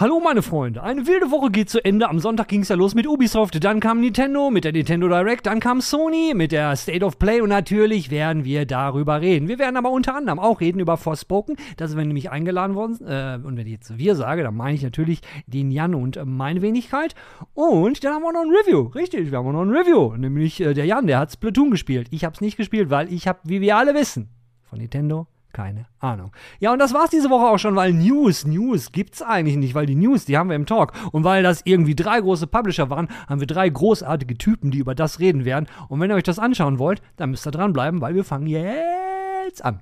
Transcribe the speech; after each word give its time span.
Hallo 0.00 0.20
meine 0.20 0.42
Freunde, 0.42 0.80
eine 0.84 1.08
wilde 1.08 1.32
Woche 1.32 1.50
geht 1.50 1.68
zu 1.68 1.84
Ende. 1.84 2.08
Am 2.08 2.20
Sonntag 2.20 2.46
ging 2.46 2.60
es 2.60 2.68
ja 2.68 2.76
los 2.76 2.94
mit 2.94 3.08
Ubisoft, 3.08 3.64
dann 3.64 3.80
kam 3.80 4.00
Nintendo 4.00 4.48
mit 4.48 4.62
der 4.62 4.70
Nintendo 4.70 5.08
Direct, 5.08 5.46
dann 5.46 5.58
kam 5.58 5.80
Sony 5.80 6.34
mit 6.36 6.52
der 6.52 6.76
State 6.76 7.04
of 7.04 7.18
Play. 7.18 7.40
Und 7.40 7.48
natürlich 7.48 8.08
werden 8.08 8.44
wir 8.44 8.64
darüber 8.64 9.20
reden. 9.20 9.48
Wir 9.48 9.58
werden 9.58 9.76
aber 9.76 9.90
unter 9.90 10.14
anderem 10.14 10.38
auch 10.38 10.60
reden 10.60 10.78
über 10.78 10.98
Forspoken, 10.98 11.56
da 11.78 11.88
sind 11.88 11.98
wir 11.98 12.04
nämlich 12.04 12.30
eingeladen 12.30 12.76
worden 12.76 13.04
äh, 13.04 13.44
und 13.44 13.56
wenn 13.56 13.66
ich 13.66 13.72
jetzt 13.72 13.98
wir 13.98 14.14
sage, 14.14 14.44
dann 14.44 14.54
meine 14.54 14.76
ich 14.76 14.84
natürlich 14.84 15.20
den 15.48 15.72
Jan 15.72 15.96
und 15.96 16.16
äh, 16.16 16.24
meine 16.24 16.62
Wenigkeit. 16.62 17.16
Und 17.54 18.04
dann 18.04 18.14
haben 18.14 18.22
wir 18.22 18.32
noch 18.32 18.42
ein 18.42 18.50
Review, 18.50 18.82
richtig, 18.94 19.32
wir 19.32 19.38
haben 19.38 19.50
noch 19.50 19.62
ein 19.62 19.70
Review, 19.70 20.14
nämlich 20.16 20.60
äh, 20.60 20.74
der 20.74 20.84
Jan, 20.84 21.08
der 21.08 21.18
hat 21.18 21.32
Splatoon 21.32 21.72
gespielt. 21.72 22.06
Ich 22.12 22.22
habe 22.24 22.34
es 22.34 22.40
nicht 22.40 22.56
gespielt, 22.56 22.90
weil 22.90 23.12
ich 23.12 23.26
habe, 23.26 23.40
wie 23.42 23.60
wir 23.60 23.76
alle 23.76 23.94
wissen, 23.94 24.28
von 24.62 24.78
Nintendo 24.78 25.26
keine 25.52 25.86
Ahnung. 25.98 26.32
Ja, 26.60 26.72
und 26.72 26.78
das 26.78 26.94
war's 26.94 27.10
diese 27.10 27.30
Woche 27.30 27.46
auch 27.46 27.58
schon, 27.58 27.76
weil 27.76 27.92
News, 27.92 28.46
News 28.46 28.92
gibt's 28.92 29.22
eigentlich 29.22 29.56
nicht, 29.56 29.74
weil 29.74 29.86
die 29.86 29.94
News, 29.94 30.24
die 30.24 30.36
haben 30.36 30.48
wir 30.50 30.56
im 30.56 30.66
Talk. 30.66 30.92
Und 31.12 31.24
weil 31.24 31.42
das 31.42 31.62
irgendwie 31.64 31.94
drei 31.94 32.20
große 32.20 32.46
Publisher 32.46 32.90
waren, 32.90 33.08
haben 33.28 33.40
wir 33.40 33.46
drei 33.46 33.68
großartige 33.68 34.36
Typen, 34.36 34.70
die 34.70 34.78
über 34.78 34.94
das 34.94 35.20
reden 35.20 35.44
werden. 35.44 35.66
Und 35.88 36.00
wenn 36.00 36.10
ihr 36.10 36.16
euch 36.16 36.22
das 36.22 36.38
anschauen 36.38 36.78
wollt, 36.78 37.02
dann 37.16 37.30
müsst 37.30 37.46
ihr 37.46 37.50
dranbleiben, 37.50 38.00
weil 38.00 38.14
wir 38.14 38.24
fangen 38.24 38.46
jetzt 38.46 39.64
an. 39.64 39.80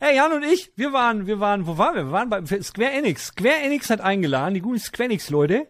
Hey, 0.00 0.16
Jan 0.16 0.32
und 0.32 0.44
ich, 0.44 0.72
wir 0.76 0.92
waren, 0.92 1.26
wir 1.26 1.40
waren, 1.40 1.66
wo 1.66 1.78
waren 1.78 1.94
wir? 1.94 2.04
Wir 2.06 2.12
waren 2.12 2.28
bei 2.28 2.44
Square 2.44 2.90
Enix. 2.90 3.28
Square 3.28 3.62
Enix 3.64 3.88
hat 3.88 4.00
eingeladen, 4.00 4.54
die 4.54 4.60
guten 4.60 4.78
Square 4.78 5.04
Enix-Leute. 5.04 5.68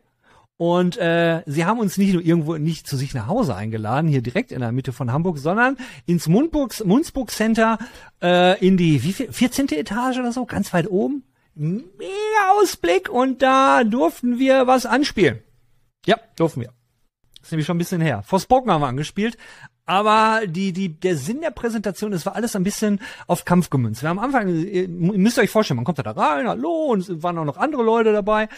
Und 0.59 0.97
äh, 0.97 1.43
sie 1.45 1.67
haben 1.67 1.79
uns 1.79 1.99
nicht 1.99 2.15
nur 2.15 2.23
irgendwo 2.23 2.57
nicht 2.57 2.87
zu 2.87 2.97
sich 2.97 3.13
nach 3.13 3.27
Hause 3.27 3.55
eingeladen, 3.55 4.09
hier 4.09 4.23
direkt 4.23 4.53
in 4.53 4.61
der 4.61 4.73
Mitte 4.73 4.93
von 4.93 5.13
Hamburg, 5.13 5.39
sondern 5.39 5.77
ins 6.07 6.29
Mundburg, 6.29 6.73
Munzburg 6.85 7.31
Center 7.31 7.79
äh, 8.23 8.59
in 8.67 8.79
die 8.79 9.03
wie 9.03 9.13
viel, 9.13 9.31
14. 9.31 9.69
Etage 9.73 10.19
oder 10.19 10.33
so, 10.33 10.47
ganz 10.47 10.73
weit 10.73 10.91
oben. 10.91 11.25
Mega 11.55 12.53
Ausblick 12.53 13.11
und 13.11 13.43
da 13.43 13.85
durften 13.85 14.39
wir 14.39 14.67
was 14.67 14.87
anspielen. 14.87 15.41
Ja, 16.07 16.17
durften 16.37 16.63
wir. 16.63 16.73
Das 17.39 17.49
ist 17.49 17.53
nämlich 17.53 17.67
schon 17.67 17.77
ein 17.77 17.79
bisschen 17.79 18.01
her. 18.01 18.23
Forspoken 18.23 18.71
haben 18.71 18.81
wir 18.81 18.89
angespielt, 18.89 19.37
aber 19.85 20.43
die, 20.47 20.73
die, 20.73 20.99
der 20.99 21.17
Sinn 21.17 21.43
der 21.43 21.51
Präsentation, 21.51 22.13
es 22.13 22.27
war 22.27 22.35
alles 22.35 22.57
ein 22.57 22.65
bisschen 22.65 23.01
auf 23.27 23.45
Kampf 23.45 23.71
gemünzt. 23.71 24.03
Wir 24.03 24.09
haben 24.09 24.19
am 24.19 24.25
Anfang, 24.25 24.49
ihr 24.49 24.89
müsst 24.89 25.39
euch 25.39 25.51
vorstellen, 25.51 25.77
man 25.77 25.85
kommt 25.85 25.99
da 25.99 26.11
rein, 26.11 26.49
hallo, 26.49 26.87
und 26.87 27.01
es 27.09 27.23
waren 27.23 27.39
auch 27.39 27.45
noch 27.45 27.59
andere 27.59 27.83
Leute 27.83 28.13
dabei. 28.13 28.49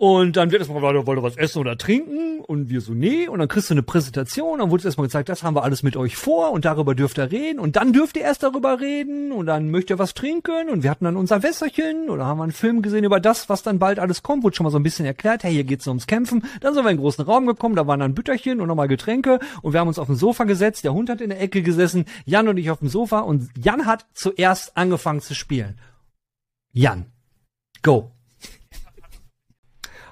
Und 0.00 0.36
dann 0.36 0.52
wird 0.52 0.60
erstmal, 0.60 0.80
wollt 0.80 1.18
ihr 1.18 1.22
was 1.24 1.36
essen 1.36 1.58
oder 1.58 1.76
trinken? 1.76 2.38
Und 2.46 2.70
wir 2.70 2.80
so, 2.80 2.92
nee. 2.92 3.26
Und 3.26 3.40
dann 3.40 3.48
kriegst 3.48 3.68
du 3.68 3.74
eine 3.74 3.82
Präsentation, 3.82 4.60
dann 4.60 4.70
wurde 4.70 4.84
erstmal 4.84 5.08
gezeigt, 5.08 5.28
das 5.28 5.42
haben 5.42 5.56
wir 5.56 5.64
alles 5.64 5.82
mit 5.82 5.96
euch 5.96 6.14
vor 6.14 6.52
und 6.52 6.64
darüber 6.64 6.94
dürft 6.94 7.18
ihr 7.18 7.32
reden. 7.32 7.58
Und 7.58 7.74
dann 7.74 7.92
dürft 7.92 8.16
ihr 8.16 8.22
erst 8.22 8.44
darüber 8.44 8.80
reden 8.80 9.32
und 9.32 9.46
dann 9.46 9.72
möchtet 9.72 9.90
ihr 9.90 9.98
was 9.98 10.14
trinken. 10.14 10.68
Und 10.68 10.84
wir 10.84 10.90
hatten 10.90 11.04
dann 11.04 11.16
unser 11.16 11.42
Wässerchen 11.42 12.10
oder 12.10 12.26
haben 12.26 12.40
einen 12.40 12.52
Film 12.52 12.80
gesehen 12.80 13.02
über 13.02 13.18
das, 13.18 13.48
was 13.48 13.64
dann 13.64 13.80
bald 13.80 13.98
alles 13.98 14.22
kommt. 14.22 14.44
Wurde 14.44 14.54
schon 14.54 14.62
mal 14.62 14.70
so 14.70 14.78
ein 14.78 14.84
bisschen 14.84 15.04
erklärt, 15.04 15.42
hey, 15.42 15.52
hier 15.52 15.64
geht's 15.64 15.88
ums 15.88 16.06
Kämpfen. 16.06 16.44
Dann 16.60 16.74
sind 16.74 16.84
wir 16.84 16.90
in 16.90 16.94
einen 16.94 17.00
großen 17.00 17.24
Raum 17.24 17.46
gekommen, 17.46 17.74
da 17.74 17.88
waren 17.88 17.98
dann 17.98 18.14
Bütterchen 18.14 18.60
und 18.60 18.68
nochmal 18.68 18.86
Getränke. 18.86 19.40
Und 19.62 19.72
wir 19.72 19.80
haben 19.80 19.88
uns 19.88 19.98
auf 19.98 20.06
dem 20.06 20.14
Sofa 20.14 20.44
gesetzt, 20.44 20.84
der 20.84 20.94
Hund 20.94 21.10
hat 21.10 21.20
in 21.20 21.30
der 21.30 21.40
Ecke 21.40 21.62
gesessen, 21.62 22.04
Jan 22.24 22.46
und 22.46 22.56
ich 22.56 22.70
auf 22.70 22.78
dem 22.78 22.88
Sofa. 22.88 23.18
Und 23.18 23.50
Jan 23.58 23.84
hat 23.84 24.06
zuerst 24.14 24.76
angefangen 24.76 25.22
zu 25.22 25.34
spielen. 25.34 25.80
Jan, 26.72 27.06
go. 27.82 28.12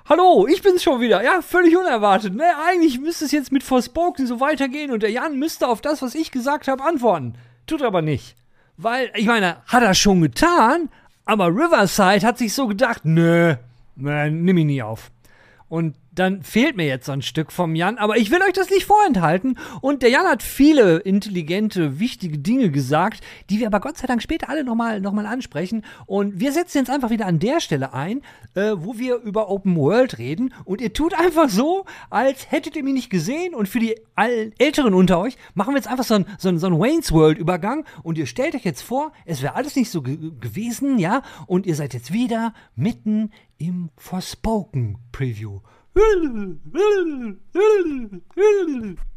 Hallo, 0.08 0.46
ich 0.46 0.62
bin's 0.62 0.84
schon 0.84 1.00
wieder. 1.00 1.24
Ja, 1.24 1.42
völlig 1.42 1.76
unerwartet. 1.76 2.32
Ne? 2.32 2.44
Eigentlich 2.68 3.00
müsste 3.00 3.24
es 3.24 3.32
jetzt 3.32 3.50
mit 3.50 3.64
Forspoken 3.64 4.28
so 4.28 4.38
weitergehen 4.38 4.92
und 4.92 5.02
der 5.02 5.10
Jan 5.10 5.36
müsste 5.36 5.66
auf 5.66 5.80
das, 5.80 6.00
was 6.00 6.14
ich 6.14 6.30
gesagt 6.30 6.68
habe, 6.68 6.84
antworten. 6.84 7.34
Tut 7.66 7.82
aber 7.82 8.02
nicht. 8.02 8.36
Weil, 8.76 9.10
ich 9.16 9.26
meine, 9.26 9.56
hat 9.66 9.82
er 9.82 9.94
schon 9.94 10.20
getan, 10.20 10.90
aber 11.24 11.48
Riverside 11.48 12.24
hat 12.24 12.38
sich 12.38 12.54
so 12.54 12.68
gedacht, 12.68 13.00
nö, 13.04 13.56
nö 13.96 14.30
nimm 14.30 14.58
ihn 14.58 14.68
nie 14.68 14.80
auf. 14.80 15.10
Und 15.68 15.96
dann 16.18 16.42
fehlt 16.42 16.76
mir 16.76 16.86
jetzt 16.86 17.06
so 17.06 17.12
ein 17.12 17.22
Stück 17.22 17.52
vom 17.52 17.74
Jan, 17.74 17.98
aber 17.98 18.16
ich 18.16 18.30
will 18.30 18.40
euch 18.42 18.52
das 18.52 18.70
nicht 18.70 18.86
vorenthalten. 18.86 19.58
Und 19.80 20.02
der 20.02 20.10
Jan 20.10 20.26
hat 20.26 20.42
viele 20.42 20.98
intelligente, 20.98 22.00
wichtige 22.00 22.38
Dinge 22.38 22.70
gesagt, 22.70 23.20
die 23.50 23.60
wir 23.60 23.66
aber 23.66 23.80
Gott 23.80 23.98
sei 23.98 24.06
Dank 24.06 24.22
später 24.22 24.48
alle 24.48 24.64
nochmal 24.64 25.00
noch 25.00 25.12
mal 25.12 25.26
ansprechen. 25.26 25.84
Und 26.06 26.40
wir 26.40 26.52
setzen 26.52 26.78
jetzt 26.78 26.90
einfach 26.90 27.10
wieder 27.10 27.26
an 27.26 27.38
der 27.38 27.60
Stelle 27.60 27.92
ein, 27.92 28.22
äh, 28.54 28.72
wo 28.76 28.98
wir 28.98 29.16
über 29.16 29.50
Open 29.50 29.76
World 29.76 30.18
reden. 30.18 30.52
Und 30.64 30.80
ihr 30.80 30.92
tut 30.92 31.14
einfach 31.14 31.50
so, 31.50 31.84
als 32.10 32.50
hättet 32.50 32.76
ihr 32.76 32.82
mich 32.82 32.94
nicht 32.94 33.10
gesehen. 33.10 33.54
Und 33.54 33.68
für 33.68 33.78
die 33.78 33.96
Älteren 34.16 34.94
unter 34.94 35.18
euch 35.18 35.36
machen 35.54 35.74
wir 35.74 35.78
jetzt 35.78 35.88
einfach 35.88 36.04
so 36.04 36.14
ein, 36.14 36.26
so 36.38 36.48
ein, 36.48 36.58
so 36.58 36.66
ein 36.66 36.78
Wayne's 36.78 37.12
World 37.12 37.38
Übergang. 37.38 37.84
Und 38.02 38.16
ihr 38.16 38.26
stellt 38.26 38.54
euch 38.54 38.64
jetzt 38.64 38.82
vor, 38.82 39.12
es 39.26 39.42
wäre 39.42 39.54
alles 39.54 39.76
nicht 39.76 39.90
so 39.90 40.02
gewesen, 40.02 40.98
ja? 40.98 41.22
Und 41.46 41.66
ihr 41.66 41.74
seid 41.74 41.92
jetzt 41.92 42.12
wieder 42.12 42.54
mitten 42.74 43.30
im 43.58 43.90
Forspoken 43.96 44.98
Preview. 45.12 45.60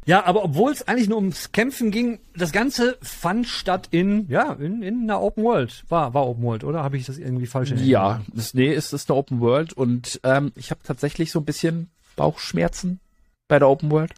Ja, 0.05 0.25
aber 0.25 0.43
obwohl 0.43 0.71
es 0.71 0.87
eigentlich 0.87 1.09
nur 1.09 1.17
ums 1.17 1.51
Kämpfen 1.51 1.91
ging, 1.91 2.19
das 2.35 2.51
Ganze 2.51 2.97
fand 3.01 3.47
statt 3.47 3.89
in, 3.91 4.27
ja, 4.29 4.53
in, 4.53 4.81
in 4.81 5.03
einer 5.03 5.21
Open 5.21 5.43
World. 5.43 5.83
War, 5.89 6.13
war 6.13 6.27
Open 6.27 6.43
World, 6.43 6.63
oder? 6.63 6.81
Habe 6.81 6.97
ich 6.97 7.05
das 7.05 7.17
irgendwie 7.17 7.45
falsch 7.45 7.71
erinnert? 7.71 7.87
Ja, 7.87 8.21
das, 8.33 8.53
nee, 8.53 8.73
es 8.73 8.93
ist 8.93 9.09
eine 9.09 9.19
Open 9.19 9.39
World 9.39 9.73
und 9.73 10.19
ähm, 10.23 10.51
ich 10.55 10.71
habe 10.71 10.81
tatsächlich 10.83 11.31
so 11.31 11.39
ein 11.39 11.45
bisschen 11.45 11.89
Bauchschmerzen 12.15 12.99
bei 13.47 13.59
der 13.59 13.67
Open 13.69 13.91
World 13.91 14.13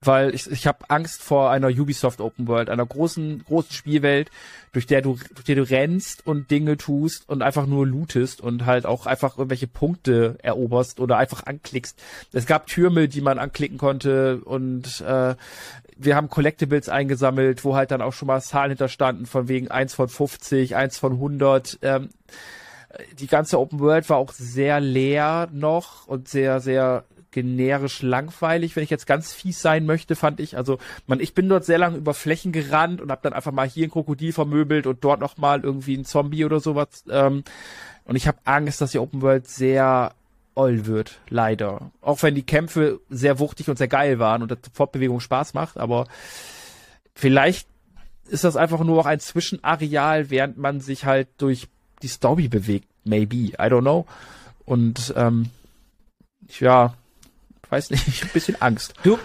weil 0.00 0.34
ich, 0.34 0.50
ich 0.50 0.66
habe 0.66 0.88
Angst 0.88 1.22
vor 1.22 1.50
einer 1.50 1.68
Ubisoft 1.68 2.20
Open 2.20 2.46
World, 2.46 2.70
einer 2.70 2.86
großen 2.86 3.44
großen 3.44 3.72
Spielwelt, 3.72 4.30
durch 4.72 4.86
der 4.86 5.02
du 5.02 5.18
durch 5.34 5.44
der 5.44 5.56
du 5.56 5.62
rennst 5.62 6.26
und 6.26 6.50
Dinge 6.50 6.76
tust 6.76 7.28
und 7.28 7.42
einfach 7.42 7.66
nur 7.66 7.86
lootest 7.86 8.40
und 8.40 8.64
halt 8.64 8.86
auch 8.86 9.06
einfach 9.06 9.38
irgendwelche 9.38 9.66
Punkte 9.66 10.38
eroberst 10.42 11.00
oder 11.00 11.16
einfach 11.16 11.46
anklickst. 11.46 12.00
Es 12.32 12.46
gab 12.46 12.66
Türme, 12.66 13.08
die 13.08 13.20
man 13.20 13.38
anklicken 13.38 13.78
konnte 13.78 14.40
und 14.44 15.00
äh, 15.00 15.34
wir 16.00 16.14
haben 16.14 16.30
Collectibles 16.30 16.88
eingesammelt, 16.88 17.64
wo 17.64 17.74
halt 17.74 17.90
dann 17.90 18.02
auch 18.02 18.12
schon 18.12 18.28
mal 18.28 18.40
Zahlen 18.40 18.70
hinterstanden 18.70 19.26
von 19.26 19.48
wegen 19.48 19.68
eins 19.68 19.94
von 19.94 20.08
50, 20.08 20.76
eins 20.76 20.96
von 20.96 21.14
100. 21.14 21.80
Ähm, 21.82 22.10
die 23.18 23.26
ganze 23.26 23.58
Open 23.58 23.80
World 23.80 24.08
war 24.08 24.16
auch 24.16 24.32
sehr 24.32 24.80
leer 24.80 25.48
noch 25.52 26.06
und 26.06 26.28
sehr, 26.28 26.60
sehr 26.60 27.04
generisch 27.30 28.02
langweilig, 28.02 28.74
wenn 28.76 28.84
ich 28.84 28.90
jetzt 28.90 29.06
ganz 29.06 29.32
fies 29.32 29.60
sein 29.60 29.86
möchte, 29.86 30.16
fand 30.16 30.40
ich. 30.40 30.56
Also, 30.56 30.78
man, 31.06 31.20
ich 31.20 31.34
bin 31.34 31.48
dort 31.48 31.64
sehr 31.64 31.78
lange 31.78 31.98
über 31.98 32.14
Flächen 32.14 32.52
gerannt 32.52 33.00
und 33.00 33.10
habe 33.10 33.20
dann 33.22 33.32
einfach 33.32 33.52
mal 33.52 33.68
hier 33.68 33.86
ein 33.86 33.90
Krokodil 33.90 34.32
vermöbelt 34.32 34.86
und 34.86 35.04
dort 35.04 35.20
noch 35.20 35.36
mal 35.36 35.60
irgendwie 35.62 35.96
ein 35.96 36.04
Zombie 36.04 36.44
oder 36.44 36.60
sowas. 36.60 37.04
Ähm, 37.10 37.44
und 38.04 38.16
ich 38.16 38.26
habe 38.26 38.38
Angst, 38.44 38.80
dass 38.80 38.92
die 38.92 38.98
Open 38.98 39.20
World 39.22 39.46
sehr 39.46 40.14
oll 40.54 40.86
wird, 40.86 41.20
leider. 41.28 41.92
Auch 42.00 42.22
wenn 42.22 42.34
die 42.34 42.42
Kämpfe 42.42 43.00
sehr 43.08 43.38
wuchtig 43.38 43.68
und 43.68 43.78
sehr 43.78 43.88
geil 43.88 44.18
waren 44.18 44.42
und 44.42 44.50
die 44.50 44.70
Fortbewegung 44.72 45.20
Spaß 45.20 45.54
macht, 45.54 45.78
aber 45.78 46.06
vielleicht 47.14 47.68
ist 48.28 48.44
das 48.44 48.56
einfach 48.56 48.82
nur 48.82 49.00
auch 49.00 49.06
ein 49.06 49.20
Zwischenareal, 49.20 50.30
während 50.30 50.58
man 50.58 50.80
sich 50.80 51.04
halt 51.04 51.28
durch 51.38 51.68
die 52.02 52.08
Story 52.08 52.48
bewegt. 52.48 52.88
Maybe, 53.04 53.36
I 53.36 53.56
don't 53.56 53.82
know. 53.82 54.06
Und 54.64 55.14
ähm, 55.16 55.50
ja, 56.60 56.94
weiß 57.70 57.90
nicht, 57.90 58.08
ich 58.08 58.22
hab 58.22 58.30
ein 58.30 58.32
bisschen 58.32 58.60
Angst. 58.60 58.94
Du, 59.02 59.18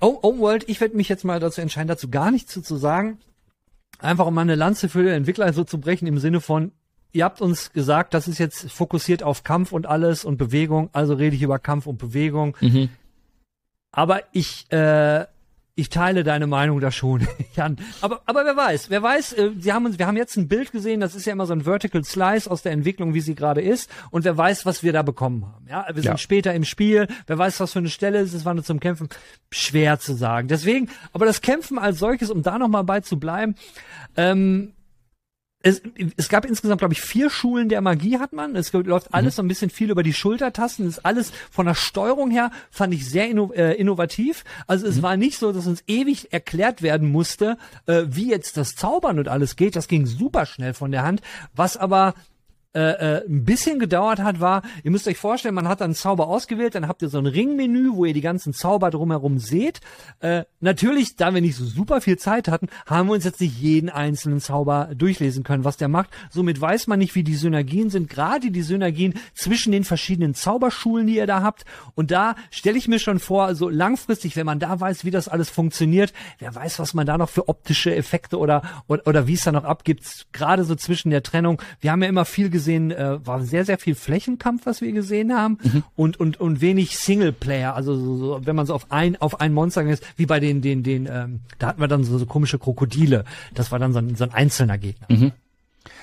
oh, 0.00 0.18
oh 0.22 0.38
World, 0.38 0.68
ich 0.68 0.80
werde 0.80 0.96
mich 0.96 1.08
jetzt 1.08 1.24
mal 1.24 1.40
dazu 1.40 1.60
entscheiden, 1.60 1.88
dazu 1.88 2.08
gar 2.08 2.30
nichts 2.30 2.52
zu, 2.52 2.62
zu 2.62 2.76
sagen. 2.76 3.18
Einfach 3.98 4.26
um 4.26 4.34
mal 4.34 4.42
eine 4.42 4.56
Lanze 4.56 4.88
für 4.88 5.02
den 5.02 5.14
Entwickler 5.14 5.52
so 5.52 5.64
zu 5.64 5.80
brechen 5.80 6.06
im 6.06 6.18
Sinne 6.18 6.40
von, 6.40 6.72
ihr 7.12 7.24
habt 7.24 7.40
uns 7.40 7.72
gesagt, 7.72 8.12
das 8.12 8.28
ist 8.28 8.38
jetzt 8.38 8.70
fokussiert 8.70 9.22
auf 9.22 9.42
Kampf 9.42 9.72
und 9.72 9.86
alles 9.86 10.24
und 10.24 10.36
Bewegung, 10.36 10.90
also 10.92 11.14
rede 11.14 11.34
ich 11.34 11.42
über 11.42 11.58
Kampf 11.58 11.86
und 11.86 11.98
Bewegung. 11.98 12.56
Mhm. 12.60 12.90
Aber 13.90 14.22
ich 14.32 14.70
äh, 14.70 15.24
ich 15.78 15.90
teile 15.90 16.24
deine 16.24 16.46
Meinung 16.46 16.80
da 16.80 16.90
schon, 16.90 17.28
Jan. 17.54 17.76
Aber, 18.00 18.22
aber 18.24 18.46
wer 18.46 18.56
weiß, 18.56 18.88
wer 18.88 19.02
weiß, 19.02 19.34
äh, 19.34 19.50
sie 19.58 19.74
haben 19.74 19.84
uns, 19.84 19.98
wir 19.98 20.06
haben 20.06 20.16
jetzt 20.16 20.36
ein 20.36 20.48
Bild 20.48 20.72
gesehen, 20.72 21.00
das 21.00 21.14
ist 21.14 21.26
ja 21.26 21.34
immer 21.34 21.44
so 21.44 21.52
ein 21.52 21.64
Vertical 21.64 22.02
Slice 22.02 22.50
aus 22.50 22.62
der 22.62 22.72
Entwicklung, 22.72 23.12
wie 23.12 23.20
sie 23.20 23.34
gerade 23.34 23.60
ist. 23.60 23.90
Und 24.10 24.24
wer 24.24 24.36
weiß, 24.36 24.64
was 24.64 24.82
wir 24.82 24.94
da 24.94 25.02
bekommen 25.02 25.44
haben. 25.44 25.66
Ja, 25.68 25.86
wir 25.88 26.02
sind 26.02 26.12
ja. 26.12 26.18
später 26.18 26.54
im 26.54 26.64
Spiel. 26.64 27.06
Wer 27.26 27.36
weiß, 27.36 27.60
was 27.60 27.74
für 27.74 27.80
eine 27.80 27.90
Stelle 27.90 28.20
ist, 28.20 28.32
es 28.32 28.46
war 28.46 28.54
nur 28.54 28.64
zum 28.64 28.80
Kämpfen. 28.80 29.10
Schwer 29.50 29.98
zu 30.00 30.14
sagen. 30.14 30.48
Deswegen, 30.48 30.88
aber 31.12 31.26
das 31.26 31.42
Kämpfen 31.42 31.78
als 31.78 31.98
solches, 31.98 32.30
um 32.30 32.42
da 32.42 32.58
nochmal 32.58 32.84
bei 32.84 33.00
zu 33.00 33.18
bleiben, 33.18 33.54
ähm, 34.16 34.72
es, 35.66 35.82
es 36.16 36.28
gab 36.28 36.44
insgesamt, 36.44 36.78
glaube 36.78 36.94
ich, 36.94 37.00
vier 37.00 37.28
Schulen 37.28 37.68
der 37.68 37.80
Magie 37.80 38.18
hat 38.18 38.32
man. 38.32 38.54
Es 38.54 38.72
läuft 38.72 39.12
alles 39.12 39.34
mhm. 39.34 39.36
so 39.36 39.42
ein 39.42 39.48
bisschen 39.48 39.70
viel 39.70 39.90
über 39.90 40.04
die 40.04 40.12
Schultertasten. 40.12 40.86
Es 40.86 40.98
ist 40.98 41.04
alles 41.04 41.32
von 41.50 41.66
der 41.66 41.74
Steuerung 41.74 42.30
her, 42.30 42.52
fand 42.70 42.94
ich 42.94 43.08
sehr 43.08 43.28
inno, 43.28 43.52
äh, 43.52 43.72
innovativ. 43.72 44.44
Also 44.68 44.86
es 44.86 44.98
mhm. 44.98 45.02
war 45.02 45.16
nicht 45.16 45.38
so, 45.38 45.50
dass 45.50 45.66
uns 45.66 45.82
ewig 45.88 46.32
erklärt 46.32 46.82
werden 46.82 47.10
musste, 47.10 47.58
äh, 47.86 48.04
wie 48.06 48.30
jetzt 48.30 48.56
das 48.56 48.76
Zaubern 48.76 49.18
und 49.18 49.26
alles 49.26 49.56
geht. 49.56 49.74
Das 49.74 49.88
ging 49.88 50.06
super 50.06 50.46
schnell 50.46 50.72
von 50.72 50.92
der 50.92 51.02
Hand. 51.02 51.20
Was 51.56 51.76
aber 51.76 52.14
äh, 52.76 52.90
äh, 52.90 53.26
ein 53.26 53.44
bisschen 53.44 53.78
gedauert 53.78 54.18
hat, 54.18 54.38
war, 54.38 54.60
ihr 54.84 54.90
müsst 54.90 55.08
euch 55.08 55.16
vorstellen, 55.16 55.54
man 55.54 55.66
hat 55.66 55.80
dann 55.80 55.94
Zauber 55.94 56.28
ausgewählt, 56.28 56.74
dann 56.74 56.88
habt 56.88 57.00
ihr 57.00 57.08
so 57.08 57.16
ein 57.16 57.24
Ringmenü, 57.24 57.92
wo 57.94 58.04
ihr 58.04 58.12
die 58.12 58.20
ganzen 58.20 58.52
Zauber 58.52 58.90
drumherum 58.90 59.38
seht. 59.38 59.80
Äh, 60.20 60.44
natürlich, 60.60 61.16
da 61.16 61.32
wir 61.32 61.40
nicht 61.40 61.56
so 61.56 61.64
super 61.64 62.02
viel 62.02 62.18
Zeit 62.18 62.48
hatten, 62.48 62.68
haben 62.84 63.08
wir 63.08 63.14
uns 63.14 63.24
jetzt 63.24 63.40
nicht 63.40 63.58
jeden 63.58 63.88
einzelnen 63.88 64.40
Zauber 64.40 64.90
durchlesen 64.94 65.42
können, 65.42 65.64
was 65.64 65.78
der 65.78 65.88
macht. 65.88 66.10
Somit 66.28 66.60
weiß 66.60 66.86
man 66.86 66.98
nicht, 66.98 67.14
wie 67.14 67.22
die 67.22 67.34
Synergien 67.34 67.88
sind, 67.88 68.10
gerade 68.10 68.50
die 68.50 68.60
Synergien 68.60 69.14
zwischen 69.32 69.72
den 69.72 69.84
verschiedenen 69.84 70.34
Zauberschulen, 70.34 71.06
die 71.06 71.16
ihr 71.16 71.26
da 71.26 71.40
habt. 71.40 71.64
Und 71.94 72.10
da 72.10 72.34
stelle 72.50 72.76
ich 72.76 72.88
mir 72.88 72.98
schon 72.98 73.20
vor, 73.20 73.54
so 73.54 73.70
langfristig, 73.70 74.36
wenn 74.36 74.44
man 74.44 74.58
da 74.58 74.78
weiß, 74.78 75.06
wie 75.06 75.10
das 75.10 75.28
alles 75.28 75.48
funktioniert, 75.48 76.12
wer 76.40 76.54
weiß, 76.54 76.78
was 76.78 76.92
man 76.92 77.06
da 77.06 77.16
noch 77.16 77.30
für 77.30 77.48
optische 77.48 77.96
Effekte 77.96 78.38
oder, 78.38 78.60
oder, 78.86 79.06
oder 79.06 79.26
wie 79.26 79.32
es 79.32 79.44
da 79.44 79.52
noch 79.52 79.64
abgibt, 79.64 80.26
gerade 80.32 80.64
so 80.64 80.74
zwischen 80.74 81.08
der 81.08 81.22
Trennung. 81.22 81.62
Wir 81.80 81.90
haben 81.90 82.02
ja 82.02 82.10
immer 82.10 82.26
viel 82.26 82.50
gesehen, 82.50 82.65
äh, 82.66 83.26
war 83.26 83.42
sehr, 83.42 83.64
sehr 83.64 83.78
viel 83.78 83.94
Flächenkampf, 83.94 84.66
was 84.66 84.80
wir 84.80 84.92
gesehen 84.92 85.34
haben 85.34 85.58
mhm. 85.62 85.84
und, 85.94 86.20
und, 86.20 86.40
und 86.40 86.60
wenig 86.60 86.98
Singleplayer, 86.98 87.74
also 87.74 87.96
so, 87.96 88.16
so, 88.16 88.40
wenn 88.44 88.56
man 88.56 88.66
so 88.66 88.74
auf 88.74 88.90
ein, 88.90 89.16
auf 89.20 89.40
ein 89.40 89.52
Monster 89.52 89.82
ist, 89.82 90.04
wie 90.16 90.26
bei 90.26 90.40
den, 90.40 90.62
den, 90.62 90.82
den, 90.82 91.08
ähm, 91.10 91.40
da 91.58 91.68
hatten 91.68 91.80
wir 91.80 91.88
dann 91.88 92.04
so, 92.04 92.18
so 92.18 92.26
komische 92.26 92.58
Krokodile. 92.58 93.24
Das 93.54 93.72
war 93.72 93.78
dann 93.78 93.92
so 93.92 93.98
ein, 93.98 94.14
so 94.16 94.24
ein 94.24 94.32
einzelner 94.32 94.78
Gegner. 94.78 95.06
Mhm. 95.08 95.32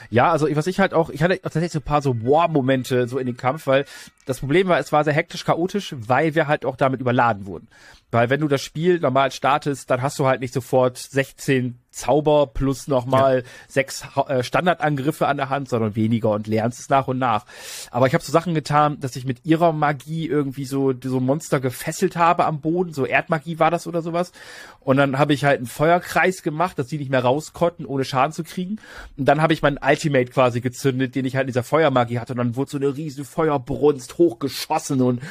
Ja, 0.10 0.32
also 0.32 0.48
was 0.56 0.68
ich 0.68 0.80
halt 0.80 0.94
auch, 0.94 1.10
ich 1.10 1.24
hatte 1.24 1.40
tatsächlich 1.42 1.72
so 1.72 1.80
ein 1.80 1.84
paar 1.84 2.02
so 2.02 2.22
War-Momente 2.24 3.08
so 3.08 3.18
in 3.18 3.26
dem 3.26 3.38
Kampf, 3.38 3.68
weil 3.68 3.86
das 4.26 4.40
Problem 4.40 4.68
war, 4.68 4.80
es 4.80 4.92
war 4.92 5.04
sehr 5.04 5.14
hektisch, 5.14 5.46
chaotisch, 5.46 5.96
weil 5.98 6.36
wir 6.36 6.48
halt 6.48 6.66
auch 6.66 6.76
damit 6.76 7.02
überladen 7.02 7.46
wurden. 7.46 7.68
Weil 8.12 8.30
wenn 8.30 8.42
du 8.42 8.48
das 8.48 8.62
Spiel 8.62 9.00
normal 9.00 9.32
startest, 9.32 9.90
dann 9.90 10.02
hast 10.02 10.20
du 10.20 10.26
halt 10.26 10.42
nicht 10.42 10.54
sofort 10.54 10.98
16 10.98 11.80
Zauber 11.94 12.48
plus 12.48 12.88
nochmal 12.88 13.38
ja. 13.38 13.50
sechs 13.68 14.04
äh, 14.28 14.44
Standardangriffe 14.44 15.28
an 15.28 15.38
der 15.38 15.50
Hand, 15.50 15.70
sondern 15.70 15.96
weniger 15.96 16.32
und 16.32 16.48
lernst 16.48 16.80
es 16.80 16.90
nach 16.90 17.08
und 17.08 17.20
nach. 17.20 17.46
Aber 17.92 18.08
ich 18.08 18.14
habe 18.14 18.24
so 18.24 18.32
Sachen 18.32 18.54
getan, 18.54 19.00
dass 19.00 19.16
ich 19.16 19.26
mit 19.26 19.46
ihrer 19.46 19.72
Magie 19.72 20.28
irgendwie 20.28 20.66
so 20.66 20.94
so 21.04 21.20
Monster 21.20 21.60
gefesselt 21.60 22.16
habe 22.16 22.46
am 22.46 22.62
Boden, 22.62 22.94
so 22.94 23.06
Erdmagie 23.06 23.60
war 23.60 23.72
das 23.72 23.88
oder 23.88 24.02
sowas. 24.02 24.32
Und 24.80 24.98
dann 24.98 25.18
habe 25.18 25.34
ich 25.34 25.46
halt 25.46 25.58
einen 25.58 25.68
Feuerkreis 25.68 26.44
gemacht, 26.44 26.78
dass 26.78 26.88
die 26.88 26.98
nicht 26.98 27.12
mehr 27.12 27.24
raus 27.24 27.54
konnten, 27.54 27.86
ohne 27.86 28.04
Schaden 28.04 28.34
zu 28.34 28.44
kriegen. 28.44 28.80
Und 29.18 29.26
dann 29.26 29.42
habe 29.42 29.54
ich 29.54 29.62
meinen 29.62 29.80
Ultimate 29.82 30.32
quasi 30.32 30.60
gezündet, 30.60 31.16
den 31.16 31.26
ich 31.26 31.36
halt 31.36 31.44
in 31.44 31.48
dieser 31.48 31.64
Feuermagie 31.64 32.20
hatte. 32.20 32.34
Und 32.34 32.38
dann 32.38 32.56
wurde 32.56 32.72
so 32.72 32.78
eine 32.78 32.96
riesen 32.96 33.24
Feuerbrunst 33.24 34.18
hochgeschossen 34.18 35.02
und 35.02 35.22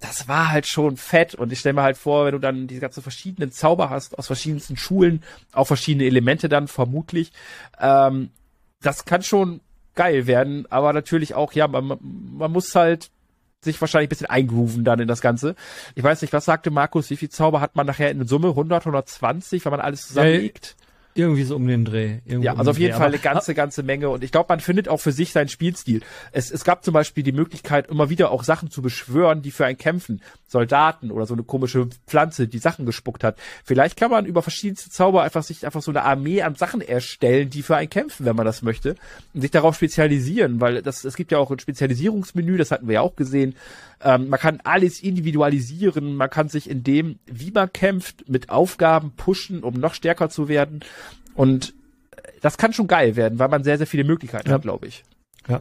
das 0.00 0.28
war 0.28 0.50
halt 0.50 0.66
schon 0.66 0.96
fett. 0.96 1.34
Und 1.34 1.52
ich 1.52 1.60
stelle 1.60 1.74
mir 1.74 1.82
halt 1.82 1.96
vor, 1.96 2.26
wenn 2.26 2.32
du 2.32 2.38
dann 2.38 2.66
diese 2.66 2.80
ganzen 2.80 3.02
verschiedenen 3.02 3.52
Zauber 3.52 3.90
hast 3.90 4.18
aus 4.18 4.26
verschiedensten 4.26 4.76
Schulen, 4.76 5.22
auch 5.52 5.66
verschiedene 5.66 6.04
Elemente 6.12 6.48
dann 6.48 6.68
vermutlich. 6.68 7.32
Ähm, 7.80 8.30
das 8.80 9.04
kann 9.04 9.22
schon 9.22 9.60
geil 9.94 10.26
werden, 10.26 10.66
aber 10.70 10.92
natürlich 10.92 11.34
auch, 11.34 11.52
ja, 11.52 11.68
man, 11.68 11.98
man 12.00 12.50
muss 12.52 12.74
halt 12.74 13.10
sich 13.60 13.80
wahrscheinlich 13.80 14.08
ein 14.08 14.10
bisschen 14.10 14.30
eingrooven 14.30 14.84
dann 14.84 15.00
in 15.00 15.08
das 15.08 15.20
Ganze. 15.20 15.54
Ich 15.94 16.02
weiß 16.02 16.20
nicht, 16.22 16.32
was 16.32 16.44
sagte 16.44 16.70
Markus, 16.70 17.10
wie 17.10 17.16
viel 17.16 17.28
Zauber 17.28 17.60
hat 17.60 17.76
man 17.76 17.86
nachher 17.86 18.10
in 18.10 18.26
Summe? 18.26 18.48
100, 18.48 18.82
120, 18.82 19.64
wenn 19.64 19.70
man 19.70 19.80
alles 19.80 20.08
zusammenlegt? 20.08 20.76
Irgendwie 21.14 21.44
so 21.44 21.56
um 21.56 21.66
den 21.66 21.84
Dreh. 21.84 22.18
ja, 22.26 22.54
also 22.54 22.70
auf 22.70 22.78
jeden 22.78 22.92
Dreh. 22.92 22.98
Fall 22.98 23.08
eine 23.08 23.18
ganze, 23.18 23.54
ganze 23.54 23.82
Menge. 23.82 24.08
Und 24.08 24.24
ich 24.24 24.32
glaube, 24.32 24.46
man 24.48 24.60
findet 24.60 24.88
auch 24.88 24.98
für 24.98 25.12
sich 25.12 25.32
seinen 25.32 25.48
Spielstil. 25.48 26.00
Es, 26.32 26.50
es 26.50 26.64
gab 26.64 26.84
zum 26.84 26.94
Beispiel 26.94 27.22
die 27.22 27.32
Möglichkeit, 27.32 27.88
immer 27.88 28.08
wieder 28.08 28.30
auch 28.30 28.44
Sachen 28.44 28.70
zu 28.70 28.80
beschwören, 28.80 29.42
die 29.42 29.50
für 29.50 29.66
einen 29.66 29.78
kämpfen. 29.78 30.22
Soldaten 30.46 31.10
oder 31.10 31.26
so 31.26 31.34
eine 31.34 31.42
komische 31.42 31.88
Pflanze, 32.06 32.46
die 32.48 32.58
Sachen 32.58 32.86
gespuckt 32.86 33.24
hat. 33.24 33.38
Vielleicht 33.64 33.96
kann 33.96 34.10
man 34.10 34.26
über 34.26 34.42
verschiedenste 34.42 34.90
Zauber 34.90 35.22
einfach 35.22 35.42
sich 35.42 35.64
einfach 35.64 35.82
so 35.82 35.90
eine 35.90 36.02
Armee 36.02 36.42
an 36.42 36.54
Sachen 36.54 36.80
erstellen, 36.80 37.50
die 37.50 37.62
für 37.62 37.76
einen 37.76 37.90
kämpfen, 37.90 38.26
wenn 38.26 38.36
man 38.36 38.46
das 38.46 38.62
möchte. 38.62 38.96
Und 39.34 39.40
sich 39.40 39.50
darauf 39.50 39.76
spezialisieren, 39.76 40.60
weil 40.60 40.82
das, 40.82 41.04
es 41.04 41.16
gibt 41.16 41.32
ja 41.32 41.38
auch 41.38 41.50
ein 41.50 41.58
Spezialisierungsmenü, 41.58 42.56
das 42.56 42.70
hatten 42.70 42.86
wir 42.86 42.94
ja 42.94 43.00
auch 43.00 43.16
gesehen. 43.16 43.54
Ähm, 44.02 44.28
man 44.28 44.40
kann 44.40 44.60
alles 44.64 45.00
individualisieren, 45.00 46.16
man 46.16 46.30
kann 46.30 46.48
sich 46.48 46.68
in 46.68 46.82
dem, 46.82 47.18
wie 47.26 47.50
man 47.50 47.72
kämpft, 47.72 48.28
mit 48.28 48.50
Aufgaben 48.50 49.12
pushen, 49.16 49.62
um 49.62 49.74
noch 49.74 49.94
stärker 49.94 50.28
zu 50.28 50.48
werden. 50.48 50.80
Und 51.34 51.74
das 52.40 52.58
kann 52.58 52.72
schon 52.72 52.88
geil 52.88 53.16
werden, 53.16 53.38
weil 53.38 53.48
man 53.48 53.64
sehr, 53.64 53.78
sehr 53.78 53.86
viele 53.86 54.04
Möglichkeiten 54.04 54.48
ja. 54.48 54.54
hat, 54.54 54.62
glaube 54.62 54.86
ich. 54.86 55.04
Ja. 55.48 55.60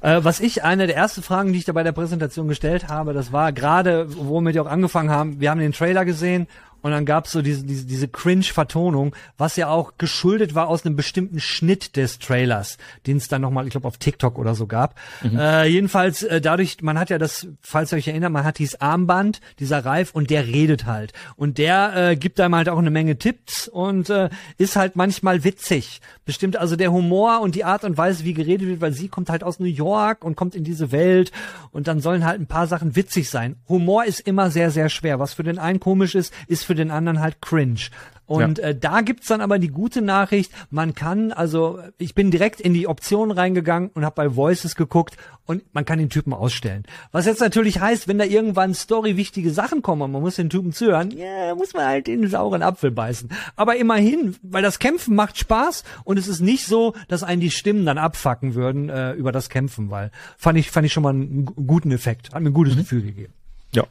Äh, 0.00 0.24
was 0.24 0.40
ich, 0.40 0.64
eine 0.64 0.86
der 0.86 0.96
ersten 0.96 1.22
Fragen, 1.22 1.52
die 1.52 1.58
ich 1.58 1.64
da 1.64 1.72
bei 1.72 1.82
der 1.82 1.92
Präsentation 1.92 2.48
gestellt 2.48 2.88
habe, 2.88 3.12
das 3.12 3.32
war 3.32 3.52
gerade, 3.52 4.06
womit 4.16 4.54
wir 4.54 4.62
auch 4.62 4.70
angefangen 4.70 5.10
haben, 5.10 5.40
wir 5.40 5.50
haben 5.50 5.60
den 5.60 5.72
Trailer 5.72 6.04
gesehen 6.04 6.46
und 6.82 6.90
dann 6.90 7.06
gab's 7.06 7.32
so 7.32 7.42
diese, 7.42 7.64
diese, 7.64 7.86
diese 7.86 8.08
Cringe-Vertonung, 8.08 9.14
was 9.38 9.56
ja 9.56 9.68
auch 9.68 9.94
geschuldet 9.98 10.54
war 10.54 10.68
aus 10.68 10.84
einem 10.84 10.96
bestimmten 10.96 11.40
Schnitt 11.40 11.96
des 11.96 12.18
Trailers, 12.18 12.76
den 13.06 13.16
es 13.16 13.28
dann 13.28 13.42
nochmal, 13.42 13.64
ich 13.66 13.70
glaube, 13.70 13.88
auf 13.88 13.98
TikTok 13.98 14.38
oder 14.38 14.54
so 14.54 14.66
gab. 14.66 14.96
Mhm. 15.22 15.38
Äh, 15.38 15.66
jedenfalls 15.66 16.22
äh, 16.22 16.40
dadurch, 16.40 16.82
man 16.82 16.98
hat 16.98 17.10
ja 17.10 17.18
das, 17.18 17.46
falls 17.60 17.92
ihr 17.92 17.98
euch 17.98 18.08
erinnert, 18.08 18.32
man 18.32 18.44
hat 18.44 18.58
dieses 18.58 18.80
Armband, 18.80 19.40
dieser 19.58 19.84
Reif 19.84 20.12
und 20.12 20.30
der 20.30 20.46
redet 20.46 20.86
halt. 20.86 21.12
Und 21.36 21.58
der 21.58 22.10
äh, 22.10 22.16
gibt 22.16 22.40
einem 22.40 22.56
halt 22.56 22.68
auch 22.68 22.78
eine 22.78 22.90
Menge 22.90 23.16
Tipps 23.16 23.68
und 23.68 24.10
äh, 24.10 24.28
ist 24.58 24.76
halt 24.76 24.96
manchmal 24.96 25.44
witzig. 25.44 26.00
Bestimmt 26.24 26.56
also 26.56 26.76
der 26.76 26.92
Humor 26.92 27.40
und 27.40 27.54
die 27.54 27.64
Art 27.64 27.84
und 27.84 27.96
Weise, 27.96 28.24
wie 28.24 28.34
geredet 28.34 28.68
wird, 28.68 28.80
weil 28.80 28.92
sie 28.92 29.08
kommt 29.08 29.30
halt 29.30 29.44
aus 29.44 29.58
New 29.60 29.66
York 29.66 30.24
und 30.24 30.36
kommt 30.36 30.54
in 30.54 30.64
diese 30.64 30.92
Welt 30.92 31.32
und 31.70 31.88
dann 31.88 32.00
sollen 32.00 32.24
halt 32.24 32.40
ein 32.40 32.46
paar 32.46 32.66
Sachen 32.66 32.96
witzig 32.96 33.30
sein. 33.30 33.56
Humor 33.68 34.04
ist 34.04 34.20
immer 34.20 34.50
sehr, 34.50 34.70
sehr 34.70 34.88
schwer. 34.88 35.18
Was 35.18 35.34
für 35.34 35.42
den 35.42 35.58
einen 35.58 35.80
komisch 35.80 36.14
ist, 36.14 36.32
ist 36.46 36.64
für 36.64 36.71
für 36.72 36.76
den 36.76 36.90
anderen 36.90 37.20
halt 37.20 37.42
cringe. 37.42 37.90
Und 38.24 38.56
ja. 38.56 38.68
äh, 38.68 38.74
da 38.74 39.02
gibt's 39.02 39.26
dann 39.26 39.42
aber 39.42 39.58
die 39.58 39.68
gute 39.68 40.00
Nachricht, 40.00 40.52
man 40.70 40.94
kann, 40.94 41.32
also 41.32 41.80
ich 41.98 42.14
bin 42.14 42.30
direkt 42.30 42.62
in 42.62 42.72
die 42.72 42.88
Optionen 42.88 43.36
reingegangen 43.36 43.90
und 43.92 44.06
habe 44.06 44.14
bei 44.14 44.34
Voices 44.36 44.74
geguckt 44.74 45.18
und 45.44 45.62
man 45.74 45.84
kann 45.84 45.98
den 45.98 46.08
Typen 46.08 46.32
ausstellen. 46.32 46.84
Was 47.10 47.26
jetzt 47.26 47.40
natürlich 47.40 47.80
heißt, 47.80 48.08
wenn 48.08 48.16
da 48.16 48.24
irgendwann 48.24 48.72
Story 48.72 49.18
wichtige 49.18 49.50
Sachen 49.50 49.82
kommen 49.82 50.00
und 50.00 50.12
man 50.12 50.22
muss 50.22 50.36
den 50.36 50.48
Typen 50.48 50.72
zuhören, 50.72 51.10
ja, 51.10 51.54
muss 51.54 51.74
man 51.74 51.84
halt 51.84 52.06
den 52.06 52.26
sauren 52.26 52.62
Apfel 52.62 52.90
beißen. 52.90 53.28
Aber 53.54 53.76
immerhin, 53.76 54.34
weil 54.40 54.62
das 54.62 54.78
Kämpfen 54.78 55.14
macht 55.14 55.36
Spaß 55.36 55.84
und 56.04 56.18
es 56.18 56.26
ist 56.26 56.40
nicht 56.40 56.64
so, 56.64 56.94
dass 57.08 57.22
einen 57.22 57.42
die 57.42 57.50
Stimmen 57.50 57.84
dann 57.84 57.98
abfacken 57.98 58.54
würden 58.54 58.88
äh, 58.88 59.12
über 59.12 59.32
das 59.32 59.50
Kämpfen, 59.50 59.90
weil 59.90 60.10
fand 60.38 60.58
ich 60.58 60.70
fand 60.70 60.86
ich 60.86 60.94
schon 60.94 61.02
mal 61.02 61.10
einen 61.10 61.44
guten 61.44 61.90
Effekt, 61.90 62.32
hat 62.32 62.40
mir 62.40 62.48
ein 62.48 62.54
gutes 62.54 62.76
mhm. 62.76 62.78
Gefühl 62.78 63.02
gegeben. 63.02 63.34
Ja, 63.72 63.84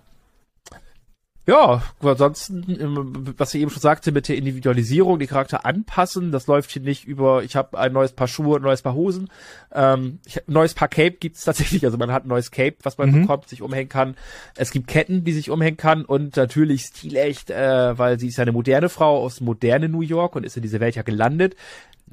ansonsten, 2.04 3.34
was 3.38 3.54
ich 3.56 3.62
eben 3.62 3.72
schon 3.72 3.82
sagte, 3.82 4.12
mit 4.12 4.28
der 4.28 4.38
Individualisierung, 4.38 5.18
die 5.18 5.26
Charakter 5.26 5.66
anpassen, 5.66 6.32
das 6.32 6.46
läuft 6.46 6.70
hier 6.72 6.84
nicht 6.84 7.06
über, 7.06 7.44
ich 7.44 7.56
habe 7.56 7.80
ein 7.80 7.94
neues 7.94 8.12
Paar 8.12 8.28
Schuhe, 8.28 8.58
ein 8.58 8.62
neues 8.62 8.84
Paar 8.84 8.94
Hosen. 8.94 9.30
Ähm, 9.74 10.20
ich, 10.26 10.38
ein 10.38 10.54
neues 10.54 10.76
Paar 10.76 10.88
Cape 10.88 11.18
gibt's 11.20 11.44
tatsächlich, 11.46 11.84
also 11.84 11.98
man 11.98 12.12
hat 12.12 12.26
ein 12.26 12.30
neues 12.30 12.52
Cape, 12.52 12.78
was 12.84 13.00
man 13.00 13.12
mhm. 13.12 13.22
bekommt, 13.22 13.50
sich 13.50 13.64
umhängen 13.64 13.90
kann. 13.90 14.16
Es 14.56 14.72
gibt 14.72 14.88
Ketten, 14.88 15.24
die 15.24 15.34
sich 15.34 15.50
umhängen 15.50 15.78
kann 15.78 16.06
und 16.06 16.36
natürlich 16.36 16.84
stilecht, 16.84 17.50
äh, 17.50 17.98
weil 17.98 18.20
sie 18.20 18.28
ist 18.28 18.40
eine 18.40 18.52
moderne 18.52 18.90
Frau 18.90 19.18
aus 19.24 19.42
moderne 19.42 19.90
New 19.90 20.02
York 20.02 20.36
und 20.36 20.46
ist 20.46 20.58
in 20.58 20.64
diese 20.64 20.80
Welt 20.80 20.96
ja 20.96 21.02
gelandet. 21.02 21.56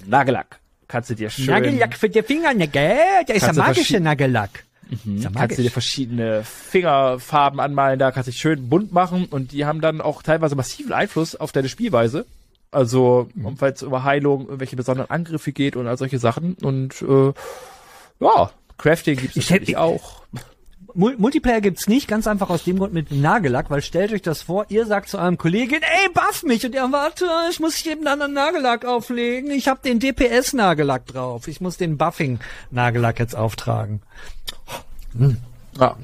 Nagellack. 0.06 0.60
Kannst 0.86 1.10
du 1.10 1.14
dir 1.14 1.28
schön... 1.28 1.46
Nagellack 1.46 1.94
für 1.98 2.08
die 2.08 2.22
Fingernägel, 2.22 2.96
der 3.28 3.34
ist 3.34 3.46
ja 3.46 3.52
magische 3.52 4.00
Nagellack. 4.00 4.64
Mhm. 5.04 5.26
Kannst 5.34 5.58
du 5.58 5.62
dir 5.62 5.70
verschiedene 5.70 6.42
Fingerfarben 6.44 7.60
anmalen, 7.60 7.98
da 7.98 8.10
kannst 8.10 8.28
du 8.28 8.30
dich 8.30 8.40
schön 8.40 8.68
bunt 8.68 8.92
machen 8.92 9.26
und 9.26 9.52
die 9.52 9.64
haben 9.64 9.80
dann 9.80 10.00
auch 10.00 10.22
teilweise 10.22 10.56
massiven 10.56 10.92
Einfluss 10.92 11.36
auf 11.36 11.52
deine 11.52 11.68
Spielweise. 11.68 12.26
Also, 12.70 13.28
mhm. 13.34 13.60
weil 13.60 13.72
es 13.72 13.82
über 13.82 14.04
Heilung, 14.04 14.46
irgendwelche 14.46 14.76
besonderen 14.76 15.10
Angriffe 15.10 15.52
geht 15.52 15.76
und 15.76 15.86
all 15.86 15.96
solche 15.96 16.18
Sachen. 16.18 16.54
Und 16.62 17.00
äh, 17.02 17.32
ja, 18.20 18.50
Crafting 18.76 19.16
gibt 19.16 19.36
es 19.36 19.50
natürlich 19.50 19.76
auch. 19.76 20.22
Multiplayer 20.94 21.60
gibt's 21.60 21.86
nicht, 21.86 22.08
ganz 22.08 22.26
einfach 22.26 22.50
aus 22.50 22.64
dem 22.64 22.78
Grund 22.78 22.92
mit 22.92 23.12
Nagellack, 23.12 23.70
weil 23.70 23.82
stellt 23.82 24.12
euch 24.12 24.22
das 24.22 24.42
vor, 24.42 24.66
ihr 24.68 24.84
sagt 24.84 25.08
zu 25.08 25.18
eurem 25.18 25.38
Kollegen, 25.38 25.80
ey, 25.80 26.08
buff 26.12 26.42
mich, 26.42 26.64
und 26.66 26.74
er, 26.74 26.90
warte, 26.90 27.26
ich 27.50 27.60
muss 27.60 27.84
eben 27.86 28.00
einen 28.00 28.20
anderen 28.20 28.32
Nagellack 28.32 28.84
auflegen, 28.84 29.50
ich 29.50 29.68
habe 29.68 29.80
den 29.84 30.00
DPS-Nagellack 30.00 31.06
drauf, 31.06 31.46
ich 31.46 31.60
muss 31.60 31.76
den 31.76 31.98
Buffing-Nagellack 31.98 33.20
jetzt 33.20 33.36
auftragen. 33.36 34.00
Hm. 35.18 35.36
Ja. 35.78 35.96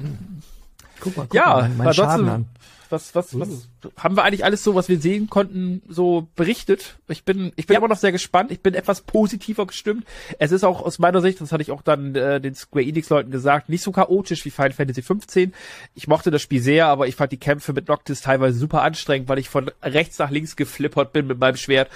Guck 0.99 1.17
mal, 1.17 1.23
guck 1.23 1.33
ja, 1.33 1.45
mal, 1.45 1.69
mein 1.69 1.93
Schaden 1.93 2.29
an 2.29 2.45
was, 2.89 3.15
was, 3.15 3.39
was, 3.39 3.49
uh. 3.49 3.89
haben 3.97 4.15
wir 4.15 4.23
eigentlich 4.23 4.45
alles 4.45 4.63
so, 4.63 4.75
was 4.75 4.89
wir 4.89 4.99
sehen 4.99 5.29
konnten, 5.29 5.81
so 5.87 6.27
berichtet? 6.35 6.95
Ich 7.07 7.23
bin, 7.23 7.51
ich 7.55 7.67
bin 7.67 7.75
ja. 7.75 7.79
immer 7.79 7.87
noch 7.87 7.97
sehr 7.97 8.11
gespannt. 8.11 8.51
Ich 8.51 8.61
bin 8.61 8.73
etwas 8.73 9.01
positiver 9.01 9.65
gestimmt. 9.65 10.05
Es 10.39 10.51
ist 10.51 10.63
auch 10.63 10.81
aus 10.81 10.99
meiner 10.99 11.21
Sicht, 11.21 11.41
das 11.41 11.51
hatte 11.51 11.61
ich 11.61 11.71
auch 11.71 11.81
dann 11.81 12.15
äh, 12.15 12.39
den 12.39 12.55
Square 12.55 12.85
Enix 12.85 13.09
Leuten 13.09 13.31
gesagt, 13.31 13.69
nicht 13.69 13.83
so 13.83 13.91
chaotisch 13.91 14.45
wie 14.45 14.49
Final 14.49 14.73
Fantasy 14.73 15.01
15. 15.01 15.53
Ich 15.93 16.07
mochte 16.07 16.31
das 16.31 16.41
Spiel 16.41 16.61
sehr, 16.61 16.87
aber 16.87 17.07
ich 17.07 17.15
fand 17.15 17.31
die 17.31 17.37
Kämpfe 17.37 17.73
mit 17.73 17.87
Noctis 17.87 18.21
teilweise 18.21 18.57
super 18.57 18.81
anstrengend, 18.81 19.29
weil 19.29 19.39
ich 19.39 19.49
von 19.49 19.71
rechts 19.81 20.17
nach 20.19 20.31
links 20.31 20.55
geflippert 20.55 21.13
bin 21.13 21.27
mit 21.27 21.39
meinem 21.39 21.57
Schwert. 21.57 21.89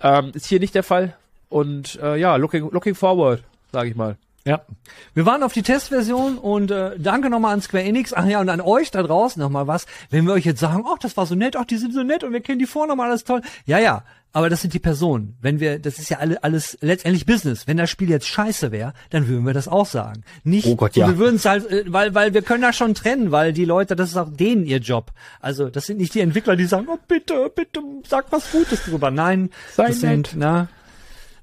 Ähm, 0.00 0.32
ist 0.34 0.46
hier 0.46 0.60
nicht 0.60 0.74
der 0.74 0.82
Fall. 0.82 1.16
Und 1.48 1.98
äh, 2.02 2.16
ja, 2.16 2.36
looking, 2.36 2.70
looking 2.70 2.94
forward, 2.94 3.42
sage 3.72 3.88
ich 3.88 3.96
mal. 3.96 4.16
Ja. 4.46 4.62
Wir 5.12 5.26
waren 5.26 5.42
auf 5.42 5.52
die 5.52 5.62
Testversion 5.62 6.38
und 6.38 6.70
äh, 6.70 6.98
danke 6.98 7.28
nochmal 7.28 7.54
an 7.54 7.60
Square 7.60 7.84
Enix. 7.84 8.14
Ach 8.14 8.24
ja, 8.26 8.40
und 8.40 8.48
an 8.48 8.60
euch 8.60 8.90
da 8.90 9.02
draußen 9.02 9.40
nochmal 9.40 9.66
was. 9.66 9.86
Wenn 10.08 10.26
wir 10.26 10.32
euch 10.32 10.46
jetzt 10.46 10.60
sagen, 10.60 10.84
ach, 10.86 10.98
das 10.98 11.16
war 11.16 11.26
so 11.26 11.34
nett, 11.34 11.56
ach, 11.56 11.66
die 11.66 11.76
sind 11.76 11.92
so 11.92 12.02
nett 12.02 12.24
und 12.24 12.32
wir 12.32 12.40
kennen 12.40 12.58
die 12.58 12.66
Vornamen, 12.66 13.00
alles 13.00 13.24
toll. 13.24 13.42
Ja, 13.66 13.78
ja, 13.78 14.02
aber 14.32 14.48
das 14.48 14.62
sind 14.62 14.72
die 14.72 14.78
Personen. 14.78 15.36
Wenn 15.42 15.60
wir, 15.60 15.78
das 15.78 15.98
ist 15.98 16.08
ja 16.08 16.18
alle, 16.18 16.42
alles 16.42 16.78
letztendlich 16.80 17.26
Business. 17.26 17.66
Wenn 17.66 17.76
das 17.76 17.90
Spiel 17.90 18.08
jetzt 18.08 18.28
scheiße 18.28 18.70
wäre, 18.70 18.94
dann 19.10 19.26
würden 19.28 19.44
wir 19.44 19.52
das 19.52 19.68
auch 19.68 19.86
sagen. 19.86 20.22
Nicht, 20.44 20.66
oh 20.66 20.76
Gott, 20.76 20.96
ja. 20.96 21.08
wir 21.08 21.18
würden 21.18 21.36
es 21.36 21.44
halt, 21.44 21.68
äh, 21.70 21.84
weil, 21.88 22.14
weil 22.14 22.32
wir 22.32 22.42
können 22.42 22.62
da 22.62 22.72
schon 22.72 22.94
trennen, 22.94 23.32
weil 23.32 23.52
die 23.52 23.64
Leute, 23.64 23.96
das 23.96 24.10
ist 24.10 24.16
auch 24.16 24.28
denen 24.30 24.64
ihr 24.64 24.78
Job. 24.78 25.12
Also 25.40 25.68
das 25.68 25.86
sind 25.86 25.98
nicht 25.98 26.14
die 26.14 26.20
Entwickler, 26.20 26.56
die 26.56 26.64
sagen, 26.64 26.86
oh 26.88 26.98
bitte, 27.08 27.50
bitte, 27.54 27.82
sag 28.08 28.30
was 28.30 28.50
Gutes 28.52 28.84
drüber. 28.84 29.10
Nein, 29.10 29.50
Sei 29.74 29.88
das 29.88 30.02
nett. 30.02 30.28
sind, 30.28 30.30
na, 30.36 30.68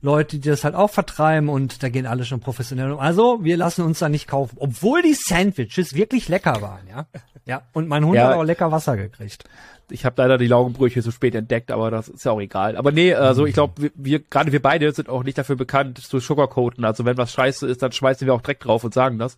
Leute, 0.01 0.37
die 0.39 0.49
das 0.49 0.63
halt 0.63 0.75
auch 0.75 0.89
vertreiben 0.89 1.49
und 1.49 1.81
da 1.83 1.89
gehen 1.89 2.05
alle 2.05 2.23
schon 2.25 2.39
professionell 2.39 2.91
um. 2.91 2.99
Also, 2.99 3.43
wir 3.43 3.57
lassen 3.57 3.83
uns 3.83 3.99
da 3.99 4.09
nicht 4.09 4.27
kaufen, 4.27 4.57
obwohl 4.59 5.01
die 5.01 5.13
Sandwiches 5.15 5.93
wirklich 5.95 6.29
lecker 6.29 6.61
waren, 6.61 6.87
ja. 6.89 7.05
Ja, 7.45 7.61
und 7.73 7.87
mein 7.87 8.05
Hund 8.05 8.15
Ja. 8.15 8.27
hat 8.29 8.35
auch 8.35 8.43
lecker 8.43 8.71
Wasser 8.71 8.97
gekriegt. 8.97 9.45
Ich 9.89 10.03
habe 10.03 10.21
leider 10.21 10.37
die 10.37 10.47
Laugenbrötchen 10.47 11.01
so 11.01 11.11
spät 11.11 11.33
entdeckt, 11.33 11.71
aber 11.71 11.89
das 11.89 12.09
ist 12.09 12.25
ja 12.25 12.31
auch 12.33 12.41
egal. 12.41 12.75
Aber 12.75 12.91
nee, 12.91 13.13
also 13.13 13.45
ich 13.45 13.53
glaube, 13.53 13.81
wir, 13.81 13.91
wir 13.95 14.19
gerade 14.19 14.51
wir 14.51 14.61
beide 14.61 14.91
sind 14.91 15.07
auch 15.07 15.23
nicht 15.23 15.37
dafür 15.37 15.55
bekannt 15.55 15.97
zu 15.99 16.19
sugarcoaten. 16.19 16.83
Also 16.83 17.05
wenn 17.05 17.15
was 17.17 17.31
scheiße 17.31 17.65
ist, 17.67 17.81
dann 17.81 17.93
schmeißen 17.93 18.27
wir 18.27 18.33
auch 18.33 18.41
direkt 18.41 18.65
drauf 18.65 18.83
und 18.83 18.93
sagen 18.93 19.17
das. 19.17 19.37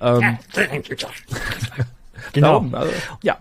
Ähm, 0.00 0.38
Genau. 2.32 2.48
darum, 2.60 2.74
also, 2.74 2.92
ja. 3.22 3.38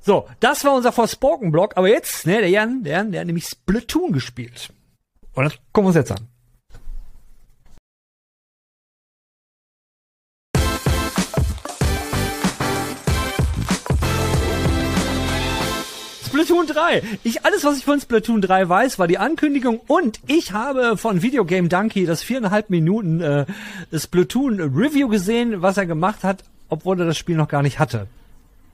So, 0.00 0.26
das 0.40 0.64
war 0.64 0.74
unser 0.74 0.90
Forspoken-Block, 0.92 1.76
aber 1.76 1.88
jetzt, 1.88 2.26
ne, 2.26 2.38
der 2.40 2.48
Jan, 2.48 2.82
der, 2.82 2.94
Jan, 2.94 3.12
der 3.12 3.20
hat 3.20 3.26
nämlich 3.26 3.44
Splatoon 3.46 4.12
gespielt. 4.12 4.70
Und 5.34 5.44
das 5.44 5.54
gucken 5.72 5.84
wir 5.84 5.88
uns 5.88 5.96
jetzt 5.96 6.12
an. 6.12 6.28
Splatoon 16.26 16.66
3. 16.66 17.02
Ich, 17.24 17.44
alles, 17.44 17.64
was 17.64 17.78
ich 17.78 17.84
von 17.84 18.00
Splatoon 18.00 18.40
3 18.40 18.68
weiß, 18.68 18.98
war 18.98 19.08
die 19.08 19.18
Ankündigung 19.18 19.80
und 19.86 20.20
ich 20.26 20.52
habe 20.52 20.96
von 20.96 21.22
Videogame 21.22 21.68
Donkey 21.68 22.06
das 22.06 22.22
viereinhalb 22.22 22.70
Minuten 22.70 23.20
äh, 23.20 23.46
Splatoon 23.92 24.60
Review 24.60 25.08
gesehen, 25.08 25.60
was 25.60 25.76
er 25.76 25.86
gemacht 25.86 26.22
hat, 26.22 26.44
obwohl 26.68 27.00
er 27.00 27.06
das 27.06 27.18
Spiel 27.18 27.36
noch 27.36 27.48
gar 27.48 27.62
nicht 27.62 27.78
hatte. 27.78 28.06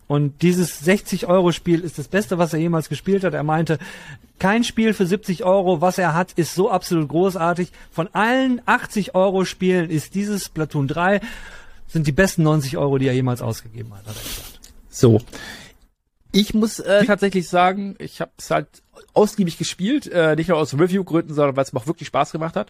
Und 0.08 0.42
dieses 0.42 0.86
60-Euro-Spiel 0.86 1.80
ist 1.80 1.98
das 1.98 2.08
Beste, 2.08 2.38
was 2.38 2.52
er 2.52 2.60
jemals 2.60 2.88
gespielt 2.88 3.24
hat. 3.24 3.34
Er 3.34 3.42
meinte, 3.42 3.78
kein 4.38 4.62
Spiel 4.62 4.94
für 4.94 5.06
70 5.06 5.44
Euro, 5.44 5.80
was 5.80 5.98
er 5.98 6.14
hat, 6.14 6.32
ist 6.32 6.54
so 6.54 6.70
absolut 6.70 7.08
großartig. 7.08 7.72
Von 7.90 8.08
allen 8.12 8.60
80-Euro-Spielen 8.62 9.90
ist 9.90 10.14
dieses 10.14 10.44
Splatoon 10.44 10.86
3 10.88 11.20
sind 11.88 12.06
die 12.06 12.12
besten 12.12 12.42
90 12.42 12.76
Euro, 12.76 12.98
die 12.98 13.06
er 13.06 13.14
jemals 13.14 13.42
ausgegeben 13.42 13.94
hat. 13.94 14.06
hat 14.06 14.16
er. 14.16 14.22
So. 14.90 15.20
Ich 16.32 16.52
muss 16.52 16.80
äh, 16.80 17.04
tatsächlich 17.06 17.48
sagen, 17.48 17.96
ich 17.98 18.20
habe 18.20 18.32
es 18.36 18.50
halt 18.50 18.68
ausgiebig 19.14 19.56
gespielt, 19.56 20.06
äh, 20.06 20.36
nicht 20.36 20.48
nur 20.48 20.58
aus 20.58 20.74
Review-Gründen, 20.74 21.32
sondern 21.32 21.56
weil 21.56 21.64
es 21.64 21.72
mir 21.72 21.80
auch 21.80 21.86
wirklich 21.86 22.08
Spaß 22.08 22.32
gemacht 22.32 22.56
hat. 22.56 22.68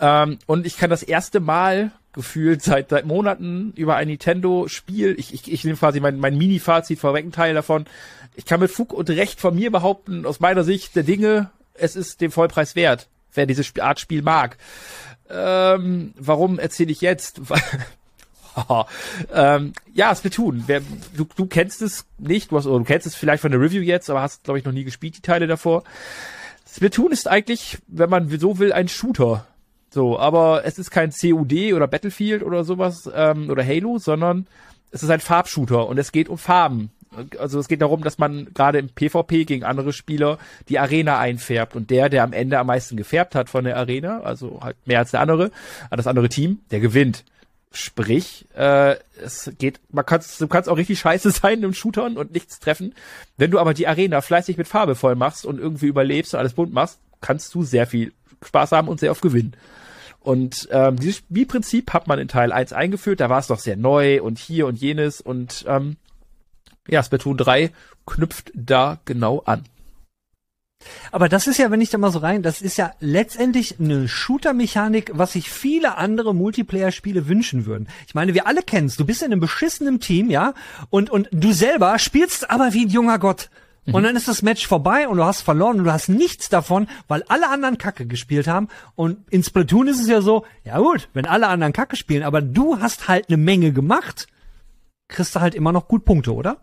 Ähm, 0.00 0.38
und 0.46 0.66
ich 0.66 0.76
kann 0.76 0.90
das 0.90 1.02
erste 1.02 1.40
Mal 1.40 1.92
gefühlt 2.12 2.62
seit 2.62 2.90
seit 2.90 3.06
Monaten 3.06 3.72
über 3.76 3.96
ein 3.96 4.08
Nintendo-Spiel, 4.08 5.16
ich, 5.18 5.34
ich, 5.34 5.52
ich 5.52 5.64
nehme 5.64 5.76
quasi 5.76 6.00
mein, 6.00 6.18
mein 6.18 6.38
Mini-Fazit 6.38 6.98
vorweg 6.98 7.24
einen 7.24 7.32
Teil 7.32 7.54
davon. 7.54 7.86
Ich 8.36 8.46
kann 8.46 8.60
mit 8.60 8.70
Fug 8.70 8.92
und 8.92 9.10
Recht 9.10 9.40
von 9.40 9.54
mir 9.54 9.70
behaupten, 9.70 10.24
aus 10.24 10.40
meiner 10.40 10.64
Sicht 10.64 10.96
der 10.96 11.02
Dinge, 11.02 11.50
es 11.74 11.96
ist 11.96 12.20
dem 12.20 12.30
Vollpreis 12.30 12.76
wert, 12.76 13.08
wer 13.32 13.46
diese 13.46 13.64
Art 13.82 14.00
Spiel 14.00 14.22
mag. 14.22 14.56
Ähm, 15.28 16.14
warum 16.16 16.58
erzähle 16.58 16.92
ich 16.92 17.00
jetzt? 17.00 17.40
Ähm, 19.32 19.72
ja, 19.92 20.14
Splatoon. 20.14 20.62
Wer, 20.68 20.80
du, 21.16 21.26
du 21.34 21.46
kennst 21.46 21.82
es 21.82 22.06
nicht, 22.18 22.52
du, 22.52 22.56
hast, 22.56 22.66
du 22.66 22.84
kennst 22.84 23.04
es 23.04 23.16
vielleicht 23.16 23.40
von 23.40 23.50
der 23.50 23.60
Review 23.60 23.82
jetzt, 23.82 24.08
aber 24.08 24.22
hast, 24.22 24.44
glaube 24.44 24.60
ich, 24.60 24.64
noch 24.64 24.72
nie 24.72 24.84
gespielt, 24.84 25.16
die 25.16 25.22
Teile 25.22 25.48
davor. 25.48 25.82
Splatoon 26.72 27.10
ist 27.10 27.26
eigentlich, 27.26 27.78
wenn 27.88 28.10
man 28.10 28.30
so 28.38 28.60
will, 28.60 28.72
ein 28.72 28.86
Shooter. 28.86 29.44
So, 29.94 30.18
aber 30.18 30.62
es 30.64 30.76
ist 30.76 30.90
kein 30.90 31.12
COD 31.12 31.72
oder 31.72 31.86
Battlefield 31.86 32.42
oder 32.42 32.64
sowas 32.64 33.08
ähm, 33.14 33.48
oder 33.48 33.64
Halo, 33.64 33.98
sondern 33.98 34.48
es 34.90 35.04
ist 35.04 35.10
ein 35.10 35.20
Farbshooter 35.20 35.86
und 35.86 35.98
es 35.98 36.10
geht 36.10 36.28
um 36.28 36.36
Farben. 36.36 36.90
Also 37.38 37.60
es 37.60 37.68
geht 37.68 37.80
darum, 37.80 38.02
dass 38.02 38.18
man 38.18 38.52
gerade 38.54 38.80
im 38.80 38.88
PvP 38.88 39.44
gegen 39.44 39.62
andere 39.62 39.92
Spieler 39.92 40.38
die 40.68 40.80
Arena 40.80 41.20
einfärbt 41.20 41.76
und 41.76 41.90
der, 41.90 42.08
der 42.08 42.24
am 42.24 42.32
Ende 42.32 42.58
am 42.58 42.66
meisten 42.66 42.96
gefärbt 42.96 43.36
hat 43.36 43.48
von 43.48 43.62
der 43.62 43.76
Arena, 43.76 44.18
also 44.22 44.58
halt 44.60 44.74
mehr 44.84 44.98
als 44.98 45.12
der 45.12 45.20
andere, 45.20 45.52
äh, 45.92 45.96
das 45.96 46.08
andere 46.08 46.28
Team, 46.28 46.58
der 46.72 46.80
gewinnt. 46.80 47.24
Sprich, 47.70 48.46
äh, 48.56 48.96
es 49.22 49.52
geht, 49.58 49.78
man 49.92 50.04
kannst, 50.04 50.40
du 50.40 50.48
kannst 50.48 50.68
auch 50.68 50.76
richtig 50.76 50.98
scheiße 50.98 51.30
sein 51.30 51.62
im 51.62 51.72
Shootern 51.72 52.16
und 52.16 52.32
nichts 52.32 52.58
treffen. 52.58 52.96
Wenn 53.36 53.52
du 53.52 53.60
aber 53.60 53.74
die 53.74 53.86
Arena 53.86 54.22
fleißig 54.22 54.56
mit 54.56 54.66
Farbe 54.66 54.96
voll 54.96 55.14
machst 55.14 55.46
und 55.46 55.60
irgendwie 55.60 55.86
überlebst 55.86 56.34
und 56.34 56.40
alles 56.40 56.54
bunt 56.54 56.72
machst, 56.72 56.98
kannst 57.20 57.54
du 57.54 57.62
sehr 57.62 57.86
viel 57.86 58.12
Spaß 58.44 58.72
haben 58.72 58.88
und 58.88 58.98
sehr 58.98 59.12
oft 59.12 59.22
gewinnen. 59.22 59.54
Und 60.24 60.68
ähm, 60.72 60.96
dieses 60.96 61.18
Spielprinzip 61.18 61.92
hat 61.92 62.08
man 62.08 62.18
in 62.18 62.28
Teil 62.28 62.50
1 62.50 62.72
eingeführt, 62.72 63.20
da 63.20 63.28
war 63.28 63.40
es 63.40 63.48
doch 63.48 63.58
sehr 63.58 63.76
neu 63.76 64.22
und 64.22 64.38
hier 64.38 64.66
und 64.66 64.76
jenes 64.76 65.20
und 65.20 65.66
ähm, 65.68 65.96
ja, 66.88 67.02
Splatoon 67.02 67.36
3 67.36 67.70
knüpft 68.06 68.50
da 68.54 68.98
genau 69.04 69.40
an. 69.40 69.64
Aber 71.12 71.28
das 71.28 71.46
ist 71.46 71.58
ja, 71.58 71.70
wenn 71.70 71.82
ich 71.82 71.90
da 71.90 71.98
mal 71.98 72.10
so 72.10 72.20
rein, 72.20 72.42
das 72.42 72.62
ist 72.62 72.78
ja 72.78 72.92
letztendlich 73.00 73.78
eine 73.78 74.08
Shooter-Mechanik, 74.08 75.10
was 75.12 75.34
sich 75.34 75.50
viele 75.50 75.98
andere 75.98 76.34
Multiplayer-Spiele 76.34 77.28
wünschen 77.28 77.66
würden. 77.66 77.88
Ich 78.06 78.14
meine, 78.14 78.32
wir 78.32 78.46
alle 78.46 78.62
kennen's. 78.62 78.96
Du 78.96 79.04
bist 79.04 79.22
in 79.22 79.30
einem 79.30 79.40
beschissenen 79.40 80.00
Team, 80.00 80.30
ja, 80.30 80.54
und, 80.88 81.10
und 81.10 81.28
du 81.32 81.52
selber 81.52 81.98
spielst 81.98 82.50
aber 82.50 82.72
wie 82.72 82.86
ein 82.86 82.90
junger 82.90 83.18
Gott. 83.18 83.50
Und 83.92 84.02
dann 84.02 84.16
ist 84.16 84.28
das 84.28 84.42
Match 84.42 84.66
vorbei 84.66 85.08
und 85.08 85.18
du 85.18 85.24
hast 85.24 85.42
verloren 85.42 85.78
und 85.78 85.84
du 85.84 85.92
hast 85.92 86.08
nichts 86.08 86.48
davon, 86.48 86.88
weil 87.06 87.22
alle 87.28 87.50
anderen 87.50 87.76
Kacke 87.76 88.06
gespielt 88.06 88.46
haben. 88.46 88.68
Und 88.94 89.18
in 89.30 89.42
Splatoon 89.42 89.88
ist 89.88 90.00
es 90.00 90.08
ja 90.08 90.22
so, 90.22 90.44
ja 90.64 90.78
gut, 90.78 91.08
wenn 91.12 91.26
alle 91.26 91.48
anderen 91.48 91.72
Kacke 91.72 91.96
spielen, 91.96 92.22
aber 92.22 92.40
du 92.40 92.80
hast 92.80 93.08
halt 93.08 93.28
eine 93.28 93.36
Menge 93.36 93.72
gemacht, 93.72 94.26
kriegst 95.08 95.36
du 95.36 95.40
halt 95.40 95.54
immer 95.54 95.72
noch 95.72 95.86
gut 95.86 96.04
Punkte, 96.04 96.34
oder? 96.34 96.58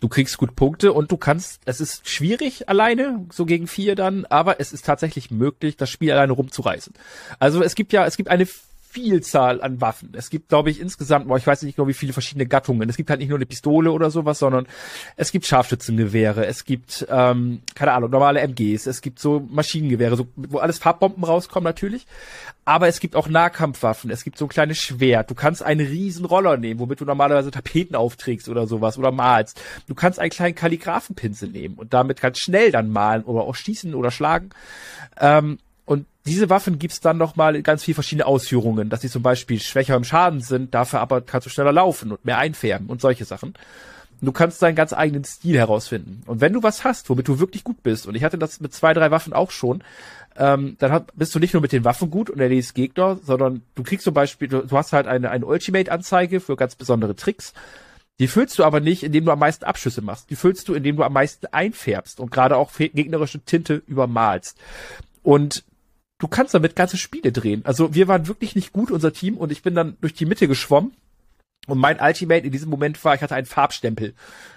Du 0.00 0.08
kriegst 0.08 0.38
gut 0.38 0.54
Punkte 0.54 0.92
und 0.92 1.10
du 1.10 1.16
kannst, 1.16 1.60
es 1.64 1.80
ist 1.80 2.08
schwierig 2.08 2.68
alleine, 2.68 3.26
so 3.32 3.46
gegen 3.46 3.66
vier 3.66 3.96
dann, 3.96 4.26
aber 4.26 4.60
es 4.60 4.72
ist 4.72 4.84
tatsächlich 4.84 5.30
möglich, 5.32 5.76
das 5.76 5.90
Spiel 5.90 6.12
alleine 6.12 6.32
rumzureißen. 6.32 6.92
Also 7.40 7.62
es 7.62 7.74
gibt 7.74 7.92
ja, 7.92 8.06
es 8.06 8.16
gibt 8.16 8.28
eine 8.28 8.46
Vielzahl 8.90 9.60
an 9.60 9.80
Waffen. 9.80 10.12
Es 10.14 10.30
gibt, 10.30 10.48
glaube 10.48 10.70
ich, 10.70 10.80
insgesamt, 10.80 11.28
boah, 11.28 11.36
ich 11.36 11.46
weiß 11.46 11.62
nicht 11.62 11.76
genau, 11.76 11.88
wie 11.88 11.94
viele 11.94 12.14
verschiedene 12.14 12.46
Gattungen. 12.46 12.88
Es 12.88 12.96
gibt 12.96 13.10
halt 13.10 13.20
nicht 13.20 13.28
nur 13.28 13.36
eine 13.36 13.46
Pistole 13.46 13.92
oder 13.92 14.10
sowas, 14.10 14.38
sondern 14.38 14.66
es 15.16 15.30
gibt 15.30 15.44
Scharfschützengewehre, 15.44 16.46
es 16.46 16.64
gibt, 16.64 17.06
ähm, 17.10 17.60
keine 17.74 17.92
Ahnung, 17.92 18.10
normale 18.10 18.40
MGs, 18.40 18.86
es 18.86 19.02
gibt 19.02 19.18
so 19.18 19.46
Maschinengewehre, 19.50 20.16
so, 20.16 20.26
wo 20.36 20.58
alles 20.58 20.78
Farbbomben 20.78 21.22
rauskommen 21.22 21.64
natürlich. 21.64 22.06
Aber 22.64 22.88
es 22.88 23.00
gibt 23.00 23.14
auch 23.14 23.28
Nahkampfwaffen, 23.28 24.10
es 24.10 24.24
gibt 24.24 24.38
so 24.38 24.46
ein 24.46 24.50
kleines 24.50 24.78
Schwert. 24.78 25.30
Du 25.30 25.34
kannst 25.34 25.62
einen 25.62 25.86
riesen 25.86 26.24
Roller 26.24 26.56
nehmen, 26.56 26.80
womit 26.80 27.00
du 27.00 27.04
normalerweise 27.04 27.50
Tapeten 27.50 27.94
aufträgst 27.94 28.48
oder 28.48 28.66
sowas 28.66 28.98
oder 28.98 29.12
malst. 29.12 29.60
Du 29.86 29.94
kannst 29.94 30.18
einen 30.18 30.30
kleinen 30.30 30.54
Kalligraphenpinsel 30.54 31.48
nehmen 31.48 31.76
und 31.76 31.92
damit 31.92 32.20
ganz 32.20 32.38
schnell 32.38 32.70
dann 32.70 32.90
malen 32.90 33.24
oder 33.24 33.42
auch 33.42 33.54
schießen 33.54 33.94
oder 33.94 34.10
schlagen. 34.10 34.50
Ähm, 35.20 35.58
diese 36.28 36.50
Waffen 36.50 36.78
gibt's 36.78 37.00
dann 37.00 37.16
nochmal 37.16 37.56
in 37.56 37.62
ganz 37.62 37.84
viel 37.84 37.94
verschiedene 37.94 38.26
Ausführungen, 38.26 38.88
dass 38.88 39.00
sie 39.00 39.10
zum 39.10 39.22
Beispiel 39.22 39.60
schwächer 39.60 39.96
im 39.96 40.04
Schaden 40.04 40.40
sind, 40.40 40.74
dafür 40.74 41.00
aber 41.00 41.20
kannst 41.20 41.46
du 41.46 41.50
schneller 41.50 41.72
laufen 41.72 42.12
und 42.12 42.24
mehr 42.24 42.38
einfärben 42.38 42.88
und 42.88 43.00
solche 43.00 43.24
Sachen. 43.24 43.54
Du 44.20 44.32
kannst 44.32 44.60
deinen 44.62 44.74
ganz 44.74 44.92
eigenen 44.92 45.24
Stil 45.24 45.56
herausfinden. 45.56 46.22
Und 46.26 46.40
wenn 46.40 46.52
du 46.52 46.62
was 46.62 46.82
hast, 46.82 47.08
womit 47.08 47.28
du 47.28 47.38
wirklich 47.38 47.62
gut 47.62 47.82
bist, 47.84 48.06
und 48.06 48.16
ich 48.16 48.24
hatte 48.24 48.38
das 48.38 48.60
mit 48.60 48.74
zwei, 48.74 48.92
drei 48.92 49.12
Waffen 49.12 49.32
auch 49.32 49.52
schon, 49.52 49.84
ähm, 50.36 50.76
dann 50.78 50.92
hat, 50.92 51.12
bist 51.16 51.34
du 51.34 51.38
nicht 51.38 51.52
nur 51.52 51.62
mit 51.62 51.72
den 51.72 51.84
Waffen 51.84 52.10
gut 52.10 52.30
und 52.30 52.40
erledigst 52.40 52.74
Gegner, 52.74 53.18
sondern 53.24 53.62
du 53.74 53.82
kriegst 53.82 54.04
zum 54.04 54.14
Beispiel, 54.14 54.48
du, 54.48 54.66
du 54.66 54.76
hast 54.76 54.92
halt 54.92 55.06
eine, 55.06 55.30
eine 55.30 55.46
Ultimate-Anzeige 55.46 56.40
für 56.40 56.56
ganz 56.56 56.74
besondere 56.74 57.14
Tricks. 57.14 57.52
Die 58.18 58.26
füllst 58.26 58.58
du 58.58 58.64
aber 58.64 58.80
nicht, 58.80 59.04
indem 59.04 59.24
du 59.24 59.30
am 59.30 59.38
meisten 59.38 59.64
Abschüsse 59.64 60.02
machst. 60.02 60.30
Die 60.30 60.36
füllst 60.36 60.68
du, 60.68 60.74
indem 60.74 60.96
du 60.96 61.04
am 61.04 61.12
meisten 61.12 61.46
einfärbst 61.46 62.18
und 62.18 62.32
gerade 62.32 62.56
auch 62.56 62.72
gegnerische 62.76 63.40
Tinte 63.40 63.82
übermalst. 63.86 64.58
Und 65.22 65.64
du 66.18 66.28
kannst 66.28 66.54
damit 66.54 66.76
ganze 66.76 66.96
Spiele 66.96 67.32
drehen. 67.32 67.64
Also 67.64 67.94
wir 67.94 68.08
waren 68.08 68.26
wirklich 68.26 68.54
nicht 68.54 68.72
gut, 68.72 68.90
unser 68.90 69.12
Team, 69.12 69.36
und 69.36 69.52
ich 69.52 69.62
bin 69.62 69.74
dann 69.74 69.96
durch 70.00 70.14
die 70.14 70.26
Mitte 70.26 70.48
geschwommen. 70.48 70.92
Und 71.66 71.78
mein 71.78 72.00
Ultimate 72.00 72.46
in 72.46 72.52
diesem 72.52 72.70
Moment 72.70 73.02
war, 73.04 73.14
ich 73.14 73.22
hatte 73.22 73.34
einen 73.34 73.46
Farbstempel. 73.46 74.14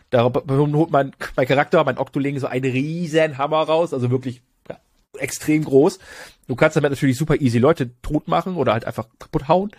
Darum 0.10 0.76
holt 0.76 0.92
mein, 0.92 1.14
mein 1.36 1.48
Charakter, 1.48 1.84
mein 1.84 1.98
Octoling, 1.98 2.40
so 2.40 2.48
einen 2.48 2.72
riesen 2.72 3.38
Hammer 3.38 3.64
raus, 3.64 3.94
also 3.94 4.10
wirklich 4.12 4.42
ja, 4.70 4.78
extrem 5.18 5.64
groß. 5.64 6.00
Du 6.48 6.56
kannst 6.56 6.78
damit 6.78 6.92
natürlich 6.92 7.18
super 7.18 7.40
easy 7.40 7.60
Leute 7.60 7.92
tot 8.02 8.28
machen 8.28 8.56
oder 8.56 8.74
halt 8.74 8.86
einfach 8.86 9.08
kaputt 9.20 9.48
hauen. 9.48 9.72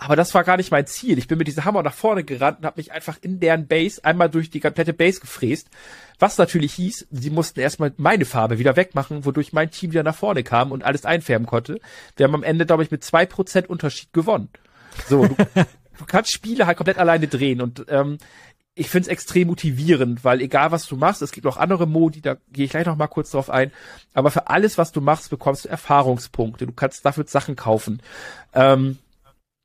Aber 0.00 0.14
das 0.14 0.32
war 0.32 0.44
gar 0.44 0.56
nicht 0.56 0.70
mein 0.70 0.86
Ziel. 0.86 1.18
Ich 1.18 1.26
bin 1.26 1.38
mit 1.38 1.48
diesem 1.48 1.64
Hammer 1.64 1.82
nach 1.82 1.92
vorne 1.92 2.22
gerannt 2.22 2.60
und 2.60 2.66
habe 2.66 2.78
mich 2.78 2.92
einfach 2.92 3.18
in 3.20 3.40
deren 3.40 3.66
Base 3.66 4.04
einmal 4.04 4.30
durch 4.30 4.48
die 4.48 4.60
komplette 4.60 4.92
Base 4.92 5.18
gefräst. 5.18 5.68
Was 6.20 6.38
natürlich 6.38 6.72
hieß, 6.74 7.08
sie 7.10 7.30
mussten 7.30 7.58
erstmal 7.58 7.92
meine 7.96 8.24
Farbe 8.24 8.60
wieder 8.60 8.76
wegmachen, 8.76 9.24
wodurch 9.24 9.52
mein 9.52 9.72
Team 9.72 9.90
wieder 9.90 10.04
nach 10.04 10.14
vorne 10.14 10.44
kam 10.44 10.70
und 10.70 10.84
alles 10.84 11.04
einfärben 11.04 11.48
konnte. 11.48 11.80
Wir 12.16 12.24
haben 12.24 12.36
am 12.36 12.44
Ende, 12.44 12.64
glaube 12.64 12.84
ich, 12.84 12.92
mit 12.92 13.02
zwei 13.02 13.26
Prozent 13.26 13.68
Unterschied 13.68 14.12
gewonnen. 14.12 14.50
So, 15.08 15.26
du, 15.26 15.34
du 15.34 16.04
kannst 16.06 16.30
Spiele 16.30 16.68
halt 16.68 16.76
komplett 16.76 16.98
alleine 16.98 17.26
drehen 17.26 17.60
und 17.60 17.84
ähm, 17.88 18.18
ich 18.76 18.90
finde 18.90 19.08
es 19.08 19.12
extrem 19.12 19.48
motivierend, 19.48 20.22
weil 20.22 20.40
egal 20.40 20.70
was 20.70 20.86
du 20.86 20.94
machst, 20.94 21.22
es 21.22 21.32
gibt 21.32 21.44
noch 21.44 21.56
andere 21.56 21.88
Modi, 21.88 22.20
da 22.20 22.36
gehe 22.52 22.66
ich 22.66 22.70
gleich 22.70 22.86
noch 22.86 22.96
mal 22.96 23.08
kurz 23.08 23.32
drauf 23.32 23.50
ein, 23.50 23.72
aber 24.14 24.30
für 24.30 24.46
alles, 24.46 24.78
was 24.78 24.92
du 24.92 25.00
machst, 25.00 25.30
bekommst 25.30 25.64
du 25.64 25.68
Erfahrungspunkte. 25.68 26.66
Du 26.66 26.72
kannst 26.72 27.04
dafür 27.04 27.24
Sachen 27.26 27.56
kaufen. 27.56 28.00
Ähm, 28.54 28.98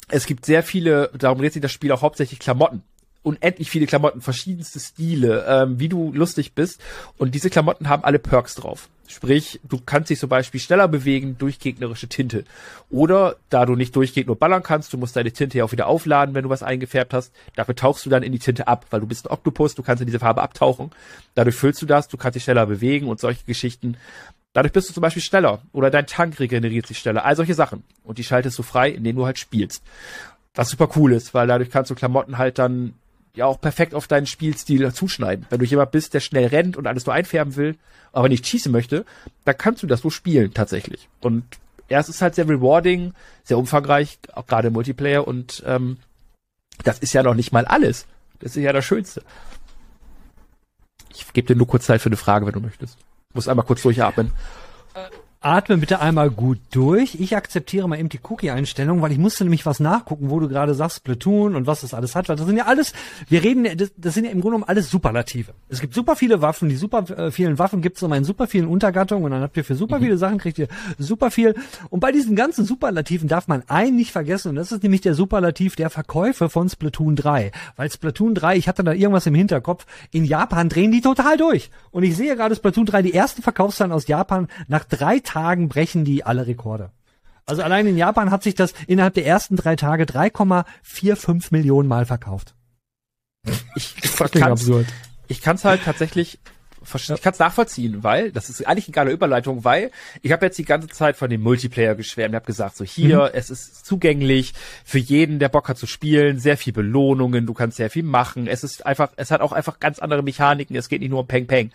es 0.09 0.25
gibt 0.25 0.45
sehr 0.45 0.63
viele, 0.63 1.09
darum 1.17 1.39
dreht 1.39 1.53
sich 1.53 1.61
das 1.61 1.71
Spiel 1.71 1.91
auch 1.91 2.01
hauptsächlich 2.01 2.39
Klamotten. 2.39 2.83
Unendlich 3.21 3.69
viele 3.69 3.85
Klamotten, 3.85 4.19
verschiedenste 4.19 4.81
Stile, 4.81 5.45
ähm, 5.47 5.79
wie 5.79 5.87
du 5.87 6.11
lustig 6.11 6.53
bist. 6.53 6.81
Und 7.17 7.33
diese 7.33 7.49
Klamotten 7.49 7.87
haben 7.87 8.03
alle 8.03 8.19
Perks 8.19 8.55
drauf. 8.55 8.89
Sprich, 9.07 9.61
du 9.63 9.79
kannst 9.85 10.09
dich 10.09 10.19
zum 10.19 10.27
Beispiel 10.27 10.59
schneller 10.59 10.87
bewegen 10.87 11.37
durch 11.37 11.59
gegnerische 11.59 12.07
Tinte. 12.07 12.45
Oder 12.89 13.35
da 13.49 13.65
du 13.65 13.75
nicht 13.75 13.95
durchgehend 13.95 14.27
nur 14.27 14.37
ballern 14.37 14.63
kannst, 14.63 14.91
du 14.91 14.97
musst 14.97 15.15
deine 15.15 15.31
Tinte 15.31 15.57
ja 15.57 15.65
auch 15.65 15.71
wieder 15.71 15.87
aufladen, 15.87 16.35
wenn 16.35 16.43
du 16.43 16.49
was 16.49 16.63
eingefärbt 16.63 17.13
hast. 17.13 17.33
Dafür 17.55 17.75
tauchst 17.75 18.05
du 18.05 18.09
dann 18.09 18.23
in 18.23 18.31
die 18.31 18.39
Tinte 18.39 18.67
ab, 18.67 18.87
weil 18.89 19.01
du 19.01 19.07
bist 19.07 19.25
ein 19.25 19.31
Oktopus, 19.31 19.75
du 19.75 19.83
kannst 19.83 20.01
in 20.01 20.07
diese 20.07 20.19
Farbe 20.19 20.41
abtauchen. 20.41 20.91
Dadurch 21.35 21.55
füllst 21.55 21.81
du 21.81 21.85
das, 21.85 22.07
du 22.07 22.17
kannst 22.17 22.35
dich 22.35 22.43
schneller 22.43 22.65
bewegen 22.65 23.07
und 23.07 23.19
solche 23.19 23.45
Geschichten. 23.45 23.97
Dadurch 24.53 24.71
bist 24.71 24.89
du 24.89 24.93
zum 24.93 25.01
Beispiel 25.01 25.21
schneller 25.23 25.61
oder 25.71 25.89
dein 25.89 26.05
Tank 26.05 26.39
regeneriert 26.39 26.85
sich 26.85 26.99
schneller. 26.99 27.25
All 27.25 27.35
solche 27.35 27.55
Sachen. 27.55 27.83
Und 28.03 28.19
die 28.19 28.23
schaltest 28.23 28.57
du 28.59 28.63
frei, 28.63 28.89
indem 28.89 29.15
du 29.15 29.25
halt 29.25 29.39
spielst. 29.39 29.83
Was 30.53 30.69
super 30.69 30.89
cool 30.95 31.13
ist, 31.13 31.33
weil 31.33 31.47
dadurch 31.47 31.71
kannst 31.71 31.89
du 31.89 31.95
Klamotten 31.95 32.37
halt 32.37 32.59
dann 32.59 32.93
ja 33.35 33.45
auch 33.45 33.59
perfekt 33.59 33.95
auf 33.95 34.07
deinen 34.07 34.27
Spielstil 34.27 34.93
zuschneiden. 34.93 35.47
Wenn 35.49 35.59
du 35.59 35.65
jemand 35.65 35.91
bist, 35.91 36.13
der 36.13 36.19
schnell 36.19 36.45
rennt 36.47 36.77
und 36.77 36.85
alles 36.85 37.07
nur 37.07 37.15
einfärben 37.15 37.55
will, 37.55 37.77
aber 38.11 38.29
nicht 38.29 38.45
schießen 38.45 38.71
möchte, 38.71 39.05
dann 39.43 39.57
kannst 39.57 39.81
du 39.81 39.87
das 39.87 40.01
so 40.01 40.11
spielen 40.11 40.53
tatsächlich. 40.53 41.09
Und 41.21 41.43
ja, 41.89 41.99
es 41.99 42.09
ist 42.09 42.21
halt 42.21 42.35
sehr 42.35 42.47
rewarding, 42.47 43.13
sehr 43.43 43.57
umfangreich, 43.57 44.19
auch 44.33 44.45
gerade 44.45 44.67
im 44.67 44.73
Multiplayer 44.73 45.27
und 45.27 45.63
ähm, 45.65 45.97
das 46.83 46.99
ist 46.99 47.13
ja 47.13 47.23
noch 47.23 47.33
nicht 47.33 47.51
mal 47.51 47.65
alles. 47.65 48.05
Das 48.39 48.55
ist 48.55 48.63
ja 48.63 48.73
das 48.73 48.85
Schönste. 48.85 49.23
Ich 51.09 51.31
gebe 51.33 51.47
dir 51.47 51.55
nur 51.55 51.67
kurz 51.67 51.85
Zeit 51.85 52.01
für 52.01 52.09
eine 52.09 52.17
Frage, 52.17 52.45
wenn 52.45 52.53
du 52.53 52.59
möchtest. 52.59 52.97
Muss 53.33 53.47
einmal 53.47 53.65
kurz 53.65 53.81
durchatmen. 53.81 54.31
Atme 55.43 55.77
bitte 55.77 55.99
einmal 55.99 56.29
gut 56.29 56.59
durch. 56.71 57.15
Ich 57.19 57.35
akzeptiere 57.35 57.87
mal 57.89 57.99
eben 57.99 58.07
die 58.07 58.19
Cookie-Einstellung, 58.23 59.01
weil 59.01 59.11
ich 59.11 59.17
musste 59.17 59.43
nämlich 59.43 59.65
was 59.65 59.81
nachgucken, 59.81 60.29
wo 60.29 60.39
du 60.39 60.47
gerade 60.47 60.73
sagst, 60.73 61.03
Platoon 61.03 61.55
und 61.55 61.67
was 61.67 61.81
das 61.81 61.93
alles 61.93 62.15
hat. 62.15 62.29
Weil 62.29 62.37
das 62.37 62.45
sind 62.45 62.55
ja 62.55 62.65
alles, 62.65 62.93
wir 63.27 63.43
reden, 63.43 63.67
das, 63.77 63.91
das 63.97 64.13
sind 64.13 64.23
ja 64.23 64.31
im 64.31 64.39
Grunde 64.39 64.55
genommen 64.55 64.69
alles 64.69 64.89
Superlative. 64.89 65.51
Es 65.67 65.81
gibt 65.81 65.93
super 65.93 66.15
viele 66.15 66.41
Waffen, 66.41 66.69
die 66.69 66.77
super 66.77 67.09
äh, 67.09 67.29
vielen 67.29 67.59
Waffen 67.59 67.81
gibt 67.81 67.97
es 67.97 68.03
immer 68.03 68.15
in 68.15 68.23
super 68.23 68.47
vielen 68.47 68.67
Untergattungen 68.67 69.25
und 69.25 69.31
dann 69.31 69.41
habt 69.41 69.57
ihr 69.57 69.65
für 69.65 69.75
super 69.75 69.99
mhm. 69.99 70.03
viele 70.03 70.17
Sachen 70.17 70.37
kriegt 70.37 70.57
ihr 70.57 70.69
super 70.97 71.29
viel. 71.29 71.55
Und 71.89 71.99
bei 71.99 72.13
diesen 72.13 72.37
ganzen 72.37 72.63
Superlativen 72.63 73.27
darf 73.27 73.49
man 73.49 73.63
einen 73.67 73.97
nicht 73.97 74.13
vergessen 74.13 74.49
und 74.49 74.55
das 74.55 74.71
ist 74.71 74.81
nämlich 74.81 75.01
der 75.01 75.13
Superlativ 75.13 75.75
der 75.75 75.89
Verkäufe 75.89 76.49
von 76.49 76.69
Splatoon 76.69 77.17
3. 77.17 77.51
Weil 77.75 77.91
Splatoon 77.91 78.33
3, 78.33 78.55
ich 78.55 78.69
hatte 78.69 78.83
da 78.83 78.93
irgendwas 78.93 79.25
im 79.25 79.35
Hinterkopf, 79.35 79.85
in 80.11 80.23
Japan 80.23 80.69
drehen 80.69 80.91
die 80.91 81.01
total 81.01 81.35
durch. 81.35 81.69
Und 81.91 82.03
ich 82.03 82.15
sehe 82.15 82.35
gerade 82.37 82.55
Splatoon 82.55 82.85
3, 82.85 83.01
die 83.01 83.13
ersten 83.13 83.41
Verkaufszahlen 83.41 83.91
aus 83.91 84.07
Japan 84.07 84.47
nach 84.69 84.85
drei 84.85 85.19
Tagen 85.19 85.32
brechen 85.69 86.05
die 86.05 86.25
alle 86.25 86.47
Rekorde. 86.47 86.91
Also 87.45 87.61
allein 87.61 87.87
in 87.87 87.97
Japan 87.97 88.31
hat 88.31 88.43
sich 88.43 88.55
das 88.55 88.73
innerhalb 88.87 89.15
der 89.15 89.25
ersten 89.25 89.55
drei 89.55 89.75
Tage 89.75 90.05
3,45 90.05 91.47
Millionen 91.51 91.89
Mal 91.89 92.05
verkauft. 92.05 92.55
Ich, 93.75 93.95
ich 94.03 94.31
kann's, 94.31 94.69
ich 95.27 95.41
kann's 95.41 95.65
halt 95.65 95.83
tatsächlich 95.83 96.39
ich 96.83 97.21
kann 97.21 97.33
es 97.33 97.39
nachvollziehen, 97.39 98.03
weil 98.03 98.31
das 98.31 98.49
ist 98.49 98.67
eigentlich 98.67 98.87
eine 98.87 98.93
geile 98.93 99.11
Überleitung, 99.11 99.63
weil 99.63 99.91
ich 100.21 100.31
habe 100.31 100.45
jetzt 100.45 100.57
die 100.57 100.65
ganze 100.65 100.89
Zeit 100.89 101.15
von 101.15 101.29
dem 101.29 101.41
Multiplayer 101.41 101.95
geschwärmt. 101.95 102.33
Ich 102.33 102.35
habe 102.35 102.45
gesagt, 102.45 102.75
so 102.75 102.83
hier, 102.83 103.19
mhm. 103.19 103.29
es 103.33 103.49
ist 103.49 103.85
zugänglich 103.85 104.53
für 104.83 104.99
jeden, 104.99 105.39
der 105.39 105.49
Bock 105.49 105.69
hat 105.69 105.77
zu 105.77 105.87
spielen, 105.87 106.39
sehr 106.39 106.57
viel 106.57 106.73
Belohnungen, 106.73 107.45
du 107.45 107.53
kannst 107.53 107.77
sehr 107.77 107.89
viel 107.89 108.03
machen. 108.03 108.47
Es 108.47 108.63
ist 108.63 108.85
einfach, 108.85 109.11
es 109.15 109.31
hat 109.31 109.41
auch 109.41 109.53
einfach 109.53 109.79
ganz 109.79 109.99
andere 109.99 110.23
Mechaniken. 110.23 110.75
Es 110.75 110.89
geht 110.89 110.99
nicht 110.99 111.09
nur 111.09 111.21
um 111.21 111.27
Peng 111.27 111.47
Peng. 111.47 111.71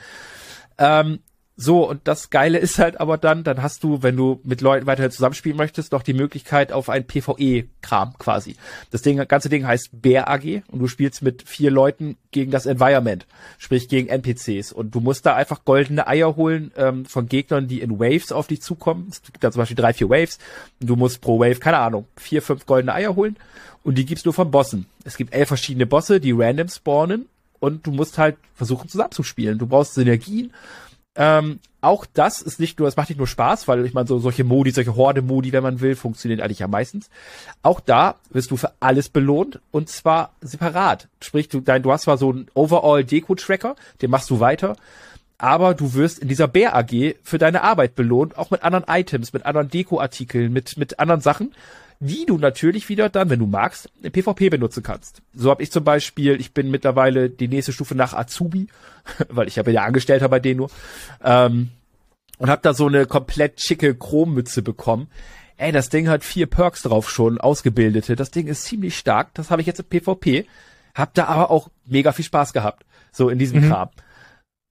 Ähm, 0.77 1.21
so, 1.61 1.89
und 1.89 2.07
das 2.07 2.31
Geile 2.31 2.59
ist 2.59 2.79
halt 2.79 3.01
aber 3.01 3.19
dann, 3.19 3.43
dann 3.43 3.65
hast 3.65 3.83
du, 3.83 4.01
wenn 4.01 4.15
du 4.15 4.41
mit 4.45 4.61
Leuten 4.61 4.87
weiterhin 4.87 5.11
zusammenspielen 5.11 5.59
möchtest, 5.59 5.91
noch 5.91 6.05
die 6.05 6.13
Möglichkeit 6.15 6.71
auf 6.71 6.89
ein 6.89 7.05
PvE-Kram 7.05 8.15
quasi. 8.17 8.55
Das 8.93 9.03
Ding, 9.03 9.17
ganze 9.27 9.49
Ding 9.49 9.67
heißt 9.67 9.91
Bär 10.01 10.31
AG 10.31 10.63
und 10.71 10.79
du 10.79 10.87
spielst 10.87 11.21
mit 11.21 11.43
vier 11.43 11.73
Leuten 11.73 12.17
gegen 12.31 12.53
das 12.53 12.67
Environment, 12.67 13.27
sprich 13.59 13.89
gegen 13.89 14.07
NPCs. 14.07 14.73
Und 14.73 14.95
du 14.95 15.01
musst 15.01 15.27
da 15.27 15.35
einfach 15.35 15.65
goldene 15.65 16.07
Eier 16.07 16.37
holen 16.37 16.71
ähm, 16.77 17.05
von 17.07 17.27
Gegnern, 17.27 17.67
die 17.67 17.81
in 17.81 17.99
Waves 17.99 18.31
auf 18.31 18.47
dich 18.47 18.63
zukommen. 18.63 19.09
Es 19.11 19.21
gibt 19.25 19.43
da 19.43 19.51
zum 19.51 19.59
Beispiel 19.59 19.75
drei, 19.75 19.93
vier 19.93 20.09
Waves. 20.09 20.39
Und 20.81 20.89
du 20.89 20.95
musst 20.95 21.21
pro 21.21 21.41
Wave, 21.41 21.59
keine 21.59 21.79
Ahnung, 21.79 22.07
vier, 22.17 22.41
fünf 22.41 22.67
goldene 22.67 22.95
Eier 22.95 23.17
holen. 23.17 23.37
Und 23.83 23.99
die 23.99 24.07
gibst 24.07 24.27
du 24.27 24.31
von 24.31 24.53
Bossen. 24.53 24.87
Es 25.03 25.17
gibt 25.17 25.35
elf 25.35 25.49
verschiedene 25.49 25.87
Bosse, 25.87 26.21
die 26.21 26.31
random 26.31 26.69
spawnen. 26.69 27.27
Und 27.59 27.85
du 27.85 27.91
musst 27.91 28.17
halt 28.17 28.37
versuchen 28.55 28.89
zusammenzuspielen. 28.89 29.59
Du 29.59 29.67
brauchst 29.67 29.95
Synergien 29.95 30.53
ähm, 31.19 31.59
auch 31.81 32.07
das 32.07 32.41
ist 32.41 32.61
nicht 32.61 32.79
nur, 32.79 32.89
es 32.89 32.97
macht 32.97 33.09
nicht 33.09 33.19
nur 33.19 33.27
Spaß, 33.27 33.69
weil 33.69 33.85
ich 33.85 33.93
meine, 33.93 34.07
so 34.07 34.19
solche 34.19 34.45
Modi, 34.45 34.71
solche 34.71 34.95
Horde-Modi, 34.97 35.53
wenn 35.53 35.63
man 35.63 35.81
will, 35.81 35.97
funktionieren 35.97 36.41
eigentlich 36.41 36.61
ja 36.61 36.69
meistens. 36.69 37.11
Auch 37.63 37.81
da 37.81 38.15
wirst 38.31 38.53
du 38.53 38.57
für 38.57 38.73
alles 38.81 39.09
belohnt 39.09 39.61
und 39.73 39.89
zwar 39.89 40.33
separat. 40.41 41.09
Sprich, 41.21 41.49
du, 41.49 41.61
dein, 41.61 41.83
du 41.83 41.93
hast 41.93 42.03
zwar 42.03 42.19
so 42.19 42.31
einen 42.31 42.47
Overall-Deko-Tracker, 42.55 43.75
den 44.01 44.11
machst 44.11 44.31
du 44.31 44.39
weiter, 44.39 44.77
aber 45.39 45.75
du 45.75 45.95
wirst 45.95 46.21
in 46.21 46.29
dieser 46.29 46.49
Bär 46.49 46.77
AG 46.77 47.17
für 47.23 47.39
deine 47.39 47.63
Arbeit 47.63 47.97
belohnt, 47.97 48.39
auch 48.39 48.51
mit 48.51 48.63
anderen 48.63 48.85
Items, 48.89 49.33
mit 49.33 49.45
anderen 49.45 49.69
Deko-Artikeln, 49.69 50.53
mit, 50.53 50.77
mit 50.77 51.01
anderen 51.01 51.21
Sachen, 51.21 51.53
die 52.01 52.27
du 52.27 52.39
natürlich 52.39 52.89
wieder 52.89 53.09
dann, 53.09 53.31
wenn 53.31 53.41
du 53.41 53.47
magst, 53.47 53.91
im 54.03 54.13
PvP 54.13 54.51
benutzen 54.51 54.83
kannst. 54.83 55.23
So 55.35 55.51
habe 55.51 55.63
ich 55.63 55.73
zum 55.73 55.85
Beispiel, 55.85 56.41
ich 56.41 56.53
bin 56.53 56.71
mittlerweile 56.71 57.29
die 57.29 57.49
nächste 57.49 57.73
Stufe 57.73 57.95
nach 57.95 58.15
Azubi, 58.15 58.69
weil 59.29 59.49
ich 59.49 59.59
habe 59.59 59.73
ja 59.73 59.83
Angestellter 59.83 60.29
bei 60.29 60.41
denen 60.41 60.59
nur, 60.59 60.71
ähm, 61.25 61.71
und 62.39 62.51
habe 62.51 62.63
da 62.63 62.73
so 62.73 62.87
eine 62.87 63.07
komplett 63.07 63.61
schicke 63.61 63.97
Chrommütze 63.97 64.63
bekommen. 64.63 65.09
Ey, 65.57 65.73
das 65.73 65.89
Ding 65.89 66.09
hat 66.09 66.23
vier 66.23 66.47
Perks 66.47 66.83
drauf 66.83 67.11
schon, 67.11 67.39
ausgebildete. 67.39 68.15
Das 68.15 68.31
Ding 68.31 68.47
ist 68.47 68.63
ziemlich 68.63 68.97
stark. 68.97 69.35
Das 69.35 69.51
habe 69.51 69.61
ich 69.61 69.67
jetzt 69.67 69.81
im 69.81 69.87
PvP. 69.87 70.47
Hab 70.95 71.15
da 71.15 71.25
aber 71.25 71.51
auch 71.51 71.69
mega 71.85 72.13
viel 72.13 72.25
Spaß 72.25 72.53
gehabt. 72.53 72.85
So 73.11 73.29
in 73.29 73.41
diesem 73.41 73.63
mhm. 73.63 73.69
Kram. 73.69 73.89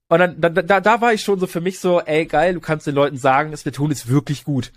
Und 0.08 0.20
dann, 0.20 0.40
da, 0.40 0.50
da, 0.50 0.80
da 0.80 1.02
war 1.02 1.12
ich 1.12 1.22
schon 1.24 1.40
so 1.40 1.48
für 1.48 1.60
mich 1.60 1.80
so, 1.80 2.00
ey, 2.00 2.26
geil, 2.26 2.54
du 2.54 2.62
kannst 2.62 2.88
den 2.88 2.96
Leuten 2.96 3.18
sagen, 3.18 3.52
das 3.52 3.64
tun 3.64 3.92
ist 3.92 4.08
wirklich 4.08 4.46
gut. 4.46 4.72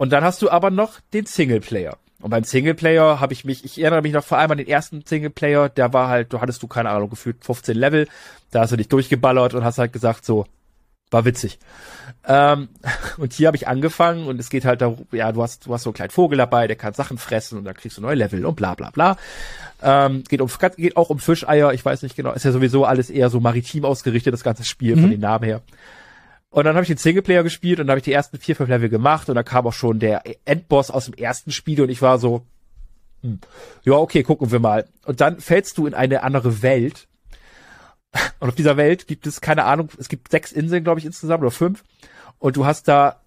Und 0.00 0.08
dann 0.12 0.24
hast 0.24 0.40
du 0.40 0.48
aber 0.48 0.70
noch 0.70 0.98
den 1.12 1.26
Singleplayer. 1.26 1.98
Und 2.22 2.30
beim 2.30 2.42
Singleplayer 2.42 3.20
habe 3.20 3.34
ich 3.34 3.44
mich, 3.44 3.66
ich 3.66 3.78
erinnere 3.82 4.00
mich 4.00 4.14
noch 4.14 4.24
vor 4.24 4.38
allem 4.38 4.52
an 4.52 4.56
den 4.56 4.66
ersten 4.66 5.04
Singleplayer, 5.04 5.68
der 5.68 5.92
war 5.92 6.08
halt, 6.08 6.32
du 6.32 6.40
hattest 6.40 6.62
du 6.62 6.68
keine 6.68 6.88
Ahnung, 6.88 7.10
gefühlt 7.10 7.44
15 7.44 7.76
Level, 7.76 8.08
da 8.50 8.60
hast 8.62 8.72
du 8.72 8.78
dich 8.78 8.88
durchgeballert 8.88 9.52
und 9.52 9.62
hast 9.62 9.76
halt 9.76 9.92
gesagt, 9.92 10.24
so, 10.24 10.46
war 11.10 11.26
witzig. 11.26 11.58
Ähm, 12.26 12.70
und 13.18 13.34
hier 13.34 13.48
habe 13.48 13.58
ich 13.58 13.68
angefangen 13.68 14.26
und 14.26 14.40
es 14.40 14.48
geht 14.48 14.64
halt 14.64 14.80
darum, 14.80 15.06
ja, 15.12 15.32
du 15.32 15.42
hast, 15.42 15.66
du 15.66 15.74
hast 15.74 15.82
so 15.82 15.90
einen 15.90 15.96
kleinen 15.96 16.12
Vogel 16.12 16.38
dabei, 16.38 16.66
der 16.66 16.76
kann 16.76 16.94
Sachen 16.94 17.18
fressen 17.18 17.58
und 17.58 17.64
dann 17.64 17.74
kriegst 17.74 17.98
du 17.98 18.00
neue 18.00 18.14
Level 18.14 18.46
und 18.46 18.54
bla 18.56 18.74
bla 18.74 18.88
bla. 18.88 19.18
Ähm, 19.82 20.24
geht, 20.26 20.40
um, 20.40 20.48
geht 20.78 20.96
auch 20.96 21.10
um 21.10 21.18
Fischeier, 21.18 21.74
ich 21.74 21.84
weiß 21.84 22.04
nicht 22.04 22.16
genau, 22.16 22.32
ist 22.32 22.46
ja 22.46 22.52
sowieso 22.52 22.86
alles 22.86 23.10
eher 23.10 23.28
so 23.28 23.38
maritim 23.38 23.84
ausgerichtet, 23.84 24.32
das 24.32 24.44
ganze 24.44 24.64
Spiel 24.64 24.96
mhm. 24.96 25.00
von 25.02 25.10
den 25.10 25.20
Namen 25.20 25.44
her. 25.44 25.60
Und 26.50 26.64
dann 26.64 26.74
habe 26.74 26.82
ich 26.82 26.88
den 26.88 26.96
Singleplayer 26.96 27.44
gespielt 27.44 27.78
und 27.78 27.86
dann 27.86 27.92
habe 27.92 28.00
ich 28.00 28.04
die 28.04 28.12
ersten 28.12 28.38
vier, 28.38 28.56
fünf 28.56 28.68
Level 28.68 28.88
gemacht 28.88 29.28
und 29.28 29.36
dann 29.36 29.44
kam 29.44 29.66
auch 29.66 29.72
schon 29.72 30.00
der 30.00 30.22
Endboss 30.44 30.90
aus 30.90 31.04
dem 31.04 31.14
ersten 31.14 31.52
Spiel 31.52 31.80
und 31.80 31.90
ich 31.90 32.02
war 32.02 32.18
so, 32.18 32.44
hm, 33.22 33.38
ja, 33.84 33.94
okay, 33.94 34.24
gucken 34.24 34.50
wir 34.50 34.58
mal. 34.58 34.88
Und 35.04 35.20
dann 35.20 35.40
fällst 35.40 35.78
du 35.78 35.86
in 35.86 35.94
eine 35.94 36.22
andere 36.22 36.62
Welt. 36.62 37.06
Und 38.40 38.48
auf 38.48 38.56
dieser 38.56 38.76
Welt 38.76 39.06
gibt 39.06 39.28
es, 39.28 39.40
keine 39.40 39.64
Ahnung, 39.64 39.90
es 39.98 40.08
gibt 40.08 40.30
sechs 40.30 40.50
Inseln, 40.50 40.82
glaube 40.82 40.98
ich, 40.98 41.06
insgesamt 41.06 41.42
oder 41.42 41.52
fünf. 41.52 41.84
Und 42.40 42.56
du 42.56 42.66
hast 42.66 42.88
da, 42.88 43.20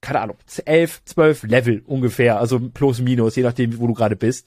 keine 0.00 0.20
Ahnung, 0.20 0.36
elf, 0.64 1.02
zwölf 1.04 1.42
Level 1.42 1.82
ungefähr, 1.86 2.38
also 2.38 2.60
plus 2.60 3.00
minus, 3.00 3.34
je 3.34 3.42
nachdem, 3.42 3.76
wo 3.80 3.88
du 3.88 3.94
gerade 3.94 4.14
bist. 4.14 4.46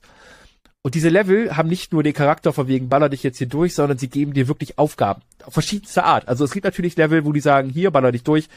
Und 0.84 0.96
diese 0.96 1.10
Level 1.10 1.56
haben 1.56 1.70
nicht 1.70 1.94
nur 1.94 2.02
den 2.02 2.14
Charakter 2.14 2.54
von 2.54 2.68
wegen 2.68 2.90
baller 2.90 3.10
dich 3.10 3.22
jetzt 3.22 3.38
hier 3.38 3.48
durch, 3.48 3.76
sondern 3.76 4.00
sie 4.00 4.10
geben 4.10 4.34
dir 4.34 4.48
wirklich 4.48 4.80
Aufgaben. 4.80 5.22
Auf 5.44 5.54
verschiedenste 5.54 6.04
Art. 6.04 6.28
Also 6.28 6.44
es 6.44 6.52
gibt 6.52 6.64
natürlich 6.64 6.98
Level, 6.98 7.24
wo 7.24 7.32
die 7.32 7.40
sagen, 7.40 7.70
hier, 7.70 7.92
baller 7.92 8.12
dich 8.12 8.24
durch, 8.24 8.50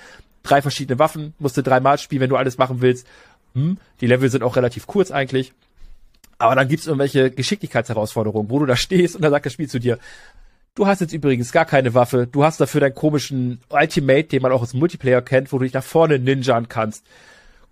drei 0.43 0.63
verschiedene 0.63 0.99
Waffen, 0.99 1.35
musst 1.39 1.57
du 1.57 1.63
dreimal 1.63 1.99
spielen, 1.99 2.23
wenn 2.23 2.31
du 2.31 2.37
alles 2.37 2.57
machen 2.57 2.81
willst. 2.81 3.07
Hm, 3.55 3.77
die 4.01 4.07
Level 4.07 4.31
sind 4.31 4.43
auch 4.43 4.57
relativ 4.57 4.87
kurz 4.87 5.11
eigentlich. 5.11 5.53
Aber 6.39 6.55
dann 6.55 6.69
gibt's 6.69 6.87
irgendwelche 6.87 7.31
Geschicklichkeitsherausforderungen, 7.31 8.51
wo 8.51 8.59
du 8.59 8.67
da 8.67 8.77
stehst 8.77 9.17
und 9.17 9.23
dann 9.23 9.31
sagt 9.31 9.47
das 9.47 9.53
Spiel 9.53 9.69
zu 9.69 9.79
dir, 9.79 9.99
du 10.75 10.87
hast 10.87 11.01
jetzt 11.01 11.13
übrigens 11.13 11.53
gar 11.53 11.67
keine 11.67 11.95
Waffe, 11.95 12.27
du 12.27 12.43
hast 12.43 12.61
dafür 12.61 12.81
deinen 12.81 12.95
komischen 12.95 13.61
Ultimate, 13.69 14.25
den 14.25 14.43
man 14.43 14.53
auch 14.53 14.63
aus 14.63 14.73
Multiplayer 14.75 15.23
kennt, 15.23 15.53
wo 15.53 15.59
du 15.59 15.65
dich 15.65 15.75
nach 15.75 15.85
vorne 15.85 16.19
ninjan 16.19 16.69
kannst. 16.69 17.05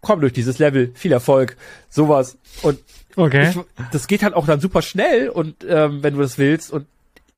Komm 0.01 0.21
durch 0.21 0.33
dieses 0.33 0.59
Level, 0.59 0.91
viel 0.95 1.13
Erfolg, 1.13 1.57
sowas. 1.89 2.37
Und 2.63 2.81
Okay. 3.17 3.51
Ich, 3.51 3.59
das 3.93 4.07
geht 4.07 4.23
halt 4.23 4.35
auch 4.35 4.47
dann 4.47 4.61
super 4.61 4.83
schnell 4.83 5.29
und 5.29 5.65
ähm, 5.69 6.03
wenn 6.03 6.15
du 6.15 6.21
das 6.21 6.39
willst 6.39 6.73
und 6.73 6.87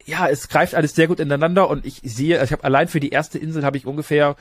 ja, 0.06 0.28
es 0.28 0.48
greift 0.48 0.74
alles 0.74 0.94
sehr 0.94 1.08
gut 1.08 1.20
ineinander 1.20 1.68
und 1.70 1.86
ich 1.86 2.00
sehe, 2.04 2.42
ich 2.42 2.52
habe 2.52 2.64
allein 2.64 2.88
für 2.88 3.00
die 3.00 3.10
erste 3.10 3.38
Insel 3.38 3.64
habe 3.64 3.76
ich 3.76 3.86
ungefähr, 3.86 4.36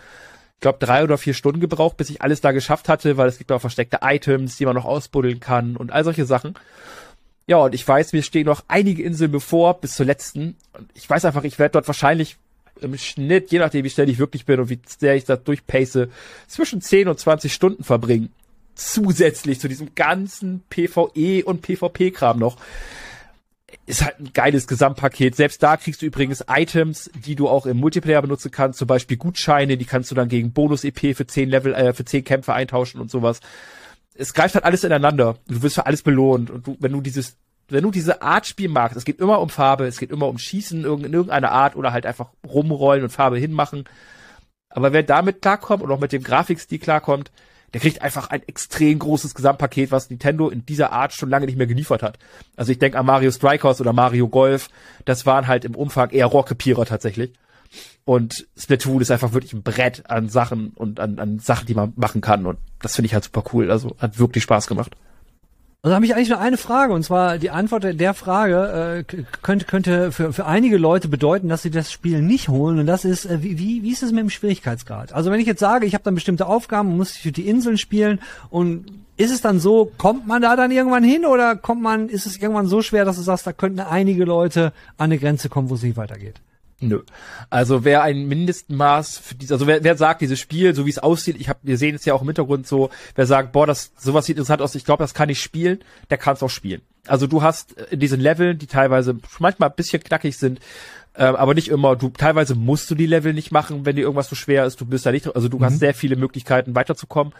ich 0.55 0.59
glaube 0.59 0.79
drei 0.79 1.03
oder 1.03 1.17
vier 1.17 1.33
Stunden 1.33 1.61
gebraucht, 1.61 1.97
bis 1.97 2.09
ich 2.09 2.21
alles 2.21 2.41
da 2.41 2.51
geschafft 2.51 2.89
hatte, 2.89 3.17
weil 3.17 3.29
es 3.29 3.37
gibt 3.37 3.51
auch 3.51 3.61
versteckte 3.61 3.99
Items, 4.01 4.57
die 4.57 4.65
man 4.65 4.75
noch 4.75 4.85
ausbuddeln 4.85 5.39
kann 5.39 5.77
und 5.77 5.91
all 5.91 6.03
solche 6.03 6.25
Sachen. 6.25 6.55
Ja, 7.45 7.57
und 7.57 7.75
ich 7.75 7.85
weiß, 7.85 8.13
mir 8.13 8.23
stehen 8.23 8.45
noch 8.45 8.63
einige 8.67 9.03
Inseln 9.03 9.31
bevor, 9.31 9.79
bis 9.79 9.95
zur 9.95 10.05
letzten. 10.05 10.55
Und 10.73 10.89
ich 10.93 11.09
weiß 11.09 11.25
einfach, 11.25 11.43
ich 11.43 11.59
werde 11.59 11.73
dort 11.73 11.87
wahrscheinlich 11.87 12.37
im 12.81 12.97
Schnitt, 12.97 13.51
je 13.51 13.59
nachdem 13.59 13.83
wie 13.83 13.89
schnell 13.89 14.09
ich 14.09 14.17
wirklich 14.17 14.45
bin 14.45 14.59
und 14.59 14.69
wie 14.69 14.79
sehr 14.85 15.15
ich 15.15 15.25
da 15.25 15.35
durchpace, 15.35 16.07
zwischen 16.47 16.81
10 16.81 17.07
und 17.07 17.19
20 17.19 17.53
Stunden 17.53 17.83
verbringen. 17.83 18.31
Zusätzlich 18.75 19.59
zu 19.59 19.67
diesem 19.67 19.95
ganzen 19.95 20.63
PvE 20.69 21.43
und 21.45 21.61
PvP-Kram 21.61 22.39
noch. 22.39 22.57
Ist 23.85 24.03
halt 24.03 24.19
ein 24.19 24.33
geiles 24.33 24.67
Gesamtpaket. 24.67 25.35
Selbst 25.35 25.61
da 25.61 25.77
kriegst 25.77 26.01
du 26.01 26.05
übrigens 26.05 26.43
Items, 26.47 27.09
die 27.13 27.35
du 27.35 27.49
auch 27.49 27.65
im 27.65 27.77
Multiplayer 27.77 28.21
benutzen 28.21 28.51
kannst. 28.51 28.79
Zum 28.79 28.87
Beispiel 28.87 29.17
Gutscheine, 29.17 29.77
die 29.77 29.85
kannst 29.85 30.11
du 30.11 30.15
dann 30.15 30.29
gegen 30.29 30.53
Bonus-EP 30.53 31.15
für 31.15 31.27
10 31.27 31.49
Level, 31.49 31.73
äh, 31.73 31.93
für 31.93 32.05
10 32.05 32.23
Kämpfe 32.23 32.53
eintauschen 32.53 33.01
und 33.01 33.11
sowas. 33.11 33.39
Es 34.15 34.33
greift 34.33 34.55
halt 34.55 34.65
alles 34.65 34.83
ineinander. 34.83 35.37
Du 35.47 35.63
wirst 35.63 35.75
für 35.75 35.85
alles 35.85 36.03
belohnt. 36.03 36.49
Und 36.51 36.67
du, 36.67 36.77
wenn 36.79 36.91
du 36.91 37.01
dieses 37.01 37.35
wenn 37.69 37.83
du 37.83 37.91
diese 37.91 38.21
Art 38.21 38.45
Spiel 38.45 38.69
magst, 38.69 38.97
es 38.97 39.05
geht 39.05 39.19
immer 39.19 39.39
um 39.39 39.49
Farbe, 39.49 39.85
es 39.85 39.97
geht 39.97 40.11
immer 40.11 40.27
um 40.27 40.37
Schießen 40.37 40.85
in 40.85 41.13
irgendeiner 41.13 41.51
Art 41.51 41.75
oder 41.75 41.93
halt 41.93 42.05
einfach 42.05 42.29
rumrollen 42.45 43.03
und 43.03 43.09
Farbe 43.09 43.37
hinmachen. 43.37 43.85
Aber 44.69 44.91
wer 44.91 45.03
damit 45.03 45.41
klarkommt 45.41 45.83
und 45.83 45.91
auch 45.91 45.99
mit 45.99 46.11
dem 46.11 46.23
Grafikstil 46.23 46.79
klarkommt, 46.79 47.31
der 47.73 47.81
kriegt 47.81 48.01
einfach 48.01 48.29
ein 48.29 48.43
extrem 48.47 48.99
großes 48.99 49.33
Gesamtpaket, 49.33 49.91
was 49.91 50.09
Nintendo 50.09 50.49
in 50.49 50.65
dieser 50.65 50.91
Art 50.91 51.13
schon 51.13 51.29
lange 51.29 51.47
nicht 51.47 51.57
mehr 51.57 51.67
geliefert 51.67 52.03
hat. 52.03 52.19
Also 52.55 52.71
ich 52.71 52.79
denke 52.79 52.99
an 52.99 53.05
Mario 53.05 53.31
Strikers 53.31 53.81
oder 53.81 53.93
Mario 53.93 54.29
Golf, 54.29 54.69
das 55.05 55.25
waren 55.25 55.47
halt 55.47 55.65
im 55.65 55.75
Umfang 55.75 56.11
eher 56.11 56.27
Rohrkrepierer 56.27 56.85
tatsächlich. 56.85 57.33
Und 58.05 58.47
Splatoon 58.57 59.01
ist 59.01 59.11
einfach 59.11 59.33
wirklich 59.33 59.53
ein 59.53 59.63
Brett 59.63 60.09
an 60.09 60.29
Sachen 60.29 60.69
und 60.75 60.99
an, 60.99 61.19
an 61.19 61.39
Sachen, 61.39 61.65
die 61.65 61.73
man 61.73 61.93
machen 61.95 62.21
kann. 62.21 62.45
Und 62.45 62.59
das 62.81 62.95
finde 62.95 63.07
ich 63.07 63.13
halt 63.13 63.23
super 63.23 63.43
cool. 63.53 63.71
Also 63.71 63.95
hat 63.97 64.19
wirklich 64.19 64.43
Spaß 64.43 64.67
gemacht. 64.67 64.95
Also 65.85 65.95
habe 65.95 66.05
ich 66.05 66.15
eigentlich 66.15 66.29
nur 66.29 66.39
eine 66.39 66.55
Frage 66.55 66.93
und 66.93 67.03
zwar 67.03 67.37
die 67.37 67.49
Antwort 67.49 67.83
der 67.83 68.13
Frage 68.13 69.03
äh, 69.09 69.23
könnte 69.41 69.65
könnte 69.65 70.13
für, 70.13 70.31
für 70.31 70.45
einige 70.45 70.77
Leute 70.77 71.09
bedeuten, 71.09 71.49
dass 71.49 71.61
sie 71.61 71.71
das 71.71 71.91
Spiel 71.91 72.21
nicht 72.21 72.47
holen 72.47 72.79
und 72.79 72.85
das 72.85 73.03
ist 73.03 73.25
äh, 73.25 73.43
wie, 73.43 73.57
wie 73.83 73.91
ist 73.91 74.01
es 74.01 74.13
mit 74.13 74.21
dem 74.21 74.29
Schwierigkeitsgrad? 74.29 75.11
Also 75.11 75.29
wenn 75.29 75.41
ich 75.41 75.45
jetzt 75.45 75.59
sage, 75.59 75.85
ich 75.85 75.93
habe 75.93 76.05
dann 76.05 76.15
bestimmte 76.15 76.47
Aufgaben 76.47 76.89
und 76.89 76.95
muss 76.95 77.17
ich 77.17 77.21
für 77.23 77.33
die 77.33 77.49
Inseln 77.49 77.77
spielen 77.77 78.21
und 78.49 78.85
ist 79.17 79.33
es 79.33 79.41
dann 79.41 79.59
so, 79.59 79.91
kommt 79.97 80.25
man 80.25 80.41
da 80.41 80.55
dann 80.55 80.71
irgendwann 80.71 81.03
hin 81.03 81.25
oder 81.25 81.57
kommt 81.57 81.81
man 81.81 82.07
ist 82.07 82.27
es 82.27 82.37
irgendwann 82.37 82.67
so 82.67 82.81
schwer, 82.81 83.03
dass 83.03 83.17
du 83.17 83.21
sagst, 83.21 83.45
da 83.45 83.51
könnten 83.51 83.81
einige 83.81 84.23
Leute 84.23 84.71
an 84.97 85.11
eine 85.11 85.17
Grenze 85.17 85.49
kommen, 85.49 85.69
wo 85.69 85.73
es 85.73 85.83
nicht 85.83 85.97
weitergeht? 85.97 86.39
Nö. 86.87 87.01
Also 87.49 87.85
wer 87.85 88.03
ein 88.03 88.27
Mindestmaß 88.27 89.17
für 89.17 89.35
dieses, 89.35 89.53
also 89.53 89.67
wer, 89.67 89.83
wer 89.83 89.95
sagt, 89.95 90.21
dieses 90.21 90.39
Spiel, 90.39 90.75
so 90.75 90.85
wie 90.85 90.89
es 90.89 90.99
aussieht, 90.99 91.37
ich 91.39 91.47
habe, 91.47 91.59
wir 91.63 91.77
sehen 91.77 91.95
es 91.95 92.03
ja 92.03 92.13
auch 92.13 92.21
im 92.21 92.27
Hintergrund 92.27 92.67
so, 92.67 92.89
wer 93.15 93.25
sagt, 93.25 93.53
boah, 93.53 93.65
das 93.65 93.91
sowas 93.97 94.25
sieht 94.25 94.37
interessant 94.37 94.61
aus, 94.61 94.75
ich 94.75 94.85
glaube, 94.85 95.03
das 95.03 95.13
kann 95.13 95.29
ich 95.29 95.39
spielen, 95.39 95.79
der 96.09 96.17
kann 96.17 96.35
es 96.35 96.43
auch 96.43 96.49
spielen. 96.49 96.81
Also 97.07 97.27
du 97.27 97.41
hast 97.41 97.73
in 97.73 97.99
diesen 97.99 98.19
Leveln, 98.19 98.57
die 98.57 98.67
teilweise 98.67 99.17
manchmal 99.39 99.69
ein 99.69 99.75
bisschen 99.75 100.03
knackig 100.03 100.37
sind, 100.37 100.59
äh, 101.13 101.23
aber 101.23 101.53
nicht 101.53 101.69
immer. 101.69 101.95
Du 101.95 102.09
teilweise 102.09 102.55
musst 102.55 102.89
du 102.91 102.95
die 102.95 103.05
Level 103.05 103.33
nicht 103.33 103.51
machen, 103.51 103.85
wenn 103.85 103.95
dir 103.95 104.03
irgendwas 104.03 104.29
zu 104.29 104.35
so 104.35 104.39
schwer 104.39 104.65
ist. 104.65 104.81
Du 104.81 104.85
bist 104.85 105.05
da 105.05 105.11
nicht, 105.11 105.33
also 105.33 105.47
du 105.47 105.59
mhm. 105.59 105.65
hast 105.65 105.79
sehr 105.79 105.93
viele 105.93 106.15
Möglichkeiten 106.15 106.75
weiterzukommen. 106.75 107.33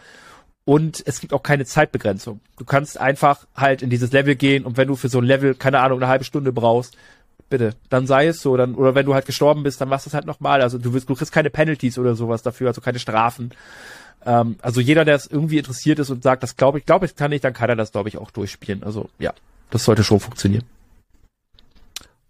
Und 0.66 1.02
es 1.06 1.20
gibt 1.20 1.34
auch 1.34 1.42
keine 1.42 1.66
Zeitbegrenzung. 1.66 2.40
Du 2.56 2.64
kannst 2.64 2.98
einfach 2.98 3.46
halt 3.54 3.82
in 3.82 3.90
dieses 3.90 4.12
Level 4.12 4.34
gehen 4.34 4.64
und 4.64 4.78
wenn 4.78 4.88
du 4.88 4.96
für 4.96 5.10
so 5.10 5.18
ein 5.18 5.24
Level, 5.24 5.54
keine 5.54 5.80
Ahnung, 5.80 5.98
eine 5.98 6.08
halbe 6.08 6.24
Stunde 6.24 6.52
brauchst, 6.52 6.96
bitte, 7.56 7.76
dann 7.88 8.08
sei 8.08 8.26
es 8.26 8.42
so, 8.42 8.56
dann, 8.56 8.74
oder 8.74 8.96
wenn 8.96 9.06
du 9.06 9.14
halt 9.14 9.26
gestorben 9.26 9.62
bist, 9.62 9.80
dann 9.80 9.88
machst 9.88 10.06
du 10.06 10.10
es 10.10 10.14
halt 10.14 10.26
nochmal. 10.26 10.60
Also 10.60 10.76
du 10.76 10.92
wirst, 10.92 11.08
du 11.08 11.14
kriegst 11.14 11.32
keine 11.32 11.50
Penalties 11.50 11.98
oder 11.98 12.16
sowas 12.16 12.42
dafür, 12.42 12.66
also 12.66 12.80
keine 12.80 12.98
Strafen. 12.98 13.52
Ähm, 14.26 14.56
also 14.60 14.80
jeder, 14.80 15.04
der 15.04 15.14
es 15.14 15.28
irgendwie 15.28 15.58
interessiert 15.58 16.00
ist 16.00 16.10
und 16.10 16.24
sagt, 16.24 16.42
das 16.42 16.56
glaube 16.56 16.80
ich, 16.80 16.84
glaube 16.84 17.06
ich, 17.06 17.14
kann 17.14 17.30
ich, 17.30 17.42
dann 17.42 17.52
kann 17.52 17.68
er 17.68 17.76
das, 17.76 17.92
glaube 17.92 18.08
ich, 18.08 18.18
auch 18.18 18.32
durchspielen. 18.32 18.82
Also 18.82 19.08
ja, 19.20 19.32
das 19.70 19.84
sollte 19.84 20.02
schon 20.02 20.18
funktionieren. 20.18 20.64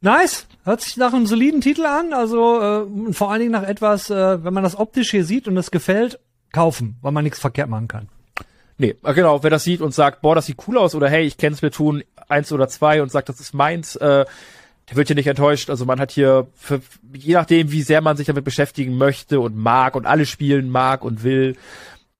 Nice, 0.02 0.46
hört 0.64 0.82
sich 0.82 0.98
nach 0.98 1.14
einem 1.14 1.24
soliden 1.24 1.62
Titel 1.62 1.86
an, 1.86 2.12
also 2.12 2.60
äh, 2.60 3.12
vor 3.14 3.30
allen 3.30 3.40
Dingen 3.40 3.52
nach 3.52 3.62
etwas, 3.62 4.10
äh, 4.10 4.44
wenn 4.44 4.52
man 4.52 4.62
das 4.62 4.76
optisch 4.76 5.10
hier 5.10 5.24
sieht 5.24 5.48
und 5.48 5.56
es 5.56 5.70
gefällt, 5.70 6.18
kaufen, 6.52 6.96
weil 7.00 7.12
man 7.12 7.24
nichts 7.24 7.38
verkehrt 7.38 7.70
machen 7.70 7.88
kann. 7.88 8.08
Nee, 8.76 8.96
äh, 9.02 9.14
genau, 9.14 9.42
wer 9.42 9.48
das 9.48 9.64
sieht 9.64 9.80
und 9.80 9.94
sagt, 9.94 10.20
boah, 10.20 10.34
das 10.34 10.44
sieht 10.44 10.58
cool 10.68 10.76
aus 10.76 10.94
oder 10.94 11.08
hey, 11.08 11.24
ich 11.24 11.38
kenne 11.38 11.56
Splatoon 11.56 12.04
eins 12.28 12.52
oder 12.52 12.68
zwei 12.68 13.00
und 13.00 13.10
sagt, 13.10 13.30
das 13.30 13.40
ist 13.40 13.54
meins, 13.54 13.96
äh, 13.96 14.26
der 14.88 14.96
wird 14.96 15.08
hier 15.08 15.16
nicht 15.16 15.26
enttäuscht. 15.26 15.70
Also 15.70 15.84
man 15.84 16.00
hat 16.00 16.10
hier, 16.10 16.46
für, 16.54 16.80
je 17.12 17.34
nachdem, 17.34 17.72
wie 17.72 17.82
sehr 17.82 18.00
man 18.00 18.16
sich 18.16 18.26
damit 18.26 18.44
beschäftigen 18.44 18.96
möchte 18.96 19.40
und 19.40 19.56
mag 19.56 19.96
und 19.96 20.06
alle 20.06 20.26
spielen 20.26 20.70
mag 20.70 21.04
und 21.04 21.22
will, 21.24 21.56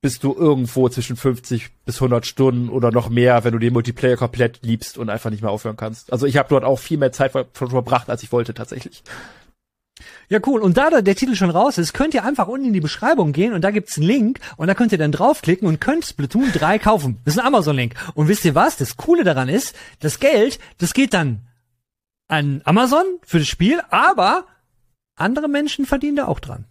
bist 0.01 0.23
du 0.23 0.35
irgendwo 0.35 0.89
zwischen 0.91 1.17
50 1.17 1.71
bis 1.87 1.97
100 1.97 2.27
Stunden 2.27 2.69
oder 2.69 2.91
noch 2.91 3.09
mehr, 3.09 3.43
wenn 3.43 3.53
du 3.53 3.59
den 3.59 3.73
Multiplayer 3.73 4.17
komplett 4.17 4.61
liebst 4.63 4.99
und 4.99 5.09
einfach 5.09 5.31
nicht 5.31 5.41
mehr 5.41 5.51
aufhören 5.51 5.79
kannst. 5.79 6.13
Also 6.13 6.27
ich 6.27 6.37
habe 6.37 6.51
dort 6.51 6.63
auch 6.63 6.79
viel 6.79 6.99
mehr 6.99 7.13
Zeit 7.13 7.33
ver 7.33 7.47
verbracht, 7.53 8.11
als 8.11 8.23
ich 8.23 8.31
wollte 8.31 8.53
tatsächlich. 8.53 9.03
Ja, 10.29 10.41
cool. 10.47 10.61
Und 10.61 10.77
da 10.77 11.01
der 11.01 11.17
Titel 11.17 11.35
schon 11.35 11.51
raus 11.51 11.79
ist, 11.79 11.95
könnt 11.95 12.13
ihr 12.13 12.25
einfach 12.25 12.49
unten 12.49 12.67
in 12.67 12.73
die 12.73 12.81
Beschreibung 12.81 13.33
gehen 13.33 13.55
und 13.55 13.63
da 13.63 13.71
gibt's 13.71 13.97
einen 13.97 14.07
Link 14.07 14.41
und 14.57 14.67
da 14.67 14.75
könnt 14.75 14.93
ihr 14.93 14.99
dann 14.99 15.13
draufklicken 15.13 15.67
und 15.67 15.81
könnt 15.81 16.05
Splatoon 16.05 16.53
3 16.53 16.79
kaufen. 16.79 17.19
Das 17.25 17.35
ist 17.35 17.41
ein 17.41 17.47
Amazon-Link. 17.47 17.95
Und 18.15 18.29
wisst 18.29 18.45
ihr 18.45 18.55
was? 18.55 18.77
Das 18.77 18.99
Coole 18.99 19.25
daran 19.25 19.49
ist, 19.49 19.75
das 20.01 20.21
Geld, 20.21 20.59
das 20.77 20.93
geht 20.93 21.15
dann 21.15 21.41
an 22.29 22.63
Amazon 22.65 23.05
für 23.23 23.39
das 23.39 23.49
Spiel, 23.49 23.81
aber 23.91 24.47
andere 25.17 25.49
Menschen 25.49 25.87
verdienen 25.87 26.17
da 26.17 26.27
auch 26.27 26.41
dran. 26.41 26.65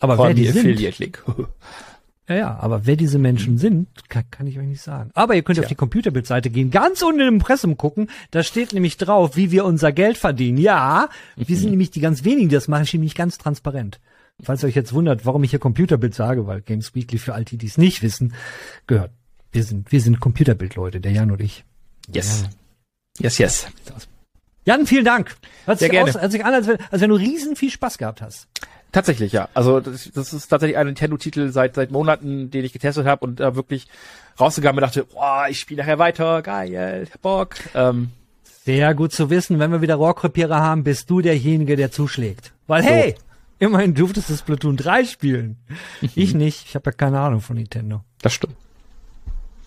Aber 0.00 0.16
Vor 0.16 0.28
wer 0.28 0.34
die, 0.34 0.46
sind, 0.48 0.80
ja, 2.28 2.34
ja, 2.34 2.56
aber 2.60 2.86
wer 2.86 2.96
diese 2.96 3.18
Menschen 3.18 3.58
sind, 3.58 3.88
kann, 4.08 4.24
kann 4.30 4.46
ich 4.46 4.58
euch 4.58 4.66
nicht 4.66 4.82
sagen. 4.82 5.10
Aber 5.14 5.34
ihr 5.34 5.42
könnt 5.42 5.56
Tja. 5.56 5.64
auf 5.64 5.68
die 5.68 5.74
Computerbildseite 5.74 6.50
gehen, 6.50 6.70
ganz 6.70 7.02
unten 7.02 7.20
im 7.20 7.34
Impressum 7.34 7.76
gucken, 7.76 8.08
da 8.30 8.42
steht 8.42 8.72
nämlich 8.72 8.96
drauf, 8.96 9.36
wie 9.36 9.50
wir 9.50 9.64
unser 9.64 9.92
Geld 9.92 10.16
verdienen. 10.16 10.58
Ja, 10.58 11.08
wir 11.36 11.56
sind 11.56 11.70
nämlich 11.70 11.90
die 11.90 12.00
ganz 12.00 12.24
wenigen, 12.24 12.48
die 12.48 12.54
das 12.54 12.68
machen, 12.68 12.86
nämlich 12.92 13.14
ganz 13.14 13.38
transparent. 13.38 14.00
Falls 14.40 14.62
ihr 14.62 14.68
euch 14.68 14.76
jetzt 14.76 14.92
wundert, 14.92 15.26
warum 15.26 15.42
ich 15.42 15.50
hier 15.50 15.58
Computerbild 15.58 16.14
sage, 16.14 16.46
weil 16.46 16.60
Games 16.60 16.94
Weekly 16.94 17.18
für 17.18 17.34
all 17.34 17.44
die, 17.44 17.58
die 17.58 17.66
es 17.66 17.76
nicht 17.76 18.02
wissen, 18.02 18.34
gehört. 18.86 19.10
Wir 19.50 19.64
sind, 19.64 19.90
wir 19.90 20.00
sind 20.00 20.20
Computerbild-Leute, 20.20 21.00
der 21.00 21.10
Jan 21.10 21.32
und 21.32 21.40
ich. 21.40 21.64
Yes. 22.12 22.42
Ja. 22.42 22.50
Yes, 23.18 23.38
yes. 23.38 23.66
Jan, 24.64 24.86
vielen 24.86 25.04
Dank. 25.04 25.34
Hört 25.64 25.78
Sehr 25.78 25.86
sich 25.86 25.92
gerne. 25.92 26.10
Aus, 26.10 26.20
hört 26.20 26.32
sich 26.32 26.44
an, 26.44 26.54
als 26.54 26.66
wenn, 26.66 26.78
als 26.90 27.00
wenn 27.00 27.10
du 27.10 27.16
riesen 27.16 27.56
viel 27.56 27.70
Spaß 27.70 27.98
gehabt 27.98 28.20
hast. 28.20 28.48
Tatsächlich, 28.92 29.32
ja. 29.32 29.48
Also 29.54 29.80
das, 29.80 30.10
das 30.14 30.32
ist 30.32 30.48
tatsächlich 30.48 30.78
ein 30.78 30.86
Nintendo-Titel 30.86 31.50
seit 31.50 31.74
seit 31.74 31.90
Monaten, 31.90 32.50
den 32.50 32.64
ich 32.64 32.72
getestet 32.72 33.06
habe 33.06 33.24
und 33.24 33.40
da 33.40 33.54
wirklich 33.54 33.86
rausgegangen 34.40 34.78
und 34.78 34.82
dachte, 34.82 35.04
boah, 35.04 35.46
ich 35.48 35.58
spiele 35.58 35.82
nachher 35.82 35.98
weiter, 35.98 36.42
geil, 36.42 37.06
Bock. 37.20 37.56
Ähm, 37.74 38.10
Sehr 38.64 38.94
gut 38.94 39.12
zu 39.12 39.30
wissen, 39.30 39.58
wenn 39.58 39.72
wir 39.72 39.82
wieder 39.82 39.96
Rohrkrepierer 39.96 40.60
haben, 40.60 40.84
bist 40.84 41.10
du 41.10 41.20
derjenige, 41.20 41.76
der 41.76 41.90
zuschlägt. 41.90 42.52
Weil 42.66 42.82
so. 42.82 42.88
hey, 42.88 43.14
immerhin 43.58 43.94
durftest 43.94 44.30
du 44.30 44.36
Splatoon 44.36 44.76
3 44.76 45.04
spielen. 45.04 45.56
ich 46.14 46.34
nicht, 46.34 46.66
ich 46.66 46.74
habe 46.74 46.90
ja 46.90 46.92
keine 46.92 47.20
Ahnung 47.20 47.40
von 47.40 47.56
Nintendo. 47.56 48.02
Das 48.22 48.32
stimmt. 48.32 48.56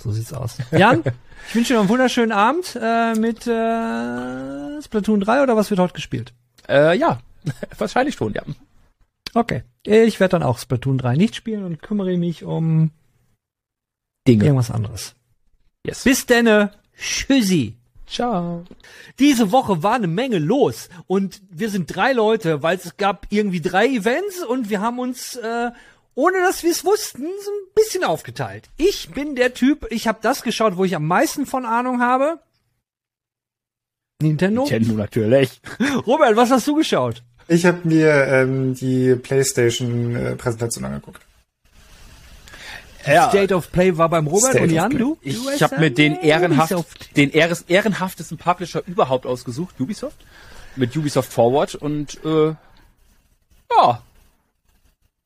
So 0.02 0.12
sieht's 0.12 0.34
aus. 0.34 0.58
Jan, 0.72 1.04
ich 1.48 1.56
wünsche 1.56 1.74
dir 1.74 1.76
noch 1.76 1.82
einen 1.82 1.90
wunderschönen 1.90 2.32
Abend 2.32 2.78
äh, 2.82 3.14
mit 3.14 3.46
äh, 3.46 4.82
Splatoon 4.82 5.20
3 5.20 5.44
oder 5.44 5.56
was 5.56 5.70
wird 5.70 5.80
heute 5.80 5.94
gespielt? 5.94 6.34
Äh, 6.68 6.98
ja, 6.98 7.20
wahrscheinlich 7.78 8.16
schon, 8.16 8.34
ja. 8.34 8.42
Okay. 9.34 9.64
Ich 9.84 10.20
werde 10.20 10.32
dann 10.32 10.44
auch 10.44 10.58
Splatoon 10.58 10.98
3 10.98 11.16
nicht 11.16 11.36
spielen 11.36 11.64
und 11.64 11.82
kümmere 11.82 12.18
mich 12.18 12.44
um 12.44 12.92
Dinge. 14.28 14.46
Irgendwas 14.46 14.72
anderes. 14.72 15.16
Yes. 15.86 16.04
Bis 16.04 16.26
denne. 16.26 16.72
Tschüssi. 16.98 17.78
Ciao. 18.08 18.66
Diese 19.20 19.52
Woche 19.52 19.84
war 19.84 19.94
eine 19.94 20.08
Menge 20.08 20.38
los 20.38 20.90
und 21.08 21.42
wir 21.50 21.70
sind 21.70 21.96
drei 21.96 22.12
Leute, 22.12 22.62
weil 22.62 22.76
es 22.76 22.98
gab 22.98 23.26
irgendwie 23.30 23.62
drei 23.62 23.88
Events 23.88 24.44
und 24.44 24.70
wir 24.70 24.82
haben 24.82 25.00
uns 25.00 25.38
äh, 25.38 25.72
ohne 26.16 26.40
dass 26.40 26.64
wir 26.64 26.72
es 26.72 26.84
wussten, 26.84 27.24
so 27.24 27.52
ein 27.52 27.74
bisschen 27.76 28.04
aufgeteilt. 28.04 28.70
Ich 28.78 29.10
bin 29.12 29.36
der 29.36 29.54
Typ, 29.54 29.88
ich 29.90 30.08
habe 30.08 30.20
das 30.22 30.42
geschaut, 30.42 30.78
wo 30.78 30.84
ich 30.84 30.96
am 30.96 31.08
meisten 31.08 31.46
von 31.46 31.66
Ahnung 31.66 32.02
habe. 32.02 32.40
Nintendo? 34.22 34.62
Nintendo 34.62 34.94
natürlich. 34.94 35.62
Robert, 36.08 36.36
was 36.36 36.52
hast 36.52 36.68
du 36.68 36.76
geschaut? 36.76 37.24
Ich 37.48 37.66
habe 37.66 37.80
mir 37.84 38.28
ähm, 38.28 38.76
die 38.76 39.16
PlayStation-Präsentation 39.16 40.86
angeguckt. 40.86 41.22
Ja. 43.06 43.30
State 43.30 43.54
of 43.54 43.72
Play 43.72 43.98
war 43.98 44.10
beim 44.10 44.28
Robert 44.28 44.52
State 44.52 44.64
und 44.64 44.70
Jan, 44.70 44.92
du? 44.96 45.18
Ich 45.22 45.64
habe 45.64 45.80
mir 45.80 45.90
den, 45.90 46.16
ehrenhaft, 46.18 47.18
den 47.18 47.32
ehrenhaftesten 47.32 48.38
Publisher 48.38 48.84
überhaupt 48.86 49.26
ausgesucht, 49.26 49.80
Ubisoft. 49.80 50.18
Mit 50.76 50.96
Ubisoft 50.96 51.34
Forward 51.34 51.76
und 51.76 52.24
äh, 52.24 52.54
ja, 53.76 54.02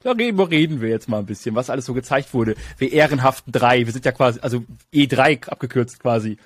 Darüber 0.06 0.52
reden 0.52 0.82
wir 0.82 0.90
jetzt 0.90 1.10
mal 1.10 1.18
ein 1.18 1.26
bisschen, 1.26 1.56
was 1.56 1.72
alles 1.72 1.86
so 1.86 1.96
gezeigt 1.96 2.36
wurde. 2.36 2.54
Wir 2.78 2.94
ehrenhaften 2.94 3.52
drei. 3.52 3.88
Wir 3.88 3.92
sind 3.92 4.06
ja 4.06 4.12
quasi, 4.12 4.40
also 4.40 4.64
E3 4.94 5.50
abgekürzt 5.50 6.00
quasi. 6.00 6.38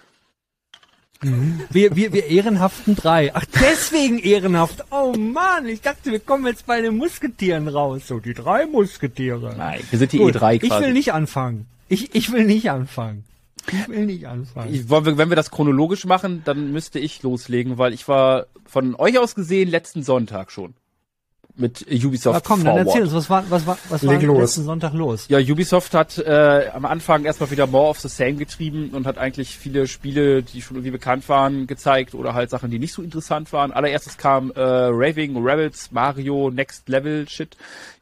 Wir, 1.69 1.93
wir, 1.93 2.13
wir 2.13 2.27
ehrenhaften 2.27 2.95
drei. 2.95 3.35
Ach, 3.35 3.43
deswegen 3.61 4.17
ehrenhaft. 4.19 4.85
Oh 4.91 5.11
Mann, 5.11 5.67
ich 5.67 5.81
dachte, 5.81 6.09
wir 6.09 6.21
kommen 6.21 6.45
jetzt 6.47 6.67
bei 6.67 6.79
den 6.79 6.95
Musketieren 6.95 7.67
raus. 7.67 8.07
So, 8.07 8.19
die 8.21 8.33
drei 8.33 8.65
Musketiere. 8.65 9.53
Nein, 9.57 9.81
wir 9.89 9.99
sind 9.99 10.13
die 10.13 10.19
Gut, 10.19 10.37
E3 10.37 10.59
quasi. 10.59 10.65
Ich 10.65 10.79
will 10.79 10.93
nicht 10.93 11.11
anfangen. 11.11 11.65
Ich, 11.89 12.15
ich 12.15 12.31
will 12.31 12.45
nicht 12.45 12.71
anfangen. 12.71 13.25
Ich 13.67 13.89
will 13.89 14.05
nicht 14.05 14.25
anfangen. 14.25 14.73
Ich, 14.73 14.89
wenn 14.89 15.29
wir 15.29 15.35
das 15.35 15.51
chronologisch 15.51 16.05
machen, 16.05 16.43
dann 16.45 16.71
müsste 16.71 16.97
ich 16.97 17.23
loslegen, 17.23 17.77
weil 17.77 17.93
ich 17.93 18.07
war 18.07 18.45
von 18.65 18.95
euch 18.95 19.19
aus 19.19 19.35
gesehen 19.35 19.69
letzten 19.69 20.01
Sonntag 20.01 20.49
schon 20.49 20.75
mit 21.59 21.85
Ubisoft 21.91 22.35
Na 22.35 22.39
komm, 22.39 22.63
dann 22.63 22.75
Forward. 22.75 22.87
erzähl 22.87 23.03
uns, 23.03 23.13
was 23.13 23.29
war, 23.29 23.43
was 23.49 23.67
war, 23.67 23.77
was 23.89 24.05
war 24.05 24.21
los. 24.21 24.39
letzten 24.39 24.63
Sonntag 24.63 24.93
los? 24.93 25.27
Ja, 25.27 25.39
Ubisoft 25.39 25.93
hat 25.93 26.17
äh, 26.17 26.69
am 26.73 26.85
Anfang 26.85 27.25
erstmal 27.25 27.51
wieder 27.51 27.67
More 27.67 27.89
of 27.89 27.99
the 27.99 28.07
Same 28.07 28.33
getrieben 28.33 28.89
und 28.91 29.05
hat 29.05 29.17
eigentlich 29.17 29.57
viele 29.57 29.87
Spiele, 29.87 30.41
die 30.43 30.61
schon 30.61 30.77
irgendwie 30.77 30.91
bekannt 30.91 31.27
waren, 31.29 31.67
gezeigt 31.67 32.15
oder 32.15 32.33
halt 32.33 32.49
Sachen, 32.49 32.71
die 32.71 32.79
nicht 32.79 32.93
so 32.93 33.01
interessant 33.01 33.51
waren. 33.53 33.71
Allererstes 33.71 34.17
kam 34.17 34.51
äh, 34.51 34.61
Raving 34.61 35.37
Rebels, 35.37 35.91
Mario, 35.91 36.49
Next 36.49 36.87
Level 36.89 37.27
Shit. 37.27 37.57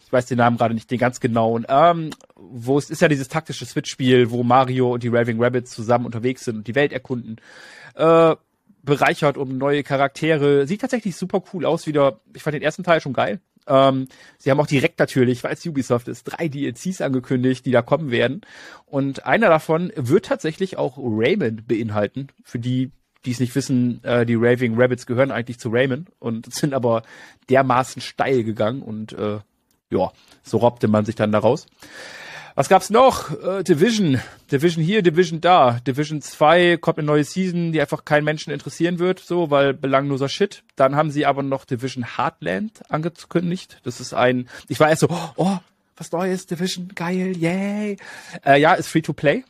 Ich 0.06 0.14
weiß 0.14 0.26
den 0.28 0.38
Namen 0.38 0.58
gerade 0.58 0.74
nicht 0.74 0.90
den 0.90 1.00
ganz 1.00 1.20
genauen. 1.20 1.66
Ähm, 1.68 2.12
wo 2.36 2.78
es 2.78 2.90
ist 2.90 3.02
ja 3.02 3.10
dieses 3.10 3.28
taktische 3.28 3.66
Switch-Spiel, 3.66 4.32
wo 4.32 4.44
Mario 4.44 4.94
und 4.94 5.04
die 5.04 5.10
Raving 5.10 5.44
Rabbits 5.44 5.72
zusammen 5.72 6.06
unterwegs 6.06 6.46
sind 6.46 6.58
und 6.58 6.68
die 6.68 6.76
Welt 6.76 6.94
erkunden. 6.94 7.38
Äh, 7.96 8.36
bereichert 8.88 9.38
um 9.38 9.58
neue 9.58 9.84
Charaktere. 9.84 10.66
Sieht 10.66 10.82
tatsächlich 10.82 11.16
super 11.16 11.44
cool 11.54 11.66
aus 11.66 11.86
wieder. 11.86 12.22
Ich 12.34 12.42
fand 12.42 12.56
den 12.56 12.64
ersten 12.64 12.84
Teil 12.84 13.02
schon 13.02 13.14
geil. 13.14 13.40
Ähm, 13.68 14.08
sie 14.38 14.50
haben 14.50 14.60
auch 14.62 14.68
direkt 14.68 14.98
natürlich, 14.98 15.44
weil 15.44 15.54
es 15.54 15.66
Ubisoft 15.66 16.08
ist, 16.08 16.24
drei 16.24 16.48
DLCs 16.48 17.02
angekündigt, 17.02 17.66
die 17.66 17.72
da 17.72 17.82
kommen 17.82 18.10
werden. 18.12 18.42
Und 18.86 19.26
einer 19.26 19.50
davon 19.50 19.92
wird 19.96 20.26
tatsächlich 20.26 20.78
auch 20.78 20.98
Rayman 20.98 21.64
beinhalten. 21.68 22.30
Für 22.44 22.60
die, 22.60 22.92
die 23.26 23.32
es 23.32 23.42
nicht 23.42 23.54
wissen, 23.56 24.02
äh, 24.06 24.26
die 24.26 24.36
Raving 24.36 24.80
Rabbits 24.80 25.06
gehören 25.06 25.32
eigentlich 25.32 25.60
zu 25.60 25.70
Rayman 25.70 26.08
und 26.20 26.52
sind 26.54 26.74
aber 26.74 27.04
dermaßen 27.50 28.02
steil 28.02 28.46
gegangen 28.46 28.82
und 28.82 29.12
äh, 29.14 29.40
ja, 29.90 30.12
so 30.44 30.58
robbte 30.58 30.88
man 30.88 31.04
sich 31.04 31.16
dann 31.16 31.34
daraus. 31.34 31.68
Was 32.58 32.70
gab's 32.70 32.90
noch? 32.90 33.30
Äh, 33.44 33.64
Division. 33.64 34.20
Division 34.52 34.84
hier, 34.84 35.04
Division 35.04 35.42
da. 35.42 35.80
Division 35.86 36.24
2 36.24 36.78
kommt 36.78 36.98
eine 36.98 37.06
neue 37.06 37.24
Season, 37.24 37.72
die 37.72 37.80
einfach 37.80 38.04
keinen 38.04 38.24
Menschen 38.24 38.52
interessieren 38.52 38.98
wird, 38.98 39.20
so, 39.20 39.52
weil 39.52 39.76
belangloser 39.76 40.28
Shit. 40.28 40.64
Dann 40.76 40.96
haben 40.96 41.12
sie 41.12 41.28
aber 41.28 41.44
noch 41.44 41.66
Division 41.66 42.18
Heartland 42.18 42.82
angekündigt. 42.90 43.80
Das 43.84 44.00
ist 44.00 44.16
ein, 44.16 44.50
ich 44.70 44.80
war 44.80 44.90
erst 44.90 45.02
so, 45.02 45.08
oh, 45.36 45.58
was 45.98 46.12
Neues, 46.12 46.48
Division, 46.48 46.88
geil, 46.96 47.38
yay. 47.38 47.98
Äh, 48.44 48.60
ja, 48.60 48.74
ist 48.74 48.88
free 48.88 49.04
to 49.04 49.14
play. 49.14 49.46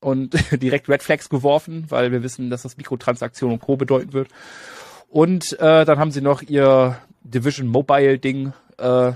Und 0.00 0.32
direkt 0.62 0.88
Red 0.88 1.02
Flags 1.02 1.28
geworfen, 1.28 1.84
weil 1.90 2.10
wir 2.10 2.22
wissen, 2.22 2.48
dass 2.48 2.62
das 2.62 2.78
Mikrotransaktion 2.78 3.52
und 3.52 3.60
Co. 3.60 3.76
bedeuten 3.76 4.14
wird. 4.14 4.28
Und 5.10 5.52
äh, 5.60 5.84
dann 5.84 5.98
haben 5.98 6.10
sie 6.10 6.22
noch 6.22 6.40
ihr 6.40 6.98
Division 7.22 7.68
Mobile 7.68 8.18
Ding 8.18 8.54
äh, 8.78 9.12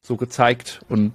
so 0.00 0.16
gezeigt 0.16 0.80
und 0.88 1.12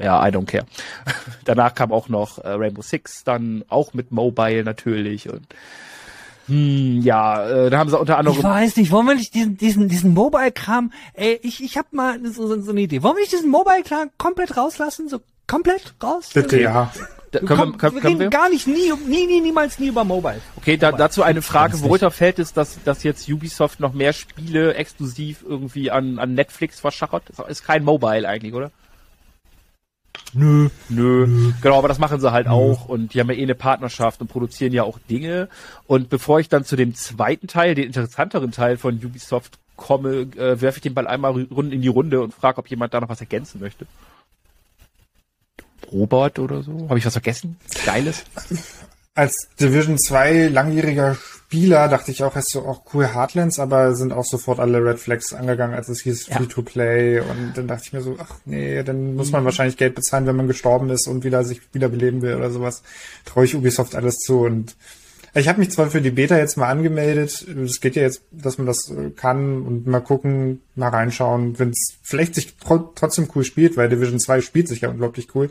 ja, 0.00 0.26
I 0.26 0.30
don't 0.30 0.46
care. 0.46 0.66
Danach 1.44 1.74
kam 1.74 1.92
auch 1.92 2.08
noch 2.08 2.38
äh, 2.38 2.48
Rainbow 2.48 2.82
Six, 2.82 3.24
dann 3.24 3.64
auch 3.68 3.94
mit 3.94 4.12
Mobile 4.12 4.64
natürlich 4.64 5.28
und 5.30 5.46
hm, 6.48 7.02
ja, 7.02 7.46
äh, 7.46 7.70
da 7.70 7.78
haben 7.78 7.90
sie 7.90 7.98
unter 7.98 8.14
Ich 8.14 8.18
anderem 8.18 8.42
weiß 8.42 8.76
nicht, 8.76 8.90
wollen 8.90 9.06
wir 9.06 9.14
nicht 9.14 9.34
diesen, 9.34 9.58
diesen, 9.58 9.88
diesen 9.88 10.14
Mobile-Kram, 10.14 10.92
ey, 11.12 11.38
ich, 11.42 11.62
ich 11.62 11.76
hab 11.76 11.92
mal 11.92 12.18
so, 12.24 12.46
so, 12.46 12.60
so 12.60 12.70
eine 12.70 12.80
Idee. 12.80 13.02
Wollen 13.02 13.16
wir 13.16 13.20
nicht 13.20 13.32
diesen 13.32 13.50
Mobile-Kram 13.50 14.10
komplett 14.16 14.56
rauslassen? 14.56 15.08
So 15.08 15.20
komplett 15.46 15.94
raus? 16.02 16.30
Bitte, 16.32 16.58
ja. 16.58 16.90
da, 17.32 17.40
Wir, 17.40 17.46
können 17.46 17.58
kommen, 17.58 17.72
wir, 17.72 17.78
können, 17.78 17.94
wir 17.94 18.00
können 18.00 18.16
reden 18.16 18.20
wir? 18.20 18.30
gar 18.30 18.48
nicht, 18.48 18.66
nie, 18.66 18.92
nie, 19.06 19.26
nie, 19.26 19.40
niemals 19.42 19.78
nie 19.78 19.88
über 19.88 20.04
Mobile. 20.04 20.40
Okay, 20.56 20.78
da, 20.78 20.90
dazu 20.90 21.22
eine 21.22 21.42
Frage, 21.42 21.82
worunter 21.82 22.10
fällt 22.10 22.38
es, 22.38 22.54
dass, 22.54 22.82
dass 22.82 23.02
jetzt 23.02 23.28
Ubisoft 23.28 23.78
noch 23.80 23.92
mehr 23.92 24.14
Spiele 24.14 24.72
exklusiv 24.74 25.44
irgendwie 25.46 25.90
an, 25.90 26.18
an 26.18 26.32
Netflix 26.32 26.80
verschachert? 26.80 27.24
Das 27.36 27.46
ist 27.46 27.62
kein 27.62 27.84
Mobile 27.84 28.26
eigentlich, 28.26 28.54
oder? 28.54 28.70
Nö. 30.34 30.68
Nö, 30.88 31.52
genau, 31.62 31.78
aber 31.78 31.88
das 31.88 31.98
machen 31.98 32.20
sie 32.20 32.32
halt 32.32 32.48
auch 32.48 32.86
und 32.86 33.14
die 33.14 33.20
haben 33.20 33.30
ja 33.30 33.36
eh 33.36 33.42
eine 33.42 33.54
Partnerschaft 33.54 34.20
und 34.20 34.28
produzieren 34.28 34.72
ja 34.72 34.82
auch 34.82 34.98
Dinge. 35.08 35.48
Und 35.86 36.10
bevor 36.10 36.40
ich 36.40 36.48
dann 36.48 36.64
zu 36.64 36.76
dem 36.76 36.94
zweiten 36.94 37.46
Teil, 37.46 37.74
den 37.74 37.86
interessanteren 37.86 38.52
Teil 38.52 38.76
von 38.76 38.94
Ubisoft 38.96 39.58
komme, 39.76 40.28
äh, 40.36 40.60
werfe 40.60 40.78
ich 40.78 40.82
den 40.82 40.94
Ball 40.94 41.06
einmal 41.06 41.40
in 41.40 41.80
die 41.80 41.88
Runde 41.88 42.20
und 42.20 42.34
frage, 42.34 42.58
ob 42.58 42.68
jemand 42.68 42.92
da 42.92 43.00
noch 43.00 43.08
was 43.08 43.20
ergänzen 43.20 43.60
möchte. 43.60 43.86
Robert 45.90 46.38
oder 46.38 46.62
so? 46.62 46.86
Habe 46.88 46.98
ich 46.98 47.06
was 47.06 47.14
vergessen? 47.14 47.56
Geiles? 47.86 48.24
Als 49.18 49.48
Division 49.60 49.98
2 49.98 50.46
langjähriger 50.46 51.16
Spieler 51.16 51.88
dachte 51.88 52.12
ich 52.12 52.22
auch 52.22 52.36
erst 52.36 52.52
so, 52.52 52.60
auch 52.60 52.82
cool 52.94 53.12
Heartlands, 53.12 53.58
aber 53.58 53.96
sind 53.96 54.12
auch 54.12 54.24
sofort 54.24 54.60
alle 54.60 54.78
Red 54.78 55.00
Flags 55.00 55.32
angegangen, 55.32 55.74
als 55.74 55.88
es 55.88 56.02
hieß 56.02 56.26
Free 56.26 56.46
to 56.46 56.62
Play. 56.62 57.18
Und 57.18 57.54
dann 57.56 57.66
dachte 57.66 57.82
ich 57.86 57.92
mir 57.92 58.00
so, 58.00 58.14
ach 58.16 58.36
nee, 58.44 58.80
dann 58.84 59.16
muss 59.16 59.32
man 59.32 59.44
wahrscheinlich 59.44 59.76
Geld 59.76 59.96
bezahlen, 59.96 60.28
wenn 60.28 60.36
man 60.36 60.46
gestorben 60.46 60.88
ist 60.90 61.08
und 61.08 61.24
wieder 61.24 61.42
sich 61.42 61.60
wiederbeleben 61.72 62.22
will 62.22 62.36
oder 62.36 62.52
sowas. 62.52 62.84
Traue 63.24 63.44
ich 63.44 63.56
Ubisoft 63.56 63.96
alles 63.96 64.18
zu. 64.18 64.42
Und 64.42 64.76
ich 65.34 65.48
habe 65.48 65.58
mich 65.58 65.72
zwar 65.72 65.90
für 65.90 66.00
die 66.00 66.12
Beta 66.12 66.38
jetzt 66.38 66.56
mal 66.56 66.68
angemeldet. 66.68 67.44
Es 67.64 67.80
geht 67.80 67.96
ja 67.96 68.02
jetzt, 68.02 68.22
dass 68.30 68.58
man 68.58 68.68
das 68.68 68.88
äh, 68.88 69.10
kann 69.10 69.62
und 69.62 69.88
mal 69.88 69.98
gucken, 69.98 70.62
mal 70.76 70.90
reinschauen, 70.90 71.58
wenn 71.58 71.70
es 71.70 71.96
vielleicht 72.04 72.36
sich 72.36 72.56
tro 72.58 72.92
trotzdem 72.94 73.28
cool 73.34 73.42
spielt, 73.42 73.76
weil 73.76 73.88
Division 73.88 74.20
2 74.20 74.42
spielt 74.42 74.68
sich 74.68 74.82
ja 74.82 74.90
unglaublich 74.90 75.34
cool. 75.34 75.50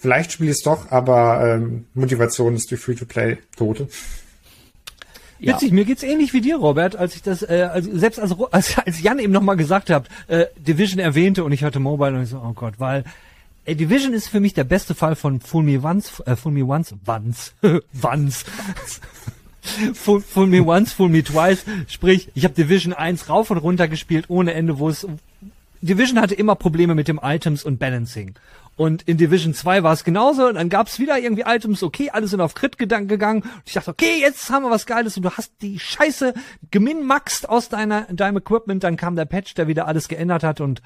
Vielleicht 0.00 0.32
spiele 0.32 0.50
ich 0.50 0.58
es 0.58 0.62
doch, 0.62 0.90
aber 0.90 1.54
ähm, 1.54 1.86
Motivation 1.94 2.54
ist 2.54 2.70
durch 2.70 2.80
Free-to-Play 2.80 3.38
Tote. 3.56 3.88
Ja. 5.40 5.54
Witzig, 5.54 5.72
mir 5.72 5.84
geht's 5.84 6.02
ähnlich 6.02 6.32
wie 6.32 6.40
dir, 6.40 6.56
Robert, 6.56 6.96
als 6.96 7.14
ich 7.14 7.22
das, 7.22 7.42
äh, 7.42 7.68
also 7.72 7.96
selbst 7.96 8.18
als, 8.18 8.34
als, 8.50 8.78
als 8.78 9.02
Jan 9.02 9.18
eben 9.18 9.32
nochmal 9.32 9.56
gesagt 9.56 9.90
hat, 9.90 10.08
äh, 10.26 10.46
Division 10.56 10.98
erwähnte 10.98 11.44
und 11.44 11.52
ich 11.52 11.62
hörte 11.62 11.78
Mobile 11.78 12.16
und 12.16 12.22
ich 12.22 12.28
so, 12.28 12.38
oh 12.38 12.52
Gott, 12.54 12.74
weil 12.78 13.04
äh, 13.64 13.76
Division 13.76 14.14
ist 14.14 14.28
für 14.28 14.40
mich 14.40 14.54
der 14.54 14.64
beste 14.64 14.94
Fall 14.94 15.14
von 15.14 15.40
Fool 15.40 15.62
Me 15.62 15.80
Once, 15.80 16.20
äh, 16.26 16.34
Fool 16.34 16.52
Me 16.52 16.64
Once, 16.64 16.94
Once, 17.06 17.54
Once. 18.02 18.44
Fool, 19.94 20.20
fool 20.20 20.46
Me 20.46 20.62
Once, 20.62 20.92
Fool 20.92 21.08
Me 21.08 21.22
Twice. 21.22 21.64
Sprich, 21.88 22.30
ich 22.34 22.44
habe 22.44 22.54
Division 22.54 22.92
1 22.92 23.28
rauf 23.28 23.50
und 23.50 23.58
runter 23.58 23.86
gespielt 23.86 24.26
ohne 24.28 24.54
Ende, 24.54 24.78
wo 24.78 24.88
es 24.88 25.06
Division 25.82 26.20
hatte 26.20 26.34
immer 26.34 26.54
Probleme 26.56 26.94
mit 26.94 27.06
dem 27.06 27.20
Items 27.22 27.64
und 27.64 27.78
Balancing. 27.78 28.34
Und 28.78 29.02
in 29.02 29.18
Division 29.18 29.54
2 29.54 29.82
war 29.82 29.92
es 29.92 30.04
genauso. 30.04 30.46
Und 30.46 30.54
dann 30.54 30.68
gab's 30.68 30.98
wieder 30.98 31.18
irgendwie 31.18 31.42
Items, 31.44 31.82
okay, 31.82 32.10
alle 32.10 32.28
sind 32.28 32.40
auf 32.40 32.54
Crit 32.54 32.78
gedanken 32.78 33.08
gegangen. 33.08 33.42
Und 33.42 33.62
ich 33.66 33.74
dachte, 33.74 33.90
okay, 33.90 34.20
jetzt 34.20 34.48
haben 34.50 34.62
wir 34.62 34.70
was 34.70 34.86
Geiles 34.86 35.16
und 35.16 35.24
du 35.24 35.30
hast 35.30 35.52
die 35.60 35.80
Scheiße 35.80 36.32
geminmaxt 36.70 37.48
aus 37.48 37.68
deiner, 37.68 38.02
deinem 38.04 38.38
Equipment. 38.38 38.84
Dann 38.84 38.96
kam 38.96 39.16
der 39.16 39.26
Patch, 39.26 39.54
der 39.54 39.66
wieder 39.66 39.88
alles 39.88 40.08
geändert 40.08 40.44
hat 40.44 40.60
und 40.60 40.80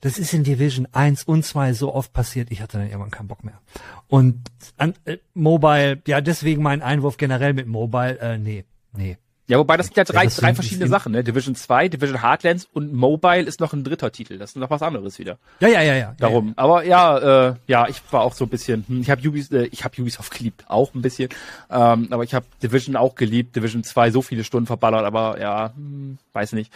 das 0.00 0.18
ist 0.18 0.34
in 0.34 0.44
Division 0.44 0.86
1 0.92 1.24
und 1.24 1.44
2 1.44 1.72
so 1.72 1.94
oft 1.94 2.12
passiert, 2.12 2.50
ich 2.50 2.60
hatte 2.60 2.76
dann 2.76 2.88
irgendwann 2.88 3.10
keinen 3.10 3.28
Bock 3.28 3.42
mehr. 3.42 3.58
Und 4.06 4.38
an, 4.76 4.92
äh, 5.06 5.16
Mobile, 5.32 6.02
ja, 6.06 6.20
deswegen 6.20 6.62
mein 6.62 6.82
Einwurf 6.82 7.16
generell 7.16 7.54
mit 7.54 7.66
Mobile, 7.66 8.18
äh, 8.18 8.36
nee, 8.36 8.64
nee. 8.92 9.16
Ja, 9.46 9.58
wobei 9.58 9.76
das 9.76 9.86
sind 9.86 9.96
ja 9.98 10.04
drei, 10.04 10.24
das 10.24 10.36
drei 10.36 10.54
verschiedene 10.54 10.88
Sachen, 10.88 11.12
ne? 11.12 11.22
Division 11.22 11.54
2, 11.54 11.88
Division 11.88 12.22
Heartlands 12.22 12.66
und 12.72 12.94
Mobile 12.94 13.42
ist 13.42 13.60
noch 13.60 13.74
ein 13.74 13.84
dritter 13.84 14.10
Titel. 14.10 14.38
Das 14.38 14.50
ist 14.50 14.56
noch 14.56 14.70
was 14.70 14.80
anderes 14.80 15.18
wieder. 15.18 15.38
Ja, 15.60 15.68
ja, 15.68 15.82
ja, 15.82 15.94
ja. 15.96 16.14
Darum. 16.18 16.54
Aber 16.56 16.84
ja, 16.86 17.48
äh, 17.50 17.54
ja, 17.66 17.86
ich 17.86 18.00
war 18.10 18.22
auch 18.22 18.32
so 18.32 18.46
ein 18.46 18.48
bisschen, 18.48 18.84
hm, 18.88 19.02
ich 19.02 19.10
habe 19.10 19.28
Ubis, 19.28 19.50
äh, 19.52 19.64
ich 19.70 19.84
habe 19.84 20.00
Ubisoft 20.00 20.32
geliebt, 20.38 20.64
auch 20.68 20.94
ein 20.94 21.02
bisschen. 21.02 21.28
Ähm, 21.70 22.08
aber 22.10 22.24
ich 22.24 22.32
habe 22.32 22.46
Division 22.62 22.96
auch 22.96 23.16
geliebt, 23.16 23.54
Division 23.54 23.84
2 23.84 24.10
so 24.12 24.22
viele 24.22 24.44
Stunden 24.44 24.66
verballert, 24.66 25.04
aber 25.04 25.38
ja, 25.38 25.74
hm, 25.76 26.16
weiß 26.32 26.52
nicht. 26.52 26.72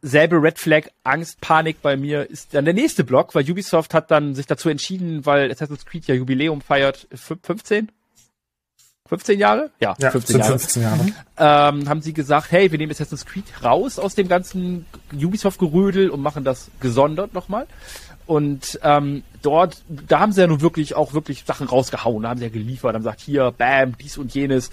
Selbe 0.00 0.42
Red 0.42 0.58
Flag, 0.58 0.84
Angst, 1.04 1.40
Panik 1.42 1.82
bei 1.82 1.96
mir 1.98 2.28
ist 2.30 2.54
dann 2.54 2.64
der 2.64 2.74
nächste 2.74 3.04
Block, 3.04 3.34
weil 3.34 3.48
Ubisoft 3.50 3.92
hat 3.92 4.10
dann 4.10 4.34
sich 4.34 4.46
dazu 4.46 4.70
entschieden, 4.70 5.26
weil 5.26 5.50
Assassin's 5.50 5.84
Creed 5.84 6.06
ja 6.06 6.14
Jubiläum 6.14 6.62
feiert, 6.62 7.06
fün- 7.14 7.38
15? 7.42 7.90
15 9.08 9.38
Jahre? 9.38 9.70
Ja, 9.80 9.94
Ja, 9.98 10.10
15 10.10 10.34
sind 10.34 10.40
Jahre. 10.44 10.58
15 10.58 10.82
Jahre. 10.82 11.06
ähm, 11.38 11.88
haben 11.88 12.00
sie 12.02 12.12
gesagt, 12.12 12.50
hey, 12.52 12.70
wir 12.70 12.78
nehmen 12.78 12.92
Assassin's 12.92 13.24
Creed 13.26 13.44
raus 13.64 13.98
aus 13.98 14.14
dem 14.14 14.28
ganzen 14.28 14.86
Ubisoft-Gerödel 15.12 16.10
und 16.10 16.20
machen 16.20 16.44
das 16.44 16.70
gesondert 16.80 17.34
nochmal. 17.34 17.66
Und 18.26 18.78
ähm, 18.82 19.22
dort, 19.40 19.82
da 19.88 20.20
haben 20.20 20.32
sie 20.32 20.42
ja 20.42 20.46
nun 20.46 20.60
wirklich 20.60 20.94
auch 20.94 21.14
wirklich 21.14 21.44
Sachen 21.46 21.66
rausgehauen, 21.66 22.22
da 22.24 22.28
haben 22.28 22.38
sie 22.38 22.44
ja 22.44 22.50
geliefert, 22.50 22.94
haben 22.94 23.02
gesagt, 23.02 23.20
hier, 23.20 23.52
bam, 23.56 23.96
dies 23.96 24.18
und 24.18 24.34
jenes. 24.34 24.70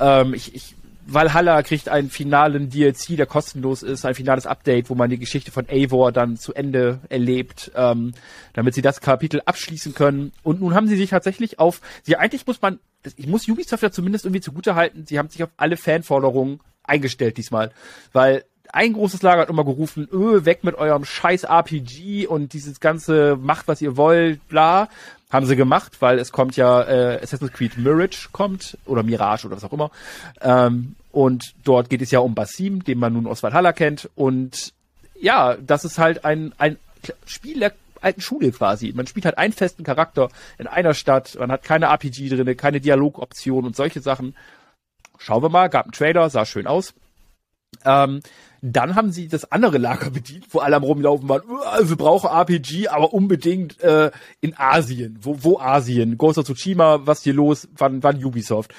Ähm, 0.00 0.34
ich, 0.34 0.54
ich, 0.56 0.74
Valhalla 1.08 1.62
kriegt 1.62 1.88
einen 1.88 2.10
finalen 2.10 2.68
DLC, 2.68 3.16
der 3.16 3.26
kostenlos 3.26 3.82
ist, 3.82 4.04
ein 4.04 4.14
finales 4.14 4.46
Update, 4.46 4.90
wo 4.90 4.94
man 4.94 5.08
die 5.08 5.18
Geschichte 5.18 5.52
von 5.52 5.68
Eivor 5.68 6.10
dann 6.10 6.36
zu 6.36 6.52
Ende 6.52 7.00
erlebt, 7.08 7.70
ähm, 7.76 8.12
damit 8.54 8.74
sie 8.74 8.82
das 8.82 9.00
Kapitel 9.00 9.40
abschließen 9.44 9.94
können. 9.94 10.32
Und 10.42 10.60
nun 10.60 10.74
haben 10.74 10.88
sie 10.88 10.96
sich 10.96 11.10
tatsächlich 11.10 11.58
auf, 11.58 11.80
sie 12.02 12.16
eigentlich 12.16 12.46
muss 12.46 12.60
man, 12.60 12.80
ich 13.16 13.26
muss 13.28 13.48
Ubisoft 13.48 13.82
ja 13.84 13.90
zumindest 13.92 14.24
irgendwie 14.24 14.40
zugute 14.40 14.74
halten, 14.74 15.06
sie 15.06 15.18
haben 15.18 15.28
sich 15.28 15.42
auf 15.44 15.50
alle 15.56 15.76
Fanforderungen 15.76 16.60
eingestellt 16.82 17.36
diesmal, 17.36 17.70
weil 18.12 18.44
ein 18.72 18.92
großes 18.92 19.22
Lager 19.22 19.42
hat 19.42 19.50
immer 19.50 19.64
gerufen, 19.64 20.08
öh, 20.12 20.44
weg 20.44 20.64
mit 20.64 20.74
eurem 20.76 21.04
scheiß 21.04 21.44
RPG 21.44 22.26
und 22.26 22.52
dieses 22.52 22.80
ganze 22.80 23.36
macht, 23.36 23.68
was 23.68 23.80
ihr 23.80 23.96
wollt, 23.96 24.46
bla. 24.48 24.88
Haben 25.30 25.46
sie 25.46 25.56
gemacht, 25.56 26.00
weil 26.00 26.18
es 26.18 26.30
kommt 26.30 26.56
ja, 26.56 26.82
äh, 26.82 27.20
Assassin's 27.20 27.52
Creed 27.52 27.76
Mirage 27.78 28.28
kommt, 28.30 28.78
oder 28.86 29.02
Mirage 29.02 29.46
oder 29.46 29.56
was 29.56 29.64
auch 29.64 29.72
immer. 29.72 29.90
Ähm, 30.40 30.94
und 31.10 31.54
dort 31.64 31.90
geht 31.90 32.02
es 32.02 32.10
ja 32.10 32.20
um 32.20 32.34
Basim, 32.34 32.84
den 32.84 32.98
man 32.98 33.14
nun 33.14 33.26
aus 33.26 33.42
Valhalla 33.42 33.72
kennt. 33.72 34.08
Und 34.14 34.72
ja, 35.20 35.56
das 35.56 35.84
ist 35.84 35.98
halt 35.98 36.24
ein, 36.24 36.52
ein 36.58 36.76
Spiel 37.26 37.60
der 37.60 37.72
alten 38.00 38.20
Schule 38.20 38.52
quasi. 38.52 38.92
Man 38.94 39.06
spielt 39.06 39.24
halt 39.24 39.38
einen 39.38 39.52
festen 39.52 39.82
Charakter 39.82 40.28
in 40.58 40.66
einer 40.66 40.94
Stadt, 40.94 41.36
man 41.38 41.50
hat 41.50 41.64
keine 41.64 41.86
RPG 41.86 42.28
drinne, 42.28 42.54
keine 42.54 42.80
Dialogoption 42.80 43.64
und 43.64 43.76
solche 43.76 44.00
Sachen. 44.00 44.36
Schauen 45.18 45.42
wir 45.42 45.48
mal, 45.48 45.68
gab 45.68 45.86
einen 45.86 45.92
Trailer, 45.92 46.30
sah 46.30 46.44
schön 46.44 46.66
aus. 46.66 46.94
Ähm, 47.84 48.20
dann 48.72 48.94
haben 48.94 49.12
sie 49.12 49.28
das 49.28 49.50
andere 49.52 49.78
Lager 49.78 50.10
bedient, 50.12 50.46
wo 50.50 50.58
alle 50.58 50.76
am 50.76 50.82
rumlaufen 50.82 51.28
waren. 51.28 51.42
Wir 51.88 51.96
brauchen 51.96 52.30
RPG, 52.30 52.88
aber 52.88 53.12
unbedingt 53.12 53.80
äh, 53.80 54.10
in 54.40 54.54
Asien. 54.56 55.18
Wo, 55.22 55.38
wo 55.40 55.58
Asien? 55.58 56.18
Ghost 56.18 56.38
of 56.38 56.46
Tsushima, 56.46 57.06
was 57.06 57.22
hier 57.22 57.34
los? 57.34 57.68
Wann, 57.76 58.02
wann 58.02 58.22
Ubisoft? 58.22 58.74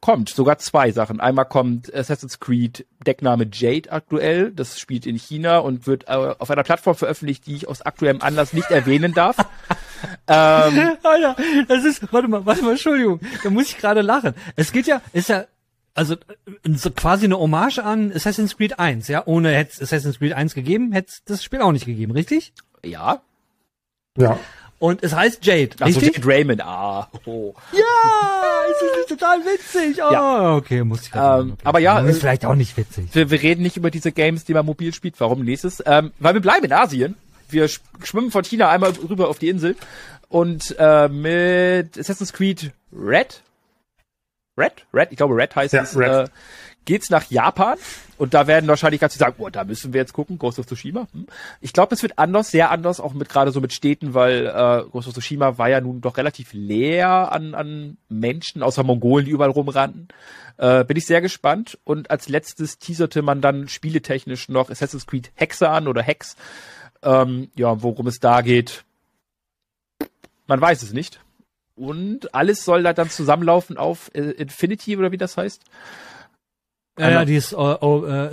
Kommt 0.00 0.30
sogar 0.30 0.58
zwei 0.58 0.90
Sachen. 0.90 1.20
Einmal 1.20 1.44
kommt 1.44 1.94
Assassin's 1.94 2.40
Creed 2.40 2.86
Deckname 3.06 3.46
Jade 3.52 3.92
aktuell. 3.92 4.50
Das 4.50 4.80
spielt 4.80 5.06
in 5.06 5.16
China 5.16 5.58
und 5.58 5.86
wird 5.86 6.08
äh, 6.08 6.34
auf 6.38 6.50
einer 6.50 6.64
Plattform 6.64 6.96
veröffentlicht, 6.96 7.46
die 7.46 7.54
ich 7.54 7.68
aus 7.68 7.82
aktuellem 7.82 8.20
Anlass 8.20 8.52
nicht 8.52 8.70
erwähnen 8.70 9.14
darf. 9.14 9.36
ähm, 10.26 10.96
Alter, 11.02 11.36
das 11.68 11.84
ist, 11.84 12.12
warte 12.12 12.26
mal, 12.26 12.44
warte 12.44 12.62
mal, 12.62 12.72
Entschuldigung, 12.72 13.20
da 13.44 13.50
muss 13.50 13.66
ich 13.66 13.78
gerade 13.78 14.00
lachen. 14.00 14.34
Es 14.56 14.72
geht 14.72 14.88
ja, 14.88 15.02
ist 15.12 15.28
ja 15.28 15.44
also 15.94 16.16
so 16.64 16.90
quasi 16.90 17.26
eine 17.26 17.38
Hommage 17.38 17.78
an 17.78 18.12
Assassin's 18.12 18.56
Creed 18.56 18.78
1, 18.78 19.08
ja? 19.08 19.22
Ohne 19.26 19.50
hätte 19.50 19.72
es 19.74 19.82
Assassin's 19.82 20.18
Creed 20.18 20.32
1 20.32 20.54
gegeben, 20.54 20.92
hätte 20.92 21.08
es 21.10 21.24
das 21.24 21.44
Spiel 21.44 21.60
auch 21.60 21.72
nicht 21.72 21.86
gegeben, 21.86 22.12
richtig? 22.12 22.52
Ja. 22.84 23.20
Ja. 24.16 24.38
Und 24.78 25.04
es 25.04 25.14
heißt 25.14 25.46
Jade, 25.46 25.76
Ach 25.78 25.88
so, 25.88 26.00
richtig? 26.00 26.16
Jade 26.16 26.26
Raymond, 26.26 26.60
ah. 26.64 27.08
Oh. 27.24 27.54
Ja, 27.72 28.62
es 28.68 29.00
ist 29.00 29.08
total 29.10 29.38
witzig. 29.44 30.02
Oh, 30.02 30.12
Ja. 30.12 30.56
okay, 30.56 30.82
muss 30.82 31.02
ich 31.06 31.14
Ähm, 31.14 31.56
aber 31.62 31.78
ja, 31.78 32.00
ist 32.00 32.16
äh, 32.16 32.20
vielleicht 32.20 32.44
auch 32.44 32.56
nicht 32.56 32.76
witzig. 32.76 33.06
Wir, 33.12 33.30
wir 33.30 33.40
reden 33.40 33.62
nicht 33.62 33.76
über 33.76 33.90
diese 33.92 34.10
Games, 34.10 34.44
die 34.44 34.54
man 34.54 34.66
mobil 34.66 34.92
spielt. 34.92 35.20
Warum 35.20 35.44
nächstes? 35.44 35.82
Ähm, 35.86 36.10
weil 36.18 36.34
wir 36.34 36.40
bleiben 36.40 36.64
in 36.64 36.72
Asien. 36.72 37.14
Wir 37.48 37.68
sch 37.68 37.80
schwimmen 38.02 38.30
von 38.32 38.42
China 38.44 38.70
einmal 38.70 38.90
rüber 39.08 39.28
auf 39.28 39.38
die 39.38 39.50
Insel 39.50 39.76
und 40.28 40.74
äh, 40.78 41.08
mit 41.08 41.96
Assassin's 41.98 42.32
Creed 42.32 42.72
Red, 42.92 43.40
Red, 44.56 44.86
Red, 44.92 45.08
ich 45.10 45.16
glaube 45.16 45.34
Red 45.34 45.56
heißt 45.56 45.72
Ja, 45.72 45.82
es, 45.82 45.96
Red. 45.96 46.28
Äh, 46.28 46.30
geht's 46.84 47.10
nach 47.10 47.30
Japan 47.30 47.78
und 48.18 48.34
da 48.34 48.46
werden 48.46 48.68
wahrscheinlich 48.68 49.00
ganz 49.00 49.14
viele 49.14 49.26
sagen, 49.26 49.36
oh, 49.38 49.48
da 49.48 49.64
müssen 49.64 49.92
wir 49.92 50.00
jetzt 50.00 50.12
gucken, 50.12 50.38
Ghost 50.38 50.58
of 50.58 50.66
Tsushima. 50.66 51.06
Hm. 51.12 51.26
Ich 51.60 51.72
glaube, 51.72 51.94
es 51.94 52.02
wird 52.02 52.18
anders, 52.18 52.50
sehr 52.50 52.70
anders, 52.70 53.00
auch 53.00 53.14
mit 53.14 53.28
gerade 53.28 53.52
so 53.52 53.60
mit 53.60 53.72
Städten, 53.72 54.14
weil 54.14 54.46
äh, 54.46 54.90
Ghost 54.90 55.08
of 55.08 55.14
Tsushima 55.14 55.58
war 55.58 55.68
ja 55.68 55.80
nun 55.80 56.00
doch 56.00 56.16
relativ 56.16 56.52
leer 56.52 57.32
an, 57.32 57.54
an 57.54 57.96
Menschen, 58.08 58.62
außer 58.62 58.82
Mongolen, 58.82 59.26
die 59.26 59.30
überall 59.30 59.50
rumrannten. 59.50 60.08
Äh, 60.58 60.84
bin 60.84 60.96
ich 60.96 61.06
sehr 61.06 61.20
gespannt. 61.20 61.78
Und 61.84 62.10
als 62.10 62.28
letztes 62.28 62.78
teaserte 62.78 63.22
man 63.22 63.40
dann 63.40 63.68
spieletechnisch 63.68 64.48
noch 64.48 64.70
Assassin's 64.70 65.06
Creed 65.06 65.30
Hexe 65.34 65.68
an 65.68 65.88
oder 65.88 66.02
Hex. 66.02 66.36
Ähm, 67.02 67.50
ja, 67.54 67.82
worum 67.82 68.06
es 68.06 68.20
da 68.20 68.42
geht, 68.42 68.84
man 70.46 70.60
weiß 70.60 70.82
es 70.82 70.92
nicht. 70.92 71.20
Und 71.74 72.34
alles 72.34 72.64
soll 72.64 72.82
da 72.82 72.92
dann 72.92 73.10
zusammenlaufen 73.10 73.76
auf 73.76 74.10
äh, 74.14 74.20
Infinity 74.32 74.96
oder 74.96 75.12
wie 75.12 75.16
das 75.16 75.36
heißt. 75.36 75.62
Ja, 76.98 77.10
ja, 77.10 77.24
die 77.24 77.36
ist 77.36 77.54
uh, 77.54 77.76
oh, 77.80 78.04
uh, 78.06 78.28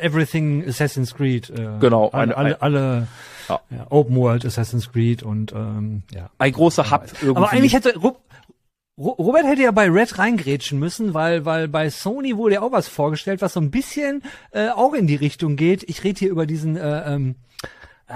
Everything 0.00 0.68
Assassin's 0.68 1.14
Creed. 1.14 1.48
Äh, 1.48 1.78
Genau, 1.80 2.10
Alle, 2.10 2.36
alle, 2.36 2.60
alle 2.60 3.08
Ja. 3.48 3.60
ja, 3.70 3.86
Open 3.88 4.16
World 4.16 4.44
Assassin's 4.44 4.92
Creed 4.92 5.22
und 5.22 5.52
ähm, 5.52 6.02
ja. 6.12 6.28
Ein 6.38 6.52
großer 6.52 6.90
Hub 6.90 7.06
irgendwie. 7.22 7.36
Aber 7.36 7.50
eigentlich 7.50 7.72
hätte 7.72 7.96
Ro 7.98 8.18
Ro 8.98 9.12
Robert 9.12 9.46
hätte 9.46 9.62
ja 9.62 9.70
bei 9.70 9.88
Red 9.88 10.18
reingrätschen 10.18 10.78
müssen, 10.78 11.14
weil 11.14 11.46
weil 11.46 11.68
bei 11.68 11.88
Sony 11.88 12.36
wurde 12.36 12.56
ja 12.56 12.60
auch 12.62 12.72
was 12.72 12.88
vorgestellt, 12.88 13.40
was 13.40 13.54
so 13.54 13.60
ein 13.60 13.70
bisschen 13.70 14.22
äh, 14.50 14.68
auch 14.68 14.92
in 14.92 15.06
die 15.06 15.16
Richtung 15.16 15.56
geht. 15.56 15.82
Ich 15.88 16.04
rede 16.04 16.18
hier 16.18 16.30
über 16.30 16.44
diesen, 16.44 16.76
äh, 16.76 17.14
ähm, 17.14 17.36
äh, 17.62 17.66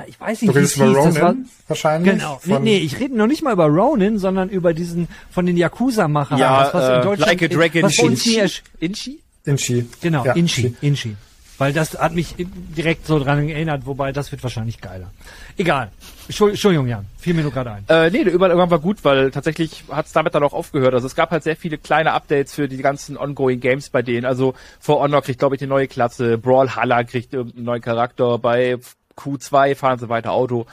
ich 0.06 0.20
weiß 0.20 0.40
Du 0.40 0.46
nicht, 0.46 0.54
wie 0.56 0.59
es 0.61 0.78
redest 0.80 0.94
über. 0.96 1.04
Das 1.04 1.14
war, 1.20 1.28
Ronin 1.30 1.48
wahrscheinlich. 1.68 2.12
genau. 2.14 2.40
Nee, 2.44 2.52
Von- 2.54 2.62
nee, 2.64 2.76
ich 2.78 2.98
rede 3.00 3.16
noch 3.16 3.26
nicht 3.26 3.42
mal 3.42 3.52
über 3.52 3.66
Ronin, 3.66 4.18
sondern 4.18 4.48
über 4.48 4.74
diesen 4.74 5.09
von 5.30 5.46
den 5.46 5.56
Yakuza-Machern. 5.56 6.38
ja, 6.38 6.64
das, 6.64 6.74
was 6.74 6.88
in 6.88 6.94
äh, 6.94 7.02
Deutschland, 7.02 7.40
Like 7.40 7.42
a 7.42 7.54
Dragon 7.54 7.82
was 7.82 7.96
bei 7.96 8.02
uns 8.04 8.26
nie 8.26 8.35
Inchi. 8.35 8.42
ersch- 8.44 8.62
Inchi? 8.80 9.20
Inchi. 9.44 9.87
Genau, 10.00 10.24
Ja, 10.24 10.32
Inchi, 10.32 10.74
Inchi. 10.80 11.16
Weil 11.59 11.72
das 11.72 11.98
hat 11.98 12.14
mich 12.14 12.35
direkt 12.37 13.06
so 13.06 13.18
dran 13.18 13.48
erinnert, 13.48 13.87
wobei 13.87 14.12
das 14.12 14.30
wird 14.30 14.42
wahrscheinlich 14.42 14.78
geiler. 14.82 15.11
Egal. 15.56 15.90
Entschuld- 16.28 16.50
Entschuldigung, 16.50 16.87
Jan. 16.87 17.06
Fiel 17.16 17.32
mir 17.32 17.40
nur 17.42 17.50
gerade 17.52 17.70
ein. 17.72 17.85
Äh, 17.88 18.11
nee, 18.11 18.24
der 18.24 18.35
Übergang 18.35 18.70
war 18.70 18.78
gut, 18.78 18.98
weil 19.04 19.30
tatsächlich 19.30 19.85
hat 19.90 20.04
es 20.04 20.12
damit 20.12 20.35
dann 20.35 20.42
auch 20.42 20.52
aufgehört. 20.52 20.92
Also 20.92 21.06
es 21.06 21.14
gab 21.14 21.30
halt 21.30 21.44
sehr 21.44 21.56
viele 21.56 21.78
kleine 21.78 22.12
Updates 22.12 22.52
für 22.54 22.68
die 22.68 22.76
ganzen 22.76 23.16
ongoing 23.16 23.61
Games 23.61 23.88
bei 23.88 24.02
denen. 24.02 24.26
Also 24.26 24.52
For 24.80 25.00
Honor 25.00 25.22
kriegt, 25.22 25.38
glaube 25.38 25.54
ich, 25.56 25.62
eine 25.62 25.70
neue 25.70 25.88
Klasse, 25.88 26.37
Brawlhalla 26.37 27.04
kriegt 27.04 27.32
irgendeinen 27.32 27.64
neuen 27.64 27.80
Charakter, 27.80 28.37
bei 28.38 28.76
Q2 29.16 29.74
fahren 29.74 29.98
sie 29.98 30.09
weiter 30.09 30.33
Auto. 30.33 30.66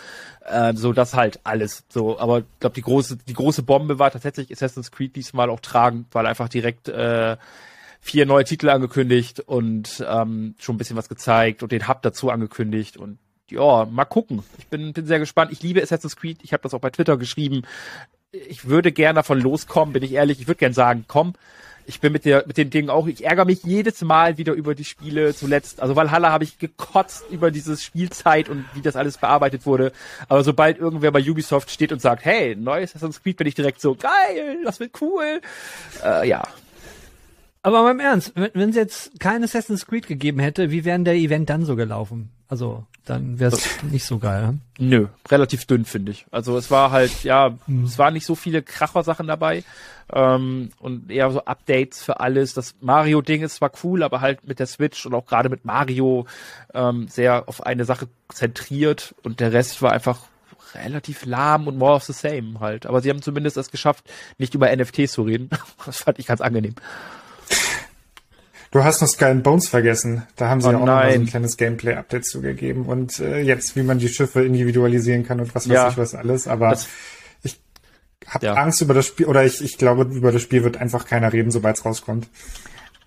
Äh, 0.45 0.73
so 0.73 0.93
das 0.93 1.13
halt 1.13 1.39
alles. 1.43 1.84
So, 1.89 2.19
aber 2.19 2.39
ich 2.39 2.45
glaube, 2.60 2.75
die 2.75 2.82
große, 2.82 3.17
die 3.17 3.34
große 3.34 3.63
Bombe 3.63 3.99
war 3.99 4.12
tatsächlich 4.12 4.51
Assassin's 4.51 4.91
Creed 4.91 5.15
diesmal 5.15 5.49
auch 5.49 5.60
tragend, 5.60 6.08
weil 6.12 6.25
einfach 6.25 6.49
direkt 6.49 6.89
äh, 6.89 7.38
vier 8.01 8.25
neue 8.25 8.43
Titel 8.43 8.69
angekündigt 8.69 9.39
und 9.39 10.06
ähm, 10.08 10.56
schon 10.60 10.75
ein 10.75 10.77
bisschen 10.77 10.97
was 10.97 11.08
gezeigt 11.08 11.63
und 11.63 11.71
den 11.71 11.88
Hub 11.88 12.01
dazu 12.01 12.29
angekündigt 12.29 12.97
und 12.97 13.17
ja, 13.49 13.86
mal 13.86 14.06
gucken. 14.06 14.43
Ich 14.58 14.67
bin, 14.67 14.93
bin 14.93 15.06
sehr 15.06 15.19
gespannt. 15.19 15.51
Ich 15.51 15.62
liebe 15.62 15.82
Assassin's 15.82 16.15
Creed. 16.15 16.39
Ich 16.43 16.53
habe 16.53 16.63
das 16.63 16.73
auch 16.73 16.79
bei 16.79 16.89
Twitter 16.89 17.17
geschrieben. 17.17 17.63
Ich 18.32 18.67
würde 18.67 18.91
gern 18.91 19.15
davon 19.15 19.39
loskommen, 19.39 19.93
bin 19.93 20.03
ich 20.03 20.13
ehrlich. 20.13 20.41
Ich 20.41 20.47
würde 20.47 20.60
gern 20.60 20.73
sagen, 20.73 21.06
komm. 21.08 21.34
Ich 21.85 21.99
bin 21.99 22.13
mit 22.13 22.25
der 22.25 22.45
mit 22.47 22.57
den 22.57 22.69
Dingen 22.69 22.89
auch. 22.89 23.07
Ich 23.07 23.25
ärgere 23.25 23.45
mich 23.45 23.63
jedes 23.63 24.01
Mal 24.01 24.37
wieder 24.37 24.53
über 24.53 24.75
die 24.75 24.85
Spiele 24.85 25.33
zuletzt. 25.33 25.81
Also 25.81 25.95
Valhalla 25.95 26.31
habe 26.31 26.43
ich 26.43 26.57
gekotzt 26.57 27.25
über 27.29 27.51
dieses 27.51 27.83
Spielzeit 27.83 28.49
und 28.49 28.65
wie 28.73 28.81
das 28.81 28.95
alles 28.95 29.17
bearbeitet 29.17 29.65
wurde. 29.65 29.91
Aber 30.29 30.43
sobald 30.43 30.77
irgendwer 30.79 31.11
bei 31.11 31.21
Ubisoft 31.21 31.71
steht 31.71 31.91
und 31.91 32.01
sagt, 32.01 32.25
hey, 32.25 32.55
neues 32.55 32.91
Assassin's 32.91 33.21
Creed, 33.21 33.37
bin 33.37 33.47
ich 33.47 33.55
direkt 33.55 33.81
so 33.81 33.95
geil, 33.95 34.59
das 34.63 34.79
wird 34.79 35.01
cool. 35.01 35.41
Äh, 36.03 36.27
ja, 36.27 36.43
Aber 37.63 37.82
mal 37.82 37.91
im 37.91 37.99
Ernst, 38.02 38.34
wenn 38.36 38.69
es 38.69 38.76
jetzt 38.76 39.19
kein 39.19 39.43
Assassin's 39.43 39.86
Creed 39.86 40.06
gegeben 40.06 40.39
hätte, 40.39 40.69
wie 40.69 40.84
wäre 40.84 40.95
denn 40.97 41.06
der 41.06 41.15
Event 41.15 41.49
dann 41.49 41.63
so 41.63 41.78
gelaufen? 41.78 42.30
Also, 42.49 42.86
dann 43.06 43.39
wäre 43.39 43.56
es 43.56 43.82
nicht 43.84 44.06
so 44.06 44.19
geil. 44.19 44.47
Hm? 44.47 44.60
Nö, 44.78 45.08
relativ 45.30 45.65
dünn, 45.65 45.86
finde 45.86 46.12
ich. 46.12 46.26
Also 46.30 46.58
es 46.58 46.71
war 46.71 46.91
halt, 46.91 47.23
ja, 47.23 47.58
es 47.86 47.97
waren 47.97 48.13
nicht 48.13 48.26
so 48.26 48.36
viele 48.36 48.62
Kracher-Sachen 48.62 49.28
dabei. 49.28 49.63
Ähm, 50.12 50.69
und 50.80 51.10
eher 51.10 51.32
so 51.32 51.45
Updates 51.45 52.04
für 52.04 52.19
alles. 52.19 52.54
Das 52.54 52.76
Mario-Ding 52.82 53.41
ist 53.41 53.56
zwar 53.56 53.71
cool, 53.84 54.04
aber 54.04 54.21
halt 54.21 54.47
mit 54.47 54.60
der 54.60 54.67
Switch 54.67 55.06
und 55.06 55.13
auch 55.13 55.26
gerade 55.26 55.49
mit 55.49 55.65
Mario 55.65 56.28
ähm, 56.73 57.08
sehr 57.08 57.47
auf 57.47 57.65
eine 57.65 57.86
Sache 57.86 58.08
zentriert 58.30 59.15
und 59.23 59.39
der 59.39 59.54
Rest 59.54 59.82
war 59.82 59.93
einfach 59.93 60.19
relativ 60.76 61.26
lahm 61.26 61.67
und 61.67 61.78
more 61.78 61.93
of 61.93 62.04
the 62.04 62.13
same 62.13 62.60
halt. 62.60 62.86
Aber 62.86 63.02
sie 63.02 63.10
haben 63.10 63.21
zumindest 63.21 63.58
es 63.58 63.71
geschafft, 63.71 64.10
nicht 64.38 64.54
über 64.54 64.73
NFTs 64.76 65.13
zu 65.13 65.23
reden. 65.23 65.49
Das 65.86 66.04
fand 66.04 66.19
ich 66.19 66.28
ganz 66.28 66.41
angenehm. 66.41 66.76
Du 68.73 68.83
hast 68.83 69.01
noch 69.01 69.07
Skull 69.07 69.27
and 69.27 69.43
Bones 69.43 69.67
vergessen. 69.69 70.23
Da 70.36 70.49
haben 70.49 70.59
sie 70.59 70.67
Oh 70.67 70.71
ja 70.71 70.77
auch 70.77 70.81
noch 70.81 70.88
mal 70.88 71.03
so 71.05 71.09
nein. 71.12 71.21
ein 71.21 71.25
kleines 71.27 71.57
Gameplay-Update 71.57 72.25
zugegeben. 72.25 72.86
Und 72.88 73.19
äh, 73.19 73.39
jetzt, 73.41 73.75
wie 73.75 73.83
man 73.83 73.99
die 73.99 74.09
Schiffe 74.09 74.43
individualisieren 74.43 75.23
kann 75.25 75.39
und 75.39 75.53
was 75.53 75.69
weiß 75.69 75.73
Ja. 75.75 75.89
ich 75.89 75.97
was 75.97 76.15
alles. 76.15 76.47
Aber 76.47 76.71
Das- 76.71 76.88
ich 77.43 77.59
habe 78.27 78.45
Ja. 78.47 78.53
Angst 78.55 78.81
über 78.81 78.93
das 78.95 79.05
Spiel, 79.05 79.27
oder 79.27 79.45
ich, 79.45 79.62
ich 79.63 79.77
glaube, 79.77 80.03
über 80.15 80.31
das 80.31 80.41
Spiel 80.41 80.63
wird 80.63 80.77
einfach 80.77 81.05
keiner 81.05 81.31
reden, 81.31 81.51
sobald 81.51 81.77
es 81.77 81.86
rauskommt. 81.86 82.27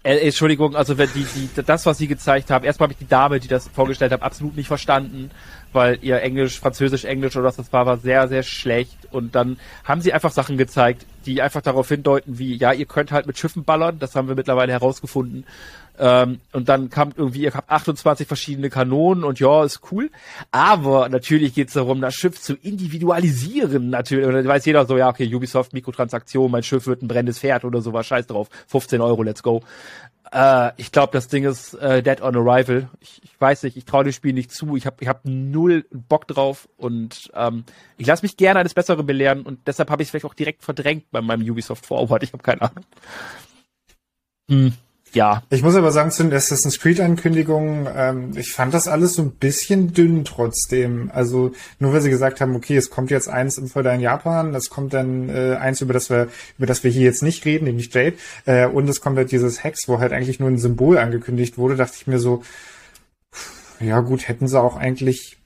Äh, 0.07 0.19
Entschuldigung, 0.19 0.77
also 0.77 0.99
wenn 0.99 1.09
die, 1.13 1.25
die, 1.25 1.63
das, 1.65 1.85
was 1.85 1.99
sie 1.99 2.07
gezeigt 2.07 2.53
haben, 2.53 2.65
erstmal 2.65 2.87
habe 2.87 2.93
ich 2.93 2.99
die 3.05 3.09
Dame, 3.09 3.41
die 3.41 3.49
das 3.49 3.67
vorgestellt 3.67 4.13
hat, 4.13 4.23
absolut 4.23 4.57
nicht 4.57 4.69
verstanden, 4.69 5.33
weil 5.73 5.99
ihr 6.01 6.23
Englisch, 6.23 6.61
Französisch, 6.61 7.05
Englisch 7.05 7.35
oder 7.35 7.47
was 7.47 7.57
das 7.57 7.73
war, 7.73 7.87
war 7.87 7.97
sehr, 7.97 8.29
sehr 8.29 8.45
schlecht. 8.45 8.97
Und 9.11 9.35
dann 9.35 9.59
haben 9.83 10.01
sie 10.01 10.13
einfach 10.13 10.31
Sachen 10.31 10.59
gezeigt, 10.59 11.05
die 11.27 11.43
einfach 11.43 11.61
darauf 11.61 11.89
hindeuten, 11.89 12.39
wie, 12.39 12.55
ja, 12.57 12.73
ihr 12.73 12.87
könnt 12.87 13.11
halt 13.11 13.27
mit 13.27 13.37
Schiffen 13.37 13.65
ballern, 13.65 13.99
das 13.99 14.15
haben 14.15 14.29
wir 14.29 14.37
mittlerweile 14.37 14.71
herausgefunden. 14.71 15.45
Ähm, 15.99 16.41
und 16.53 16.69
dann 16.69 16.91
kam 16.91 17.13
irgendwie, 17.17 17.43
ihr 17.43 17.55
habt 17.55 17.71
28 17.71 18.27
verschiedene 18.27 18.71
Kanonen 18.71 19.25
und 19.25 19.41
ja, 19.41 19.65
ist 19.65 19.81
cool. 19.91 20.11
Aber 20.51 21.09
natürlich 21.09 21.55
geht 21.55 21.69
es 21.69 21.75
darum, 21.75 22.01
das 22.01 22.15
Schiff 22.15 22.41
zu 22.41 22.55
individualisieren, 22.55 23.91
natürlich. 23.91 24.27
Und 24.27 24.47
weiß 24.47 24.65
jeder 24.67 24.87
so, 24.87 24.97
ja, 24.97 25.09
okay, 25.09 25.33
Ubisoft, 25.35 25.73
Mikrotransaktion, 25.73 26.51
mein 26.51 26.63
Schiff 26.63 26.87
wird 26.87 27.03
ein 27.03 27.09
brennendes 27.09 27.39
Pferd 27.39 27.65
oder 27.65 27.81
sowas, 27.81 28.07
scheiß 28.07 28.27
drauf. 28.27 28.49
15 28.69 29.01
Euro, 29.01 29.23
let's 29.23 29.43
go. 29.43 29.63
Äh, 30.33 30.73
ich 30.77 30.93
glaube, 30.93 31.13
das 31.13 31.29
Ding 31.29 31.45
ist 31.45 31.75
äh, 31.75 32.03
Dead 32.03 32.21
on 32.21 32.37
Arrival. 32.37 32.89
Ich, 33.01 33.23
ich 33.23 33.41
weiß 33.41 33.63
nicht, 33.63 33.77
ich 33.77 33.85
traue 33.85 34.05
dem 34.05 34.13
Spiel 34.13 34.33
nicht 34.33 34.51
zu. 34.51 34.77
Ich 34.77 34.87
habe 34.87 34.97
ich 35.01 35.09
hab 35.09 35.25
null 35.25 35.87
Bock 35.91 36.27
drauf 36.27 36.69
und 36.77 37.31
ähm, 37.35 37.65
ich 37.97 38.07
lasse 38.07 38.25
mich 38.25 38.37
gerne 38.37 38.61
eines 38.61 38.75
Besseren 38.75 39.07
belehren 39.07 39.43
und 39.43 39.67
deshalb 39.67 39.91
habe 39.91 40.03
ich 40.03 40.09
es 40.09 40.11
vielleicht 40.11 40.27
auch 40.27 40.35
direkt 40.35 40.65
verdrängt 40.65 41.11
bei 41.11 41.21
meinem 41.21 41.49
Ubisoft 41.49 41.87
Forward. 41.87 42.23
Ich 42.23 42.33
habe 42.33 42.43
keine 42.43 42.63
Ahnung. 42.63 42.85
Hm. 44.49 44.73
Ja. 45.17 45.43
Ich 45.49 45.63
muss 45.63 45.75
aber 45.75 45.91
sagen, 45.93 46.11
zu 46.11 46.23
den 46.23 46.33
Assassin's 46.33 46.79
Creed-Ankündigungen, 46.79 47.89
ähm, 47.97 48.31
ich 48.37 48.53
fand 48.53 48.75
das 48.75 48.87
alles 48.87 49.15
so 49.15 49.23
ein 49.23 49.31
bisschen 49.31 49.95
dünn 49.95 50.25
trotzdem. 50.27 51.11
Also 51.13 51.53
nur 51.79 51.95
weil 51.95 52.03
sie 52.03 52.11
gesagt 52.11 52.43
haben, 52.43 52.55
okay, 52.55 52.77
es 52.77 52.91
kommt 52.91 53.11
jetzt 53.11 53.29
eins 53.29 53.57
im 53.57 53.69
Förder 53.69 53.95
in 53.95 54.01
Japan, 54.01 54.55
es 54.55 54.69
kommt 54.69 54.93
dann 54.93 55.31
äh, 55.31 55.57
eins, 55.57 55.81
über 55.81 55.95
das 55.95 56.11
wir, 56.11 56.29
über 56.59 56.67
das 56.67 56.85
wir 56.85 56.91
hier 56.91 57.05
jetzt 57.05 57.23
nicht 57.23 57.47
reden, 57.47 57.65
nämlich 57.65 57.93
Jade, 57.93 58.17
äh, 58.45 58.67
und 58.67 58.89
es 58.89 59.01
kommt 59.01 59.17
halt 59.17 59.33
dieses 59.33 59.65
Hex, 59.65 59.89
wo 59.89 59.99
halt 59.99 60.13
eigentlich 60.13 60.39
nur 60.39 60.51
ein 60.51 60.59
Symbol 60.59 60.99
angekündigt 60.99 61.57
wurde, 61.57 61.77
dachte 61.77 61.95
ich 61.97 62.07
mir 62.07 62.19
so, 62.19 62.43
ja 63.81 64.01
gut, 64.01 64.29
hätten 64.29 64.49
sie 64.49 64.61
auch 64.61 64.77
eigentlich 64.77 65.39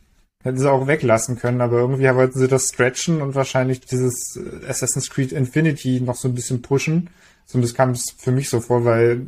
Hätten 0.43 0.57
sie 0.57 0.73
auch 0.73 0.87
weglassen 0.87 1.37
können, 1.39 1.61
aber 1.61 1.81
irgendwie 1.81 2.05
wollten 2.15 2.39
sie 2.39 2.49
das 2.49 2.71
stretchen 2.71 3.21
und 3.21 3.35
wahrscheinlich 3.35 3.81
dieses 3.81 4.37
äh, 4.37 4.67
Assassin's 4.67 5.11
Creed 5.11 5.33
Infinity 5.33 6.01
noch 6.01 6.17
so 6.17 6.29
ein 6.29 6.35
bisschen 6.35 6.63
pushen. 6.63 7.11
So, 7.45 7.61
das 7.61 7.75
kam 7.75 7.91
es 7.91 8.15
für 8.17 8.33
mich 8.33 8.49
so 8.49 8.61
vor, 8.61 8.87
weil 8.87 9.27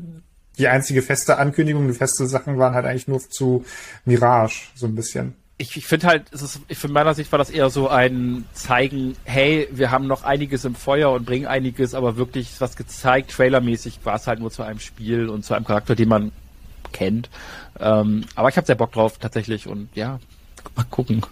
die 0.58 0.68
einzige 0.68 1.02
feste 1.02 1.38
Ankündigung, 1.38 1.88
die 1.88 1.94
feste 1.94 2.26
Sachen 2.26 2.58
waren 2.58 2.74
halt 2.74 2.86
eigentlich 2.86 3.08
nur 3.08 3.20
zu 3.20 3.64
Mirage, 4.04 4.68
so 4.74 4.86
ein 4.86 4.94
bisschen. 4.94 5.34
Ich, 5.58 5.76
ich 5.76 5.86
finde 5.86 6.08
halt, 6.08 6.24
es 6.32 6.42
ist, 6.42 6.60
ich, 6.68 6.78
von 6.78 6.92
meiner 6.92 7.14
Sicht 7.14 7.30
war 7.30 7.38
das 7.38 7.50
eher 7.50 7.70
so 7.70 7.88
ein 7.88 8.44
Zeigen, 8.52 9.16
hey, 9.24 9.68
wir 9.70 9.90
haben 9.90 10.06
noch 10.06 10.24
einiges 10.24 10.64
im 10.64 10.74
Feuer 10.74 11.10
und 11.12 11.24
bringen 11.24 11.46
einiges, 11.46 11.94
aber 11.94 12.16
wirklich 12.16 12.60
was 12.60 12.76
gezeigt, 12.76 13.30
trailermäßig 13.30 14.00
war 14.04 14.16
es 14.16 14.26
halt 14.26 14.40
nur 14.40 14.50
zu 14.50 14.62
einem 14.62 14.80
Spiel 14.80 15.28
und 15.28 15.44
zu 15.44 15.54
einem 15.54 15.64
Charakter, 15.64 15.94
den 15.94 16.08
man 16.08 16.32
kennt. 16.92 17.30
Ähm, 17.78 18.24
aber 18.34 18.48
ich 18.48 18.56
habe 18.56 18.66
sehr 18.66 18.74
Bock 18.74 18.92
drauf 18.92 19.18
tatsächlich 19.18 19.68
und 19.68 19.88
ja, 19.94 20.18
Mal 20.74 20.84
gucken. 20.84 21.22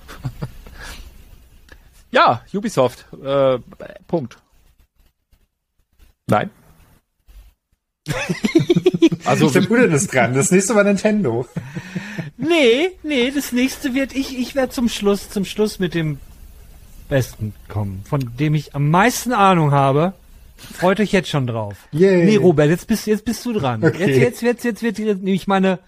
ja, 2.11 2.43
Ubisoft. 2.53 3.07
Äh, 3.23 3.59
Punkt. 4.07 4.39
Nein. 6.27 6.51
also 9.25 9.51
der 9.51 9.63
Bruder 9.63 9.85
ist 9.87 10.13
dran. 10.13 10.35
Das 10.35 10.51
nächste 10.51 10.75
war 10.75 10.85
Nintendo. 10.85 11.47
Nee, 12.37 12.91
nee, 13.03 13.31
das 13.31 13.53
nächste 13.53 13.95
wird 13.95 14.15
ich. 14.15 14.39
Ich 14.39 14.55
werde 14.55 14.73
zum 14.73 14.89
Schluss, 14.89 15.29
zum 15.31 15.45
Schluss 15.45 15.79
mit 15.79 15.95
dem 15.95 16.19
Besten 17.09 17.55
kommen, 17.69 18.03
von 18.09 18.37
dem 18.39 18.55
ich 18.55 18.75
am 18.75 18.91
meisten 18.91 19.33
Ahnung 19.33 19.73
habe. 19.73 20.15
Freut 20.57 21.01
euch 21.01 21.13
jetzt 21.13 21.29
schon 21.29 21.47
drauf. 21.47 21.77
Yay. 21.93 22.25
Nee, 22.25 22.37
Robert, 22.37 22.69
jetzt 22.69 22.87
bist, 22.87 23.07
jetzt 23.07 23.25
bist 23.25 23.45
du 23.47 23.53
dran. 23.53 23.83
Okay. 23.83 24.21
Jetzt, 24.21 24.43
jetzt, 24.43 24.65
jetzt, 24.65 24.83
jetzt 24.83 24.83
wird 24.83 25.23
nämlich 25.23 25.47
meine, 25.47 25.79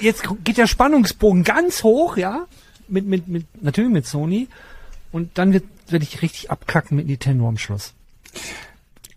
jetzt 0.00 0.22
geht 0.44 0.56
der 0.56 0.68
Spannungsbogen 0.68 1.42
ganz 1.42 1.82
hoch, 1.82 2.16
ja? 2.16 2.46
mit, 2.88 3.06
mit, 3.06 3.28
mit, 3.28 3.46
natürlich 3.62 3.90
mit 3.90 4.06
Sony. 4.06 4.48
Und 5.12 5.38
dann 5.38 5.52
wird, 5.52 5.64
werde 5.88 6.04
ich 6.04 6.22
richtig 6.22 6.50
abkacken 6.50 6.96
mit 6.96 7.06
Nintendo 7.06 7.48
am 7.48 7.58
Schluss. 7.58 7.94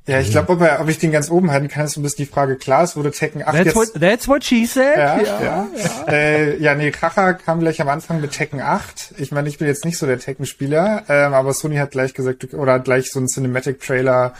Ja, 0.08 0.22
ich 0.22 0.32
glaube, 0.32 0.54
ob, 0.54 0.62
ob 0.62 0.88
ich 0.88 1.00
den 1.00 1.12
ganz 1.12 1.30
oben 1.30 1.52
halten 1.52 1.68
kann, 1.68 1.86
ist 1.86 1.94
so 1.94 2.00
ein 2.00 2.04
bisschen 2.04 2.26
die 2.26 2.32
Frage. 2.32 2.56
Klar, 2.56 2.84
es 2.84 2.96
wurde 2.96 3.12
Tekken 3.12 3.42
8 3.44 3.52
that's 3.52 3.66
jetzt... 3.66 3.76
What, 3.76 4.02
that's 4.02 4.28
what 4.28 4.44
she 4.44 4.66
said. 4.66 4.98
Ja, 4.98 5.22
ja. 5.22 5.42
Ja, 5.42 5.68
ja. 5.76 6.08
Äh, 6.08 6.58
ja 6.62 6.76
nee, 6.76 6.92
Kracher 6.92 7.34
kam 7.34 7.60
gleich 7.60 7.82
am 7.82 7.90
Anfang 7.90 8.22
mit 8.22 8.32
Tekken 8.32 8.62
8. 8.62 9.16
Ich 9.18 9.34
meine, 9.34 9.50
ich 9.50 9.58
bin 9.58 9.68
jetzt 9.68 9.84
nicht 9.84 9.98
so 9.98 10.06
der 10.06 10.18
Tekken-Spieler, 10.18 11.04
ähm, 11.10 11.34
aber 11.34 11.54
Sony 11.54 11.76
hat 11.76 11.92
gleich 11.92 12.14
gesagt, 12.14 12.54
oder 12.54 12.74
hat 12.74 12.86
gleich 12.86 13.12
so 13.12 13.20
einen 13.20 13.28
Cinematic-Trailer 13.28 14.34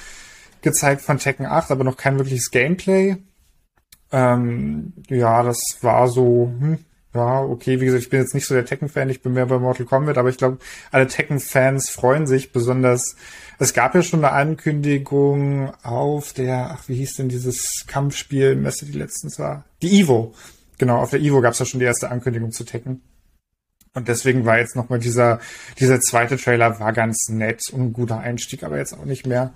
gezeigt 0.62 1.02
von 1.02 1.20
Tekken 1.20 1.46
8, 1.46 1.70
aber 1.72 1.84
noch 1.84 1.98
kein 1.98 2.18
wirkliches 2.18 2.50
Gameplay. 2.50 3.18
Ähm, 4.14 4.94
ja, 5.10 5.44
das 5.44 5.60
war 5.82 6.08
so, 6.08 6.50
hm, 6.60 6.80
ja, 7.14 7.42
okay, 7.42 7.82
wie 7.82 7.86
gesagt, 7.86 8.04
ich 8.04 8.10
bin 8.10 8.22
jetzt 8.22 8.34
nicht 8.34 8.46
so 8.46 8.54
der 8.54 8.66
Tekken-Fan, 8.66 9.10
ich 9.10 9.22
bin 9.22 9.34
mehr 9.34 9.48
bei 9.48 9.58
Mortal 9.58 9.86
Kombat, 9.86 10.18
aber 10.18 10.30
ich 10.30 10.38
glaube, 10.38 10.60
alle 10.92 11.08
Tekken-Fans 11.08 11.90
freuen 11.90 12.26
sich 12.26 12.54
besonders. 12.54 13.16
Es 13.60 13.74
gab 13.74 13.96
ja 13.96 14.04
schon 14.04 14.24
eine 14.24 14.34
Ankündigung 14.34 15.74
auf 15.84 16.34
der, 16.34 16.72
ach, 16.72 16.88
wie 16.88 16.96
hieß 16.96 17.16
denn 17.16 17.30
dieses 17.30 17.86
Kampfspiel, 17.88 18.56
Messe, 18.56 18.86
die 18.86 18.92
letztens 18.92 19.40
war? 19.40 19.66
Die 19.82 20.00
Evo. 20.00 20.36
Genau, 20.78 20.98
auf 21.00 21.10
der 21.10 21.22
Evo 21.22 21.42
gab 21.42 21.54
es 21.54 21.60
ja 21.60 21.66
schon 21.66 21.80
die 21.80 21.88
erste 21.88 22.12
Ankündigung 22.12 22.52
zu 22.52 22.66
Tekken. 22.66 23.02
Und 23.96 24.08
deswegen 24.08 24.46
war 24.46 24.60
jetzt 24.60 24.76
nochmal 24.76 25.00
dieser, 25.00 25.40
dieser 25.80 26.00
zweite 26.00 26.38
Trailer 26.38 26.80
war 26.80 26.94
ganz 26.94 27.30
nett 27.30 27.64
und 27.72 27.82
ein 27.82 27.94
guter 27.94 28.20
Einstieg, 28.20 28.62
aber 28.62 28.78
jetzt 28.78 28.94
auch 28.94 29.06
nicht 29.06 29.26
mehr. 29.26 29.54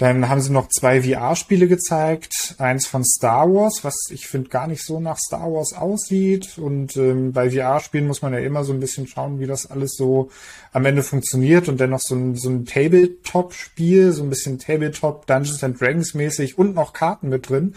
Dann 0.00 0.30
haben 0.30 0.40
sie 0.40 0.50
noch 0.50 0.70
zwei 0.70 1.02
VR-Spiele 1.02 1.68
gezeigt. 1.68 2.54
Eins 2.56 2.86
von 2.86 3.04
Star 3.04 3.46
Wars, 3.52 3.80
was 3.82 3.94
ich 4.08 4.28
finde 4.28 4.48
gar 4.48 4.66
nicht 4.66 4.82
so 4.82 4.98
nach 4.98 5.18
Star 5.18 5.52
Wars 5.52 5.74
aussieht. 5.74 6.56
Und 6.56 6.96
ähm, 6.96 7.34
bei 7.34 7.50
VR-Spielen 7.50 8.06
muss 8.06 8.22
man 8.22 8.32
ja 8.32 8.38
immer 8.38 8.64
so 8.64 8.72
ein 8.72 8.80
bisschen 8.80 9.06
schauen, 9.06 9.40
wie 9.40 9.46
das 9.46 9.70
alles 9.70 9.96
so 9.96 10.30
am 10.72 10.86
Ende 10.86 11.02
funktioniert. 11.02 11.68
Und 11.68 11.82
dann 11.82 11.90
noch 11.90 12.00
so 12.00 12.14
ein, 12.14 12.34
so 12.34 12.48
ein 12.48 12.64
Tabletop-Spiel, 12.64 14.12
so 14.12 14.22
ein 14.22 14.30
bisschen 14.30 14.58
Tabletop 14.58 15.26
Dungeons 15.26 15.62
and 15.62 15.78
Dragons 15.78 16.14
mäßig 16.14 16.56
und 16.56 16.74
noch 16.74 16.94
Karten 16.94 17.28
mit 17.28 17.50
drin. 17.50 17.74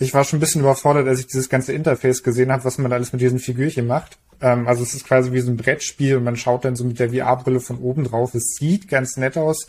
Ich 0.00 0.12
war 0.14 0.24
schon 0.24 0.38
ein 0.38 0.40
bisschen 0.40 0.62
überfordert, 0.62 1.06
als 1.06 1.20
ich 1.20 1.28
dieses 1.28 1.48
ganze 1.48 1.72
Interface 1.72 2.24
gesehen 2.24 2.50
habe, 2.50 2.64
was 2.64 2.78
man 2.78 2.92
alles 2.92 3.12
mit 3.12 3.22
diesen 3.22 3.38
Figürchen 3.38 3.86
macht. 3.86 4.18
Ähm, 4.40 4.66
also 4.66 4.82
es 4.82 4.94
ist 4.94 5.06
quasi 5.06 5.30
wie 5.30 5.38
so 5.38 5.52
ein 5.52 5.56
Brettspiel 5.56 6.16
und 6.16 6.24
man 6.24 6.36
schaut 6.36 6.64
dann 6.64 6.74
so 6.74 6.84
mit 6.84 6.98
der 6.98 7.10
VR-Brille 7.10 7.60
von 7.60 7.78
oben 7.78 8.02
drauf. 8.02 8.34
Es 8.34 8.56
sieht 8.58 8.88
ganz 8.88 9.16
nett 9.16 9.38
aus 9.38 9.68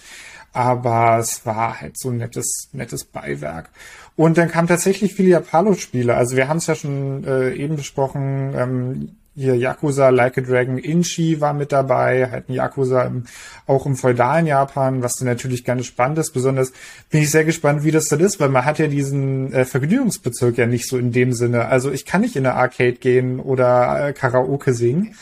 aber 0.53 1.17
es 1.19 1.45
war 1.45 1.81
halt 1.81 1.97
so 1.97 2.09
ein 2.09 2.17
nettes, 2.17 2.69
nettes 2.71 3.03
Beiwerk. 3.03 3.69
Und 4.15 4.37
dann 4.37 4.49
kam 4.49 4.67
tatsächlich 4.67 5.15
viele 5.15 5.29
Japalo-Spiele. 5.29 6.15
Also 6.15 6.37
wir 6.37 6.47
haben 6.47 6.57
es 6.57 6.67
ja 6.67 6.75
schon 6.75 7.23
äh, 7.25 7.53
eben 7.53 7.75
besprochen, 7.75 8.53
ähm, 8.55 9.09
hier 9.35 9.55
Yakuza, 9.55 10.09
Like 10.09 10.37
a 10.37 10.41
Dragon, 10.41 10.77
Inchi 10.77 11.41
war 11.41 11.53
mit 11.53 11.71
dabei, 11.71 12.29
halt 12.29 12.49
ein 12.49 12.53
Yakuza 12.53 13.03
im, 13.03 13.23
auch 13.65 13.85
im 13.85 13.95
feudalen 13.95 14.45
Japan, 14.45 15.01
was 15.01 15.15
dann 15.15 15.27
natürlich 15.27 15.63
ganz 15.63 15.87
spannend 15.87 16.19
ist. 16.19 16.31
Besonders 16.33 16.71
bin 17.09 17.21
ich 17.23 17.31
sehr 17.31 17.43
gespannt, 17.43 17.83
wie 17.83 17.91
das 17.91 18.05
dann 18.05 18.19
ist, 18.19 18.39
weil 18.39 18.49
man 18.49 18.65
hat 18.65 18.77
ja 18.77 18.87
diesen 18.87 19.51
äh, 19.51 19.65
Vergnügungsbezirk 19.65 20.57
ja 20.57 20.67
nicht 20.67 20.87
so 20.87 20.97
in 20.97 21.11
dem 21.11 21.33
Sinne. 21.33 21.65
Also 21.65 21.91
ich 21.91 22.05
kann 22.05 22.21
nicht 22.21 22.35
in 22.35 22.45
eine 22.45 22.55
Arcade 22.55 22.93
gehen 22.93 23.39
oder 23.39 24.09
äh, 24.09 24.13
Karaoke 24.13 24.73
singen. 24.73 25.15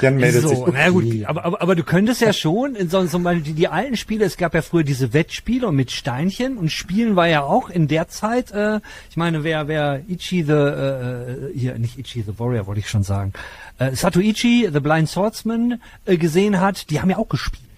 Jan 0.00 0.16
meldet 0.16 0.42
so, 0.42 0.48
sich. 0.48 0.58
Na 0.72 0.90
gut, 0.90 1.04
aber, 1.24 1.44
aber, 1.44 1.62
aber 1.62 1.74
du 1.74 1.84
könntest 1.84 2.20
ja 2.20 2.32
schon 2.32 2.74
in 2.74 2.88
so, 2.88 3.04
so 3.06 3.18
mal 3.18 3.40
die, 3.40 3.52
die 3.52 3.68
alten 3.68 3.96
Spiele, 3.96 4.24
es 4.24 4.36
gab 4.36 4.54
ja 4.54 4.62
früher 4.62 4.84
diese 4.84 5.12
Wettspiele 5.12 5.72
mit 5.72 5.90
Steinchen 5.90 6.56
und 6.56 6.70
Spielen 6.70 7.16
war 7.16 7.28
ja 7.28 7.42
auch 7.42 7.70
in 7.70 7.88
der 7.88 8.08
Zeit, 8.08 8.50
äh, 8.52 8.80
ich 9.10 9.16
meine, 9.16 9.44
wer, 9.44 9.68
wer 9.68 10.02
Ichi 10.08 10.42
the, 10.42 10.52
äh, 10.52 11.52
hier, 11.54 11.78
nicht 11.78 11.98
Ichi 11.98 12.22
the 12.22 12.38
Warrior, 12.38 12.66
wollte 12.66 12.80
ich 12.80 12.88
schon 12.88 13.02
sagen, 13.02 13.32
äh, 13.78 13.94
Satoichi, 13.94 14.68
The 14.72 14.80
Blind 14.80 15.08
Swordsman, 15.08 15.80
äh, 16.04 16.16
gesehen 16.16 16.60
hat, 16.60 16.90
die 16.90 17.00
haben 17.00 17.10
ja 17.10 17.18
auch 17.18 17.28
gespielt. 17.28 17.69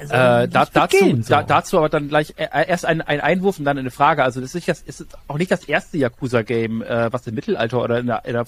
Also, 0.00 0.12
äh, 0.12 0.48
da, 0.48 0.66
dazu, 0.66 0.96
so. 1.22 1.28
da, 1.28 1.42
dazu 1.42 1.78
aber 1.78 1.88
dann 1.88 2.08
gleich 2.08 2.34
äh, 2.36 2.48
erst 2.66 2.84
ein, 2.84 3.00
ein 3.00 3.20
Einwurf 3.20 3.58
und 3.58 3.64
dann 3.64 3.78
eine 3.78 3.90
Frage. 3.90 4.24
Also 4.24 4.40
das 4.40 4.54
ist, 4.54 4.66
das 4.68 4.82
ist 4.82 5.06
auch 5.28 5.38
nicht 5.38 5.50
das 5.50 5.64
erste 5.64 5.98
Yakuza-Game, 5.98 6.82
äh, 6.82 7.12
was 7.12 7.26
im 7.26 7.34
Mittelalter 7.34 7.82
oder 7.82 8.00
in 8.00 8.06
der, 8.06 8.24
in 8.24 8.32
der 8.32 8.44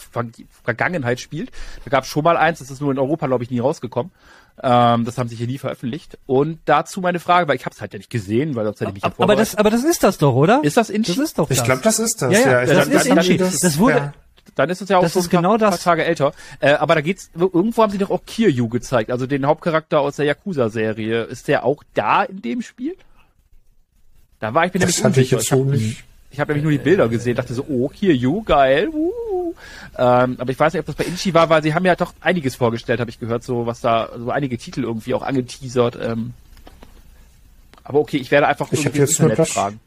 Vergangenheit 0.64 1.20
spielt. 1.20 1.51
Da 1.85 1.91
gab 1.91 2.05
es 2.05 2.11
schon 2.11 2.24
mal 2.24 2.37
eins, 2.37 2.59
das 2.59 2.70
ist 2.70 2.81
nur 2.81 2.91
in 2.91 2.99
Europa, 2.99 3.26
glaube 3.26 3.45
ich, 3.45 3.51
nie 3.51 3.61
rausgekommen. 3.61 4.11
Ähm, 4.62 5.05
das 5.05 5.16
haben 5.18 5.28
sie 5.28 5.37
hier 5.37 5.47
nie 5.47 5.59
veröffentlicht. 5.59 6.18
Und 6.26 6.59
dazu 6.64 7.01
meine 7.01 7.20
Frage, 7.20 7.47
weil 7.49 7.57
ich 7.57 7.64
habe 7.64 7.74
es 7.74 7.81
halt 7.81 7.93
ja 7.93 7.99
nicht 7.99 8.11
gesehen, 8.11 8.57
weil 8.57 8.64
sonst 8.64 8.81
hätte 8.81 8.91
ich 8.91 8.95
mich 8.95 9.05
ja 9.05 9.12
Aber 9.16 9.37
das, 9.37 9.55
aber 9.55 9.70
das 9.70 9.85
ist 9.85 10.03
das 10.03 10.18
doch, 10.18 10.35
oder? 10.35 10.61
Ist 10.64 10.76
das 10.76 10.91
Inchi? 10.91 11.12
Das 11.14 11.24
ist 11.24 11.39
doch 11.39 11.49
das. 11.49 11.59
Ich 11.59 11.64
glaube, 11.64 11.81
das 11.83 11.99
ist 11.99 12.20
das. 12.20 12.33
Ja, 12.33 12.41
ja, 12.41 12.51
ja 12.64 12.66
das, 12.66 12.91
das 12.91 13.05
ist 13.05 13.07
Inchi. 13.07 13.37
Das, 13.37 13.59
das 13.61 13.78
wurde, 13.78 13.97
ja 13.97 14.12
dann 14.61 14.69
ist 14.69 14.83
es 14.83 14.91
ja 14.91 14.99
auch 14.99 15.03
das 15.03 15.15
so 15.15 15.21
ein 15.21 15.29
genau 15.31 15.57
paar, 15.57 15.71
das. 15.71 15.83
Tage 15.83 16.05
älter. 16.05 16.33
Äh, 16.61 16.73
aber 16.73 16.95
da 16.95 17.01
geht's, 17.01 17.31
irgendwo 17.35 17.83
haben 17.83 17.91
sie 17.91 17.99
doch 17.99 18.11
auch 18.11 18.25
Kiryu 18.27 18.69
gezeigt, 18.69 19.11
also 19.11 19.27
den 19.27 19.47
Hauptcharakter 19.47 20.01
aus 20.01 20.17
der 20.17 20.27
Yakuza-Serie. 20.27 21.23
Ist 21.23 21.49
der 21.49 21.65
auch 21.65 21.83
da 21.95 22.25
in 22.25 22.43
dem 22.43 22.61
Spiel? 22.61 22.95
Da 24.39 24.53
war 24.53 24.67
ich 24.67 24.75
mir 24.75 24.81
das 24.81 25.03
nämlich 25.03 25.35
unsicher. 25.35 25.41
Ich, 25.41 25.51
hab, 25.51 26.03
ich 26.31 26.41
habe 26.41 26.53
nämlich 26.53 26.63
nur 26.63 26.73
die 26.73 26.79
Bilder 26.79 27.09
gesehen, 27.09 27.37
dachte 27.37 27.55
so, 27.55 27.65
oh, 27.69 27.89
Kiryu, 27.89 28.43
geil. 28.43 28.91
Uh. 28.91 29.55
Ähm, 29.97 30.37
aber 30.39 30.51
ich 30.51 30.61
weiß 30.61 30.75
nicht, 30.75 30.81
ob 30.81 30.87
das 30.87 30.95
bei 30.95 31.05
Inchi 31.05 31.33
war, 31.33 31.49
weil 31.49 31.63
sie 31.63 31.73
haben 31.73 31.87
ja 31.87 31.97
doch 31.97 32.13
einiges 32.21 32.55
vorgestellt, 32.57 33.01
habe 33.01 33.11
ich 33.11 33.19
gehört, 33.19 33.43
so 33.43 33.65
was 33.65 33.81
da, 33.81 34.11
so 34.19 34.31
einige 34.31 34.59
Titel 34.59 34.85
irgendwie 34.85 35.15
auch 35.15 35.23
angeteasert. 35.23 35.99
Ähm. 36.03 36.35
Aber 37.83 38.01
okay, 38.01 38.19
ich 38.19 38.31
werde 38.31 38.47
einfach 38.47 38.71
ich 38.73 38.81
irgendwie 38.81 39.01
jetzt 39.01 39.19
Internet 39.19 39.49
fragen. 39.49 39.81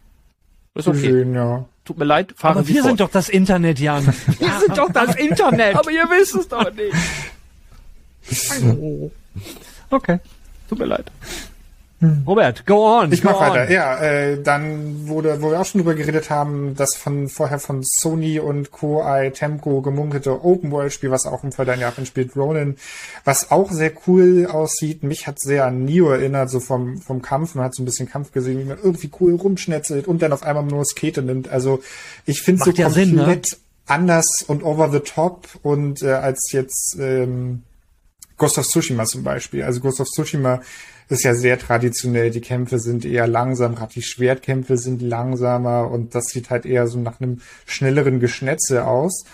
ist 0.73 0.87
okay. 0.87 1.07
Gesehen, 1.07 1.35
ja. 1.35 1.65
Tut 1.85 1.97
mir 1.97 2.05
leid, 2.05 2.33
fahren 2.37 2.59
Aber 2.59 2.67
wir 2.67 2.81
sind 2.81 2.99
doch 3.01 3.09
das 3.09 3.27
Internet, 3.27 3.79
Jan. 3.79 4.05
wir 4.39 4.59
sind 4.59 4.77
doch 4.77 4.91
das 4.91 5.15
Internet. 5.15 5.75
Aber 5.75 5.91
ihr 5.91 6.09
wisst 6.09 6.35
es 6.35 6.47
doch 6.47 6.71
nicht. 6.71 6.95
okay. 9.89 10.19
Tut 10.69 10.79
mir 10.79 10.85
leid. 10.85 11.11
Hm. 12.03 12.23
Robert, 12.27 12.65
go 12.65 12.99
on. 12.99 13.13
Ich 13.13 13.21
go 13.21 13.29
mach 13.29 13.39
on. 13.39 13.49
weiter. 13.51 13.71
Ja, 13.71 13.97
äh, 13.97 14.43
dann 14.43 15.07
wurde, 15.07 15.41
wo 15.41 15.51
wir 15.51 15.61
auch 15.61 15.65
schon 15.65 15.79
drüber 15.79 15.95
geredet 15.95 16.29
haben, 16.29 16.75
das 16.75 16.95
von 16.95 17.29
vorher 17.29 17.59
von 17.59 17.81
Sony 17.81 18.39
und 18.39 18.71
Koei 18.71 19.29
Temco 19.29 19.81
gemunkelte 19.81 20.43
Open 20.43 20.69
World 20.71 20.91
Spiel, 20.91 21.11
was 21.11 21.25
auch 21.25 21.45
im 21.45 21.53
Vergleich 21.53 21.79
Japan 21.79 22.05
spielt, 22.05 22.35
Ronin, 22.35 22.75
was 23.23 23.51
auch 23.51 23.71
sehr 23.71 23.93
cool 24.05 24.47
aussieht. 24.51 25.03
Mich 25.03 25.27
hat 25.27 25.39
sehr 25.39 25.65
an 25.65 25.85
Neo 25.85 26.09
erinnert, 26.11 26.49
so 26.49 26.59
vom 26.59 26.97
vom 26.97 27.21
Kampf. 27.21 27.55
Man 27.55 27.63
hat 27.63 27.73
so 27.73 27.81
ein 27.81 27.85
bisschen 27.85 28.09
Kampf 28.09 28.33
gesehen, 28.33 28.59
wie 28.59 28.65
man 28.65 28.79
irgendwie 28.83 29.09
cool 29.21 29.35
rumschnetzelt 29.35 30.05
und 30.05 30.21
dann 30.21 30.33
auf 30.33 30.43
einmal 30.43 30.65
nur 30.65 30.83
Skate 30.83 31.23
nimmt. 31.23 31.47
Also 31.47 31.81
ich 32.25 32.41
finde 32.41 32.65
so 32.65 32.71
ja 32.71 32.85
komplett 32.85 33.07
Sinn, 33.07 33.15
ne? 33.15 33.41
anders 33.85 34.25
und 34.45 34.61
over 34.63 34.89
the 34.91 34.99
top 34.99 35.47
und 35.61 36.01
äh, 36.01 36.11
als 36.11 36.51
jetzt 36.51 36.97
ähm, 36.99 37.63
Ghost 38.37 38.57
of 38.57 38.67
Tsushima 38.67 39.05
zum 39.05 39.23
Beispiel. 39.23 39.63
Also 39.63 39.79
Ghost 39.79 39.99
of 39.99 40.07
Tsushima 40.07 40.61
ist 41.09 41.23
ja 41.23 41.33
sehr 41.33 41.59
traditionell. 41.59 42.31
Die 42.31 42.41
Kämpfe 42.41 42.79
sind 42.79 43.05
eher 43.05 43.27
langsam, 43.27 43.75
gerade 43.75 43.93
die 43.93 44.01
Schwertkämpfe 44.01 44.77
sind 44.77 45.01
langsamer 45.01 45.89
und 45.91 46.15
das 46.15 46.25
sieht 46.25 46.49
halt 46.49 46.65
eher 46.65 46.87
so 46.87 46.99
nach 46.99 47.19
einem 47.19 47.41
schnelleren 47.65 48.19
Geschnetze 48.19 48.85
aus. 48.85 49.25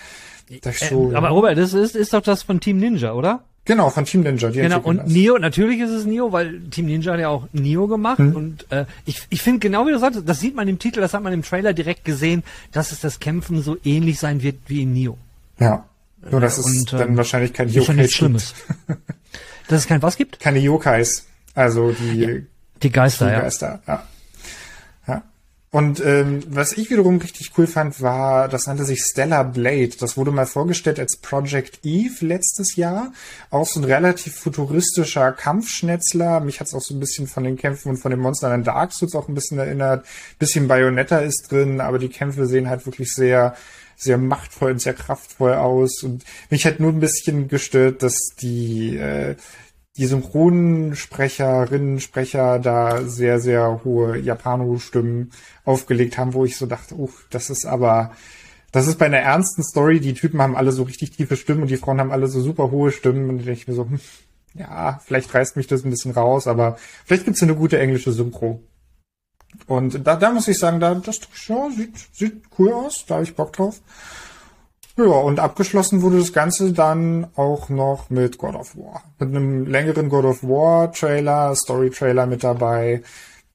Das 0.61 0.77
schon, 0.77 1.13
äh, 1.13 1.15
aber 1.15 1.29
Robert, 1.29 1.57
das 1.57 1.73
ist, 1.73 1.95
ist 1.95 2.13
doch 2.13 2.21
das 2.21 2.43
von 2.43 2.59
Team 2.59 2.77
Ninja, 2.77 3.13
oder? 3.13 3.43
Genau, 3.65 3.91
von 3.91 4.03
Team 4.03 4.21
Ninja. 4.21 4.49
Die 4.49 4.61
genau, 4.61 4.79
und 4.79 4.97
das. 4.97 5.07
Neo, 5.07 5.37
natürlich 5.37 5.79
ist 5.79 5.91
es 5.91 6.05
Neo, 6.05 6.31
weil 6.31 6.59
Team 6.71 6.87
Ninja 6.87 7.13
hat 7.13 7.19
ja 7.19 7.29
auch 7.29 7.47
Neo 7.53 7.87
gemacht. 7.87 8.17
Hm. 8.17 8.35
Und 8.35 8.71
äh, 8.71 8.85
ich, 9.05 9.27
ich 9.29 9.43
finde 9.43 9.59
genau 9.59 9.85
wie 9.85 9.91
du 9.91 9.99
sagst, 9.99 10.21
das 10.25 10.39
sieht 10.39 10.55
man 10.55 10.67
im 10.67 10.79
Titel, 10.79 11.01
das 11.01 11.13
hat 11.13 11.21
man 11.21 11.33
im 11.33 11.43
Trailer 11.43 11.73
direkt 11.73 12.03
gesehen, 12.03 12.43
dass 12.71 12.91
es 12.91 12.99
das 12.99 13.19
Kämpfen 13.19 13.61
so 13.61 13.77
ähnlich 13.83 14.17
sein 14.19 14.41
wird 14.41 14.55
wie 14.67 14.81
in 14.81 14.93
Neo. 14.93 15.17
Ja. 15.59 15.85
Nur, 16.29 16.41
dass 16.41 16.57
es 16.57 16.65
und, 16.65 16.93
dann 16.93 17.09
ähm, 17.09 17.17
wahrscheinlich 17.17 17.53
kein 17.53 17.69
Yokai 17.69 17.93
nichts 17.93 18.13
Schlimmes. 18.13 18.53
dass 19.67 19.79
es 19.79 19.87
kein 19.87 20.01
was 20.01 20.17
gibt? 20.17 20.39
Keine 20.39 20.59
Yokais. 20.59 21.25
Also 21.55 21.91
die, 21.91 22.19
ja, 22.19 22.29
die 22.81 22.91
Geister, 22.91 23.25
die 23.25 23.41
Geister 23.41 23.81
ja. 23.87 23.93
ja. 23.93 25.23
Und 25.71 26.03
ähm, 26.03 26.41
was 26.47 26.73
ich 26.73 26.89
wiederum 26.89 27.19
richtig 27.19 27.51
cool 27.57 27.67
fand, 27.67 28.01
war, 28.01 28.47
das 28.47 28.65
nannte 28.65 28.85
sich 28.85 29.01
Stellar 29.01 29.43
Blade. 29.43 29.91
Das 29.99 30.17
wurde 30.17 30.31
mal 30.31 30.47
vorgestellt 30.47 30.99
als 30.99 31.17
Project 31.17 31.81
Eve 31.83 32.25
letztes 32.25 32.75
Jahr. 32.75 33.13
Auch 33.51 33.67
so 33.67 33.79
ein 33.79 33.83
relativ 33.83 34.33
futuristischer 34.35 35.31
Kampfschnetzler. 35.31 36.39
Mich 36.39 36.59
hat's 36.59 36.73
auch 36.73 36.81
so 36.81 36.95
ein 36.95 36.99
bisschen 36.99 37.27
von 37.27 37.43
den 37.43 37.55
Kämpfen 37.55 37.89
und 37.89 37.97
von 37.97 38.09
den 38.09 38.19
Monstern 38.19 38.53
in 38.53 38.63
Dark 38.63 38.93
Souls 38.93 39.13
auch 39.13 39.27
ein 39.27 39.35
bisschen 39.35 39.59
erinnert. 39.59 40.07
Bisschen 40.39 40.67
Bayonetta 40.67 41.19
ist 41.19 41.51
drin, 41.51 41.81
aber 41.81 41.99
die 41.99 42.09
Kämpfe 42.09 42.47
sehen 42.47 42.67
halt 42.67 42.87
wirklich 42.87 43.13
sehr 43.13 43.55
sehr 43.99 44.17
machtvoll 44.17 44.71
und 44.71 44.81
sehr 44.81 44.93
kraftvoll 44.93 45.53
aus. 45.53 46.03
Und 46.03 46.23
mich 46.49 46.65
hat 46.65 46.79
nur 46.79 46.91
ein 46.91 46.99
bisschen 46.99 47.47
gestört, 47.47 48.01
dass 48.01 48.17
die 48.39 48.97
äh, 48.97 49.35
die 49.99 50.05
Synchronsprecherinnen, 50.05 51.99
Sprecher 51.99 52.59
da 52.59 53.03
sehr, 53.03 53.41
sehr 53.41 53.81
hohe 53.83 54.17
Japano-Stimmen 54.17 55.31
aufgelegt 55.65 56.17
haben, 56.17 56.33
wo 56.33 56.45
ich 56.45 56.55
so 56.55 56.67
dachte, 56.67 56.95
uh, 56.95 57.09
das 57.31 57.49
ist 57.49 57.65
aber, 57.65 58.13
das 58.71 58.87
ist 58.87 58.97
bei 58.97 59.07
einer 59.07 59.17
ernsten 59.17 59.61
Story, 59.61 59.99
die 59.99 60.13
Typen 60.13 60.41
haben 60.41 60.55
alle 60.55 60.71
so 60.71 60.83
richtig 60.83 61.11
tiefe 61.11 61.35
Stimmen 61.35 61.63
und 61.63 61.69
die 61.69 61.75
Frauen 61.75 61.99
haben 61.99 62.13
alle 62.13 62.29
so 62.29 62.39
super 62.39 62.71
hohe 62.71 62.93
Stimmen 62.93 63.29
und 63.29 63.39
da 63.39 63.43
denke 63.43 63.59
ich 63.59 63.67
mir 63.67 63.73
so, 63.73 63.89
hm, 63.89 63.99
ja, 64.53 65.01
vielleicht 65.05 65.33
reißt 65.33 65.57
mich 65.57 65.67
das 65.67 65.83
ein 65.83 65.89
bisschen 65.89 66.11
raus, 66.11 66.47
aber 66.47 66.77
vielleicht 67.05 67.25
gibt's 67.25 67.43
eine 67.43 67.55
gute 67.55 67.77
englische 67.77 68.13
Synchro. 68.13 68.63
Und 69.67 70.05
da, 70.05 70.15
da 70.15 70.31
muss 70.31 70.47
ich 70.47 70.57
sagen, 70.57 70.79
da, 70.79 70.95
das 70.95 71.21
ja, 71.47 71.69
sieht, 71.69 71.93
sieht 72.11 72.41
cool 72.57 72.73
aus, 72.73 73.05
da 73.07 73.15
habe 73.15 73.23
ich 73.23 73.35
Bock 73.35 73.53
drauf. 73.53 73.81
Ja, 74.99 75.05
und 75.05 75.39
abgeschlossen 75.39 76.01
wurde 76.01 76.19
das 76.19 76.33
Ganze 76.33 76.73
dann 76.73 77.27
auch 77.35 77.69
noch 77.69 78.09
mit 78.09 78.37
God 78.37 78.55
of 78.55 78.75
War. 78.75 79.01
Mit 79.17 79.29
einem 79.29 79.65
längeren 79.65 80.09
God 80.09 80.25
of 80.25 80.43
War 80.43 80.91
Trailer, 80.91 81.55
Story 81.55 81.89
Trailer 81.89 82.25
mit 82.25 82.43
dabei. 82.43 83.01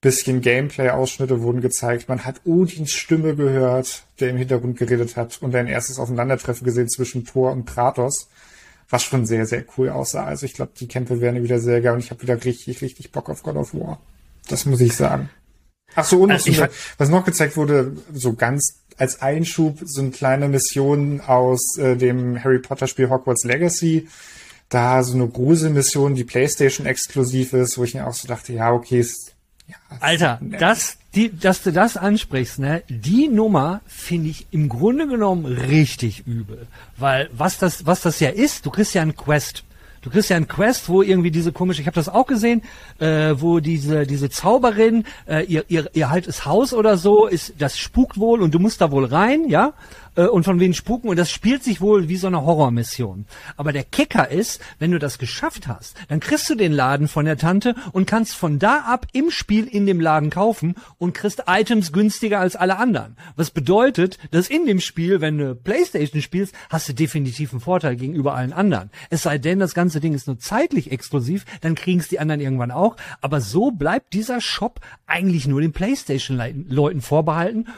Bisschen 0.00 0.40
Gameplay-Ausschnitte 0.40 1.42
wurden 1.42 1.60
gezeigt. 1.60 2.08
Man 2.08 2.24
hat 2.24 2.40
Odins 2.46 2.92
Stimme 2.92 3.36
gehört, 3.36 4.04
der 4.20 4.30
im 4.30 4.38
Hintergrund 4.38 4.78
geredet 4.78 5.18
hat 5.18 5.42
und 5.42 5.54
ein 5.54 5.66
erstes 5.66 5.98
Aufeinandertreffen 5.98 6.64
gesehen 6.64 6.88
zwischen 6.88 7.26
Thor 7.26 7.52
und 7.52 7.66
Kratos. 7.66 8.28
Was 8.88 9.02
schon 9.02 9.26
sehr, 9.26 9.44
sehr 9.44 9.64
cool 9.76 9.90
aussah. 9.90 10.24
Also 10.24 10.46
ich 10.46 10.54
glaube, 10.54 10.72
die 10.80 10.88
Kämpfe 10.88 11.20
werden 11.20 11.42
wieder 11.42 11.58
sehr 11.58 11.82
geil 11.82 11.92
und 11.92 12.00
ich 12.00 12.10
habe 12.10 12.22
wieder 12.22 12.42
richtig, 12.42 12.80
richtig 12.80 13.12
Bock 13.12 13.28
auf 13.28 13.42
God 13.42 13.56
of 13.56 13.74
War. 13.74 14.00
Das 14.48 14.64
muss 14.64 14.80
ich 14.80 14.96
sagen. 14.96 15.28
Ach 15.94 16.04
so, 16.04 16.20
und 16.22 16.30
also 16.30 16.52
so 16.52 16.62
eine, 16.62 16.70
was 16.98 17.08
noch 17.08 17.24
gezeigt 17.24 17.56
wurde, 17.56 17.96
so 18.12 18.34
ganz 18.34 18.84
als 18.96 19.22
Einschub 19.22 19.78
so 19.84 20.00
eine 20.00 20.10
kleine 20.10 20.48
Mission 20.48 21.20
aus 21.20 21.76
äh, 21.78 21.96
dem 21.96 22.42
Harry 22.42 22.58
Potter 22.58 22.86
Spiel 22.86 23.10
Hogwarts 23.10 23.44
Legacy. 23.44 24.08
Da 24.68 25.02
so 25.02 25.14
eine 25.14 25.28
Gruselmission, 25.28 26.14
die 26.14 26.24
PlayStation 26.24 26.86
exklusiv 26.86 27.52
ist, 27.52 27.78
wo 27.78 27.84
ich 27.84 27.94
mir 27.94 28.06
auch 28.06 28.14
so 28.14 28.26
dachte, 28.26 28.52
ja, 28.52 28.72
okay, 28.72 29.00
ist, 29.00 29.34
ja. 29.66 29.76
Alter, 30.00 30.38
nett. 30.40 30.60
das, 30.60 30.96
die, 31.14 31.36
dass 31.36 31.62
du 31.62 31.72
das 31.72 31.96
ansprichst, 31.96 32.58
ne, 32.58 32.82
die 32.88 33.28
Nummer 33.28 33.82
finde 33.86 34.30
ich 34.30 34.46
im 34.50 34.68
Grunde 34.68 35.06
genommen 35.06 35.44
richtig 35.44 36.26
übel. 36.26 36.66
Weil 36.96 37.28
was 37.32 37.58
das, 37.58 37.86
was 37.86 38.00
das 38.00 38.20
ja 38.20 38.30
ist, 38.30 38.66
du 38.66 38.70
kriegst 38.70 38.94
ja 38.94 39.02
einen 39.02 39.16
Quest. 39.16 39.64
Du 40.04 40.10
kriegst 40.10 40.28
ja 40.28 40.36
einen 40.36 40.48
Quest, 40.48 40.90
wo 40.90 41.00
irgendwie 41.00 41.30
diese 41.30 41.50
komische, 41.50 41.80
ich 41.80 41.86
habe 41.86 41.94
das 41.94 42.10
auch 42.10 42.26
gesehen, 42.26 42.60
äh, 42.98 43.34
wo 43.38 43.60
diese 43.60 44.06
diese 44.06 44.28
Zauberin, 44.28 45.04
äh, 45.26 45.46
ihr, 45.46 45.64
ihr 45.68 45.88
ihr 45.94 46.10
haltes 46.10 46.44
Haus 46.44 46.74
oder 46.74 46.98
so, 46.98 47.26
ist 47.26 47.54
das 47.58 47.78
spukt 47.78 48.18
wohl 48.18 48.42
und 48.42 48.54
du 48.54 48.58
musst 48.58 48.82
da 48.82 48.90
wohl 48.90 49.06
rein, 49.06 49.48
ja? 49.48 49.72
Äh, 50.16 50.26
und 50.26 50.44
von 50.44 50.60
wem 50.60 50.74
spuken 50.74 51.08
und 51.08 51.18
das 51.18 51.30
spielt 51.30 51.62
sich 51.64 51.80
wohl 51.80 52.08
wie 52.08 52.16
so 52.16 52.26
eine 52.26 52.42
Horrormission. 52.42 53.26
Aber 53.56 53.72
der 53.72 53.84
Kicker 53.84 54.30
ist, 54.30 54.60
wenn 54.78 54.90
du 54.90 54.98
das 54.98 55.18
geschafft 55.18 55.68
hast, 55.68 55.96
dann 56.08 56.20
kriegst 56.20 56.48
du 56.50 56.54
den 56.54 56.72
Laden 56.72 57.08
von 57.08 57.24
der 57.24 57.36
Tante 57.36 57.74
und 57.92 58.06
kannst 58.06 58.34
von 58.34 58.58
da 58.58 58.80
ab 58.80 59.06
im 59.12 59.30
Spiel 59.30 59.66
in 59.66 59.86
dem 59.86 60.00
Laden 60.00 60.30
kaufen 60.30 60.74
und 60.98 61.14
kriegst 61.14 61.44
Items 61.46 61.92
günstiger 61.92 62.40
als 62.40 62.56
alle 62.56 62.76
anderen. 62.78 63.16
Was 63.36 63.50
bedeutet, 63.50 64.18
dass 64.30 64.48
in 64.48 64.66
dem 64.66 64.80
Spiel, 64.80 65.20
wenn 65.20 65.38
du 65.38 65.54
Playstation 65.54 66.22
spielst, 66.22 66.54
hast 66.70 66.88
du 66.88 66.92
definitiv 66.92 67.52
einen 67.52 67.60
Vorteil 67.60 67.96
gegenüber 67.96 68.34
allen 68.34 68.52
anderen. 68.52 68.90
Es 69.10 69.22
sei 69.22 69.38
denn, 69.38 69.58
das 69.58 69.74
ganze 69.74 70.00
Ding 70.00 70.14
ist 70.14 70.26
nur 70.26 70.38
zeitlich 70.38 70.92
exklusiv, 70.92 71.44
dann 71.60 71.74
kriegen 71.74 72.00
es 72.00 72.08
die 72.08 72.20
anderen 72.20 72.40
irgendwann 72.40 72.70
auch. 72.70 72.96
Aber 73.20 73.40
so 73.40 73.70
bleibt 73.70 74.12
dieser 74.12 74.40
Shop 74.40 74.80
eigentlich 75.06 75.46
nur 75.46 75.60
den 75.60 75.72
Playstation-Leuten 75.72 77.00
vorbehalten. 77.00 77.68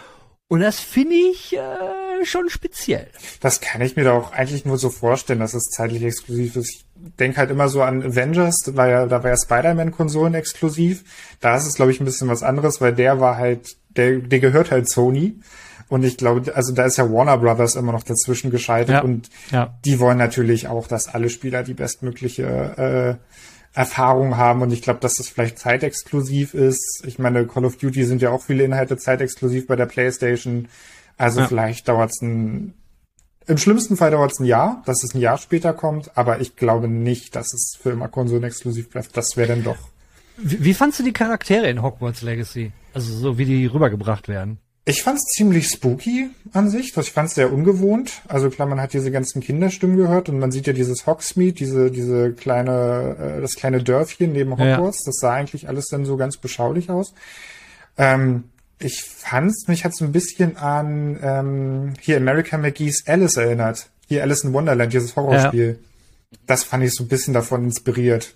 Und 0.48 0.60
das 0.60 0.78
finde 0.78 1.16
ich 1.16 1.56
äh, 1.56 2.05
schon 2.24 2.48
speziell. 2.48 3.08
Das 3.40 3.60
kann 3.60 3.80
ich 3.80 3.96
mir 3.96 4.04
doch 4.04 4.14
auch 4.14 4.32
eigentlich 4.32 4.64
nur 4.64 4.78
so 4.78 4.90
vorstellen, 4.90 5.40
dass 5.40 5.54
es 5.54 5.64
zeitlich 5.64 6.02
exklusiv 6.02 6.56
ist. 6.56 6.70
Ich 6.70 6.86
denke 7.18 7.38
halt 7.38 7.50
immer 7.50 7.68
so 7.68 7.82
an 7.82 8.02
Avengers, 8.02 8.60
da 8.64 8.76
war 8.76 8.88
ja, 8.88 9.06
da 9.06 9.22
war 9.22 9.30
ja 9.30 9.36
Spider-Man-Konsolen 9.36 10.34
exklusiv. 10.34 11.04
Da 11.40 11.56
ist 11.56 11.66
es, 11.66 11.74
glaube 11.74 11.90
ich, 11.90 12.00
ein 12.00 12.04
bisschen 12.04 12.28
was 12.28 12.42
anderes, 12.42 12.80
weil 12.80 12.94
der 12.94 13.20
war 13.20 13.36
halt, 13.36 13.76
der, 13.96 14.18
der 14.18 14.40
gehört 14.40 14.70
halt 14.70 14.88
Sony. 14.88 15.40
Und 15.88 16.04
ich 16.04 16.16
glaube, 16.16 16.54
also 16.54 16.72
da 16.72 16.84
ist 16.84 16.96
ja 16.96 17.10
Warner 17.10 17.38
Brothers 17.38 17.76
immer 17.76 17.92
noch 17.92 18.02
dazwischen 18.02 18.50
geschaltet 18.50 18.94
ja, 18.94 19.02
und 19.02 19.28
ja. 19.52 19.78
die 19.84 20.00
wollen 20.00 20.18
natürlich 20.18 20.66
auch, 20.66 20.88
dass 20.88 21.06
alle 21.06 21.30
Spieler 21.30 21.62
die 21.62 21.74
bestmögliche 21.74 23.18
äh, 23.22 23.78
Erfahrung 23.78 24.38
haben 24.38 24.62
und 24.62 24.72
ich 24.72 24.80
glaube, 24.80 25.00
dass 25.00 25.16
das 25.16 25.28
vielleicht 25.28 25.58
zeitexklusiv 25.58 26.54
ist. 26.54 27.04
Ich 27.06 27.18
meine, 27.18 27.46
Call 27.46 27.66
of 27.66 27.76
Duty 27.76 28.04
sind 28.04 28.22
ja 28.22 28.30
auch 28.30 28.42
viele 28.42 28.64
Inhalte 28.64 28.96
zeitexklusiv 28.96 29.66
bei 29.66 29.76
der 29.76 29.84
PlayStation. 29.84 30.68
Also 31.16 31.40
ja. 31.40 31.48
vielleicht 31.48 31.88
dauert 31.88 32.10
es 32.10 32.22
ein 32.22 32.74
im 33.48 33.58
schlimmsten 33.58 33.96
Fall 33.96 34.10
dauert 34.10 34.32
es 34.32 34.40
ein 34.40 34.44
Jahr, 34.44 34.82
dass 34.86 35.04
es 35.04 35.14
ein 35.14 35.20
Jahr 35.20 35.38
später 35.38 35.72
kommt, 35.72 36.16
aber 36.16 36.40
ich 36.40 36.56
glaube 36.56 36.88
nicht, 36.88 37.36
dass 37.36 37.54
es 37.54 37.78
für 37.80 37.90
immer 37.90 38.08
konsolenexklusiv 38.08 38.90
bleibt. 38.90 39.16
Das 39.16 39.36
wäre 39.36 39.48
dann 39.48 39.62
doch. 39.62 39.78
Wie, 40.36 40.64
wie 40.64 40.74
fandst 40.74 40.98
du 40.98 41.04
die 41.04 41.12
Charaktere 41.12 41.70
in 41.70 41.80
Hogwarts 41.80 42.22
Legacy? 42.22 42.72
Also 42.92 43.14
so 43.14 43.38
wie 43.38 43.44
die 43.44 43.66
rübergebracht 43.66 44.28
werden? 44.28 44.58
Ich 44.84 45.02
fand 45.02 45.18
es 45.18 45.24
ziemlich 45.24 45.68
spooky 45.68 46.30
an 46.52 46.70
sich. 46.70 46.96
Ich 46.96 47.12
fand 47.12 47.28
es 47.28 47.34
sehr 47.34 47.52
ungewohnt. 47.52 48.22
Also 48.28 48.50
klar, 48.50 48.68
man 48.68 48.80
hat 48.80 48.92
diese 48.92 49.10
ganzen 49.10 49.40
Kinderstimmen 49.40 49.96
gehört 49.96 50.28
und 50.28 50.38
man 50.38 50.52
sieht 50.52 50.66
ja 50.66 50.72
dieses 50.72 51.06
Hogsmeade, 51.06 51.54
diese 51.54 51.90
diese 51.90 52.32
kleine 52.32 53.36
äh, 53.38 53.40
das 53.40 53.54
kleine 53.54 53.82
Dörfchen 53.82 54.32
neben 54.32 54.52
Hogwarts. 54.52 55.00
Ja. 55.00 55.06
Das 55.06 55.16
sah 55.20 55.32
eigentlich 55.32 55.68
alles 55.68 55.86
dann 55.86 56.04
so 56.04 56.16
ganz 56.16 56.36
beschaulich 56.36 56.90
aus. 56.90 57.14
Ähm, 57.96 58.44
ich 58.78 59.02
fand's, 59.02 59.68
mich 59.68 59.84
hat 59.84 59.94
so 59.94 60.04
ein 60.04 60.12
bisschen 60.12 60.56
an 60.56 61.18
ähm, 61.22 61.94
hier 62.00 62.16
America 62.16 62.58
McGee's 62.58 63.06
Alice 63.06 63.36
erinnert. 63.36 63.88
Hier 64.06 64.22
Alice 64.22 64.44
in 64.44 64.52
Wonderland, 64.52 64.92
dieses 64.92 65.16
Horrorspiel. 65.16 65.78
Ja. 65.80 66.38
Das 66.46 66.64
fand 66.64 66.84
ich 66.84 66.94
so 66.94 67.04
ein 67.04 67.08
bisschen 67.08 67.34
davon 67.34 67.64
inspiriert. 67.64 68.34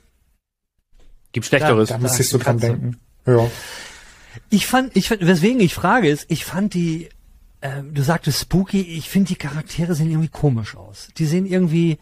Gibt 1.32 1.47
Schlechteres. 1.47 1.91
Da, 1.91 1.97
da 1.97 2.01
muss 2.01 2.18
ich 2.18 2.28
so 2.28 2.38
dran 2.38 2.59
denken. 2.59 2.99
Ja. 3.26 3.51
Ich 4.49 4.66
fand, 4.66 4.97
ich 4.97 5.09
fand, 5.09 5.26
weswegen 5.26 5.61
ich 5.61 5.74
frage 5.74 6.09
ist, 6.09 6.26
ich 6.28 6.45
fand 6.45 6.74
die, 6.74 7.09
äh, 7.61 7.82
du 7.82 8.03
sagtest 8.03 8.41
spooky, 8.41 8.80
ich 8.80 9.09
finde 9.09 9.28
die 9.28 9.36
Charaktere 9.36 9.95
sehen 9.95 10.11
irgendwie 10.11 10.28
komisch 10.28 10.76
aus. 10.76 11.09
Die 11.18 11.26
sehen 11.26 11.47
irgendwie, 11.47 11.99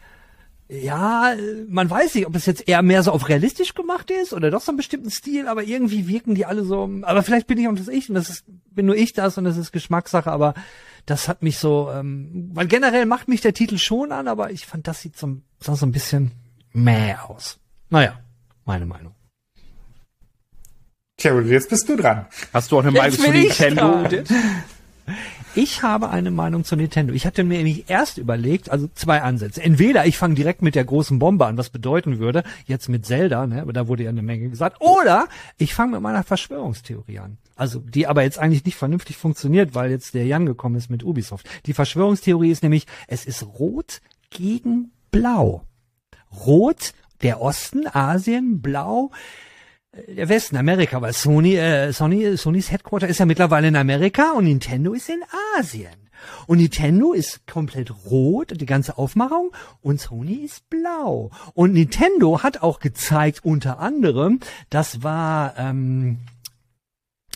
ja, 0.71 1.35
man 1.66 1.89
weiß 1.89 2.14
nicht, 2.14 2.27
ob 2.27 2.37
es 2.37 2.45
jetzt 2.45 2.69
eher 2.69 2.83
mehr 2.83 3.03
so 3.03 3.12
auf 3.12 3.29
realistisch 3.29 3.75
gemacht 3.75 4.11
ist 4.11 4.35
oder 4.35 4.51
doch 4.51 4.61
so 4.61 4.71
einen 4.71 4.77
bestimmten 4.77 5.11
Stil, 5.11 5.49
aber 5.49 5.62
irgendwie 5.62 6.09
wirken 6.09 6.35
die 6.35 6.45
alle 6.45 6.62
so, 6.64 6.91
aber 7.03 7.23
vielleicht 7.23 7.47
bin 7.47 7.57
ich 7.59 7.69
auch 7.69 7.75
das 7.75 7.89
ich 7.89 8.11
und 8.11 8.14
das 8.14 8.29
ist, 8.29 8.45
bin 8.71 8.85
nur 8.85 8.97
ich 8.97 9.14
das 9.14 9.39
und 9.39 9.45
das 9.45 9.57
ist 9.57 9.73
Geschmackssache, 9.73 10.31
aber 10.31 10.53
das 11.07 11.27
hat 11.27 11.43
mich 11.43 11.59
so, 11.59 11.91
ähm, 11.91 12.51
weil 12.53 12.66
generell 12.66 13.07
macht 13.07 13.29
mich 13.29 13.41
der 13.41 13.55
Titel 13.55 13.79
schon 13.79 14.12
an, 14.12 14.29
aber 14.29 14.51
ich 14.51 14.66
fand, 14.66 14.87
das 14.87 15.01
sieht 15.01 15.16
so, 15.16 15.39
sah 15.59 15.75
so 15.75 15.87
ein 15.87 15.93
bisschen 15.93 16.33
mehr 16.75 17.31
aus. 17.31 17.59
Naja, 17.89 18.21
meine 18.66 18.85
Meinung. 18.85 19.14
Tja, 21.16 21.41
jetzt 21.41 21.71
bist 21.71 21.89
du 21.89 21.97
dran. 21.97 22.27
Hast 22.53 22.71
du 22.71 22.79
auch 22.79 22.83
eine 22.83 22.93
Meinung 22.93 23.19
zu 23.19 23.31
Nintendo? 23.31 24.05
Ich 25.55 25.82
habe 25.82 26.11
eine 26.11 26.30
Meinung 26.30 26.64
zu 26.64 26.76
Nintendo. 26.76 27.14
Ich 27.14 27.26
hatte 27.26 27.44
mir 27.44 27.59
nämlich 27.59 27.88
erst 27.88 28.18
überlegt, 28.18 28.70
also 28.70 28.88
zwei 28.94 29.22
Ansätze. 29.22 29.62
Entweder 29.62 30.07
ich 30.07 30.16
fange 30.16 30.34
direkt 30.34 30.62
mit 30.62 30.74
der 30.74 30.84
großen 30.84 31.18
Bombe 31.18 31.46
an, 31.46 31.57
was 31.57 31.70
bedeuten 31.70 32.18
würde, 32.18 32.42
jetzt 32.66 32.88
mit 32.88 33.07
Zelda, 33.07 33.46
ne, 33.46 33.62
aber 33.62 33.72
da 33.72 33.88
wurde 33.88 34.05
ja 34.05 34.11
eine 34.11 34.22
Menge 34.22 34.49
gesagt, 34.49 34.80
oder 34.80 35.26
ich 35.57 35.74
fange 35.74 35.92
mit 35.92 36.01
meiner 36.03 36.22
Verschwörungstheorie 36.22 37.18
an. 37.18 37.38
Also, 37.57 37.80
die 37.80 38.07
aber 38.07 38.22
jetzt 38.22 38.38
eigentlich 38.38 38.64
nicht 38.64 38.76
vernünftig 38.76 39.16
funktioniert, 39.16 39.74
weil 39.74 39.90
jetzt 39.90 40.14
der 40.14 40.26
Jan 40.26 40.46
gekommen 40.46 40.76
ist 40.76 40.90
mit 40.90 41.03
Ubisoft. 41.03 41.49
Die 41.66 41.74
Verschwörungstheorie 41.74 42.51
ist 42.51 42.62
nämlich, 42.62 42.86
es 43.09 43.24
ist 43.24 43.42
rot 43.42 44.01
gegen 44.30 44.92
blau. 45.11 45.64
Rot 46.46 46.92
der 47.22 47.40
Osten, 47.40 47.86
Asien, 47.92 48.61
blau, 48.61 49.11
der 50.07 50.28
Westen, 50.28 50.57
Amerika, 50.57 51.01
weil 51.01 51.12
Sony, 51.12 51.57
äh, 51.57 51.92
Sony, 51.92 52.36
Sonys 52.36 52.70
Headquarter 52.70 53.09
ist 53.09 53.18
ja 53.18 53.26
mittlerweile 53.26 53.68
in 53.68 53.76
Amerika 53.76 54.32
und 54.32 54.44
Nintendo 54.44 54.92
ist 54.92 55.09
in 55.09 55.22
Asien. 55.59 56.09
Und 56.46 56.59
Nintendo 56.59 57.12
ist 57.12 57.46
komplett 57.46 57.92
rot, 58.07 58.53
die 58.61 58.66
ganze 58.66 58.99
Aufmachung, 58.99 59.53
und 59.82 60.01
Sony 60.01 60.44
ist 60.44 60.68
blau. 60.68 61.30
Und 61.55 61.72
Nintendo 61.72 62.42
hat 62.42 62.62
auch 62.62 62.80
gezeigt, 62.80 63.40
unter 63.44 63.78
anderem, 63.78 64.40
das 64.70 65.03
war, 65.03 65.57
ähm, 65.59 66.18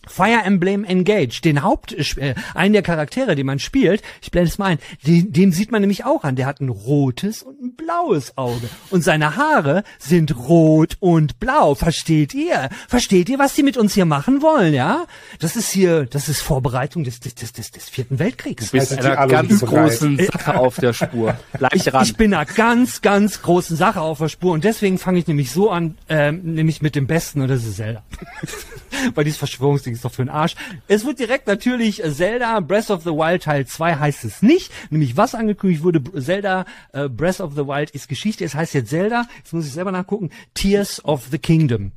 Fire 0.07 0.42
Emblem 0.44 0.84
Engage, 0.84 1.40
den 1.42 1.62
Haupt, 1.62 1.92
äh, 2.18 2.34
einen 2.55 2.72
der 2.72 2.82
Charaktere, 2.82 3.36
den 3.36 3.46
man 3.46 3.59
spielt, 3.59 4.03
ich 4.20 4.30
blende 4.30 4.48
es 4.48 4.59
mal 4.59 4.66
ein, 4.66 4.78
den, 5.07 5.32
den 5.32 5.53
sieht 5.53 5.70
man 5.70 5.80
nämlich 5.80 6.05
auch 6.05 6.24
an. 6.24 6.36
Der 6.36 6.46
hat 6.46 6.61
ein 6.61 6.68
rotes 6.68 7.42
und 7.42 7.61
ein 7.62 7.74
blaues 7.74 8.36
Auge. 8.36 8.68
Und 8.90 9.03
seine 9.03 9.36
Haare 9.36 9.84
sind 9.98 10.36
rot 10.36 10.96
und 11.00 11.38
blau. 11.40 11.74
Versteht 11.74 12.34
ihr? 12.34 12.68
Versteht 12.88 13.28
ihr, 13.28 13.38
was 13.38 13.55
die 13.55 13.62
mit 13.62 13.76
uns 13.76 13.94
hier 13.94 14.05
machen 14.05 14.42
wollen, 14.42 14.74
ja? 14.74 15.07
Das 15.38 15.57
ist 15.57 15.70
hier, 15.70 16.07
das 16.07 16.28
ist 16.28 16.40
Vorbereitung 16.40 17.05
des, 17.05 17.20
des, 17.20 17.34
des, 17.34 17.53
des, 17.53 17.88
vierten 17.88 18.18
Weltkriegs. 18.18 18.70
Du 18.70 18.78
bist 18.78 18.98
einer 18.98 19.26
ganz 19.26 19.61
großen 19.61 20.18
Sache 20.18 20.59
auf 20.59 20.76
der 20.76 20.92
Spur. 20.92 21.36
Gleich 21.57 21.92
ran. 21.92 22.05
Ich 22.05 22.16
bin 22.16 22.34
einer 22.34 22.46
ganz, 22.46 23.03
ganz 23.03 23.42
großen 23.42 23.76
Sache 23.76 24.00
auf 24.00 24.18
der 24.18 24.28
Spur. 24.28 24.53
Und 24.53 24.64
deswegen 24.64 24.98
fange 24.98 25.18
ich 25.18 25.26
nämlich 25.26 25.50
so 25.50 25.70
an, 25.70 25.96
ähm, 26.09 26.40
nämlich 26.42 26.82
mit 26.82 26.94
dem 26.94 27.07
Besten, 27.07 27.40
und 27.40 27.48
das 27.48 27.64
ist 27.64 27.76
Zelda. 27.76 28.03
Weil 29.14 29.24
dieses 29.24 29.38
Verschwörungsding 29.38 29.91
ist 29.93 30.05
doch 30.05 30.12
für 30.12 30.24
den 30.24 30.28
Arsch. 30.28 30.55
Es 30.88 31.05
wird 31.05 31.18
direkt 31.18 31.47
natürlich 31.47 32.03
äh, 32.03 32.12
Zelda 32.12 32.61
Breath 32.61 32.90
of 32.90 33.03
the 33.03 33.11
Wild 33.11 33.43
Teil 33.43 33.66
2 33.66 33.97
heißt 33.97 34.24
es 34.24 34.43
nicht. 34.43 34.72
Nämlich 34.90 35.16
was 35.16 35.34
angekündigt 35.34 35.82
wurde, 35.82 36.03
Zelda 36.20 36.64
äh, 36.93 37.09
Breath 37.09 37.40
of 37.40 37.53
the 37.55 37.66
Wild 37.66 37.90
ist 37.90 38.09
Geschichte. 38.09 38.45
Es 38.45 38.55
heißt 38.55 38.74
jetzt 38.74 38.90
Zelda, 38.90 39.26
jetzt 39.38 39.53
muss 39.53 39.66
ich 39.66 39.72
selber 39.72 39.93
nachgucken, 39.93 40.30
Tears 40.55 41.05
of 41.05 41.28
the 41.30 41.38
Kingdom. 41.38 41.93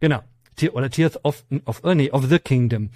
Genau. 0.00 0.20
Oder 0.72 0.90
Tears 0.90 1.22
of, 1.24 1.44
of, 1.64 1.80
oh 1.82 1.94
nee, 1.94 2.10
of 2.10 2.26
the 2.28 2.38
Kingdom. 2.38 2.90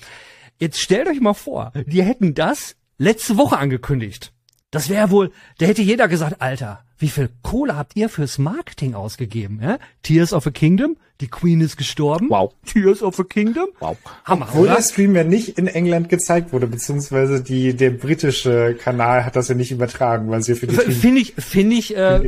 Jetzt 0.58 0.80
stellt 0.80 1.08
euch 1.08 1.20
mal 1.20 1.34
vor, 1.34 1.72
die 1.86 2.02
hätten 2.02 2.34
das 2.34 2.76
letzte 2.98 3.36
Woche 3.36 3.58
angekündigt. 3.58 4.32
Das 4.70 4.88
wäre 4.88 5.10
wohl, 5.10 5.32
da 5.58 5.66
hätte 5.66 5.82
jeder 5.82 6.08
gesagt, 6.08 6.42
Alter, 6.42 6.84
wie 6.98 7.08
viel 7.08 7.30
Kohle 7.42 7.76
habt 7.76 7.96
ihr 7.96 8.08
fürs 8.08 8.38
Marketing 8.38 8.94
ausgegeben? 8.94 9.60
Ja? 9.62 9.78
Tears 10.02 10.32
of 10.32 10.46
a 10.46 10.50
Kingdom, 10.50 10.96
die 11.20 11.28
Queen 11.28 11.60
ist 11.60 11.76
gestorben. 11.76 12.28
Wow. 12.30 12.52
Tears 12.64 13.02
of 13.02 13.18
a 13.18 13.24
Kingdom. 13.24 13.66
Wow. 13.80 13.96
Hammer, 14.24 14.46
Obwohl 14.48 14.66
oder? 14.66 14.76
der 14.76 14.82
Stream 14.82 15.16
ja 15.16 15.24
nicht 15.24 15.58
in 15.58 15.66
England 15.66 16.08
gezeigt 16.08 16.52
wurde, 16.52 16.68
beziehungsweise 16.68 17.42
die, 17.42 17.74
der 17.74 17.90
britische 17.90 18.76
Kanal 18.80 19.24
hat 19.24 19.34
das 19.34 19.48
ja 19.48 19.56
nicht 19.56 19.72
übertragen, 19.72 20.30
weil 20.30 20.42
sie 20.42 20.54
für 20.54 20.68
die 20.68 20.76
Finde 20.76 21.20
ich, 21.20 21.34
finde 21.34 21.76
ich, 21.76 21.96
äh, 21.96 22.20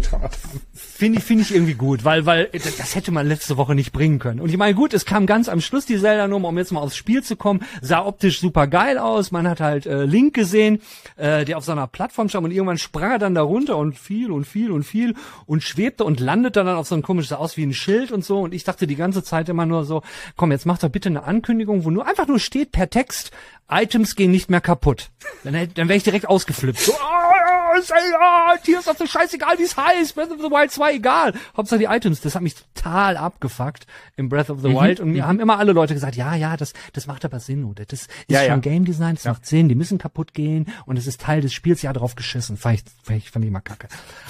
finde 0.75 1.19
ich, 1.19 1.25
finde 1.25 1.43
ich 1.43 1.55
irgendwie 1.55 1.75
gut, 1.75 2.05
weil, 2.05 2.27
weil, 2.27 2.51
das 2.53 2.97
hätte 2.97 3.13
man 3.13 3.29
letzte 3.29 3.57
Woche 3.57 3.77
nicht 3.77 3.93
bringen 3.93 4.19
können. 4.19 4.41
Und 4.41 4.51
ich 4.51 4.57
meine, 4.57 4.75
gut, 4.75 4.93
es 4.93 5.05
kam 5.05 5.27
ganz 5.27 5.49
am 5.49 5.61
Schluss 5.61 5.87
die 5.87 5.99
Zelda-Nummer, 5.99 6.49
um 6.49 6.59
jetzt 6.59 6.73
mal 6.73 6.81
aufs 6.81 6.97
Spiel 6.97 7.23
zu 7.23 7.37
kommen, 7.37 7.61
sah 7.81 8.05
optisch 8.05 8.41
super 8.41 8.67
geil 8.67 8.99
aus. 8.99 9.31
Man 9.31 9.49
hat 9.49 9.61
halt 9.61 9.87
äh, 9.87 10.05
Link 10.05 10.35
gesehen, 10.35 10.81
äh, 11.17 11.45
der 11.45 11.59
auf 11.59 11.65
so 11.65 11.73
einer 11.73 11.87
Plattform 11.87 12.29
stand 12.29 12.45
und 12.45 12.51
irgendwann 12.51 12.79
sprang 12.79 13.13
er 13.13 13.19
dann 13.19 13.35
da 13.37 13.43
runter 13.43 13.77
und 13.77 13.97
fiel 13.97 14.33
und 14.33 14.47
fiel 14.47 14.60
und 14.69 14.83
fiel 14.83 15.15
und 15.47 15.63
schwebte 15.63 16.05
und 16.05 16.19
landete 16.19 16.65
dann 16.65 16.77
auf 16.77 16.89
so 16.89 16.97
ein 16.97 17.03
komisches 17.03 17.33
aus 17.33 17.57
wie 17.57 17.65
ein 17.65 17.73
Schild 17.73 18.11
und 18.11 18.25
so. 18.25 18.41
Und 18.41 18.53
ich 18.53 18.65
dachte, 18.65 18.81
dachte 18.81 18.87
die 18.87 18.97
ganze 18.97 19.23
Zeit 19.23 19.49
immer 19.51 19.67
nur 19.67 19.85
so, 19.85 20.03
komm, 20.37 20.53
jetzt 20.53 20.65
mach 20.65 20.79
doch 20.79 20.89
bitte 20.89 21.11
eine 21.11 21.25
Ankündigung, 21.25 21.85
wo 21.85 21.91
nur 21.91 22.07
einfach 22.07 22.27
nur 22.27 22.39
steht 22.39 22.73
per 22.73 22.89
Text, 22.89 23.31
Items 23.69 24.17
gehen 24.17 24.31
nicht 24.31 24.49
mehr 24.49 24.63
kaputt. 24.63 25.11
Dann, 25.45 25.53
dann 25.75 25.89
wäre 25.89 25.99
ich 25.99 26.03
direkt 26.03 26.27
ausgeflippt. 26.27 26.79
So, 26.81 26.93
oh, 26.93 27.50
oh, 27.71 28.57
Tears 28.65 28.89
of 28.89 28.99
the 28.99 29.07
scheißegal, 29.07 29.59
wie 29.59 29.65
es 29.65 29.77
heißt, 29.77 30.15
Breath 30.15 30.31
of 30.31 30.39
the 30.39 30.51
Wild 30.51 30.71
2, 30.71 30.95
egal. 30.95 31.35
Hauptsache 31.57 31.79
die 31.79 31.87
Items, 31.87 32.21
das 32.21 32.35
hat 32.35 32.43
mich 32.43 32.55
total 32.55 33.17
abgefuckt 33.17 33.87
im 34.17 34.29
Breath 34.29 34.51
of 34.51 34.61
the 34.61 34.69
mhm. 34.69 34.75
Wild. 34.75 35.01
Und 35.01 35.11
mir 35.11 35.23
mhm. 35.23 35.29
haben 35.29 35.41
immer 35.41 35.59
alle 35.59 35.73
Leute 35.73 35.95
gesagt, 35.95 36.17
ja, 36.17 36.35
ja, 36.35 36.57
das, 36.57 36.73
das 36.93 37.07
macht 37.07 37.25
aber 37.25 37.41
Sinn, 37.41 37.65
oder? 37.65 37.85
Das 37.85 38.03
ist 38.03 38.11
ja, 38.29 38.41
schon 38.41 38.49
ja. 38.49 38.57
Game 38.57 38.85
Design, 38.85 39.15
das 39.15 39.25
ja. 39.25 39.33
macht 39.33 39.47
Sinn, 39.47 39.69
die 39.69 39.75
müssen 39.75 39.99
kaputt 39.99 40.35
gehen 40.35 40.67
und 40.87 40.97
es 40.97 41.07
ist 41.07 41.21
Teil 41.21 41.41
des 41.41 41.53
Spiels, 41.53 41.83
ja, 41.83 41.93
drauf 41.93 42.15
geschissen. 42.15 42.57
Fand 42.57 42.77
ich, 42.77 42.85
fand 43.03 43.19
ich, 43.19 43.31
fand 43.31 43.45
ich 43.45 43.51
mal 43.51 43.61
kacke. 43.61 43.89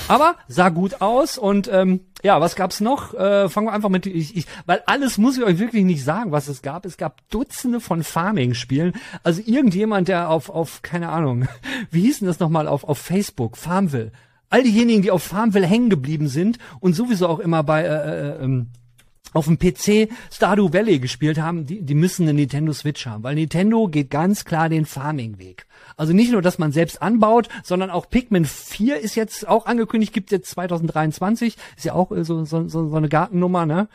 Aber 0.09 0.36
sah 0.49 0.68
gut 0.68 1.01
aus 1.01 1.38
und 1.38 1.68
ähm, 1.72 2.01
ja, 2.23 2.41
was 2.41 2.57
gab's 2.57 2.81
noch? 2.81 3.14
Äh, 3.14 3.49
fangen 3.49 3.66
wir 3.66 3.73
einfach 3.73 3.89
mit, 3.89 4.07
ich, 4.07 4.37
ich, 4.37 4.47
weil 4.66 4.83
alles 4.87 5.18
muss 5.18 5.39
ich 5.39 5.45
euch 5.45 5.59
wirklich 5.59 5.85
nicht 5.85 6.05
sagen, 6.05 6.33
was 6.33 6.49
es 6.49 6.62
gab. 6.62 6.85
Es 6.85 6.97
gab 6.97 7.29
Dutzende 7.31 7.81
von 7.81 8.03
Farming-Spielen. 8.03 8.95
Also 9.23 9.43
irgendjemand, 9.45 10.09
der 10.09 10.29
auf, 10.29 10.51
auf, 10.51 10.83
keine 10.83 11.09
Ahnung, 11.09 11.49
wie 11.91 12.03
hieß 12.03 12.21
denn 12.21 12.29
das 12.29 12.41
nochmal, 12.41 12.68
auf, 12.68 12.85
auf 12.85 12.99
Facebook, 12.99 13.57
Farmville. 13.57 14.12
All 14.51 14.64
diejenigen, 14.64 15.03
die 15.03 15.12
auf 15.12 15.23
Farmville 15.23 15.66
hängen 15.66 15.91
geblieben 15.91 16.29
sind 16.29 16.59
und 16.81 16.95
sowieso 16.95 17.29
auch 17.29 17.39
immer 17.39 17.62
bei, 17.62 17.83
äh, 17.83 17.87
äh, 17.87 18.45
ähm, 18.45 18.66
auf 19.33 19.47
dem 19.47 19.59
PC 19.59 20.09
Stardew 20.31 20.72
Valley 20.72 20.99
gespielt 20.99 21.39
haben, 21.39 21.66
die, 21.66 21.83
die 21.83 21.95
müssen 21.95 22.22
eine 22.22 22.35
Nintendo 22.35 22.72
Switch 22.72 23.07
haben, 23.07 23.22
weil 23.22 23.35
Nintendo 23.35 23.89
geht 23.89 24.11
ganz 24.11 24.45
klar 24.45 24.68
den 24.68 24.87
Farming-Weg. 24.87 25.66
Also 25.97 26.12
nicht 26.12 26.33
nur, 26.33 26.43
dass 26.43 26.59
man 26.59 26.72
selbst 26.72 27.03
anbaut, 27.03 27.49
sondern 27.62 27.91
auch 27.91 28.09
Pikmin 28.09 28.45
4 28.45 28.99
ist 28.99 29.14
jetzt 29.14 29.47
auch 29.47 29.66
angekündigt, 29.66 30.12
gibt 30.12 30.31
jetzt 30.31 30.51
2023, 30.51 31.57
ist 31.76 31.85
ja 31.85 31.93
auch 31.93 32.11
so, 32.11 32.45
so, 32.45 32.68
so, 32.68 32.89
so 32.89 32.97
eine 32.97 33.09
Gartennummer, 33.09 33.66
ne? 33.66 33.89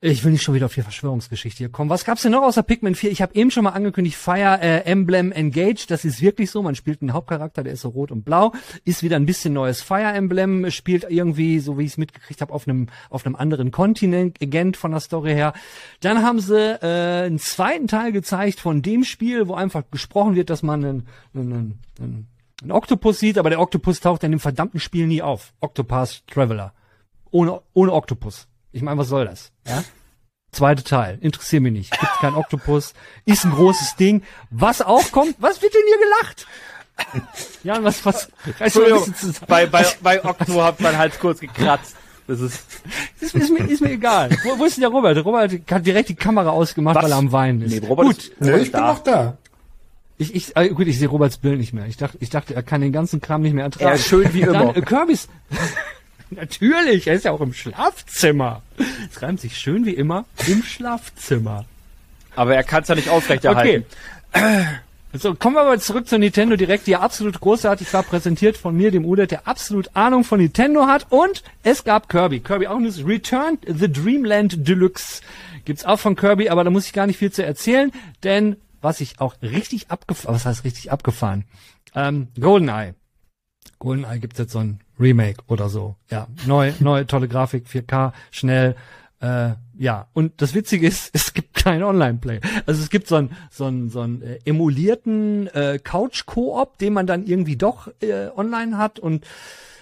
Ich 0.00 0.22
will 0.22 0.32
nicht 0.32 0.42
schon 0.42 0.54
wieder 0.54 0.66
auf 0.66 0.74
die 0.74 0.82
Verschwörungsgeschichte 0.82 1.58
hier 1.58 1.70
kommen. 1.70 1.88
Was 1.88 2.04
gab's 2.04 2.22
denn 2.22 2.32
noch 2.32 2.42
außer 2.42 2.62
Pikmin 2.62 2.94
4? 2.94 3.10
Ich 3.10 3.22
habe 3.22 3.34
eben 3.34 3.50
schon 3.50 3.64
mal 3.64 3.70
angekündigt, 3.70 4.16
Fire 4.16 4.60
äh, 4.60 4.80
Emblem 4.84 5.32
Engage. 5.32 5.86
Das 5.88 6.04
ist 6.04 6.20
wirklich 6.20 6.50
so. 6.50 6.62
Man 6.62 6.74
spielt 6.74 7.00
einen 7.00 7.14
Hauptcharakter, 7.14 7.62
der 7.62 7.72
ist 7.72 7.80
so 7.80 7.88
rot 7.88 8.12
und 8.12 8.22
blau. 8.22 8.52
Ist 8.84 9.02
wieder 9.02 9.16
ein 9.16 9.24
bisschen 9.24 9.54
neues 9.54 9.80
Fire 9.80 10.12
Emblem. 10.12 10.70
Spielt 10.70 11.06
irgendwie, 11.08 11.58
so 11.58 11.78
wie 11.78 11.84
ich 11.84 11.92
es 11.92 11.96
mitgekriegt 11.96 12.42
habe, 12.42 12.52
auf 12.52 12.68
einem 12.68 12.88
auf 13.08 13.24
einem 13.24 13.34
anderen 13.34 13.70
Kontinent, 13.70 14.42
Agent 14.42 14.76
von 14.76 14.90
der 14.90 15.00
Story 15.00 15.32
her. 15.32 15.54
Dann 16.00 16.22
haben 16.22 16.40
sie 16.40 16.78
äh, 16.82 17.24
einen 17.24 17.38
zweiten 17.38 17.88
Teil 17.88 18.12
gezeigt 18.12 18.60
von 18.60 18.82
dem 18.82 19.04
Spiel, 19.04 19.48
wo 19.48 19.54
einfach 19.54 19.84
gesprochen 19.90 20.34
wird, 20.34 20.50
dass 20.50 20.62
man 20.62 20.84
einen, 20.84 21.06
einen, 21.34 21.80
einen, 21.98 22.26
einen 22.62 22.72
Oktopus 22.72 23.20
sieht, 23.20 23.38
aber 23.38 23.48
der 23.48 23.60
Oktopus 23.60 24.00
taucht 24.00 24.22
in 24.24 24.32
dem 24.32 24.40
verdammten 24.40 24.80
Spiel 24.80 25.06
nie 25.06 25.22
auf. 25.22 25.54
Octopath 25.60 26.26
Traveler. 26.26 26.74
Ohne, 27.30 27.62
ohne 27.72 27.92
Oktopus. 27.92 28.48
Ich 28.74 28.82
meine, 28.82 28.98
was 28.98 29.08
soll 29.08 29.24
das? 29.24 29.52
Ja? 29.66 29.84
Zweite 30.50 30.82
Teil. 30.82 31.18
Interessiert 31.20 31.62
mich 31.62 31.72
nicht. 31.72 31.90
Gibt 31.92 32.12
kein 32.20 32.34
Oktopus. 32.34 32.92
Ist 33.24 33.44
ein 33.44 33.52
großes 33.52 33.96
Ding. 33.96 34.22
Was 34.50 34.82
auch 34.82 35.12
kommt, 35.12 35.36
was 35.38 35.62
wird 35.62 35.74
denn 35.74 35.82
hier 35.86 35.98
gelacht? 35.98 36.46
Ja, 37.62 37.82
was, 37.82 38.04
was, 38.04 38.28
Entschuldigung, 38.58 39.12
bei, 39.48 39.66
bei, 39.66 39.84
bei 40.00 40.24
Okto 40.24 40.62
hat 40.62 40.80
man 40.80 40.96
halt 40.96 41.18
kurz 41.18 41.40
gekratzt. 41.40 41.96
Das 42.26 42.40
ist, 42.40 42.64
ist, 43.20 43.34
ist, 43.34 43.50
mir, 43.50 43.68
ist 43.68 43.80
mir 43.80 43.90
egal. 43.90 44.30
Wo, 44.44 44.58
wo 44.58 44.64
ist 44.64 44.76
denn 44.76 44.82
der 44.82 44.90
Robert? 44.90 45.24
Robert 45.24 45.52
hat 45.70 45.86
direkt 45.86 46.08
die 46.08 46.14
Kamera 46.14 46.50
ausgemacht, 46.50 46.96
was? 46.96 47.04
weil 47.04 47.12
er 47.12 47.18
am 47.18 47.32
Weinen 47.32 47.62
ist. 47.62 47.80
Nee, 47.80 47.86
Robert 47.86 48.06
gut. 48.06 48.18
Ist, 48.18 48.40
nee, 48.40 48.56
ich 48.56 48.72
bin 48.72 48.80
da. 48.80 48.92
noch 48.92 48.98
da. 49.00 49.36
Ich, 50.16 50.34
ich, 50.34 50.56
äh, 50.56 50.68
gut, 50.68 50.86
ich 50.86 50.98
sehe 50.98 51.08
Roberts 51.08 51.38
Bild 51.38 51.58
nicht 51.58 51.72
mehr. 51.72 51.86
Ich 51.86 51.96
dachte, 51.96 52.16
ich 52.20 52.30
dachte, 52.30 52.54
er 52.54 52.62
kann 52.62 52.80
den 52.80 52.92
ganzen 52.92 53.20
Kram 53.20 53.42
nicht 53.42 53.54
mehr 53.54 53.64
ertragen. 53.64 53.90
Er 53.90 53.94
ist 53.94 54.06
schön 54.06 54.32
wie 54.32 54.42
immer. 54.42 54.52
Dann, 54.52 54.74
äh, 54.76 54.80
Kirbys, 54.80 55.28
Natürlich, 56.30 57.06
er 57.06 57.14
ist 57.14 57.24
ja 57.24 57.32
auch 57.32 57.40
im 57.40 57.52
Schlafzimmer. 57.52 58.62
Es 59.10 59.22
reimt 59.22 59.40
sich 59.40 59.56
schön 59.56 59.86
wie 59.86 59.94
immer 59.94 60.24
im 60.46 60.62
Schlafzimmer. 60.62 61.64
Aber 62.36 62.54
er 62.54 62.64
kann 62.64 62.82
es 62.82 62.88
ja 62.88 62.94
nicht 62.94 63.08
aufrechterhalten. 63.08 63.84
Okay. 64.32 64.64
So, 65.16 65.32
kommen 65.36 65.54
wir 65.54 65.60
aber 65.60 65.78
zurück 65.78 66.08
zu 66.08 66.18
Nintendo 66.18 66.56
direkt, 66.56 66.88
die 66.88 66.96
absolut 66.96 67.38
großartig 67.38 67.92
war, 67.94 68.02
präsentiert 68.02 68.56
von 68.56 68.76
mir, 68.76 68.90
dem 68.90 69.04
Udet, 69.04 69.30
der 69.30 69.46
absolut 69.46 69.94
Ahnung 69.94 70.24
von 70.24 70.40
Nintendo 70.40 70.88
hat. 70.88 71.06
Und 71.08 71.44
es 71.62 71.84
gab 71.84 72.08
Kirby. 72.08 72.40
Kirby 72.40 72.66
auch 72.66 72.80
News. 72.80 73.06
Returned 73.06 73.60
the 73.64 73.86
Dreamland 73.90 74.66
Deluxe. 74.66 75.22
Gibt's 75.64 75.84
auch 75.84 76.00
von 76.00 76.16
Kirby, 76.16 76.48
aber 76.48 76.64
da 76.64 76.70
muss 76.70 76.86
ich 76.86 76.92
gar 76.92 77.06
nicht 77.06 77.18
viel 77.18 77.30
zu 77.30 77.44
erzählen, 77.44 77.92
denn 78.24 78.56
was 78.82 79.00
ich 79.00 79.20
auch 79.20 79.36
richtig 79.40 79.88
abgefahren, 79.92 80.34
was 80.34 80.46
heißt 80.46 80.64
richtig 80.64 80.90
abgefahren? 80.90 81.44
Ähm, 81.94 82.26
GoldenEye. 82.38 82.94
GoldenEye 83.78 84.18
gibt's 84.18 84.40
jetzt 84.40 84.52
so 84.52 84.58
ein 84.58 84.80
Remake 84.98 85.42
oder 85.48 85.68
so. 85.68 85.96
Ja, 86.10 86.28
neu, 86.46 86.72
neue 86.80 87.06
tolle 87.06 87.28
Grafik, 87.28 87.66
4K, 87.66 88.12
schnell. 88.30 88.76
Äh, 89.20 89.54
ja, 89.76 90.08
und 90.12 90.40
das 90.40 90.54
Witzige 90.54 90.86
ist, 90.86 91.10
es 91.14 91.34
gibt 91.34 91.54
kein 91.54 91.82
Online-Play. 91.82 92.40
Also 92.66 92.82
es 92.82 92.90
gibt 92.90 93.08
so 93.08 93.16
einen 93.16 93.36
so 93.50 93.64
einen, 93.64 93.90
so 93.90 94.00
einen 94.00 94.22
äh, 94.22 94.38
emulierten 94.44 95.48
äh, 95.48 95.78
Couch-Koop, 95.82 96.78
den 96.78 96.92
man 96.92 97.06
dann 97.06 97.26
irgendwie 97.26 97.56
doch 97.56 97.88
äh, 98.00 98.28
online 98.36 98.78
hat 98.78 98.98
und 98.98 99.26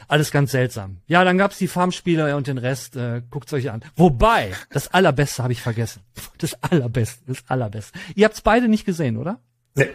alles 0.08 0.30
ganz 0.30 0.52
seltsam. 0.52 0.98
Ja, 1.06 1.24
dann 1.24 1.38
gab's 1.38 1.56
die 1.56 1.68
Farmspieler 1.68 2.36
und 2.36 2.46
den 2.46 2.58
Rest, 2.58 2.96
äh, 2.96 3.22
guckt's 3.30 3.52
euch 3.54 3.70
an. 3.70 3.82
Wobei, 3.96 4.52
das 4.70 4.92
Allerbeste 4.92 5.42
habe 5.42 5.52
ich 5.52 5.62
vergessen. 5.62 6.02
Das 6.38 6.60
Allerbeste, 6.62 7.22
das 7.26 7.44
Allerbeste. 7.46 7.98
Ihr 8.16 8.24
habt's 8.24 8.40
beide 8.40 8.68
nicht 8.68 8.84
gesehen, 8.84 9.16
oder? 9.16 9.38
Nee. 9.74 9.88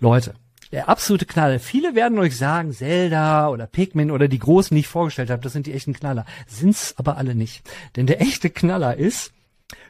Leute, 0.00 0.34
der 0.72 0.88
absolute 0.88 1.26
Knaller. 1.26 1.60
Viele 1.60 1.94
werden 1.94 2.18
euch 2.18 2.36
sagen, 2.36 2.72
Zelda 2.72 3.48
oder 3.48 3.66
Pikmin 3.66 4.10
oder 4.10 4.28
die 4.28 4.38
großen, 4.38 4.74
die 4.74 4.80
ich 4.80 4.88
vorgestellt 4.88 5.30
habe, 5.30 5.42
das 5.42 5.52
sind 5.52 5.66
die 5.66 5.72
echten 5.72 5.94
Knaller. 5.94 6.26
Sind's 6.46 6.94
aber 6.96 7.16
alle 7.16 7.34
nicht. 7.34 7.62
Denn 7.96 8.06
der 8.06 8.20
echte 8.20 8.50
Knaller 8.50 8.96
ist 8.96 9.32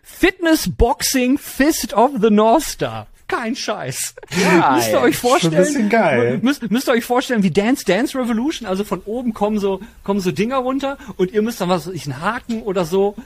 Fitness 0.03 0.71
Boxing 0.71 1.39
Fist 1.39 1.95
of 1.95 2.13
the 2.21 2.31
North 2.31 2.63
Star. 2.63 3.07
Kein 3.29 3.55
Scheiß. 3.55 4.15
Geil. 4.31 4.75
Müsst 4.75 4.91
ihr 4.91 5.01
euch 5.03 5.17
vorstellen. 5.19 6.41
Müsst, 6.43 6.71
müsst 6.71 6.89
ihr 6.89 6.93
euch 6.93 7.05
vorstellen, 7.05 7.43
wie 7.43 7.51
Dance 7.51 7.85
Dance 7.85 8.19
Revolution, 8.19 8.67
also 8.67 8.85
von 8.85 9.03
oben 9.05 9.35
kommen 9.35 9.59
so, 9.59 9.81
kommen 10.03 10.21
so 10.21 10.33
Dinger 10.33 10.57
runter 10.57 10.97
und 11.17 11.33
ihr 11.33 11.43
müsst 11.43 11.61
dann 11.61 11.69
was, 11.69 11.87
ich, 11.89 12.07
einen 12.07 12.23
Haken 12.23 12.63
oder 12.63 12.87
so. 12.87 13.17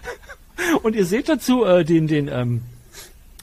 Und 0.82 0.96
ihr 0.96 1.06
seht 1.06 1.28
dazu 1.28 1.64
äh, 1.64 1.84
den, 1.84 2.08
den, 2.08 2.28
ähm, 2.28 2.62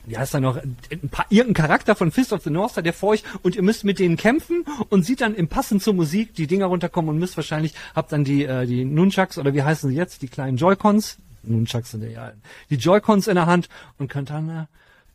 wie 0.09 0.17
heißt 0.17 0.33
er 0.33 0.39
noch, 0.39 0.57
ein 0.57 1.09
paar, 1.09 1.27
irgendein 1.29 1.65
Charakter 1.65 1.95
von 1.95 2.11
Fist 2.11 2.33
of 2.33 2.43
the 2.43 2.49
North 2.49 2.71
Star, 2.71 2.83
der 2.83 2.93
vor 2.93 3.09
euch 3.09 3.23
und 3.43 3.55
ihr 3.55 3.61
müsst 3.61 3.83
mit 3.83 3.99
denen 3.99 4.17
kämpfen 4.17 4.65
und 4.89 5.05
sieht 5.05 5.21
dann 5.21 5.35
im 5.35 5.47
Passen 5.47 5.79
zur 5.79 5.93
Musik 5.93 6.33
die 6.33 6.47
Dinger 6.47 6.65
runterkommen 6.65 7.09
und 7.09 7.19
müsst 7.19 7.37
wahrscheinlich, 7.37 7.75
habt 7.95 8.11
dann 8.11 8.23
die, 8.23 8.43
äh, 8.43 8.65
die 8.65 8.85
Nunchucks 8.85 9.37
oder 9.37 9.53
wie 9.53 9.61
heißen 9.61 9.89
sie 9.89 9.95
jetzt, 9.95 10.21
die 10.23 10.27
kleinen 10.27 10.57
Joy-Cons, 10.57 11.19
Nunchucks 11.43 11.91
sind 11.91 12.09
ja, 12.09 12.33
die 12.69 12.75
Joy-Cons 12.75 13.27
in 13.27 13.35
der 13.35 13.45
Hand 13.45 13.69
und 13.99 14.09
könnt 14.09 14.31
dann 14.31 14.49
äh, 14.49 14.65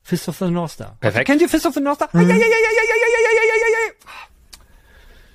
Fist 0.03 0.29
of 0.29 0.39
the 0.39 0.51
North 0.51 0.73
Star. 0.73 0.97
Perfekt. 1.01 1.27
Kennt 1.27 1.43
ihr 1.43 1.49
Fist 1.49 1.67
of 1.67 1.75
the 1.75 1.81
North 1.81 1.97
Star? 1.97 2.09
Ah, 2.13 2.21
ja, 2.21 2.29
ja, 2.29 2.35
ja, 2.35 2.41
ja, 2.41 2.45
ja, 2.45 2.47
ja, 2.47 2.95
ja, 2.95 3.09
ja, 3.11 3.31
ja, 3.35 3.43
ja, 3.45 3.55
ja, 3.61 3.79
ja. 3.89 3.95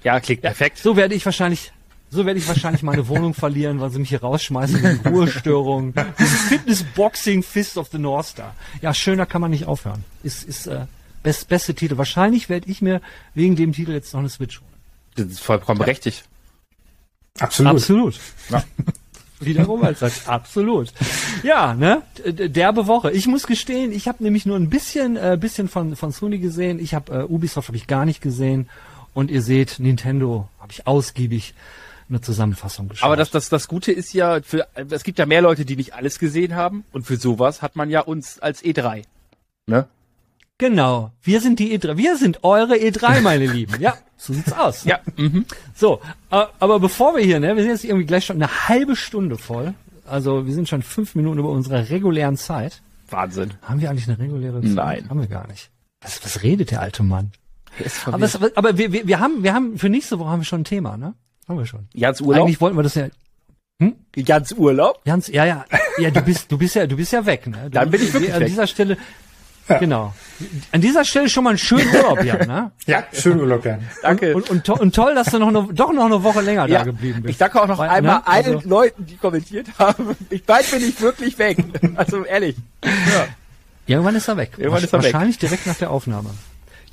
Ja, 0.02 0.20
klingt 0.22 0.42
perfekt. 0.42 0.78
So 0.78 0.96
werde 0.96 1.14
ich 1.14 1.26
wahrscheinlich, 1.26 1.74
so 2.10 2.26
werde 2.26 2.40
ich 2.40 2.48
wahrscheinlich 2.48 2.82
meine 2.82 3.08
Wohnung 3.08 3.34
verlieren, 3.34 3.80
weil 3.80 3.92
sie 3.92 4.00
mich 4.00 4.10
hier 4.10 4.22
rausschmeißen 4.22 4.82
wegen 4.82 5.08
Ruhestörung. 5.16 5.94
Fitness-Boxing 6.50 7.44
Fist 7.44 7.78
of 7.78 7.90
the 7.92 8.00
North 8.00 8.28
Star. 8.28 8.56
Ja, 8.82 8.94
schöner 8.94 9.26
kann 9.26 9.42
man 9.42 9.52
nicht 9.52 9.66
aufhören. 9.66 10.04
Ist, 10.24 10.44
ist 10.44 10.68
äh, 10.68 10.86
best, 11.22 11.50
beste 11.50 11.76
Titel. 11.76 11.98
Wahrscheinlich 11.98 12.50
werde 12.50 12.70
ich 12.70 12.82
mir 12.82 13.02
wegen 13.36 13.56
dem 13.56 13.74
Titel 13.74 13.92
jetzt 13.92 14.14
noch 14.14 14.22
eine 14.22 14.30
Switch 14.30 14.60
holen. 14.60 14.70
Das 15.16 15.28
ist 15.28 15.40
vollkommen 15.40 15.78
berechtigt. 15.78 16.24
Absolut. 17.40 17.74
Absolut. 17.74 18.20
Ja. 18.50 18.64
Wie 19.42 19.54
der 19.54 19.66
Robert 19.66 19.98
sagt, 19.98 20.28
absolut. 20.28 20.92
Ja, 21.44 21.74
ne? 21.74 22.02
Derbe 22.26 22.88
Woche. 22.88 23.12
Ich 23.12 23.26
muss 23.26 23.48
gestehen, 23.48 23.94
ich 23.94 24.08
habe 24.10 24.22
nämlich 24.22 24.46
nur 24.46 24.58
ein 24.58 24.70
bisschen, 24.70 25.16
äh, 25.16 25.38
bisschen 25.40 25.70
von, 25.70 25.96
von 25.96 26.12
Sony 26.12 26.40
gesehen. 26.40 26.80
Ich 26.80 26.94
habe 26.94 27.20
äh, 27.20 27.24
Ubisoft 27.24 27.70
habe 27.70 27.78
ich 27.78 27.88
gar 27.88 28.06
nicht 28.06 28.20
gesehen. 28.20 28.70
Und 29.14 29.32
ihr 29.32 29.42
seht, 29.42 29.80
Nintendo 29.80 30.50
habe 30.60 30.74
ich 30.74 30.88
ausgiebig 30.88 31.54
eine 32.10 32.22
Zusammenfassung 32.22 32.90
geschaut. 32.90 33.06
Aber 33.06 33.16
das, 33.16 33.32
das, 33.32 33.50
das 33.50 33.68
Gute 33.68 33.92
ist 33.92 34.14
ja, 34.14 34.42
für, 34.42 34.68
es 34.76 35.04
gibt 35.04 35.20
ja 35.20 35.26
mehr 35.26 35.42
Leute, 35.42 35.66
die 35.66 35.76
nicht 35.76 35.94
alles 35.94 36.20
gesehen 36.20 36.56
haben. 36.56 36.84
Und 36.92 37.06
für 37.06 37.18
sowas 37.18 37.62
hat 37.62 37.76
man 37.76 37.90
ja 37.90 38.02
uns 38.02 38.40
als 38.40 38.64
E3. 38.64 39.04
Ne? 39.68 39.88
Genau. 40.58 41.12
Wir 41.22 41.40
sind 41.40 41.60
die 41.60 41.78
E3. 41.78 41.98
Wir 41.98 42.18
sind 42.18 42.44
eure 42.44 42.76
E3, 42.76 43.22
meine 43.22 43.46
Lieben. 43.46 43.80
Ja, 43.80 43.96
so 44.18 44.34
sieht's 44.34 44.52
aus. 44.54 44.84
Ja. 44.84 45.00
Mhm. 45.16 45.46
So, 45.76 46.02
äh, 46.32 46.46
aber 46.60 46.80
bevor 46.80 47.16
wir 47.16 47.24
hier, 47.24 47.40
ne, 47.40 47.56
wir 47.56 47.64
sind 47.64 47.72
jetzt 47.72 47.86
irgendwie 47.86 48.06
gleich 48.06 48.26
schon 48.26 48.36
eine 48.38 48.68
halbe 48.68 48.96
Stunde 48.96 49.38
voll. 49.38 49.74
Also 50.06 50.46
wir 50.46 50.54
sind 50.54 50.68
schon 50.68 50.82
fünf 50.82 51.16
Minuten 51.16 51.40
über 51.40 51.50
unserer 51.50 51.90
regulären 51.90 52.36
Zeit. 52.36 52.82
Wahnsinn. 53.10 53.54
Haben 53.62 53.82
wir 53.82 53.90
eigentlich 53.90 54.08
eine 54.08 54.20
reguläre 54.20 54.62
Zeit? 54.62 54.74
Nein. 54.74 55.10
Haben 55.10 55.20
wir 55.22 55.28
gar 55.28 55.48
nicht. 55.48 55.70
Was, 56.02 56.24
was 56.24 56.44
redet 56.44 56.72
der 56.72 56.82
alte 56.82 57.04
Mann? 57.04 57.32
Aber, 58.06 58.26
es, 58.26 58.36
aber 58.58 58.78
wir, 58.78 58.92
wir, 58.92 59.08
wir 59.08 59.20
haben, 59.20 59.44
wir 59.44 59.54
haben 59.54 59.78
für 59.78 59.90
nächste 59.90 60.20
Woche 60.20 60.30
haben 60.30 60.42
wir 60.42 60.46
schon 60.46 60.62
ein 60.62 60.66
Thema, 60.66 60.98
ne? 60.98 61.14
Haben 61.50 61.58
wir 61.58 61.66
schon. 61.66 61.88
Jans 61.94 62.22
Urlaub. 62.22 62.44
Eigentlich 62.46 62.62
wollten 62.62 62.78
wir 62.78 62.84
das 62.84 62.96
ja. 62.96 63.08
Jans 64.16 64.52
Urlaub. 64.54 65.02
Jans, 65.06 65.28
ja, 65.30 65.46
ja, 65.46 65.66
ja, 65.98 66.12
du 66.12 66.22
bist, 66.22 66.52
du 66.52 66.58
bist 66.58 66.76
ja, 66.76 66.86
du 66.86 66.96
bist 66.96 67.12
ja 67.14 67.26
weg, 67.26 67.48
ne? 67.48 67.58
Du, 67.64 67.70
Dann 67.72 67.90
bin 67.90 68.02
ich 68.04 68.14
wirklich 68.14 68.34
An 68.34 68.42
weg. 68.42 68.48
dieser 68.50 68.68
Stelle, 68.68 68.98
genau. 69.80 70.14
An 70.72 70.82
dieser 70.82 71.06
Stelle 71.06 71.30
schon 71.30 71.46
mal 71.46 71.52
einen 71.52 71.60
schönen 71.60 71.88
Urlaub, 71.96 72.24
Jan, 72.24 72.46
ne? 72.48 72.72
Ja, 72.86 73.04
schön 73.14 73.40
Urlaub, 73.40 73.64
Jan. 73.66 73.80
Danke. 74.02 74.36
Und, 74.36 74.50
und, 74.50 74.64
to 74.66 74.74
und 74.74 74.94
toll, 74.94 75.16
dass 75.16 75.32
du 75.32 75.40
noch 75.40 75.48
eine, 75.48 75.68
doch 75.74 75.94
noch 75.94 76.06
eine 76.06 76.22
Woche 76.22 76.42
länger 76.42 76.68
da 76.68 76.84
geblieben 76.84 77.22
bist. 77.22 77.32
Ich 77.32 77.38
danke 77.38 77.62
auch 77.62 77.68
noch 77.68 77.80
Weil, 77.80 77.90
einmal 77.90 78.18
ne, 78.18 78.28
allen 78.28 78.56
also- 78.58 78.70
Leuten, 78.70 79.06
die 79.06 79.16
kommentiert 79.16 79.68
haben. 79.80 80.16
Ich 80.30 80.44
bald 80.44 80.70
bin 80.70 80.82
ich 80.88 81.00
wirklich 81.02 81.38
weg. 81.40 81.58
Also 81.96 82.26
ehrlich. 82.26 82.58
Ja. 82.84 83.28
Irgendwann 83.88 84.16
ist 84.16 84.28
er 84.28 84.38
weg. 84.38 84.52
Irgendwann 84.58 84.84
ist 84.84 84.94
er 84.94 85.02
weg. 85.02 85.14
Wahrscheinlich 85.14 85.38
direkt 85.40 85.66
nach 85.66 85.76
der 85.78 85.90
Aufnahme. 85.90 86.30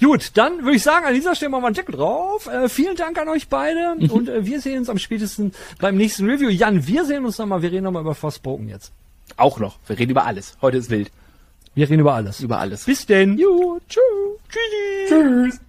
Gut, 0.01 0.32
dann 0.34 0.62
würde 0.62 0.76
ich 0.76 0.82
sagen, 0.82 1.07
an 1.07 1.14
dieser 1.14 1.34
Stelle 1.34 1.51
machen 1.51 1.62
wir 1.62 1.66
einen 1.68 1.74
Deckel 1.74 1.94
drauf. 1.94 2.47
Äh, 2.49 2.68
vielen 2.68 2.97
Dank 2.97 3.18
an 3.18 3.28
euch 3.28 3.49
beide 3.49 3.94
Mhm. 3.99 4.11
und 4.11 4.28
äh, 4.28 4.44
wir 4.44 4.61
sehen 4.61 4.78
uns 4.80 4.90
am 4.90 4.99
spätesten 4.99 5.53
beim 5.80 5.97
nächsten 5.97 6.28
Review. 6.28 6.49
Jan, 6.51 6.86
wir 6.86 7.05
sehen 7.05 7.24
uns 7.24 7.38
nochmal, 7.38 7.62
wir 7.62 7.72
reden 7.72 7.84
nochmal 7.84 8.03
über 8.03 8.14
Forspoken 8.14 8.68
jetzt. 8.68 8.92
Auch 9.36 9.59
noch. 9.59 9.78
Wir 9.86 9.99
reden 9.99 10.11
über 10.11 10.24
alles. 10.26 10.57
Heute 10.61 10.76
ist 10.76 10.90
wild. 10.90 11.11
Wir 11.74 11.88
reden 11.88 12.01
über 12.01 12.14
alles. 12.14 12.40
Über 12.40 12.59
alles. 12.59 12.84
Bis 12.84 13.07
denn. 13.07 13.38
Jo, 13.38 13.78
tschüss. 13.88 14.01
Tschüssi. 14.49 15.09
Tschüss. 15.51 15.61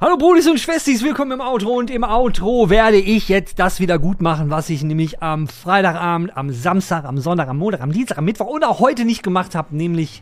Hallo 0.00 0.16
Brudis 0.18 0.46
und 0.48 0.58
Schwestis, 0.60 1.02
willkommen 1.02 1.32
im 1.32 1.40
Outro 1.40 1.70
und 1.78 1.88
im 1.90 2.04
Outro 2.04 2.68
werde 2.68 2.98
ich 2.98 3.28
jetzt 3.28 3.58
das 3.58 3.80
wieder 3.80 3.98
gut 3.98 4.20
machen, 4.20 4.50
was 4.50 4.68
ich 4.68 4.82
nämlich 4.82 5.22
am 5.22 5.46
Freitagabend, 5.48 6.36
am 6.36 6.52
Samstag, 6.52 7.04
am 7.04 7.18
Sonntag, 7.18 7.48
am 7.48 7.56
Montag, 7.58 7.80
am 7.80 7.92
Dienstag, 7.92 8.18
am 8.18 8.24
Mittwoch 8.26 8.48
und 8.48 8.64
auch 8.64 8.80
heute 8.80 9.04
nicht 9.06 9.22
gemacht 9.22 9.54
habe, 9.54 9.74
nämlich 9.74 10.20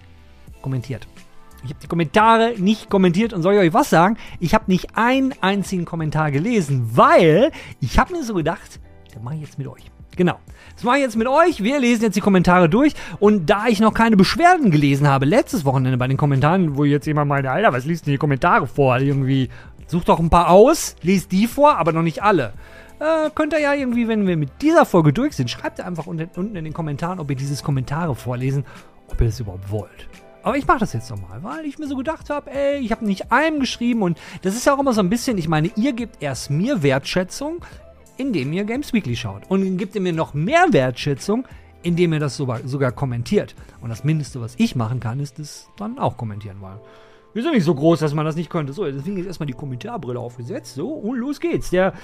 kommentiert. 0.61 1.09
Ich 1.65 1.71
habe 1.71 1.81
die 1.81 1.87
Kommentare 1.87 2.55
nicht 2.59 2.91
kommentiert 2.91 3.33
und 3.33 3.43
soll 3.43 3.55
ich 3.55 3.61
euch 3.61 3.75
was 3.75 3.91
sagen? 3.91 4.17
Ich 4.41 4.55
habe 4.55 4.65
nicht 4.67 4.97
einen 4.97 5.33
einzigen 5.41 5.85
Kommentar 5.85 6.31
gelesen, 6.33 6.91
weil 6.95 7.53
ich 7.81 7.99
habe 7.99 8.13
mir 8.15 8.25
so 8.25 8.35
gedacht, 8.35 8.81
das 9.13 9.23
mache 9.23 9.37
ich 9.37 9.43
jetzt 9.43 9.59
mit 9.59 9.69
euch. 9.69 9.91
Genau. 10.17 10.39
Das 10.75 10.85
mache 10.85 10.97
ich 10.97 11.03
jetzt 11.03 11.17
mit 11.17 11.29
euch. 11.29 11.63
Wir 11.63 11.79
lesen 11.81 12.03
jetzt 12.03 12.17
die 12.17 12.21
Kommentare 12.21 12.69
durch. 12.69 12.95
Und 13.19 13.49
da 13.49 13.67
ich 13.69 13.81
noch 13.81 13.95
keine 13.95 14.17
Beschwerden 14.17 14.71
gelesen 14.71 15.09
habe, 15.09 15.25
letztes 15.25 15.65
Wochenende 15.65 15.97
bei 15.97 16.09
den 16.09 16.17
Kommentaren, 16.17 16.77
wo 16.77 16.85
jetzt 16.85 17.07
jemand 17.07 17.29
meinte, 17.29 17.51
Alter, 17.51 17.73
was 17.73 17.85
liest 17.85 18.07
denn 18.07 18.13
die 18.13 18.19
Kommentare 18.19 18.67
vor? 18.67 18.99
Irgendwie, 18.99 19.49
sucht 19.87 20.09
doch 20.09 20.19
ein 20.19 20.31
paar 20.31 20.51
aus, 20.51 20.97
lest 21.03 21.33
die 21.33 21.47
vor, 21.47 21.79
aber 21.79 21.93
noch 21.93 22.03
nicht 22.03 22.23
alle. 22.23 22.53
Äh, 22.99 23.31
könnt 23.35 23.53
ihr 23.53 23.61
ja 23.61 23.75
irgendwie, 23.75 24.09
wenn 24.09 24.27
wir 24.27 24.37
mit 24.37 24.51
dieser 24.61 24.85
Folge 24.85 25.13
durch 25.13 25.35
sind, 25.35 25.51
schreibt 25.51 25.79
ihr 25.79 25.87
einfach 25.87 26.07
unten, 26.07 26.29
unten 26.37 26.57
in 26.57 26.65
den 26.65 26.73
Kommentaren, 26.73 27.21
ob 27.21 27.31
ihr 27.31 27.37
dieses 27.37 27.63
Kommentare 27.63 28.15
vorlesen, 28.15 28.65
ob 29.09 29.21
ihr 29.21 29.27
das 29.27 29.41
überhaupt 29.41 29.71
wollt. 29.71 30.09
Aber 30.43 30.57
ich 30.57 30.67
mache 30.67 30.81
das 30.81 30.93
jetzt 30.93 31.11
nochmal, 31.11 31.43
weil 31.43 31.65
ich 31.65 31.79
mir 31.79 31.87
so 31.87 31.97
gedacht 31.97 32.31
habe, 32.31 32.51
ey, 32.51 32.79
ich 32.79 32.91
habe 32.91 33.05
nicht 33.05 33.31
einem 33.31 33.61
geschrieben 33.61 34.03
und 34.03 34.19
das 34.43 34.55
ist 34.55 34.67
ja 34.67 34.75
auch 34.75 34.79
immer 34.79 34.93
so 34.93 35.01
ein 35.01 35.11
bisschen, 35.11 35.39
ich 35.39 35.49
meine, 35.49 35.71
ihr 35.77 35.93
gebt 35.93 36.23
erst 36.23 36.51
mir 36.51 36.83
Wertschätzung, 36.83 37.65
indem 38.17 38.53
ihr 38.53 38.65
Games 38.65 38.93
Weekly 38.93 39.17
schaut. 39.17 39.43
Und 39.49 39.77
gebt 39.79 39.95
ihr 39.95 40.01
mir 40.01 40.13
noch 40.13 40.35
mehr 40.35 40.67
Wertschätzung, 40.73 41.47
indem 41.83 42.13
ihr 42.13 42.21
das 42.21 42.37
sogar, 42.37 42.61
sogar 42.67 42.93
kommentiert. 42.93 43.55
Und 43.81 43.91
das 43.91 44.05
Mindeste, 44.05 44.41
was 44.41 44.55
ich 44.59 44.77
machen 44.77 45.01
kann, 45.01 45.21
ist 45.21 45.39
es 45.39 45.69
dann 45.77 45.99
auch 45.99 46.17
kommentieren, 46.17 46.57
weil 46.61 46.81
wir 47.35 47.43
sind 47.43 47.55
nicht 47.55 47.65
so 47.65 47.75
groß, 47.75 48.01
dass 48.01 48.15
man 48.15 48.27
das 48.27 48.37
nicht 48.37 48.51
könnte. 48.51 48.73
So, 48.73 48.85
deswegen 48.85 49.17
ist 49.17 49.27
erstmal 49.27 49.47
die 49.47 49.55
Kommentarbrille 49.55 50.19
aufgesetzt. 50.19 50.75
So, 50.75 50.89
und 50.89 51.17
los 51.17 51.41
geht's. 51.41 51.71
Der 51.71 51.95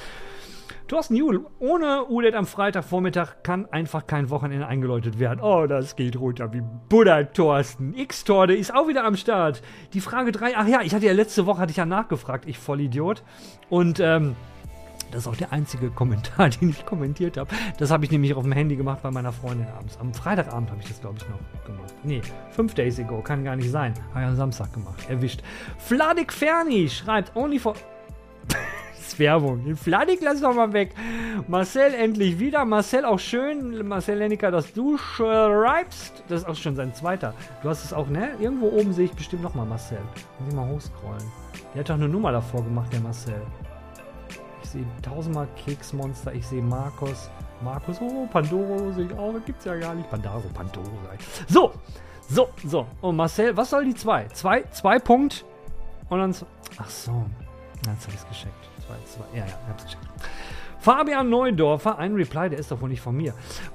Thorsten 0.88 1.16
Juhl, 1.16 1.44
ohne 1.58 2.06
ULED 2.06 2.34
am 2.34 2.46
Freitagvormittag 2.46 3.42
kann 3.42 3.66
einfach 3.66 4.06
kein 4.06 4.30
Wochenende 4.30 4.66
eingeläutet 4.66 5.18
werden. 5.18 5.40
Oh, 5.42 5.66
das 5.66 5.96
geht 5.96 6.18
runter 6.18 6.50
wie 6.54 6.62
Buddha, 6.88 7.24
Thorsten. 7.24 7.92
X-Torde 7.92 8.56
ist 8.56 8.74
auch 8.74 8.88
wieder 8.88 9.04
am 9.04 9.14
Start. 9.14 9.60
Die 9.92 10.00
Frage 10.00 10.32
3, 10.32 10.56
ach 10.56 10.66
ja, 10.66 10.80
ich 10.80 10.94
hatte 10.94 11.04
ja 11.04 11.12
letzte 11.12 11.44
Woche, 11.44 11.60
hatte 11.60 11.72
ich 11.72 11.76
ja 11.76 11.84
nachgefragt, 11.84 12.48
ich 12.48 12.58
Vollidiot. 12.58 13.22
Und, 13.68 14.00
ähm, 14.00 14.34
das 15.10 15.22
ist 15.22 15.28
auch 15.28 15.36
der 15.36 15.52
einzige 15.52 15.90
Kommentar, 15.90 16.48
den 16.60 16.70
ich 16.70 16.86
kommentiert 16.86 17.36
habe. 17.36 17.50
Das 17.76 17.90
habe 17.90 18.06
ich 18.06 18.10
nämlich 18.10 18.32
auf 18.32 18.44
dem 18.44 18.52
Handy 18.52 18.74
gemacht 18.74 19.02
bei 19.02 19.10
meiner 19.10 19.32
Freundin 19.32 19.66
abends. 19.76 19.98
Am 19.98 20.14
Freitagabend 20.14 20.70
habe 20.70 20.80
ich 20.80 20.88
das, 20.88 21.02
glaube 21.02 21.18
ich, 21.18 21.28
noch 21.28 21.64
gemacht. 21.66 21.94
Nee, 22.02 22.22
fünf 22.50 22.72
Days 22.72 22.98
ago, 22.98 23.20
kann 23.20 23.44
gar 23.44 23.56
nicht 23.56 23.70
sein. 23.70 23.92
Habe 24.14 24.20
ich 24.20 24.26
am 24.28 24.36
Samstag 24.36 24.72
gemacht. 24.72 25.06
Erwischt. 25.10 25.42
Fladik 25.76 26.32
Ferni 26.32 26.88
schreibt 26.88 27.36
only 27.36 27.58
for. 27.58 27.74
Ist 29.08 29.18
Werbung. 29.18 29.64
Den 29.64 29.74
Fladik 29.74 30.20
lass 30.20 30.42
doch 30.42 30.52
mal 30.52 30.74
weg. 30.74 30.94
Marcel 31.46 31.94
endlich 31.94 32.38
wieder. 32.38 32.66
Marcel 32.66 33.06
auch 33.06 33.18
schön. 33.18 33.88
Marcel 33.88 34.18
Lenniker, 34.18 34.50
dass 34.50 34.74
du 34.74 34.98
schreibst. 34.98 36.22
Das 36.28 36.42
ist 36.42 36.46
auch 36.46 36.54
schon 36.54 36.76
sein 36.76 36.92
zweiter. 36.92 37.32
Du 37.62 37.70
hast 37.70 37.86
es 37.86 37.94
auch, 37.94 38.08
ne? 38.08 38.32
Irgendwo 38.38 38.68
oben 38.68 38.92
sehe 38.92 39.06
ich 39.06 39.12
bestimmt 39.12 39.42
nochmal 39.42 39.64
Marcel. 39.64 40.00
Muss 40.38 40.48
ich 40.50 40.54
mal 40.54 40.68
hochscrollen. 40.68 41.24
Der 41.72 41.80
hat 41.80 41.88
doch 41.88 41.94
eine 41.94 42.06
Nummer 42.06 42.32
davor 42.32 42.62
gemacht, 42.62 42.92
der 42.92 43.00
Marcel. 43.00 43.40
Ich 44.62 44.68
sehe 44.68 44.84
tausendmal 45.00 45.48
Keksmonster. 45.64 46.34
Ich 46.34 46.46
sehe 46.46 46.60
Markus. 46.60 47.30
Markus, 47.62 48.02
oh, 48.02 48.26
Pandoro 48.30 48.92
sehe 48.92 49.06
ich 49.06 49.12
auch. 49.14 49.32
Das 49.32 49.44
gibt's 49.46 49.64
ja 49.64 49.74
gar 49.76 49.94
nicht. 49.94 50.10
Pandaro, 50.10 50.42
Pandoro. 50.52 50.86
So, 51.48 51.72
so, 52.28 52.50
so. 52.62 52.86
Und 53.00 53.16
Marcel, 53.16 53.56
was 53.56 53.70
soll 53.70 53.86
die 53.86 53.94
zwei? 53.94 54.26
Zwei, 54.34 54.64
zwei 54.64 54.98
Punkt. 54.98 55.46
Und 56.10 56.18
dann. 56.18 56.36
Ach 56.76 56.90
so. 56.90 57.24
Jetzt 57.86 58.02
habe 58.04 58.12
ich 58.12 58.20
es 58.20 58.28
gescheckt. 58.28 58.67
Zwei, 58.88 58.96
zwei. 59.04 59.38
Ja, 59.38 59.44
ja, 59.44 59.46
ich 59.46 59.68
hab's 59.68 59.84
gescheckt. 59.84 60.06
Fabian 60.80 61.28
Neudorfer, 61.28 61.98
ein 61.98 62.14
Reply, 62.14 62.48
der 62.48 62.58
ist 62.58 62.70
doch 62.70 62.80
wohl 62.80 62.88
nicht 62.88 63.02
von 63.02 63.14
mir. 63.14 63.34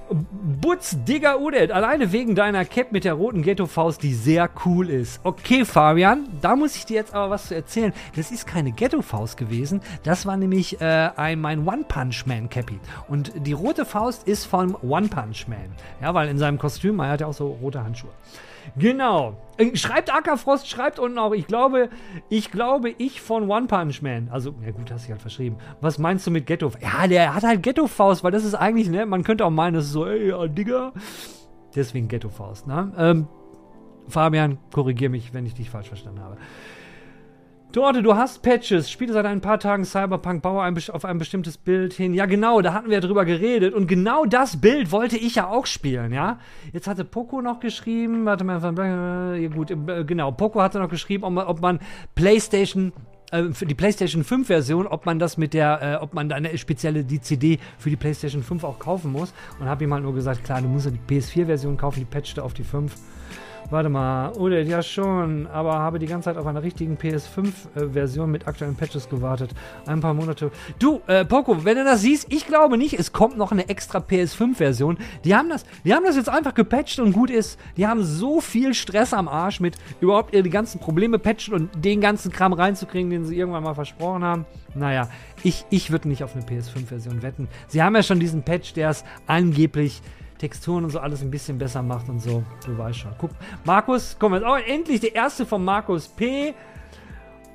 Butz 0.09 0.95
Digger 1.03 1.39
Udet, 1.39 1.69
alleine 1.69 2.11
wegen 2.11 2.33
deiner 2.33 2.63
Cap 2.65 2.91
mit 2.91 3.03
der 3.03 3.13
roten 3.13 3.43
Ghetto-Faust, 3.43 4.01
die 4.01 4.13
sehr 4.13 4.49
cool 4.65 4.89
ist. 4.89 5.19
Okay, 5.23 5.65
Fabian, 5.65 6.27
da 6.41 6.55
muss 6.55 6.75
ich 6.75 6.85
dir 6.85 6.95
jetzt 6.95 7.13
aber 7.13 7.29
was 7.29 7.49
zu 7.49 7.55
erzählen. 7.55 7.93
Das 8.15 8.31
ist 8.31 8.47
keine 8.47 8.71
Ghetto-Faust 8.71 9.37
gewesen, 9.37 9.81
das 10.03 10.25
war 10.25 10.37
nämlich 10.37 10.79
äh, 10.81 11.09
ein, 11.15 11.41
mein 11.41 11.67
One-Punch-Man-Cappy. 11.67 12.79
Und 13.09 13.33
die 13.35 13.53
rote 13.53 13.85
Faust 13.85 14.27
ist 14.27 14.45
vom 14.45 14.75
One-Punch-Man. 14.81 15.75
Ja, 16.01 16.13
weil 16.13 16.29
in 16.29 16.39
seinem 16.39 16.57
Kostüm, 16.57 16.99
er 16.99 17.09
hat 17.09 17.21
ja 17.21 17.27
auch 17.27 17.33
so 17.33 17.47
rote 17.61 17.83
Handschuhe. 17.83 18.11
Genau. 18.77 19.35
Äh, 19.57 19.75
Schreibt 19.75 20.13
Ackerfrost, 20.13 20.67
schreibt 20.67 20.99
unten 20.99 21.17
auch, 21.17 21.33
ich 21.33 21.47
glaube, 21.47 21.89
ich 22.29 22.51
glaube, 22.51 22.89
ich 22.97 23.21
von 23.21 23.49
One 23.49 23.67
Punch 23.67 24.01
Man. 24.01 24.29
Also, 24.31 24.53
ja 24.65 24.71
gut, 24.71 24.91
hast 24.91 25.07
du 25.07 25.11
halt 25.11 25.21
verschrieben. 25.21 25.57
Was 25.81 25.97
meinst 25.99 26.25
du 26.25 26.31
mit 26.31 26.47
Ghetto? 26.47 26.71
Ja, 26.81 27.07
der 27.07 27.35
hat 27.35 27.43
halt 27.43 27.63
Ghetto-Faust, 27.63 28.23
weil 28.23 28.31
das 28.31 28.43
ist 28.43 28.55
eigentlich, 28.55 28.89
ne, 28.89 29.05
man 29.05 29.23
könnte 29.23 29.45
auch 29.45 29.51
meinen, 29.51 29.75
das 29.75 29.85
ist 29.85 29.91
so, 29.91 30.05
ey, 30.07 30.29
ja, 30.29 30.47
Digga. 30.47 30.93
Deswegen 31.75 32.07
Ghetto-Faust, 32.07 32.67
ne? 32.67 32.91
Ähm, 32.97 33.27
Fabian, 34.07 34.57
korrigier 34.73 35.09
mich, 35.09 35.33
wenn 35.33 35.45
ich 35.45 35.53
dich 35.53 35.69
falsch 35.69 35.87
verstanden 35.87 36.21
habe. 36.21 36.37
Dorte, 37.73 38.03
du 38.03 38.15
hast 38.15 38.43
Patches. 38.43 38.91
Spiele 38.91 39.13
seit 39.13 39.25
ein 39.25 39.41
paar 39.41 39.59
Tagen 39.59 39.83
Cyberpunk, 39.83 40.43
baue 40.43 40.61
ein, 40.61 40.77
auf 40.91 41.05
ein 41.05 41.17
bestimmtes 41.17 41.57
Bild 41.57 41.91
hin. 41.91 42.13
Ja, 42.13 42.27
genau, 42.27 42.61
da 42.61 42.71
hatten 42.71 42.89
wir 42.89 42.93
ja 42.93 42.99
drüber 42.99 43.25
geredet. 43.25 43.73
Und 43.73 43.87
genau 43.87 44.25
das 44.25 44.61
Bild 44.61 44.91
wollte 44.91 45.17
ich 45.17 45.33
ja 45.33 45.47
auch 45.47 45.65
spielen, 45.65 46.13
ja. 46.13 46.37
Jetzt 46.71 46.85
hatte 46.85 47.03
Poco 47.03 47.41
noch 47.41 47.59
geschrieben, 47.59 48.25
warte 48.25 48.43
mal, 48.43 48.61
ja, 49.41 49.47
gut, 49.47 49.71
äh, 49.71 50.03
genau, 50.05 50.31
Poco 50.31 50.61
hatte 50.61 50.77
noch 50.77 50.87
geschrieben, 50.87 51.23
ob 51.23 51.33
man, 51.33 51.47
ob 51.47 51.61
man 51.61 51.79
PlayStation 52.13 52.93
äh, 53.31 53.45
für 53.53 53.65
die 53.65 53.73
PlayStation 53.73 54.23
5 54.23 54.45
Version, 54.45 54.85
ob 54.85 55.07
man 55.07 55.17
das 55.17 55.37
mit 55.37 55.55
der, 55.55 55.81
äh, 55.81 55.95
ob 55.95 56.13
man 56.13 56.29
da 56.29 56.35
eine 56.35 56.55
spezielle 56.59 57.03
die 57.03 57.21
CD 57.21 57.57
für 57.79 57.89
die 57.89 57.95
PlayStation 57.95 58.43
5 58.43 58.63
auch 58.65 58.77
kaufen 58.77 59.11
muss. 59.11 59.33
Und 59.59 59.65
habe 59.65 59.83
ihm 59.83 59.91
halt 59.91 60.03
nur 60.03 60.13
gesagt, 60.13 60.43
klar, 60.43 60.61
du 60.61 60.67
musst 60.67 60.85
ja 60.85 60.91
die 60.91 61.15
PS4 61.15 61.47
Version 61.47 61.75
kaufen, 61.75 62.01
die 62.01 62.05
patchte 62.05 62.43
auf 62.43 62.53
die 62.53 62.63
5. 62.63 62.93
Warte 63.73 63.89
mal, 63.89 64.33
oder 64.33 64.61
ja 64.61 64.83
schon, 64.83 65.47
aber 65.47 65.73
habe 65.73 65.97
die 65.97 66.05
ganze 66.05 66.25
Zeit 66.25 66.37
auf 66.37 66.45
einer 66.45 66.61
richtigen 66.61 66.95
PS5-Version 66.95 68.29
mit 68.29 68.47
aktuellen 68.47 68.75
Patches 68.75 69.09
gewartet. 69.09 69.49
Ein 69.87 69.99
paar 69.99 70.13
Monate. 70.13 70.51
Du, 70.77 71.01
äh, 71.07 71.25
Poco, 71.25 71.65
wenn 71.65 71.77
du 71.77 71.83
das 71.83 72.01
siehst, 72.01 72.31
ich 72.31 72.45
glaube 72.45 72.77
nicht, 72.77 72.93
es 72.99 73.13
kommt 73.13 73.35
noch 73.35 73.51
eine 73.51 73.69
extra 73.69 73.97
PS5-Version. 73.97 74.99
Die 75.25 75.35
haben 75.35 75.49
das, 75.49 75.65
die 75.83 75.91
haben 75.91 76.05
das 76.05 76.15
jetzt 76.15 76.29
einfach 76.29 76.53
gepatcht 76.53 76.99
und 76.99 77.13
gut 77.13 77.31
ist. 77.31 77.59
Die 77.75 77.87
haben 77.87 78.03
so 78.03 78.41
viel 78.41 78.75
Stress 78.75 79.11
am 79.11 79.27
Arsch 79.27 79.59
mit 79.59 79.75
überhaupt 80.01 80.35
ihre 80.35 80.47
ganzen 80.49 80.79
Probleme 80.79 81.17
patchen 81.17 81.55
und 81.55 81.71
den 81.83 81.99
ganzen 81.99 82.31
Kram 82.31 82.53
reinzukriegen, 82.53 83.09
den 83.09 83.25
sie 83.25 83.35
irgendwann 83.35 83.63
mal 83.63 83.73
versprochen 83.73 84.23
haben. 84.23 84.45
Naja, 84.75 85.09
ich, 85.41 85.65
ich 85.71 85.89
würde 85.89 86.09
nicht 86.09 86.23
auf 86.23 86.35
eine 86.35 86.45
PS5-Version 86.45 87.23
wetten. 87.23 87.47
Sie 87.69 87.81
haben 87.81 87.95
ja 87.95 88.03
schon 88.03 88.19
diesen 88.19 88.43
Patch, 88.43 88.73
der 88.73 88.91
es 88.91 89.03
angeblich 89.25 90.03
Texturen 90.43 90.83
und 90.83 90.89
so 90.89 90.99
alles 90.99 91.21
ein 91.21 91.31
bisschen 91.31 91.57
besser 91.57 91.81
macht 91.81 92.09
und 92.09 92.19
so. 92.19 92.43
Du 92.65 92.77
weißt 92.77 92.99
schon. 92.99 93.15
Guck, 93.17 93.31
Markus, 93.63 94.17
komm 94.19 94.33
jetzt. 94.33 94.45
Oh, 94.45 94.55
endlich 94.55 94.99
der 94.99 95.15
erste 95.15 95.45
von 95.45 95.63
Markus 95.63 96.09
P. 96.09 96.53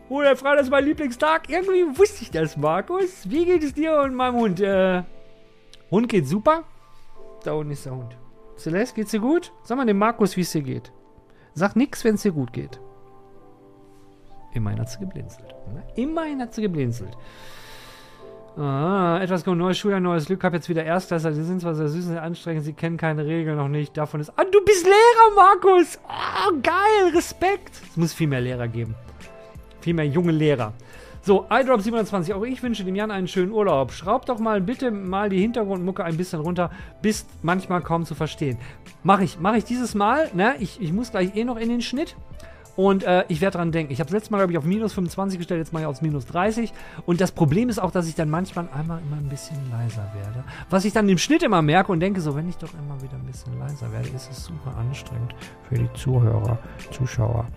Oh, 0.09 0.23
der 0.23 0.37
Freitag 0.37 0.63
ist 0.63 0.71
mein 0.71 0.87
Lieblingstag. 0.87 1.51
Irgendwie 1.51 1.99
wusste 1.99 2.23
ich 2.23 2.31
das, 2.31 2.57
Markus. 2.57 3.29
Wie 3.29 3.45
geht 3.45 3.63
es 3.63 3.75
dir 3.75 4.01
und 4.01 4.15
meinem 4.15 4.37
Hund? 4.37 4.61
Äh, 4.61 5.03
Hund 5.91 6.09
geht 6.09 6.27
super. 6.27 6.65
Da 7.45 7.53
unten 7.53 7.73
ist 7.73 7.85
der 7.85 7.95
Hund. 7.95 8.17
Celeste, 8.57 8.95
geht's 8.95 9.11
dir 9.11 9.21
gut? 9.21 9.53
Sag 9.65 9.77
mal 9.77 9.85
dem 9.85 9.99
Markus, 9.99 10.39
wie 10.39 10.41
es 10.41 10.53
dir 10.53 10.63
geht. 10.63 10.91
Sag 11.53 11.77
nix, 11.77 12.03
wenn 12.05 12.15
es 12.15 12.23
dir 12.23 12.33
gut 12.33 12.55
geht. 12.55 12.81
Immerhin 14.55 14.81
hat 14.81 14.89
sie 14.89 15.01
geblinzelt. 15.01 15.55
Ne? 15.75 15.85
Immerhin 15.97 16.41
hat 16.41 16.55
sie 16.55 16.63
geblinzelt. 16.63 17.15
Ah, 18.59 19.21
etwas 19.23 19.45
kommt, 19.45 19.59
neues 19.59 19.79
Schuljahr, 19.79 20.01
neues 20.01 20.27
Glück. 20.27 20.43
Hab 20.43 20.53
jetzt 20.53 20.69
wieder 20.69 20.83
Erstklässler. 20.83 21.33
Sie 21.33 21.45
sind 21.45 21.61
zwar 21.61 21.77
sehr 21.77 21.87
süß 21.87 22.07
und 22.07 22.13
sehr 22.13 22.23
anstrengend, 22.25 22.65
sie 22.65 22.73
kennen 22.73 22.97
keine 22.97 23.25
Regeln 23.25 23.57
noch 23.57 23.69
nicht. 23.69 23.97
Davon 23.97 24.21
ist. 24.21 24.33
Ah, 24.37 24.43
du 24.43 24.65
bist 24.65 24.85
Lehrer, 24.85 25.35
Markus! 25.37 25.99
Ah, 26.09 26.51
geil, 26.61 27.15
Respekt! 27.15 27.81
Es 27.89 27.97
muss 27.97 28.13
viel 28.13 28.27
mehr 28.27 28.41
Lehrer 28.41 28.67
geben. 28.67 28.97
Viel 29.81 29.95
mehr 29.95 30.07
junge 30.07 30.33
Lehrer. 30.33 30.73
So, 31.23 31.45
iDrop27, 31.45 32.35
auch 32.35 32.43
ich 32.43 32.61
wünsche 32.61 32.83
dem 32.83 32.97
Jan 32.97 33.13
einen 33.13 33.29
schönen 33.29 33.53
Urlaub. 33.53 33.93
Schraub 33.93 34.27
doch 34.27 34.41
mal 34.41 34.61
bitte 34.61 34.91
mal 34.91 35.29
die 35.29 35.41
Hintergrundmucke 35.41 36.03
ein 36.03 36.17
bisschen 36.17 36.41
runter, 36.41 36.71
bist 37.01 37.29
manchmal 37.43 37.81
kaum 37.83 38.07
zu 38.07 38.17
verstehen. 38.17 38.59
Mach 39.05 39.21
ich, 39.21 39.39
mach 39.39 39.55
ich 39.55 39.65
dieses 39.65 39.95
Mal, 39.95 40.31
ne? 40.35 40.57
Ich, 40.59 40.81
ich 40.81 40.93
muss 40.93 41.13
gleich 41.13 41.37
eh 41.37 41.45
noch 41.45 41.59
in 41.59 41.69
den 41.69 41.83
Schnitt. 41.83 42.17
Und 42.79 43.03
äh, 43.03 43.25
ich 43.27 43.41
werde 43.41 43.59
dran 43.59 43.73
denken. 43.73 43.93
Ich 43.93 43.99
habe 43.99 44.07
das 44.07 44.13
letzte 44.13 44.31
Mal, 44.31 44.39
glaube 44.39 44.53
ich, 44.53 44.59
auf 44.59 44.65
minus 44.65 44.93
25 44.93 45.39
gestellt, 45.39 45.59
jetzt 45.59 45.73
mache 45.73 45.83
ich 45.83 45.89
auf 45.89 46.01
minus 46.01 46.27
30. 46.27 46.73
Und 47.07 47.21
das 47.21 47.33
Problem 47.33 47.69
ist 47.69 47.81
auch, 47.81 47.91
dass 47.91 48.07
ich 48.07 48.15
dann 48.15 48.31
manchmal 48.31 48.69
einmal 48.73 49.01
immer 49.03 49.17
ein 49.17 49.29
bisschen 49.29 49.57
leiser 49.69 50.09
werde. 50.15 50.45
Was 50.71 50.85
ich 50.85 50.93
dann 50.93 51.09
im 51.09 51.19
Schnitt 51.19 51.43
immer 51.43 51.61
merke 51.61 51.91
und 51.91 51.99
denke, 51.99 52.21
so, 52.21 52.37
wenn 52.37 52.49
ich 52.49 52.57
doch 52.57 52.73
immer 52.75 53.03
wieder 53.03 53.15
ein 53.15 53.27
bisschen 53.27 53.59
leiser 53.59 53.91
werde, 53.91 54.09
ist 54.11 54.31
es 54.31 54.45
super 54.45 54.77
anstrengend 54.77 55.35
für 55.69 55.75
die 55.75 55.93
Zuhörer, 55.95 56.57
Zuschauer. 56.93 57.49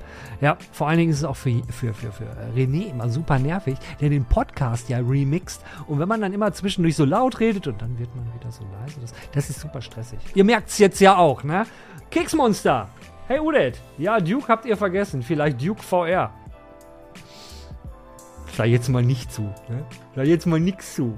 Ja, 0.42 0.58
vor 0.72 0.88
allen 0.88 0.98
Dingen 0.98 1.12
ist 1.12 1.20
es 1.20 1.24
auch 1.24 1.36
für, 1.36 1.62
für, 1.70 1.94
für, 1.94 2.12
für 2.12 2.26
René 2.56 2.90
immer 2.90 3.08
super 3.08 3.38
nervig, 3.38 3.78
der 4.00 4.10
den 4.10 4.26
Podcast 4.26 4.90
ja 4.90 4.98
remixt. 4.98 5.64
Und 5.86 6.00
wenn 6.00 6.08
man 6.08 6.22
dann 6.22 6.34
immer 6.34 6.52
zwischendurch 6.52 6.96
so 6.96 7.06
laut 7.06 7.40
redet 7.40 7.68
und 7.68 7.80
dann 7.80 8.00
wird 8.00 8.10
man 8.16 8.26
wieder 8.34 8.52
so 8.52 8.64
leise, 8.82 9.00
das, 9.00 9.14
das 9.34 9.52
ist 9.52 9.60
super 9.60 9.84
stressig. 9.84 10.18
Ihr 10.34 10.46
merkt 10.46 10.70
es 10.70 10.80
jetzt 10.80 11.00
ja 11.00 11.16
auch, 11.16 11.44
ne? 11.44 11.68
Keksmonster! 12.10 12.90
Hey 13.32 13.40
Udet, 13.40 13.80
ja, 13.98 14.20
Duke 14.20 14.50
habt 14.50 14.66
ihr 14.66 14.76
vergessen. 14.76 15.24
Vielleicht 15.24 15.66
Duke 15.66 15.82
VR. 15.82 16.32
Sag 18.58 18.66
jetzt 18.66 18.90
mal 18.90 19.02
nicht 19.02 19.32
zu. 19.32 19.44
Ne? 19.44 19.86
Sag 20.18 20.26
jetzt 20.26 20.46
mal 20.46 20.60
nix 20.60 20.96
zu. 20.96 21.18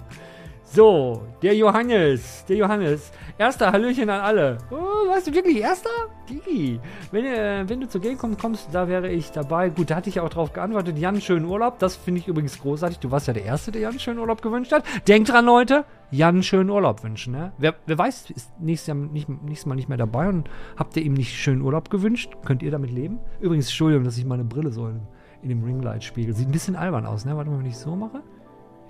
So, 0.63 1.23
der 1.41 1.55
Johannes. 1.55 2.45
Der 2.47 2.57
Johannes. 2.57 3.11
Erster 3.39 3.71
Hallöchen 3.71 4.11
an 4.11 4.21
alle. 4.21 4.59
Oh, 4.69 5.09
warst 5.09 5.25
du 5.25 5.33
wirklich 5.33 5.57
Erster? 5.57 5.89
Digi. 6.29 6.79
Wenn, 7.11 7.25
äh, 7.25 7.67
wenn 7.67 7.81
du 7.81 7.89
zur 7.89 8.01
Gamecom 8.01 8.37
kommst, 8.37 8.67
da 8.71 8.87
wäre 8.87 9.09
ich 9.09 9.31
dabei. 9.31 9.69
Gut, 9.69 9.89
da 9.89 9.95
hatte 9.95 10.09
ich 10.09 10.19
auch 10.19 10.29
drauf 10.29 10.53
geantwortet. 10.53 10.99
Jan, 10.99 11.19
schönen 11.19 11.47
Urlaub. 11.47 11.79
Das 11.79 11.95
finde 11.95 12.19
ich 12.19 12.27
übrigens 12.27 12.61
großartig. 12.61 12.99
Du 12.99 13.09
warst 13.09 13.25
ja 13.25 13.33
der 13.33 13.45
Erste, 13.45 13.71
der 13.71 13.81
Jan 13.81 13.97
schönen 13.97 14.19
Urlaub 14.19 14.43
gewünscht 14.43 14.71
hat. 14.71 14.83
Denkt 15.07 15.29
dran, 15.29 15.45
Leute. 15.45 15.83
Jan 16.13 16.43
schönen 16.43 16.69
Urlaub 16.69 17.03
wünschen. 17.03 17.33
Ne? 17.33 17.53
Wer, 17.57 17.73
wer 17.87 17.97
weiß, 17.97 18.29
ist 18.29 18.51
nächstes, 18.59 18.87
Jahr 18.87 18.97
nicht, 18.97 19.27
nächstes 19.27 19.65
Mal 19.65 19.73
nicht 19.73 19.89
mehr 19.89 19.97
dabei 19.97 20.29
und 20.29 20.47
habt 20.77 20.95
ihr 20.95 21.01
ihm 21.01 21.15
nicht 21.15 21.35
schönen 21.35 21.61
Urlaub 21.61 21.89
gewünscht? 21.89 22.33
Könnt 22.45 22.61
ihr 22.61 22.69
damit 22.69 22.91
leben? 22.91 23.17
Übrigens, 23.39 23.65
Entschuldigung, 23.65 24.03
dass 24.03 24.17
ich 24.19 24.25
meine 24.25 24.43
Brille 24.43 24.71
so 24.71 24.87
in, 24.87 25.01
in 25.41 25.49
dem 25.49 25.63
Ringlight 25.63 26.03
spiegel. 26.03 26.35
Sieht 26.35 26.47
ein 26.47 26.51
bisschen 26.51 26.75
albern 26.75 27.07
aus, 27.07 27.25
ne? 27.25 27.35
Warte 27.35 27.49
mal, 27.49 27.57
wenn 27.57 27.65
ich 27.65 27.77
so 27.77 27.95
mache. 27.95 28.21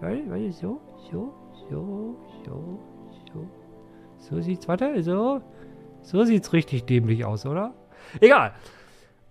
So, 0.02 0.08
so, 0.60 0.82
so, 1.12 1.34
so, 1.70 2.80
so. 3.34 3.48
So 4.18 4.42
sieht's, 4.42 4.68
warte, 4.68 5.02
so. 5.02 5.42
So 6.02 6.26
sieht's 6.26 6.52
richtig 6.52 6.84
dämlich 6.86 7.24
aus, 7.24 7.46
oder? 7.46 7.74
Egal. 8.20 8.52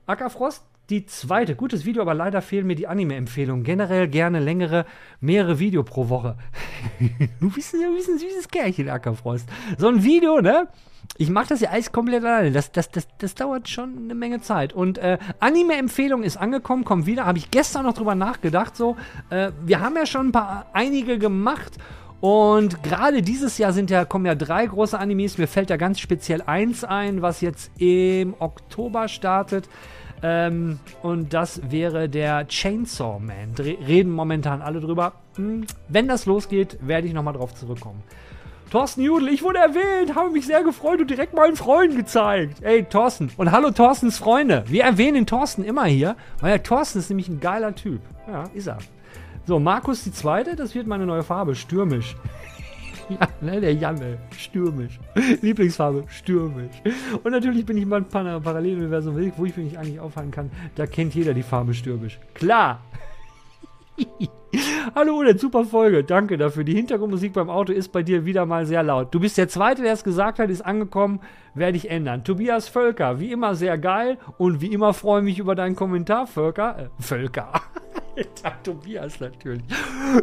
Ackerfrost 0.07 0.65
die 0.91 1.07
zweite, 1.07 1.55
gutes 1.55 1.85
Video, 1.85 2.03
aber 2.03 2.15
leider 2.15 2.43
fehlen 2.43 2.67
mir 2.67 2.75
die 2.75 2.87
Anime-Empfehlungen. 2.87 3.65
Generell 3.65 4.09
gerne 4.09 4.41
längere, 4.41 4.85
mehrere 5.21 5.59
Video 5.59 5.83
pro 5.83 6.09
Woche. 6.09 6.37
du 7.41 7.51
bist, 7.55 7.73
du 7.73 7.95
bist 7.95 8.09
ein 8.09 8.19
süßes 8.19 8.49
Kerlchen, 8.49 8.89
Ackerfrost. 8.89 9.49
So 9.79 9.89
ein 9.89 10.03
Video, 10.03 10.41
ne? 10.41 10.69
Ich 11.19 11.31
mache 11.31 11.49
das 11.49 11.61
ja 11.61 11.71
alles 11.71 11.93
komplett 11.93 12.25
alleine. 12.25 12.53
Das, 12.53 12.73
das, 12.73 12.91
das, 12.91 13.07
das 13.19 13.35
dauert 13.35 13.69
schon 13.69 13.97
eine 14.05 14.15
Menge 14.15 14.41
Zeit. 14.41 14.73
Und 14.73 14.99
äh, 14.99 15.19
Anime-Empfehlung 15.41 16.23
ist 16.23 16.37
angekommen, 16.37 16.85
kommt 16.85 17.07
wieder. 17.07 17.27
Habe 17.27 17.39
ich 17.39 17.51
gestern 17.51 17.85
noch 17.85 17.95
drüber 17.95 18.15
nachgedacht. 18.15 18.77
So, 18.77 18.97
äh, 19.31 19.53
wir 19.65 19.81
haben 19.81 19.97
ja 19.97 20.07
schon 20.07 20.29
ein 20.29 20.33
paar 20.33 20.67
einige 20.73 21.19
gemacht. 21.19 21.79
Und 22.21 22.83
gerade 22.85 23.21
dieses 23.21 23.59
Jahr 23.59 23.73
sind 23.73 23.91
ja, 23.91 24.05
kommen 24.05 24.27
ja 24.27 24.35
drei 24.35 24.67
große 24.67 24.99
Animes. 24.99 25.39
Mir 25.39 25.49
fällt 25.49 25.71
ja 25.71 25.77
ganz 25.77 26.01
speziell 26.01 26.43
eins 26.43 26.85
ein, 26.85 27.21
was 27.21 27.41
jetzt 27.41 27.71
im 27.79 28.35
Oktober 28.39 29.09
startet. 29.09 29.69
Ähm, 30.23 30.79
und 31.03 31.35
das 31.35 31.61
wäre 31.71 32.09
der 32.09 32.47
Chainsaw 32.47 33.19
Man. 33.19 33.55
Dre 33.55 33.77
reden 33.87 34.13
momentan 34.13 34.63
alle 34.63 34.81
drüber. 34.81 35.15
Hm, 35.37 35.67
wenn 35.89 36.09
das 36.09 36.27
losgeht, 36.27 36.79
werde 36.81 37.09
ich 37.09 37.13
nochmal 37.13 37.35
drauf 37.35 37.55
zurückkommen. 37.55 38.03
Thorsten 38.71 39.03
Judel, 39.03 39.29
ich 39.29 39.43
wurde 39.43 39.59
erwähnt, 39.59 40.15
habe 40.15 40.31
mich 40.31 40.47
sehr 40.47 40.63
gefreut 40.63 41.01
und 41.01 41.11
direkt 41.11 41.35
meinen 41.35 41.57
Freunden 41.57 41.97
gezeigt. 41.97 42.63
Ey, 42.63 42.85
Thorsten. 42.85 43.31
Und 43.37 43.51
hallo 43.51 43.71
Thorstens 43.71 44.17
Freunde. 44.17 44.65
Wir 44.67 44.85
erwähnen 44.85 45.27
Thorsten 45.27 45.63
immer 45.63 45.85
hier, 45.85 46.17
weil 46.41 46.53
der 46.53 46.63
Thorsten 46.63 47.01
ist 47.01 47.11
nämlich 47.11 47.29
ein 47.29 47.41
geiler 47.41 47.75
Typ. 47.75 48.01
Ja, 48.27 48.45
ist 48.55 48.69
er. 48.69 48.79
So, 49.45 49.59
Markus 49.59 50.05
die 50.05 50.13
Zweite, 50.13 50.57
das 50.57 50.75
wird 50.75 50.87
meine 50.87 51.05
neue 51.05 51.23
Farbe, 51.23 51.55
stürmisch. 51.55 52.17
Ja, 53.09 53.29
ne, 53.41 53.61
der 53.61 53.75
Janne, 53.75 54.19
stürmisch. 54.37 54.99
Lieblingsfarbe, 55.41 56.05
stürmisch. 56.09 56.83
Und 57.23 57.33
natürlich 57.33 57.65
bin 57.67 57.77
ich 57.77 57.87
mal 57.87 58.01
ein 58.01 58.09
Paralleluniversum, 58.09 59.17
wo 59.37 59.45
ich 59.45 59.57
mich 59.57 59.79
eigentlich 59.79 60.01
aufhalten 60.01 60.31
kann. 60.31 60.51
Da 60.75 60.87
kennt 60.87 61.15
jeder 61.15 61.35
die 61.35 61.43
Farbe 61.43 61.75
stürmisch. 61.75 62.19
Klar! 62.35 62.81
Hallo 64.95 65.19
Udet, 65.19 65.41
super 65.41 65.65
Folge. 65.65 66.05
Danke 66.05 66.37
dafür. 66.37 66.65
Die 66.65 66.75
Hintergrundmusik 66.75 67.33
beim 67.33 67.49
Auto 67.49 67.73
ist 67.73 67.89
bei 67.89 68.03
dir 68.03 68.27
wieder 68.27 68.45
mal 68.47 68.67
sehr 68.67 68.83
laut. 68.83 69.15
Du 69.15 69.21
bist 69.21 69.39
der 69.39 69.49
Zweite, 69.49 69.83
der 69.83 69.93
es 69.93 70.05
gesagt 70.05 70.39
hat, 70.39 70.51
ist 70.51 70.63
angekommen. 70.63 71.21
Werde 71.55 71.77
ich 71.77 71.91
ändern. 71.91 72.25
Tobias 72.25 72.69
Völker, 72.69 73.21
wie 73.21 73.33
immer 73.33 73.55
sehr 73.55 73.79
geil 73.79 74.19
und 74.39 74.61
wie 74.61 74.73
immer 74.73 74.93
freue 74.95 75.21
ich 75.21 75.25
mich 75.25 75.39
über 75.39 75.55
deinen 75.55 75.77
Kommentar, 75.77 76.27
Völker. 76.27 76.79
Äh, 76.79 77.03
Völker. 77.03 77.53
Tobias 78.63 79.21
natürlich. 79.21 79.63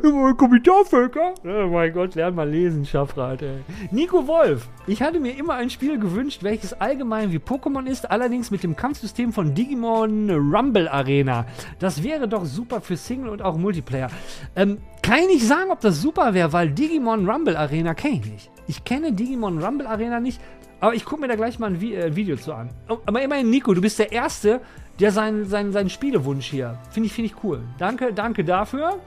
Über 0.04 0.34
Kommentarvölker? 0.36 1.34
Oh 1.44 1.68
mein 1.68 1.94
Gott, 1.94 2.16
lern 2.16 2.36
mal 2.36 2.50
lesen, 2.50 2.86
Schaffrat, 2.86 3.42
ey. 3.42 3.58
Nico 3.92 4.28
Wolf. 4.28 4.68
Ich 4.88 5.02
hatte 5.02 5.20
mir 5.20 5.38
immer 5.38 5.56
ein 5.56 5.70
Spiel 5.70 6.00
gewünscht, 6.00 6.44
welches 6.44 6.74
allgemein 6.74 7.32
wie 7.32 7.38
Pokémon 7.38 7.86
ist, 7.86 8.10
allerdings 8.10 8.52
mit 8.52 8.64
dem 8.64 8.76
Kampfsystem 8.76 9.34
von 9.34 9.54
Digimon 9.54 10.30
Rumble 10.30 10.88
Arena. 10.88 11.46
Das 11.80 12.04
wäre 12.04 12.28
doch 12.28 12.46
super 12.46 12.82
für 12.82 12.98
Single 12.98 13.30
und 13.30 13.42
auch 13.42 13.58
Multiplayer. 13.58 14.10
Ähm, 14.56 14.78
kann 15.02 15.20
ich 15.20 15.28
nicht 15.28 15.48
sagen, 15.48 15.72
ob 15.72 15.80
das 15.82 16.02
super 16.02 16.34
wäre, 16.34 16.54
weil 16.54 16.72
Digimon 16.72 17.30
Rumble 17.30 17.58
Arena 17.58 17.94
kenne 17.94 18.16
ich 18.16 18.26
nicht. 18.26 18.52
Ich 18.68 18.84
kenne 18.84 19.14
Digimon 19.14 19.64
Rumble 19.64 19.88
Arena 19.88 20.20
nicht, 20.20 20.40
aber 20.80 20.94
ich 20.94 21.04
gucke 21.06 21.22
mir 21.22 21.28
da 21.28 21.36
gleich 21.36 21.60
mal 21.60 21.72
ein 21.72 21.82
äh, 21.82 22.16
Video 22.16 22.38
zu 22.38 22.54
an. 22.54 22.70
Aber 22.88 23.22
immerhin, 23.22 23.50
Nico, 23.50 23.74
du 23.74 23.82
bist 23.82 24.00
der 24.00 24.12
Erste, 24.12 24.62
der 25.00 25.12
seinen, 25.12 25.46
seinen, 25.46 25.72
seinen 25.72 25.90
Spielewunsch 25.90 26.46
hier. 26.46 26.78
Finde 26.92 27.08
ich, 27.08 27.14
find 27.14 27.28
ich 27.28 27.44
cool. 27.44 27.62
Danke, 27.78 28.14
danke 28.14 28.44
dafür. 28.44 29.00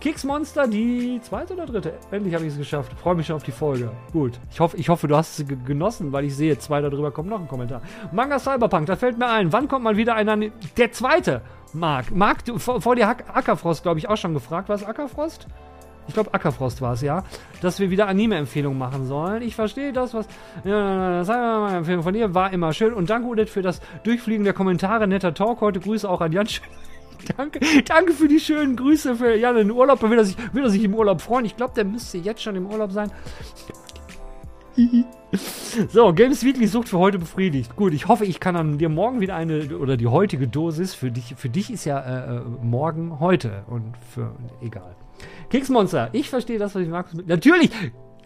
Kicksmonster, 0.00 0.66
die 0.66 1.18
zweite 1.22 1.54
oder 1.54 1.66
dritte? 1.66 1.94
Endlich 2.10 2.34
habe 2.34 2.44
ich 2.44 2.52
es 2.52 2.58
geschafft. 2.58 2.92
Freue 3.00 3.14
mich 3.14 3.26
schon 3.26 3.36
auf 3.36 3.42
die 3.42 3.52
Folge. 3.52 3.90
Gut. 4.12 4.38
Ich 4.50 4.60
hoffe, 4.60 4.76
ich 4.76 4.88
hoffe, 4.88 5.08
du 5.08 5.16
hast 5.16 5.38
es 5.38 5.46
genossen, 5.64 6.12
weil 6.12 6.24
ich 6.24 6.36
sehe, 6.36 6.58
zwei 6.58 6.80
darüber 6.82 7.10
kommt 7.10 7.30
noch 7.30 7.40
ein 7.40 7.48
Kommentar. 7.48 7.80
Manga 8.12 8.38
Cyberpunk, 8.38 8.86
da 8.86 8.96
fällt 8.96 9.18
mir 9.18 9.28
ein. 9.28 9.52
Wann 9.52 9.66
kommt 9.66 9.84
mal 9.84 9.96
wieder 9.96 10.14
einer. 10.14 10.36
Der 10.76 10.92
zweite! 10.92 11.42
Marc. 11.72 12.10
Marc, 12.10 12.44
du, 12.44 12.58
vor, 12.58 12.80
vor 12.80 12.94
dir 12.94 13.08
Ackerfrost, 13.08 13.82
glaube 13.82 13.98
ich, 13.98 14.08
auch 14.08 14.16
schon 14.16 14.34
gefragt. 14.34 14.68
Was 14.68 14.84
Ackerfrost? 14.84 15.46
Ich 16.06 16.14
glaube, 16.14 16.34
Ackerfrost 16.34 16.80
war 16.82 16.92
es, 16.92 17.02
ja. 17.02 17.24
Dass 17.60 17.80
wir 17.80 17.90
wieder 17.90 18.08
Anime-Empfehlungen 18.08 18.78
machen 18.78 19.06
sollen. 19.06 19.42
Ich 19.42 19.54
verstehe 19.54 19.92
das, 19.92 20.14
was. 20.14 20.26
Ja, 20.64 21.18
das 21.18 21.30
eine 21.30 21.78
Empfehlung 21.78 22.02
von 22.02 22.14
dir 22.14 22.34
war 22.34 22.52
immer 22.52 22.72
schön. 22.72 22.92
Und 22.92 23.10
danke, 23.10 23.28
Udit, 23.28 23.48
für 23.48 23.62
das 23.62 23.80
Durchfliegen 24.02 24.44
der 24.44 24.52
Kommentare. 24.52 25.06
Netter 25.06 25.34
Talk 25.34 25.60
heute. 25.60 25.80
Grüße 25.80 26.08
auch 26.08 26.20
an 26.20 26.32
Jan. 26.32 26.46
danke, 27.36 27.60
danke 27.86 28.12
für 28.12 28.28
die 28.28 28.40
schönen 28.40 28.76
Grüße 28.76 29.16
für 29.16 29.34
Jan 29.36 29.56
in 29.56 29.70
Urlaub. 29.70 30.02
Will 30.02 30.18
er 30.18 30.24
sich, 30.24 30.36
will 30.52 30.64
er 30.64 30.70
sich 30.70 30.84
im 30.84 30.94
Urlaub 30.94 31.20
freuen? 31.20 31.46
Ich 31.46 31.56
glaube, 31.56 31.74
der 31.74 31.84
müsste 31.84 32.18
jetzt 32.18 32.42
schon 32.42 32.56
im 32.56 32.66
Urlaub 32.66 32.92
sein. 32.92 33.10
so, 35.88 36.12
Games 36.12 36.44
Weekly 36.44 36.66
Sucht 36.66 36.88
für 36.88 36.98
heute 36.98 37.18
befriedigt. 37.18 37.76
Gut, 37.76 37.92
ich 37.92 38.08
hoffe, 38.08 38.24
ich 38.24 38.40
kann 38.40 38.54
dann 38.54 38.78
dir 38.78 38.88
morgen 38.88 39.20
wieder 39.20 39.34
eine, 39.34 39.76
oder 39.76 39.96
die 39.96 40.06
heutige 40.06 40.48
Dosis, 40.48 40.94
für 40.94 41.10
dich, 41.10 41.34
für 41.36 41.48
dich 41.48 41.70
ist 41.70 41.84
ja 41.84 42.00
äh, 42.00 42.36
äh 42.36 42.40
morgen 42.62 43.20
heute 43.20 43.64
und 43.68 43.94
für, 44.12 44.34
egal. 44.62 44.94
Keksmonster, 45.50 46.10
ich 46.12 46.30
verstehe 46.30 46.58
das, 46.58 46.74
was 46.74 46.82
ich 46.82 46.88
mag. 46.88 47.06
Natürlich, 47.26 47.70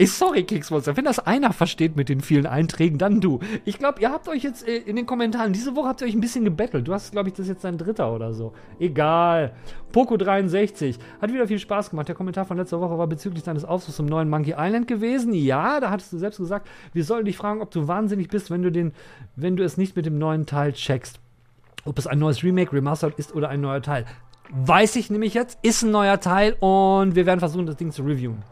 ich, 0.01 0.13
sorry, 0.13 0.45
Keksmonster. 0.45 0.97
Wenn 0.97 1.05
das 1.05 1.19
einer 1.19 1.53
versteht 1.53 1.97
mit 1.97 2.09
den 2.09 2.21
vielen 2.21 2.47
Einträgen, 2.47 2.99
dann 2.99 3.21
du. 3.21 3.41
Ich 3.65 3.79
glaube, 3.79 4.01
ihr 4.01 4.11
habt 4.11 4.29
euch 4.29 4.45
jetzt 4.45 4.67
äh, 4.67 4.77
in 4.77 4.95
den 4.95 5.07
Kommentaren, 5.07 5.53
diese 5.53 5.75
Woche 5.75 5.89
habt 5.89 6.01
ihr 6.01 6.07
euch 6.07 6.15
ein 6.15 6.21
bisschen 6.21 6.45
gebettelt. 6.45 6.87
Du 6.87 6.95
hast, 6.95 7.11
glaube 7.11 7.29
ich, 7.29 7.35
das 7.35 7.47
ist 7.47 7.49
jetzt 7.49 7.65
dein 7.65 7.79
dritter 7.79 8.15
oder 8.15 8.33
so. 8.33 8.53
Egal. 8.79 9.53
Poco63. 9.93 10.99
Hat 11.21 11.33
wieder 11.33 11.49
viel 11.49 11.59
Spaß 11.59 11.91
gemacht. 11.91 12.07
Der 12.07 12.15
Kommentar 12.15 12.45
von 12.45 12.57
letzter 12.57 12.81
Woche 12.81 12.97
war 12.97 13.09
bezüglich 13.09 13.43
deines 13.43 13.65
Aufsuchs 13.65 13.97
zum 13.97 14.07
neuen 14.07 14.31
Monkey 14.31 14.55
Island 14.57 14.87
gewesen. 14.87 15.35
Ja, 15.35 15.81
da 15.81 15.91
hattest 15.91 16.13
du 16.13 16.19
selbst 16.19 16.39
gesagt, 16.39 16.69
wir 16.93 17.03
sollen 17.03 17.25
dich 17.25 17.37
fragen, 17.37 17.61
ob 17.61 17.73
du 17.73 17.89
wahnsinnig 17.89 18.29
bist, 18.29 18.53
wenn 18.53 18.63
du, 18.63 18.71
den, 18.71 18.93
wenn 19.35 19.57
du 19.57 19.65
es 19.65 19.77
nicht 19.77 19.97
mit 19.97 20.07
dem 20.07 20.19
neuen 20.19 20.47
Teil 20.47 20.75
checkst. 20.75 21.19
Ob 21.85 21.99
es 21.99 22.07
ein 22.07 22.21
neues 22.21 22.45
Remake, 22.45 22.73
Remastered 22.73 23.19
ist 23.19 23.35
oder 23.35 23.49
ein 23.49 23.61
neuer 23.61 23.83
Teil. 23.83 24.05
Weiß 24.51 24.97
ich 24.97 25.11
nämlich 25.11 25.35
jetzt, 25.35 25.59
ist 25.63 25.83
ein 25.83 25.91
neuer 25.91 26.21
Teil 26.21 26.57
und 26.61 27.15
wir 27.15 27.27
werden 27.27 27.41
versuchen, 27.41 27.67
das 27.67 27.77
Ding 27.77 27.93
zu 27.93 28.03
reviewen. 28.03 28.43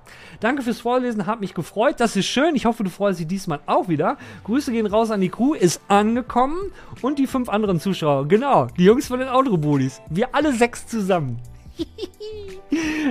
Danke 0.41 0.63
fürs 0.63 0.81
Vorlesen, 0.81 1.27
hat 1.27 1.41
mich 1.41 1.55
gefreut. 1.55 1.97
Das 1.99 2.15
ist 2.17 2.27
schön. 2.27 2.55
Ich 2.55 2.67
hoffe, 2.67 2.85
du 2.85 2.91
freust 2.91 3.21
dich 3.21 3.27
diesmal 3.27 3.61
auch 3.65 3.89
wieder. 3.89 4.19
Grüße 4.45 4.71
gehen 4.71 4.87
raus 4.87 5.11
an 5.11 5.23
die 5.23 5.31
Crew, 5.31 5.55
ist 5.55 5.81
angekommen 5.89 6.59
und 7.01 7.19
die 7.19 7.27
fünf 7.27 7.49
anderen 7.49 7.81
Zuschauer. 7.81 8.29
Genau, 8.29 8.67
die 8.77 8.85
Jungs 8.85 9.07
von 9.07 9.21
den 9.21 9.29
Outro-Buddies. 9.29 10.03
Wir 10.11 10.35
alle 10.35 10.53
sechs 10.53 10.87
zusammen. 10.87 11.41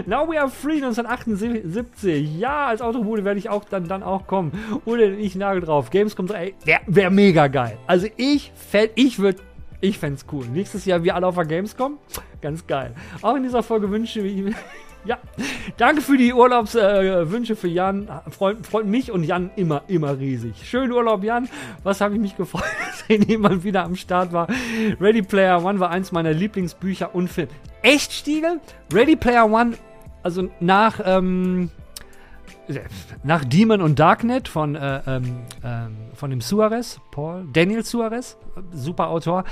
Now 0.05 0.27
we 0.27 0.39
are 0.39 0.49
free 0.49 0.75
1978. 0.75 2.37
Ja, 2.37 2.67
als 2.67 2.81
Autobude 2.81 3.23
werde 3.23 3.39
ich 3.39 3.49
auch 3.49 3.63
dann, 3.63 3.87
dann 3.87 4.03
auch 4.03 4.27
kommen. 4.27 4.51
Oder 4.85 5.09
ich 5.11 5.35
nagel 5.35 5.61
drauf. 5.61 5.89
Gamescom 5.89 6.27
3, 6.27 6.53
wäre 6.63 6.81
wär 6.85 7.09
mega 7.09 7.47
geil. 7.47 7.77
Also 7.87 8.07
ich 8.17 8.51
fällt, 8.55 8.91
ich 8.95 9.19
würde 9.19 9.39
ich 9.81 9.97
fände 9.97 10.21
cool. 10.31 10.45
Nächstes 10.47 10.85
Jahr 10.85 11.03
wir 11.03 11.15
alle 11.15 11.27
auf 11.27 11.35
der 11.35 11.45
Gamescom. 11.45 11.97
Ganz 12.41 12.65
geil. 12.65 12.93
Auch 13.21 13.35
in 13.35 13.43
dieser 13.43 13.63
Folge 13.63 13.89
wünsche 13.89 14.21
ich 14.21 14.41
mir. 14.41 14.53
Ja, 15.07 15.19
danke 15.77 16.01
für 16.01 16.17
die 16.17 16.33
Urlaubswünsche 16.33 17.53
äh, 17.53 17.55
für 17.55 17.67
Jan. 17.67 18.09
Freut, 18.31 18.65
freut, 18.65 18.87
mich 18.87 19.11
und 19.11 19.23
Jan 19.23 19.51
immer, 19.55 19.83
immer 19.87 20.17
riesig. 20.17 20.67
Schönen 20.67 20.91
Urlaub, 20.91 21.23
Jan. 21.23 21.47
Was 21.83 22.01
habe 22.01 22.15
ich 22.15 22.19
mich 22.19 22.35
gefreut, 22.35 22.63
dass 23.07 23.27
jemand 23.27 23.63
wieder 23.63 23.83
am 23.83 23.95
Start 23.95 24.33
war. 24.33 24.47
Ready 24.99 25.21
Player 25.21 25.63
One 25.63 25.79
war 25.79 25.91
eins 25.91 26.11
meiner 26.11 26.33
Lieblingsbücher 26.33 27.13
und 27.13 27.27
Filme. 27.27 27.51
Echt, 27.83 28.13
Stiegel? 28.13 28.59
Ready 28.91 29.15
Player 29.15 29.45
One, 29.45 29.77
also 30.23 30.49
nach, 30.59 30.99
ähm, 31.05 31.69
nach 33.23 33.43
Demon 33.45 33.81
und 33.81 33.99
Darknet 33.99 34.47
von, 34.47 34.75
äh, 34.75 35.01
ähm, 35.07 35.41
ähm, 35.63 35.95
von 36.13 36.29
dem 36.29 36.41
Suarez, 36.41 36.99
Paul, 37.11 37.47
Daniel 37.51 37.83
Suarez, 37.83 38.37
super 38.71 39.09
Autor. 39.09 39.43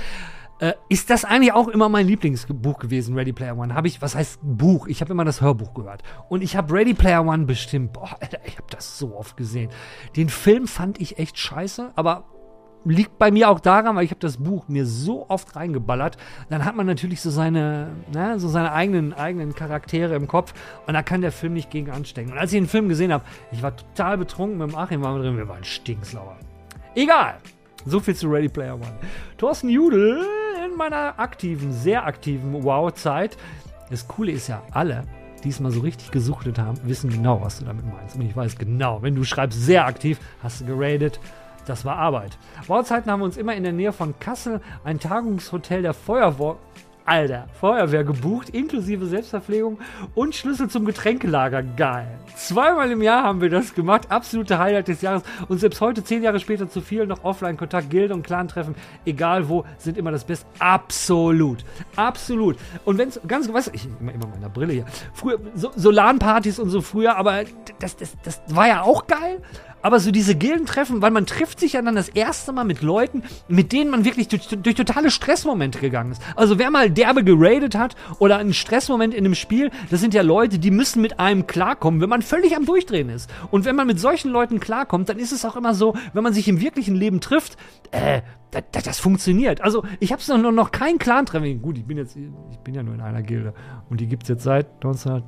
Äh, 0.60 0.74
ist 0.88 1.10
das 1.10 1.24
eigentlich 1.24 1.52
auch 1.52 1.68
immer 1.68 1.88
mein 1.88 2.06
Lieblingsbuch 2.06 2.78
gewesen, 2.78 3.16
Ready 3.16 3.32
Player 3.32 3.58
One? 3.58 3.74
Habe 3.74 3.88
ich, 3.88 4.00
was 4.00 4.14
heißt 4.14 4.38
Buch? 4.42 4.86
Ich 4.86 5.00
habe 5.00 5.12
immer 5.12 5.24
das 5.24 5.40
Hörbuch 5.40 5.74
gehört. 5.74 6.02
Und 6.28 6.42
ich 6.42 6.56
habe 6.56 6.72
Ready 6.72 6.94
Player 6.94 7.26
One 7.26 7.44
bestimmt, 7.44 7.92
boah, 7.92 8.16
Alter, 8.20 8.38
ich 8.44 8.56
habe 8.56 8.68
das 8.70 8.96
so 8.98 9.16
oft 9.16 9.36
gesehen. 9.36 9.70
Den 10.16 10.28
Film 10.28 10.68
fand 10.68 11.00
ich 11.00 11.18
echt 11.18 11.38
scheiße, 11.38 11.92
aber 11.96 12.24
liegt 12.84 13.18
bei 13.18 13.30
mir 13.30 13.48
auch 13.50 13.60
daran, 13.60 13.96
weil 13.96 14.04
ich 14.04 14.10
habe 14.10 14.20
das 14.20 14.36
Buch 14.36 14.68
mir 14.68 14.86
so 14.86 15.26
oft 15.28 15.56
reingeballert. 15.56 16.16
Dann 16.50 16.64
hat 16.64 16.76
man 16.76 16.86
natürlich 16.86 17.20
so 17.20 17.30
seine, 17.30 17.88
ne, 18.12 18.38
so 18.38 18.48
seine 18.48 18.72
eigenen, 18.72 19.12
eigenen 19.12 19.54
Charaktere 19.54 20.14
im 20.14 20.26
Kopf 20.26 20.54
und 20.86 20.94
da 20.94 21.02
kann 21.02 21.20
der 21.20 21.32
Film 21.32 21.54
nicht 21.54 21.70
gegen 21.70 21.90
anstecken. 21.90 22.32
Und 22.32 22.38
als 22.38 22.52
ich 22.52 22.58
den 22.58 22.68
Film 22.68 22.88
gesehen 22.88 23.12
habe, 23.12 23.24
ich 23.52 23.62
war 23.62 23.76
total 23.76 24.18
betrunken 24.18 24.58
mit 24.58 24.70
dem 24.70 24.76
Achim, 24.76 25.02
waren 25.02 25.16
wir 25.16 25.22
drin, 25.22 25.36
wir 25.36 25.48
waren 25.48 25.64
stinksauer. 25.64 26.36
Egal. 26.94 27.36
So 27.86 28.00
viel 28.00 28.14
zu 28.14 28.28
Ready 28.28 28.48
Player 28.48 28.74
One. 28.74 28.94
Thorsten 29.36 29.68
Judel 29.68 30.24
in 30.64 30.76
meiner 30.76 31.18
aktiven, 31.18 31.72
sehr 31.72 32.06
aktiven 32.06 32.64
Wow-Zeit. 32.64 33.36
Das 33.90 34.08
Coole 34.08 34.32
ist 34.32 34.48
ja, 34.48 34.62
alle, 34.70 35.04
die 35.42 35.50
es 35.50 35.60
mal 35.60 35.70
so 35.70 35.80
richtig 35.80 36.10
gesuchtet 36.10 36.58
haben, 36.58 36.78
wissen 36.84 37.10
genau, 37.10 37.42
was 37.42 37.58
du 37.58 37.66
damit 37.66 37.84
meinst. 37.84 38.16
Und 38.16 38.22
ich 38.22 38.34
weiß 38.34 38.56
genau, 38.56 39.02
wenn 39.02 39.14
du 39.14 39.24
schreibst 39.24 39.60
sehr 39.60 39.86
aktiv, 39.86 40.18
hast 40.42 40.62
du 40.62 40.64
geradet, 40.64 41.20
das 41.66 41.84
war 41.84 41.96
Arbeit. 41.96 42.38
Bauzeiten 42.66 43.10
haben 43.10 43.20
wir 43.20 43.24
uns 43.24 43.36
immer 43.36 43.54
in 43.54 43.62
der 43.62 43.72
Nähe 43.72 43.92
von 43.92 44.18
Kassel 44.18 44.60
ein 44.84 44.98
Tagungshotel 44.98 45.82
der 45.82 45.94
Feuerwehr, 45.94 46.56
Alter, 47.06 47.48
Feuerwehr 47.60 48.02
gebucht, 48.02 48.48
inklusive 48.50 49.04
Selbstverpflegung 49.04 49.78
und 50.14 50.34
Schlüssel 50.34 50.68
zum 50.70 50.86
Getränkelager. 50.86 51.62
Geil. 51.62 52.08
Zweimal 52.34 52.90
im 52.90 53.02
Jahr 53.02 53.24
haben 53.24 53.42
wir 53.42 53.50
das 53.50 53.74
gemacht. 53.74 54.10
Absolute 54.10 54.58
Highlight 54.58 54.88
des 54.88 55.02
Jahres. 55.02 55.22
Und 55.48 55.58
selbst 55.58 55.82
heute, 55.82 56.02
zehn 56.02 56.22
Jahre 56.22 56.40
später, 56.40 56.68
zu 56.68 56.80
viel 56.80 57.06
noch 57.06 57.22
Offline-Kontakt, 57.22 57.90
Gilde 57.90 58.14
und 58.14 58.22
Clan-Treffen, 58.22 58.74
egal 59.04 59.50
wo, 59.50 59.66
sind 59.76 59.98
immer 59.98 60.12
das 60.12 60.24
Beste. 60.24 60.46
Absolut. 60.58 61.64
Absolut. 61.94 62.56
Und 62.86 62.96
wenn 62.96 63.10
es 63.10 63.20
ganz, 63.26 63.52
was, 63.52 63.68
ich 63.68 63.86
immer, 64.00 64.14
immer 64.14 64.26
meiner 64.26 64.48
Brille 64.48 64.72
hier. 64.72 64.86
Früher, 65.12 65.38
so, 65.54 65.72
so 65.76 65.90
LAN-Partys 65.90 66.58
und 66.58 66.70
so 66.70 66.80
früher, 66.80 67.16
aber 67.16 67.44
das, 67.80 67.96
das, 67.96 68.16
das 68.22 68.40
war 68.48 68.66
ja 68.66 68.82
auch 68.82 69.06
geil. 69.06 69.42
Aber 69.84 70.00
so 70.00 70.10
diese 70.10 70.34
Gildentreffen, 70.34 71.02
weil 71.02 71.10
man 71.10 71.26
trifft 71.26 71.60
sich 71.60 71.74
ja 71.74 71.82
dann 71.82 71.94
das 71.94 72.08
erste 72.08 72.52
Mal 72.52 72.64
mit 72.64 72.80
Leuten, 72.80 73.22
mit 73.48 73.70
denen 73.70 73.90
man 73.90 74.06
wirklich 74.06 74.28
durch, 74.28 74.48
durch 74.48 74.76
totale 74.76 75.10
Stressmomente 75.10 75.78
gegangen 75.78 76.10
ist. 76.12 76.22
Also 76.36 76.58
wer 76.58 76.70
mal 76.70 76.88
derbe 76.88 77.22
geradet 77.22 77.74
hat 77.74 77.94
oder 78.18 78.38
einen 78.38 78.54
Stressmoment 78.54 79.12
in 79.12 79.26
einem 79.26 79.34
Spiel, 79.34 79.70
das 79.90 80.00
sind 80.00 80.14
ja 80.14 80.22
Leute, 80.22 80.58
die 80.58 80.70
müssen 80.70 81.02
mit 81.02 81.20
einem 81.20 81.46
klarkommen, 81.46 82.00
wenn 82.00 82.08
man 82.08 82.22
völlig 82.22 82.56
am 82.56 82.64
Durchdrehen 82.64 83.10
ist. 83.10 83.30
Und 83.50 83.66
wenn 83.66 83.76
man 83.76 83.86
mit 83.86 84.00
solchen 84.00 84.30
Leuten 84.30 84.58
klarkommt, 84.58 85.10
dann 85.10 85.18
ist 85.18 85.32
es 85.32 85.44
auch 85.44 85.54
immer 85.54 85.74
so, 85.74 85.94
wenn 86.14 86.22
man 86.22 86.32
sich 86.32 86.48
im 86.48 86.62
wirklichen 86.62 86.94
Leben 86.94 87.20
trifft, 87.20 87.58
äh, 87.90 88.22
das, 88.52 88.84
das, 88.84 88.98
funktioniert. 88.98 89.60
Also 89.60 89.84
ich 90.00 90.12
habe 90.12 90.22
noch, 90.40 90.50
noch 90.50 90.70
kein 90.70 90.96
Clan-Treffen. 90.96 91.60
Gut, 91.60 91.76
ich 91.76 91.84
bin 91.84 91.98
jetzt, 91.98 92.16
ich 92.16 92.58
bin 92.60 92.74
ja 92.74 92.82
nur 92.82 92.94
in 92.94 93.02
einer 93.02 93.20
Gilde 93.20 93.52
und 93.90 94.00
die 94.00 94.06
gibt's 94.06 94.30
jetzt 94.30 94.44
seit 94.44 94.66
1900. 94.76 95.24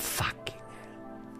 Fuck. 0.00 0.57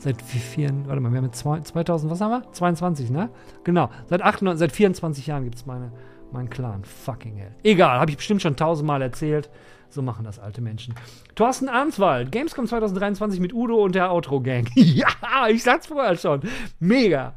Seit 0.01 0.23
vier, 0.23 0.71
warte 0.87 1.01
mal, 1.01 1.11
wir 1.11 1.19
haben 1.19 1.25
jetzt 1.25 1.41
2000, 1.41 2.11
was 2.11 2.21
haben 2.21 2.31
wir? 2.31 2.53
22, 2.53 3.11
ne? 3.11 3.31
Genau. 3.65 3.91
Seit, 4.07 4.23
98, 4.23 4.59
seit 4.61 4.73
24 4.73 5.27
Jahren 5.27 5.43
gibt 5.43 5.57
es 5.57 5.67
meine, 5.67 5.91
meinen 6.31 6.49
Clan. 6.49 6.85
Fucking 6.85 7.35
hell. 7.35 7.51
Egal, 7.65 7.99
habe 7.99 8.11
ich 8.11 8.17
bestimmt 8.17 8.41
schon 8.41 8.55
tausendmal 8.55 9.03
erzählt. 9.03 9.51
So 9.91 10.03
machen 10.03 10.25
das 10.25 10.39
alte 10.39 10.61
Menschen. 10.61 10.95
Thorsten 11.35 11.69
Arnswald, 11.69 12.31
Gamescom 12.31 12.67
2023 12.67 13.41
mit 13.41 13.53
Udo 13.53 13.83
und 13.83 13.97
der 13.97 14.13
Outro-Gang. 14.13 14.69
ja, 14.75 15.09
ich 15.49 15.65
sag's 15.65 15.87
vorher 15.87 16.17
schon. 16.17 16.43
Mega. 16.79 17.35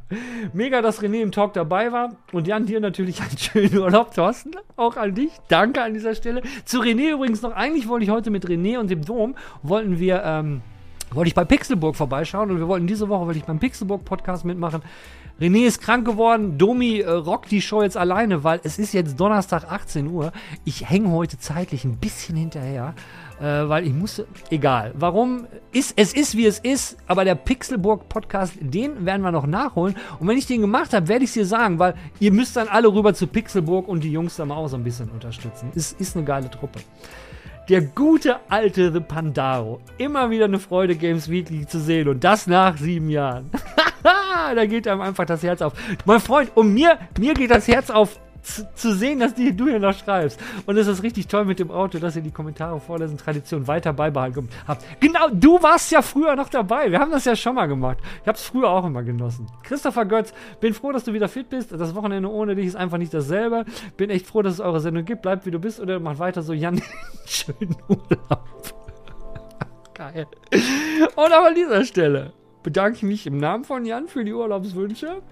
Mega, 0.52 0.82
dass 0.82 1.02
René 1.02 1.22
im 1.22 1.32
Talk 1.32 1.54
dabei 1.54 1.90
war. 1.90 2.16
Und 2.30 2.46
Jan, 2.46 2.66
dir 2.66 2.78
natürlich 2.78 3.20
einen 3.20 3.38
schönen 3.38 3.76
Urlaub, 3.76 4.14
Thorsten. 4.14 4.52
Auch 4.76 4.96
an 4.96 5.16
dich. 5.16 5.32
Danke 5.48 5.82
an 5.82 5.94
dieser 5.94 6.14
Stelle. 6.14 6.42
Zu 6.64 6.80
René 6.80 7.14
übrigens 7.14 7.42
noch. 7.42 7.52
Eigentlich 7.52 7.88
wollte 7.88 8.04
ich 8.04 8.10
heute 8.10 8.30
mit 8.30 8.46
René 8.46 8.78
und 8.78 8.88
dem 8.88 9.04
Dom, 9.04 9.34
wollten 9.62 9.98
wir, 9.98 10.22
ähm, 10.22 10.62
wollte 11.14 11.28
ich 11.28 11.34
bei 11.34 11.44
Pixelburg 11.44 11.96
vorbeischauen 11.96 12.50
und 12.50 12.58
wir 12.58 12.68
wollten 12.68 12.86
diese 12.86 13.08
Woche, 13.08 13.26
wollte 13.26 13.38
ich 13.38 13.44
beim 13.44 13.58
Pixelburg 13.58 14.04
Podcast 14.04 14.44
mitmachen. 14.44 14.82
René 15.40 15.66
ist 15.66 15.80
krank 15.80 16.06
geworden, 16.06 16.58
Domi 16.58 17.00
äh, 17.00 17.10
rockt 17.10 17.50
die 17.50 17.62
Show 17.62 17.82
jetzt 17.82 17.96
alleine, 17.96 18.44
weil 18.44 18.60
es 18.62 18.78
ist 18.78 18.92
jetzt 18.92 19.18
Donnerstag 19.18 19.64
18 19.64 20.08
Uhr. 20.08 20.32
Ich 20.64 20.88
hänge 20.88 21.10
heute 21.10 21.38
zeitlich 21.38 21.84
ein 21.84 21.96
bisschen 21.96 22.36
hinterher, 22.36 22.94
äh, 23.40 23.44
weil 23.44 23.86
ich 23.86 23.92
musste, 23.92 24.26
egal. 24.50 24.92
Warum? 24.94 25.46
Ist, 25.72 25.94
es 25.96 26.12
ist 26.12 26.36
wie 26.36 26.46
es 26.46 26.58
ist, 26.58 26.96
aber 27.06 27.24
der 27.24 27.34
Pixelburg 27.34 28.08
Podcast, 28.08 28.54
den 28.60 29.04
werden 29.04 29.22
wir 29.22 29.32
noch 29.32 29.46
nachholen. 29.46 29.96
Und 30.20 30.28
wenn 30.28 30.36
ich 30.36 30.46
den 30.46 30.60
gemacht 30.60 30.92
habe, 30.92 31.08
werde 31.08 31.24
ich 31.24 31.30
es 31.30 31.34
dir 31.34 31.46
sagen, 31.46 31.78
weil 31.78 31.94
ihr 32.20 32.32
müsst 32.32 32.56
dann 32.56 32.68
alle 32.68 32.92
rüber 32.92 33.14
zu 33.14 33.26
Pixelburg 33.26 33.88
und 33.88 34.04
die 34.04 34.12
Jungs 34.12 34.36
da 34.36 34.44
mal 34.44 34.54
auch 34.54 34.68
so 34.68 34.76
ein 34.76 34.84
bisschen 34.84 35.10
unterstützen. 35.10 35.70
Ist, 35.74 35.98
ist 36.00 36.14
eine 36.14 36.24
geile 36.24 36.50
Truppe. 36.50 36.80
Der 37.72 37.80
gute 37.80 38.38
alte 38.50 38.92
The 38.92 39.00
Pandaro. 39.00 39.80
Immer 39.96 40.28
wieder 40.28 40.44
eine 40.44 40.58
Freude, 40.58 40.94
Games 40.94 41.30
Weekly 41.30 41.66
zu 41.66 41.80
sehen. 41.80 42.06
Und 42.06 42.22
das 42.22 42.46
nach 42.46 42.76
sieben 42.76 43.08
Jahren. 43.08 43.50
da 44.02 44.66
geht 44.66 44.86
einem 44.86 45.00
einfach 45.00 45.24
das 45.24 45.42
Herz 45.42 45.62
auf. 45.62 45.72
Mein 46.04 46.20
Freund, 46.20 46.54
und 46.54 46.74
mir, 46.74 46.98
mir 47.18 47.32
geht 47.32 47.50
das 47.50 47.66
Herz 47.68 47.88
auf 47.88 48.20
zu, 48.42 48.94
sehen, 48.94 49.20
dass 49.20 49.34
die, 49.34 49.54
du 49.54 49.68
hier 49.68 49.78
noch 49.78 49.96
schreibst. 49.96 50.38
Und 50.66 50.76
es 50.76 50.86
ist 50.86 51.02
richtig 51.02 51.28
toll 51.28 51.44
mit 51.44 51.58
dem 51.58 51.70
Auto, 51.70 51.98
dass 51.98 52.16
ihr 52.16 52.22
die 52.22 52.30
Kommentare 52.30 52.80
vorlesen, 52.80 53.16
Tradition 53.16 53.66
weiter 53.66 53.92
beibehalten 53.92 54.48
habt. 54.66 54.84
Genau, 55.00 55.28
du 55.32 55.62
warst 55.62 55.90
ja 55.92 56.02
früher 56.02 56.34
noch 56.36 56.48
dabei. 56.48 56.90
Wir 56.90 56.98
haben 56.98 57.12
das 57.12 57.24
ja 57.24 57.36
schon 57.36 57.54
mal 57.54 57.66
gemacht. 57.66 57.98
Ich 58.22 58.28
habe 58.28 58.36
es 58.36 58.44
früher 58.44 58.68
auch 58.68 58.84
immer 58.84 59.02
genossen. 59.02 59.46
Christopher 59.62 60.04
Götz, 60.04 60.32
bin 60.60 60.74
froh, 60.74 60.92
dass 60.92 61.04
du 61.04 61.12
wieder 61.12 61.28
fit 61.28 61.48
bist. 61.50 61.72
Das 61.72 61.94
Wochenende 61.94 62.30
ohne 62.30 62.54
dich 62.54 62.66
ist 62.66 62.76
einfach 62.76 62.98
nicht 62.98 63.14
dasselbe. 63.14 63.64
Bin 63.96 64.10
echt 64.10 64.26
froh, 64.26 64.42
dass 64.42 64.54
es 64.54 64.60
eure 64.60 64.80
Sendung 64.80 65.04
gibt. 65.04 65.22
Bleibt 65.22 65.46
wie 65.46 65.50
du 65.50 65.58
bist 65.58 65.80
oder 65.80 66.00
macht 66.00 66.18
weiter 66.18 66.42
so. 66.42 66.52
Jan, 66.52 66.82
schönen 67.26 67.76
Urlaub. 67.88 68.44
Geil. 69.94 70.26
Und 71.14 71.32
auch 71.32 71.44
an 71.44 71.54
dieser 71.54 71.84
Stelle 71.84 72.32
bedanke 72.62 72.96
ich 72.98 73.02
mich 73.02 73.26
im 73.26 73.38
Namen 73.38 73.64
von 73.64 73.84
Jan 73.84 74.08
für 74.08 74.24
die 74.24 74.32
Urlaubswünsche. 74.32 75.22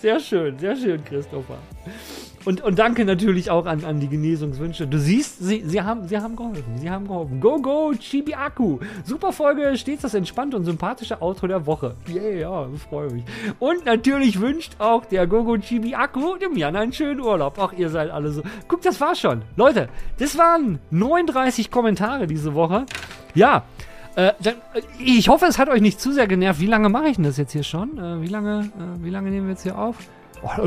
Sehr 0.00 0.20
schön, 0.20 0.58
sehr 0.58 0.76
schön, 0.76 1.04
Christopher. 1.04 1.58
Und, 2.48 2.62
und 2.62 2.78
danke 2.78 3.04
natürlich 3.04 3.50
auch 3.50 3.66
an, 3.66 3.84
an 3.84 4.00
die 4.00 4.08
Genesungswünsche. 4.08 4.86
Du 4.86 4.98
siehst, 4.98 5.38
sie, 5.38 5.62
sie, 5.66 5.82
haben, 5.82 6.08
sie 6.08 6.16
haben 6.16 6.34
geholfen. 6.34 6.78
Sie 6.78 6.88
haben 6.88 7.06
geholfen. 7.06 7.42
Go, 7.42 7.60
go, 7.60 7.92
Chibiaku. 7.92 8.78
Super 9.04 9.32
Folge, 9.32 9.76
stets 9.76 10.00
das 10.00 10.14
entspannte 10.14 10.56
und 10.56 10.64
sympathische 10.64 11.20
Outro 11.20 11.46
der 11.46 11.66
Woche. 11.66 11.94
Yeah, 12.08 12.30
ja, 12.30 12.66
freue 12.88 13.10
mich. 13.10 13.24
Und 13.58 13.84
natürlich 13.84 14.40
wünscht 14.40 14.76
auch 14.78 15.04
der 15.04 15.26
Gogo 15.26 15.58
Chibiaku 15.58 16.38
dem 16.38 16.56
Jan 16.56 16.74
einen 16.74 16.94
schönen 16.94 17.20
Urlaub. 17.20 17.58
Ach, 17.60 17.74
ihr 17.74 17.90
seid 17.90 18.08
alle 18.10 18.30
so. 18.30 18.40
Guck, 18.66 18.80
das 18.80 18.98
war 18.98 19.14
schon. 19.14 19.42
Leute, 19.56 19.90
das 20.18 20.38
waren 20.38 20.78
39 20.90 21.70
Kommentare 21.70 22.26
diese 22.26 22.54
Woche. 22.54 22.86
Ja, 23.34 23.64
äh, 24.16 24.32
dann, 24.40 24.54
äh, 24.72 24.80
ich 24.98 25.28
hoffe, 25.28 25.44
es 25.44 25.58
hat 25.58 25.68
euch 25.68 25.82
nicht 25.82 26.00
zu 26.00 26.12
sehr 26.12 26.26
genervt. 26.26 26.60
Wie 26.60 26.66
lange 26.66 26.88
mache 26.88 27.08
ich 27.08 27.16
denn 27.16 27.24
das 27.24 27.36
jetzt 27.36 27.52
hier 27.52 27.62
schon? 27.62 27.98
Äh, 27.98 28.22
wie, 28.22 28.28
lange, 28.28 28.60
äh, 28.60 29.04
wie 29.04 29.10
lange 29.10 29.28
nehmen 29.28 29.48
wir 29.48 29.52
jetzt 29.52 29.64
hier 29.64 29.76
auf? 29.76 29.98
Oh, 30.42 30.66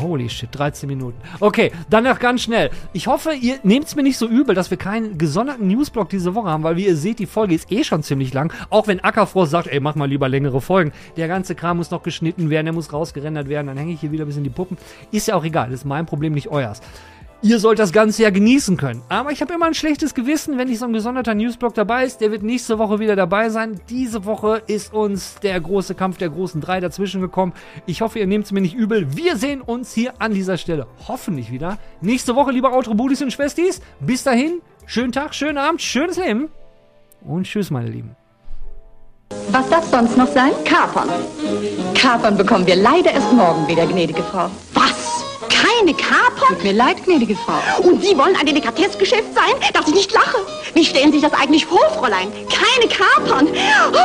Holy 0.00 0.28
shit, 0.28 0.48
13 0.52 0.88
Minuten. 0.88 1.18
Okay, 1.40 1.72
dann 1.90 2.04
noch 2.04 2.18
ganz 2.18 2.42
schnell. 2.42 2.70
Ich 2.92 3.06
hoffe, 3.06 3.32
ihr 3.32 3.58
nehmt 3.62 3.86
es 3.86 3.96
mir 3.96 4.02
nicht 4.02 4.18
so 4.18 4.26
übel, 4.26 4.54
dass 4.54 4.70
wir 4.70 4.78
keinen 4.78 5.18
gesonderten 5.18 5.66
Newsblock 5.68 6.08
diese 6.08 6.34
Woche 6.34 6.48
haben, 6.48 6.62
weil 6.62 6.76
wie 6.76 6.86
ihr 6.86 6.96
seht, 6.96 7.18
die 7.18 7.26
Folge 7.26 7.54
ist 7.54 7.70
eh 7.72 7.84
schon 7.84 8.02
ziemlich 8.02 8.32
lang. 8.34 8.52
Auch 8.70 8.86
wenn 8.86 9.00
Ackerfrost 9.00 9.50
sagt, 9.50 9.68
ey, 9.68 9.80
mach 9.80 9.94
mal 9.94 10.08
lieber 10.08 10.28
längere 10.28 10.60
Folgen. 10.60 10.92
Der 11.16 11.28
ganze 11.28 11.54
Kram 11.54 11.78
muss 11.78 11.90
noch 11.90 12.02
geschnitten 12.02 12.50
werden, 12.50 12.66
der 12.66 12.74
muss 12.74 12.92
rausgerendert 12.92 13.48
werden, 13.48 13.66
dann 13.66 13.76
hänge 13.76 13.92
ich 13.92 14.00
hier 14.00 14.12
wieder 14.12 14.24
ein 14.24 14.28
bisschen 14.28 14.44
die 14.44 14.50
Puppen. 14.50 14.76
Ist 15.10 15.28
ja 15.28 15.34
auch 15.34 15.44
egal, 15.44 15.70
das 15.70 15.80
ist 15.80 15.84
mein 15.84 16.06
Problem, 16.06 16.34
nicht 16.34 16.48
euers. 16.48 16.80
Ihr 17.40 17.60
sollt 17.60 17.78
das 17.78 17.92
Ganze 17.92 18.24
ja 18.24 18.30
genießen 18.30 18.76
können. 18.76 19.02
Aber 19.08 19.30
ich 19.30 19.40
habe 19.40 19.54
immer 19.54 19.66
ein 19.66 19.74
schlechtes 19.74 20.12
Gewissen, 20.12 20.58
wenn 20.58 20.66
nicht 20.66 20.80
so 20.80 20.86
ein 20.86 20.92
gesonderter 20.92 21.34
Newsblock 21.34 21.72
dabei 21.72 22.04
ist. 22.04 22.20
Der 22.20 22.32
wird 22.32 22.42
nächste 22.42 22.80
Woche 22.80 22.98
wieder 22.98 23.14
dabei 23.14 23.48
sein. 23.48 23.80
Diese 23.88 24.24
Woche 24.24 24.60
ist 24.66 24.92
uns 24.92 25.36
der 25.40 25.60
große 25.60 25.94
Kampf 25.94 26.18
der 26.18 26.30
großen 26.30 26.60
drei 26.60 26.80
dazwischen 26.80 27.20
gekommen. 27.20 27.52
Ich 27.86 28.00
hoffe, 28.00 28.18
ihr 28.18 28.26
nehmt 28.26 28.46
es 28.46 28.52
mir 28.52 28.60
nicht 28.60 28.74
übel. 28.74 29.16
Wir 29.16 29.36
sehen 29.36 29.60
uns 29.60 29.92
hier 29.92 30.14
an 30.20 30.34
dieser 30.34 30.56
Stelle 30.56 30.88
hoffentlich 31.06 31.52
wieder. 31.52 31.78
Nächste 32.00 32.34
Woche, 32.34 32.50
liebe 32.50 32.72
Outro-Budis 32.72 33.22
und 33.22 33.32
Schwestis. 33.32 33.80
Bis 34.00 34.24
dahin, 34.24 34.60
schönen 34.86 35.12
Tag, 35.12 35.32
schönen 35.32 35.58
Abend, 35.58 35.80
schönes 35.80 36.16
Leben. 36.16 36.48
Und 37.20 37.44
tschüss, 37.44 37.70
meine 37.70 37.88
Lieben. 37.88 38.16
Was 39.52 39.68
darf 39.68 39.84
sonst 39.84 40.16
noch 40.16 40.28
sein? 40.28 40.50
Kapern. 40.64 41.08
Kapern 41.94 42.36
bekommen 42.36 42.66
wir 42.66 42.76
leider 42.76 43.12
erst 43.12 43.32
morgen 43.32 43.68
wieder, 43.68 43.86
gnädige 43.86 44.24
Frau. 44.24 44.50
Was? 44.74 45.07
Keine 45.48 45.94
Kapern? 45.94 46.48
Tut 46.48 46.64
mir 46.64 46.72
leid, 46.72 47.04
gnädige 47.04 47.36
Frau. 47.36 47.58
Und 47.82 48.02
Sie 48.02 48.16
wollen 48.16 48.36
ein 48.36 48.46
Delikatessgeschäft 48.46 49.34
sein, 49.34 49.54
dass 49.72 49.88
ich 49.88 49.94
nicht 49.94 50.12
lache? 50.12 50.38
Wie 50.74 50.84
stellen 50.84 51.12
Sie 51.12 51.18
sich 51.18 51.28
das 51.28 51.38
eigentlich 51.38 51.66
vor, 51.66 51.80
Fräulein? 51.98 52.30
Keine 52.48 52.88
Kapern? 52.88 53.48
Oh, 53.92 53.98